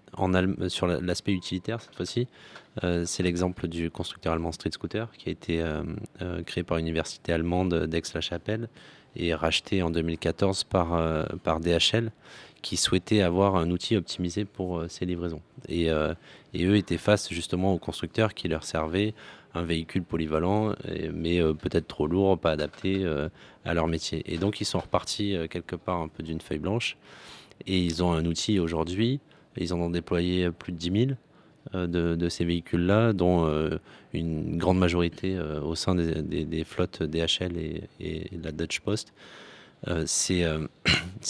sur 0.69 0.88
l'aspect 0.88 1.34
utilitaire 1.34 1.82
cette 1.82 1.93
fois-ci. 1.93 2.28
Euh, 2.84 3.05
c'est 3.05 3.24
l'exemple 3.24 3.67
du 3.67 3.91
constructeur 3.91 4.34
allemand 4.34 4.51
Street 4.51 4.72
Scooter 4.72 5.11
qui 5.17 5.30
a 5.30 5.32
été 5.32 5.63
créé 6.45 6.63
par 6.63 6.78
l'université 6.78 7.34
allemande 7.34 7.86
d'Aix-la-Chapelle 7.86 8.69
et 9.15 9.34
racheté 9.34 9.84
en 9.84 9.89
2014 9.91 10.63
par, 10.63 11.28
par 11.43 11.59
DHL 11.59 12.11
qui 12.61 12.78
souhaitait 12.78 13.22
avoir 13.22 13.55
un 13.55 13.72
outil 13.72 13.97
optimisé 13.97 14.45
pour 14.45 14.84
ces 14.88 15.05
livraisons. 15.05 15.41
Et, 15.67 15.88
et, 16.53 16.65
eux 16.65 16.76
étaient 16.78 16.97
face 16.97 17.34
justement 17.34 17.74
aux 17.74 17.80
constructeurs 17.80 18.34
qui 18.34 18.47
leur 18.47 18.63
servaient 18.63 19.13
un 19.53 19.63
véhicule 19.63 20.03
polyvalent, 20.03 20.74
mais 21.13 21.41
euh, 21.41 21.53
peut-être 21.53 21.88
trop 21.88 22.07
lourd, 22.07 22.38
pas 22.39 22.51
adapté 22.51 23.03
euh, 23.03 23.30
à 23.65 23.74
leur 23.74 23.88
métier. 23.88 24.24
Et 24.32 24.38
donc 24.38 24.61
ils 24.61 24.65
sont 24.65 24.80
repartis 24.80 25.36
euh, 25.36 25.47
quelque 25.47 25.76
part 25.76 25.99
un 25.99 26.07
peu 26.07 26.24
d'une 26.24 26.41
feuille 26.41 26.59
blanche, 26.59 26.97
et 27.67 27.80
ils 27.80 28.03
ont 28.03 28.13
un 28.13 28.26
outil 28.26 28.59
aujourd'hui, 28.59 29.19
ils 29.57 29.74
en 29.74 29.80
ont 29.80 29.89
déployé 29.89 30.49
plus 30.51 30.72
de 30.72 30.78
10 30.78 31.05
000 31.07 31.11
de, 31.74 32.30
ces 32.30 32.45
véhicules-là, 32.45 33.14
dont 33.14 33.70
une 34.14 34.57
grande 34.57 34.80
majorité 34.80 35.39
au 35.39 35.76
sein 35.76 35.95
des, 35.95 36.64
flottes 36.64 37.03
DHL 37.03 37.57
et, 37.57 37.84
et, 37.99 38.30
la 38.43 38.51
Dutch 38.51 38.80
Post. 38.80 39.14
c'est 40.05 40.45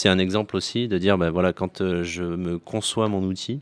un 0.09 0.19
exemple 0.19 0.55
aussi 0.55 0.87
de 0.87 0.97
dire, 0.97 1.17
ben 1.17 1.29
voilà, 1.29 1.53
quand 1.53 2.03
je 2.03 2.23
me 2.23 2.59
conçois 2.59 3.07
mon 3.07 3.23
outil, 3.23 3.61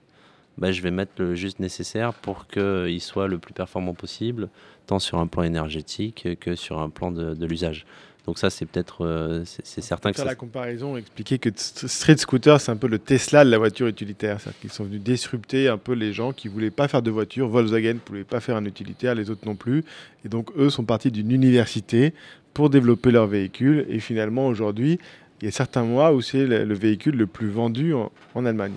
bah, 0.59 0.74
je 0.74 0.82
vais 0.82 0.91
mettre 0.91 1.13
le 1.20 1.36
juste 1.36 1.59
nécessaire 1.59 2.13
pour 2.13 2.47
qu'il 2.47 2.99
soit 2.99 3.28
le 3.28 3.38
plus 3.38 3.53
performant 3.53 3.93
possible, 3.93 4.49
tant 4.88 4.99
sur 4.99 5.17
un 5.20 5.28
plan 5.28 5.43
énergétique 5.43 6.28
que 6.39 6.55
sur 6.55 6.80
un 6.80 6.89
plan 6.89 7.11
de, 7.11 7.45
l'usage. 7.45 7.86
Donc 8.26 8.38
ça, 8.38 8.49
c'est 8.49 8.65
peut-être, 8.65 9.05
euh, 9.05 9.43
c'est 9.45 9.82
certain 9.82 10.11
que 10.11 10.17
faire 10.17 10.26
la 10.26 10.36
comparaison, 10.36 10.97
expliquer 10.97 11.39
que 11.39 11.49
Street 11.55 12.17
Scooter, 12.17 12.59
c'est 12.61 12.72
un 12.72 12.76
peu 12.76 12.88
le 12.88 12.99
Tesla 12.99 13.43
de 13.43 13.49
la 13.49 13.57
voiture 13.57 13.88
utilitaire, 13.88 14.39
c'est-à-dire 14.39 14.59
qu'ils 14.59 14.72
sont 14.72 14.84
venus 14.84 15.01
disrupter 15.01 15.67
un 15.67 15.78
peu 15.78 15.93
les 15.93 16.13
gens 16.13 16.32
qui 16.32 16.47
voulaient 16.47 16.70
pas 16.70 16.88
faire 16.88 17.01
de 17.01 17.09
voiture. 17.09 17.47
Volkswagen 17.47 17.93
ne 17.93 17.99
voulait 18.05 18.24
pas 18.24 18.39
faire 18.39 18.55
un 18.55 18.65
utilitaire, 18.65 19.15
les 19.15 19.30
autres 19.30 19.45
non 19.45 19.55
plus, 19.55 19.84
et 20.26 20.30
donc 20.30 20.51
eux 20.57 20.70
sont 20.70 20.84
partis 20.84 21.11
d'une 21.11 21.32
université 21.32 22.13
pour 22.53 22.70
développer 22.70 23.11
leur 23.11 23.26
véhicule. 23.26 23.86
Et 23.89 23.99
finalement, 23.99 24.47
aujourd'hui, 24.47 24.99
il 25.41 25.45
y 25.45 25.47
a 25.47 25.51
certains 25.51 25.84
mois 25.84 26.13
où 26.13 26.22
c'est 26.22 26.45
le, 26.45 26.74
véhicule 26.74 27.15
le 27.15 27.26
plus 27.26 27.49
vendu 27.49 27.93
en, 27.93 28.45
Allemagne. 28.45 28.74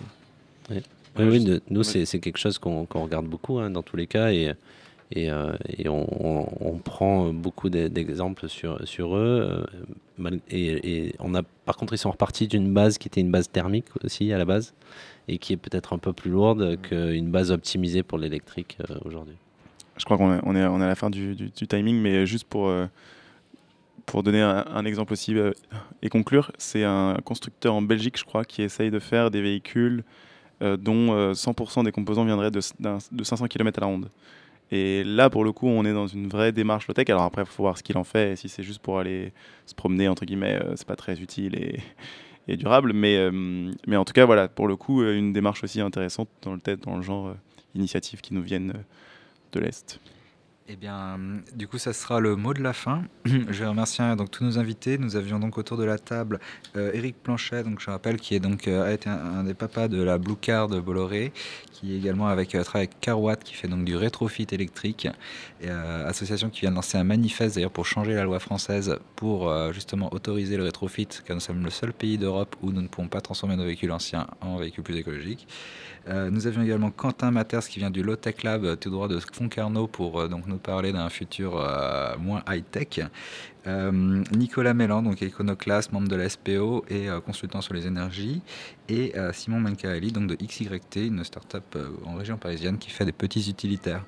Oui, 1.18 1.60
nous, 1.68 1.82
c'est 1.82 2.06
quelque 2.20 2.38
chose 2.38 2.58
qu'on 2.58 2.86
regarde 2.90 3.26
beaucoup 3.26 3.58
hein, 3.58 3.70
dans 3.70 3.82
tous 3.82 3.96
les 3.96 4.06
cas 4.06 4.30
et, 4.32 4.52
et, 5.14 5.30
euh, 5.30 5.52
on, 5.88 6.78
prend 6.82 7.32
beaucoup 7.32 7.70
d'exemples 7.70 8.48
sur, 8.48 8.86
sur 8.86 9.16
eux. 9.16 9.66
Euh, 10.20 10.38
et, 10.50 11.14
on 11.18 11.34
a, 11.34 11.42
par 11.64 11.76
contre, 11.76 11.94
ils 11.94 11.98
sont 11.98 12.10
repartis 12.10 12.48
d'une 12.48 12.72
base 12.72 12.98
qui 12.98 13.08
était 13.08 13.20
une 13.20 13.30
base 13.30 13.50
thermique 13.50 13.86
aussi 14.04 14.32
à 14.32 14.38
la 14.38 14.44
base 14.44 14.74
et 15.28 15.38
qui 15.38 15.52
est 15.52 15.56
peut-être 15.56 15.92
un 15.92 15.98
peu 15.98 16.12
plus 16.12 16.30
lourde 16.30 16.80
qu'une 16.82 17.30
base 17.30 17.50
optimisée 17.50 18.02
pour 18.02 18.18
l'électrique 18.18 18.78
euh, 18.90 18.96
aujourd'hui. 19.04 19.36
Je 19.96 20.04
crois 20.04 20.16
qu'on 20.16 20.32
est, 20.32 20.66
on 20.66 20.80
à 20.80 20.86
la 20.86 20.94
fin 20.94 21.10
du, 21.10 21.34
du, 21.34 21.50
timing, 21.50 22.00
mais 22.00 22.26
juste 22.26 22.44
pour, 22.44 22.72
pour 24.06 24.22
donner 24.22 24.40
un, 24.40 24.64
un 24.66 24.84
exemple 24.86 25.12
aussi 25.12 25.36
et 26.00 26.08
conclure, 26.08 26.50
c'est 26.56 26.82
un 26.82 27.16
constructeur 27.24 27.74
en 27.74 27.82
Belgique, 27.82 28.18
je 28.18 28.24
crois, 28.24 28.44
qui 28.44 28.62
essaye 28.62 28.90
de 28.90 28.98
faire 28.98 29.30
des 29.30 29.42
véhicules 29.42 30.02
euh, 30.62 30.76
dont 30.76 31.32
100% 31.32 31.80
euh, 31.80 31.82
des 31.82 31.92
composants 31.92 32.24
viendraient 32.24 32.52
de, 32.52 32.60
500 32.60 33.48
km 33.48 33.78
à 33.78 33.80
la 33.80 33.86
ronde. 33.86 34.10
Et 34.72 35.04
là, 35.04 35.30
pour 35.30 35.44
le 35.44 35.52
coup, 35.52 35.68
on 35.68 35.84
est 35.84 35.92
dans 35.92 36.06
une 36.06 36.28
vraie 36.28 36.50
démarche 36.50 36.88
low-tech. 36.88 37.08
Alors 37.10 37.22
après, 37.22 37.42
il 37.42 37.46
faut 37.46 37.62
voir 37.62 37.76
ce 37.76 37.82
qu'il 37.82 37.96
en 37.98 38.04
fait. 38.04 38.36
Si 38.36 38.48
c'est 38.48 38.62
juste 38.62 38.80
pour 38.80 38.98
aller 38.98 39.32
se 39.66 39.74
promener, 39.74 40.08
entre 40.08 40.24
guillemets, 40.24 40.58
euh, 40.60 40.72
c'est 40.76 40.86
pas 40.86 40.96
très 40.96 41.20
utile 41.20 41.54
et, 42.48 42.56
durable. 42.56 42.92
Mais, 42.94 43.30
mais 43.86 43.96
en 43.96 44.04
tout 44.04 44.14
cas, 44.14 44.24
voilà, 44.24 44.48
pour 44.48 44.66
le 44.66 44.76
coup, 44.76 45.04
une 45.04 45.32
démarche 45.32 45.62
aussi 45.62 45.80
intéressante 45.80 46.28
dans 46.42 46.96
le, 46.96 47.02
genre 47.02 47.34
initiatives 47.74 48.20
qui 48.20 48.34
nous 48.34 48.42
viennent 48.42 48.72
de 49.52 49.60
l'Est. 49.60 50.00
Eh 50.68 50.76
bien, 50.76 51.18
du 51.56 51.66
coup, 51.66 51.78
ça 51.78 51.92
sera 51.92 52.20
le 52.20 52.36
mot 52.36 52.54
de 52.54 52.62
la 52.62 52.72
fin. 52.72 53.02
je 53.24 53.64
remercie 53.64 54.00
donc 54.16 54.30
tous 54.30 54.44
nos 54.44 54.58
invités. 54.60 54.96
Nous 54.96 55.16
avions 55.16 55.40
donc 55.40 55.58
autour 55.58 55.76
de 55.76 55.82
la 55.82 55.98
table 55.98 56.38
Eric 56.76 57.16
euh, 57.16 57.22
Planchet, 57.24 57.64
donc 57.64 57.80
je 57.80 57.90
rappelle, 57.90 58.16
qui 58.20 58.36
est 58.36 58.40
donc 58.40 58.68
euh, 58.68 58.96
un, 59.06 59.42
des 59.42 59.54
papas 59.54 59.88
de 59.88 60.00
la 60.00 60.18
Blue 60.18 60.36
Car 60.40 60.68
de 60.68 60.78
Bolloré, 60.78 61.32
qui 61.72 61.92
est 61.92 61.98
également 61.98 62.28
avec 62.28 62.54
euh, 62.54 62.62
avec 62.74 63.00
Carwatt, 63.00 63.42
qui 63.42 63.54
fait 63.54 63.66
donc 63.66 63.84
du 63.84 63.96
rétrofit 63.96 64.46
électrique, 64.52 65.08
et, 65.60 65.68
association 65.68 66.48
qui 66.48 66.60
vient 66.60 66.70
de 66.70 66.76
lancer 66.76 66.96
un 66.96 67.04
manifeste 67.04 67.56
d'ailleurs 67.56 67.72
pour 67.72 67.86
changer 67.86 68.14
la 68.14 68.22
loi 68.22 68.38
française 68.38 68.98
pour 69.16 69.52
justement 69.72 70.12
autoriser 70.14 70.56
le 70.56 70.64
rétrofit, 70.64 71.08
car 71.24 71.34
nous 71.34 71.40
sommes 71.40 71.64
le 71.64 71.70
seul 71.70 71.92
pays 71.92 72.18
d'Europe 72.18 72.56
où 72.62 72.70
nous 72.70 72.82
ne 72.82 72.88
pouvons 72.88 73.08
pas 73.08 73.20
transformer 73.20 73.56
nos 73.56 73.64
véhicules 73.64 73.90
anciens 73.90 74.26
en 74.40 74.56
véhicules 74.56 74.84
plus 74.84 74.96
écologiques. 74.96 75.46
Euh, 76.08 76.30
nous 76.30 76.46
avions 76.46 76.62
également 76.62 76.90
Quentin 76.90 77.30
Maters 77.30 77.66
qui 77.68 77.78
vient 77.78 77.90
du 77.90 78.02
Low 78.02 78.16
Tech 78.16 78.42
Lab 78.42 78.64
euh, 78.64 78.76
tout 78.76 78.90
droit 78.90 79.06
de 79.06 79.20
Foncarneau 79.20 79.86
pour 79.86 80.20
euh, 80.20 80.28
donc 80.28 80.46
nous 80.52 80.58
parler 80.58 80.92
d'un 80.92 81.08
futur 81.08 81.52
moins 82.18 82.42
high-tech. 82.48 83.00
Nicolas 83.66 84.74
Mélan, 84.74 85.02
donc 85.02 85.20
iconoclaste, 85.20 85.92
membre 85.92 86.08
de 86.08 86.16
la 86.16 86.28
SPO 86.28 86.84
et 86.88 87.08
consultant 87.24 87.60
sur 87.60 87.74
les 87.74 87.86
énergies. 87.86 88.42
Et 88.88 89.12
Simon 89.32 89.60
Mancaeli, 89.60 90.12
donc 90.12 90.28
de 90.28 90.34
XYT, 90.34 91.06
une 91.06 91.24
start-up 91.24 91.76
en 92.04 92.14
région 92.14 92.36
parisienne 92.36 92.78
qui 92.78 92.90
fait 92.90 93.04
des 93.04 93.12
petits 93.12 93.48
utilitaires. 93.48 94.04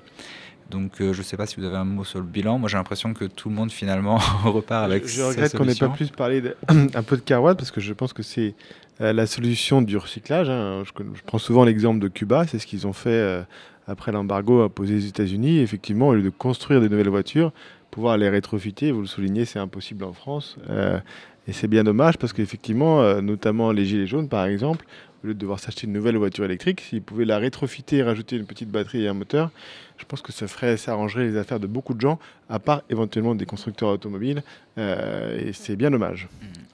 Donc 0.69 0.93
je 0.99 1.05
ne 1.05 1.23
sais 1.23 1.37
pas 1.37 1.45
si 1.45 1.57
vous 1.57 1.65
avez 1.65 1.77
un 1.77 1.85
mot 1.85 2.03
sur 2.03 2.19
le 2.19 2.25
bilan. 2.25 2.57
Moi 2.57 2.69
j'ai 2.69 2.77
l'impression 2.77 3.13
que 3.13 3.25
tout 3.25 3.49
le 3.49 3.55
monde 3.55 3.71
finalement 3.71 4.17
repart 4.43 4.83
avec. 4.83 5.07
Je, 5.07 5.15
je 5.15 5.21
regrette 5.21 5.55
qu'on 5.55 5.65
n'ait 5.65 5.75
pas 5.75 5.89
plus 5.89 6.09
parlé 6.09 6.41
un 6.67 7.03
peu 7.03 7.17
de 7.17 7.21
Carwatt 7.21 7.57
parce 7.57 7.71
que 7.71 7.81
je 7.81 7.93
pense 7.93 8.13
que 8.13 8.23
c'est 8.23 8.55
euh, 9.01 9.11
la 9.11 9.27
solution 9.27 9.81
du 9.81 9.97
recyclage, 9.97 10.49
hein, 10.49 10.83
je, 10.85 11.21
prends 11.25 11.37
souvent 11.37 11.65
l'exemple 11.65 11.99
de 11.99 12.07
Cuba, 12.07 12.45
c'est 12.47 12.59
ce 12.59 12.65
qu'ils 12.65 12.87
ont 12.87 12.93
fait 12.93 13.09
euh, 13.09 13.41
après 13.87 14.11
l'embargo 14.11 14.61
imposé 14.61 14.95
aux 14.95 14.99
États-Unis. 14.99 15.59
Effectivement, 15.59 16.09
au 16.09 16.13
lieu 16.13 16.21
de 16.21 16.29
construire 16.29 16.79
des 16.79 16.87
nouvelles 16.87 17.09
voitures, 17.09 17.51
pouvoir 17.91 18.17
les 18.17 18.29
rétrofiter, 18.29 18.91
vous 18.91 19.01
le 19.01 19.07
soulignez, 19.07 19.43
c'est 19.45 19.59
impossible 19.59 20.05
en 20.05 20.13
France. 20.13 20.57
Euh, 20.69 20.99
et 21.47 21.53
c'est 21.53 21.67
bien 21.67 21.83
dommage 21.83 22.17
parce 22.17 22.33
qu'effectivement, 22.33 23.21
notamment 23.21 23.71
les 23.71 23.85
Gilets 23.85 24.07
jaunes 24.07 24.27
par 24.27 24.45
exemple, 24.45 24.83
au 25.23 25.27
lieu 25.27 25.33
de 25.35 25.39
devoir 25.39 25.59
s'acheter 25.59 25.85
une 25.85 25.93
nouvelle 25.93 26.17
voiture 26.17 26.43
électrique, 26.43 26.81
s'ils 26.81 27.03
pouvaient 27.03 27.25
la 27.25 27.37
rétrofiter, 27.37 28.01
rajouter 28.01 28.35
une 28.35 28.47
petite 28.47 28.69
batterie 28.69 29.03
et 29.03 29.07
un 29.07 29.13
moteur, 29.13 29.51
je 29.97 30.05
pense 30.05 30.23
que 30.23 30.31
ça 30.31 30.47
ferait, 30.47 30.75
ça 30.75 30.93
arrangerait 30.93 31.25
les 31.25 31.37
affaires 31.37 31.59
de 31.59 31.67
beaucoup 31.67 31.93
de 31.93 32.01
gens, 32.01 32.17
à 32.49 32.57
part 32.57 32.81
éventuellement 32.89 33.35
des 33.35 33.45
constructeurs 33.45 33.89
automobiles, 33.89 34.41
et 34.77 35.53
c'est 35.53 35.75
bien 35.75 35.91
dommage. 35.91 36.27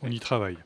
On 0.03 0.09
y 0.09 0.21
travaille. 0.21 0.57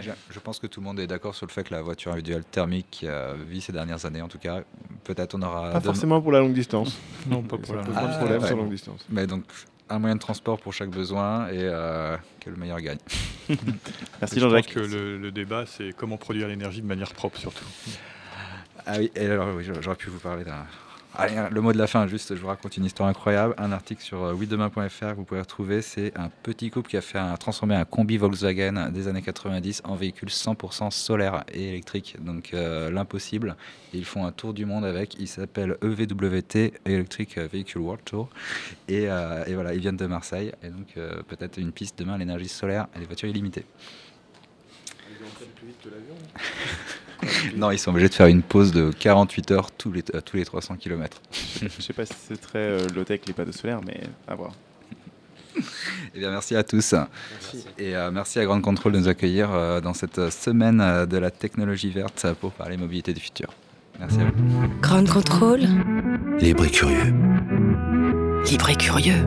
Je, 0.00 0.38
pense 0.40 0.58
que 0.58 0.66
tout 0.66 0.80
le 0.80 0.86
monde 0.86 0.98
est 1.00 1.06
d'accord 1.06 1.34
sur 1.34 1.46
le 1.46 1.52
fait 1.52 1.64
que 1.64 1.74
la 1.74 1.82
voiture 1.82 2.12
individuelle 2.12 2.44
thermique 2.44 3.02
euh, 3.06 3.34
vit 3.46 3.60
ces 3.60 3.72
dernières 3.72 4.04
années, 4.06 4.22
en 4.22 4.28
tout 4.28 4.38
cas. 4.38 4.62
Peut-être 5.04 5.34
on 5.34 5.42
aura. 5.42 5.62
Pas 5.64 5.68
demain- 5.80 5.80
forcément 5.80 6.20
pour 6.22 6.32
la 6.32 6.40
longue 6.40 6.54
distance. 6.54 6.98
Non, 7.26 7.42
pas 7.42 7.58
pour 7.58 7.74
la 7.74 7.82
pose 7.82 7.94
Ah, 7.96 8.08
problème 8.18 8.40
ouais. 8.40 8.46
sur 8.48 8.56
longue 8.56 8.70
distance. 8.70 9.04
Mais 9.10 9.26
donc, 9.26 9.44
un 9.90 9.98
moyen 9.98 10.14
de 10.14 10.20
transport 10.20 10.58
pour 10.60 10.72
chaque 10.72 10.90
besoin 10.90 11.48
et 11.48 11.58
euh, 11.60 12.16
que 12.40 12.50
le 12.50 12.56
meilleur 12.56 12.80
gagne. 12.80 12.98
Merci 13.48 13.58
je 13.60 14.22
pense 14.22 14.40
Jean-Jacques. 14.40 14.66
que 14.72 14.80
le, 14.80 15.18
le 15.18 15.30
débat, 15.30 15.64
c'est 15.66 15.92
comment 15.96 16.16
produire 16.16 16.48
l'énergie 16.48 16.80
de 16.80 16.86
manière 16.86 17.12
propre, 17.12 17.38
surtout. 17.38 17.64
Ah 18.86 18.94
oui, 18.98 19.10
et 19.14 19.26
alors 19.26 19.54
oui, 19.54 19.64
j'aurais 19.80 19.96
pu 19.96 20.08
vous 20.10 20.18
parler 20.18 20.44
d'un. 20.44 20.64
Allez, 21.14 21.34
le 21.50 21.60
mot 21.60 21.74
de 21.74 21.78
la 21.78 21.86
fin, 21.86 22.06
juste, 22.06 22.34
je 22.34 22.40
vous 22.40 22.46
raconte 22.46 22.78
une 22.78 22.86
histoire 22.86 23.06
incroyable. 23.06 23.54
Un 23.58 23.70
article 23.70 24.02
sur 24.02 24.22
euh, 24.24 24.32
oui-demain.fr 24.32 25.10
que 25.10 25.14
vous 25.14 25.24
pouvez 25.24 25.40
retrouver. 25.40 25.82
C'est 25.82 26.16
un 26.18 26.30
petit 26.42 26.70
couple 26.70 26.88
qui 26.88 26.96
a 26.96 27.02
fait 27.02 27.18
un, 27.18 27.36
transformer 27.36 27.74
un 27.74 27.84
combi 27.84 28.16
Volkswagen 28.16 28.90
des 28.90 29.08
années 29.08 29.20
90 29.20 29.82
en 29.84 29.94
véhicule 29.94 30.30
100% 30.30 30.90
solaire 30.90 31.44
et 31.52 31.68
électrique. 31.68 32.16
Donc 32.20 32.54
euh, 32.54 32.90
l'impossible. 32.90 33.56
Ils 33.92 34.06
font 34.06 34.24
un 34.24 34.32
tour 34.32 34.54
du 34.54 34.64
monde 34.64 34.86
avec. 34.86 35.14
Il 35.20 35.28
s'appelle 35.28 35.76
EVWT, 35.82 36.72
Electric 36.86 37.36
Vehicle 37.36 37.78
World 37.78 38.04
Tour. 38.04 38.30
Et, 38.88 39.10
euh, 39.10 39.44
et 39.46 39.54
voilà, 39.54 39.74
ils 39.74 39.80
viennent 39.80 39.98
de 39.98 40.06
Marseille. 40.06 40.52
Et 40.62 40.68
donc 40.68 40.96
euh, 40.96 41.22
peut-être 41.28 41.58
une 41.58 41.72
piste 41.72 41.98
demain, 41.98 42.16
l'énergie 42.16 42.48
solaire 42.48 42.86
et 42.96 43.00
les 43.00 43.06
voitures 43.06 43.28
illimitées. 43.28 43.66
Non, 47.56 47.70
ils 47.70 47.78
sont 47.78 47.90
obligés 47.90 48.08
de 48.08 48.14
faire 48.14 48.26
une 48.26 48.42
pause 48.42 48.72
de 48.72 48.90
48 48.90 49.50
heures 49.52 49.70
tous 49.70 49.92
les, 49.92 50.02
tous 50.02 50.36
les 50.36 50.44
300 50.44 50.76
km. 50.76 51.20
Je 51.62 51.82
sais 51.82 51.92
pas 51.92 52.06
si 52.06 52.14
c'est 52.28 52.40
très 52.40 52.58
euh, 52.58 52.86
low-tech 52.94 53.20
les 53.26 53.32
panneaux 53.32 53.52
solaires, 53.52 53.80
mais 53.86 54.00
à 54.26 54.34
voir. 54.34 54.52
Eh 56.14 56.18
bien, 56.18 56.30
merci 56.30 56.56
à 56.56 56.62
tous. 56.62 56.94
Et 57.78 57.96
euh, 57.96 58.10
merci 58.10 58.38
à 58.38 58.44
Grande 58.44 58.62
Contrôle 58.62 58.92
de 58.92 58.98
nous 58.98 59.08
accueillir 59.08 59.52
euh, 59.52 59.80
dans 59.80 59.94
cette 59.94 60.30
semaine 60.30 60.80
euh, 60.80 61.06
de 61.06 61.18
la 61.18 61.30
technologie 61.30 61.90
verte 61.90 62.26
pour 62.40 62.52
parler 62.52 62.76
mobilité 62.76 63.12
du 63.12 63.20
futur. 63.20 63.48
Merci 63.98 64.20
à 64.20 64.24
vous. 64.24 64.80
Grande 64.80 65.08
contrôle. 65.08 65.60
Libre 66.38 66.64
et 66.64 66.70
curieux. 66.70 67.14
Libre 68.50 68.70
et 68.70 68.76
curieux. 68.76 69.26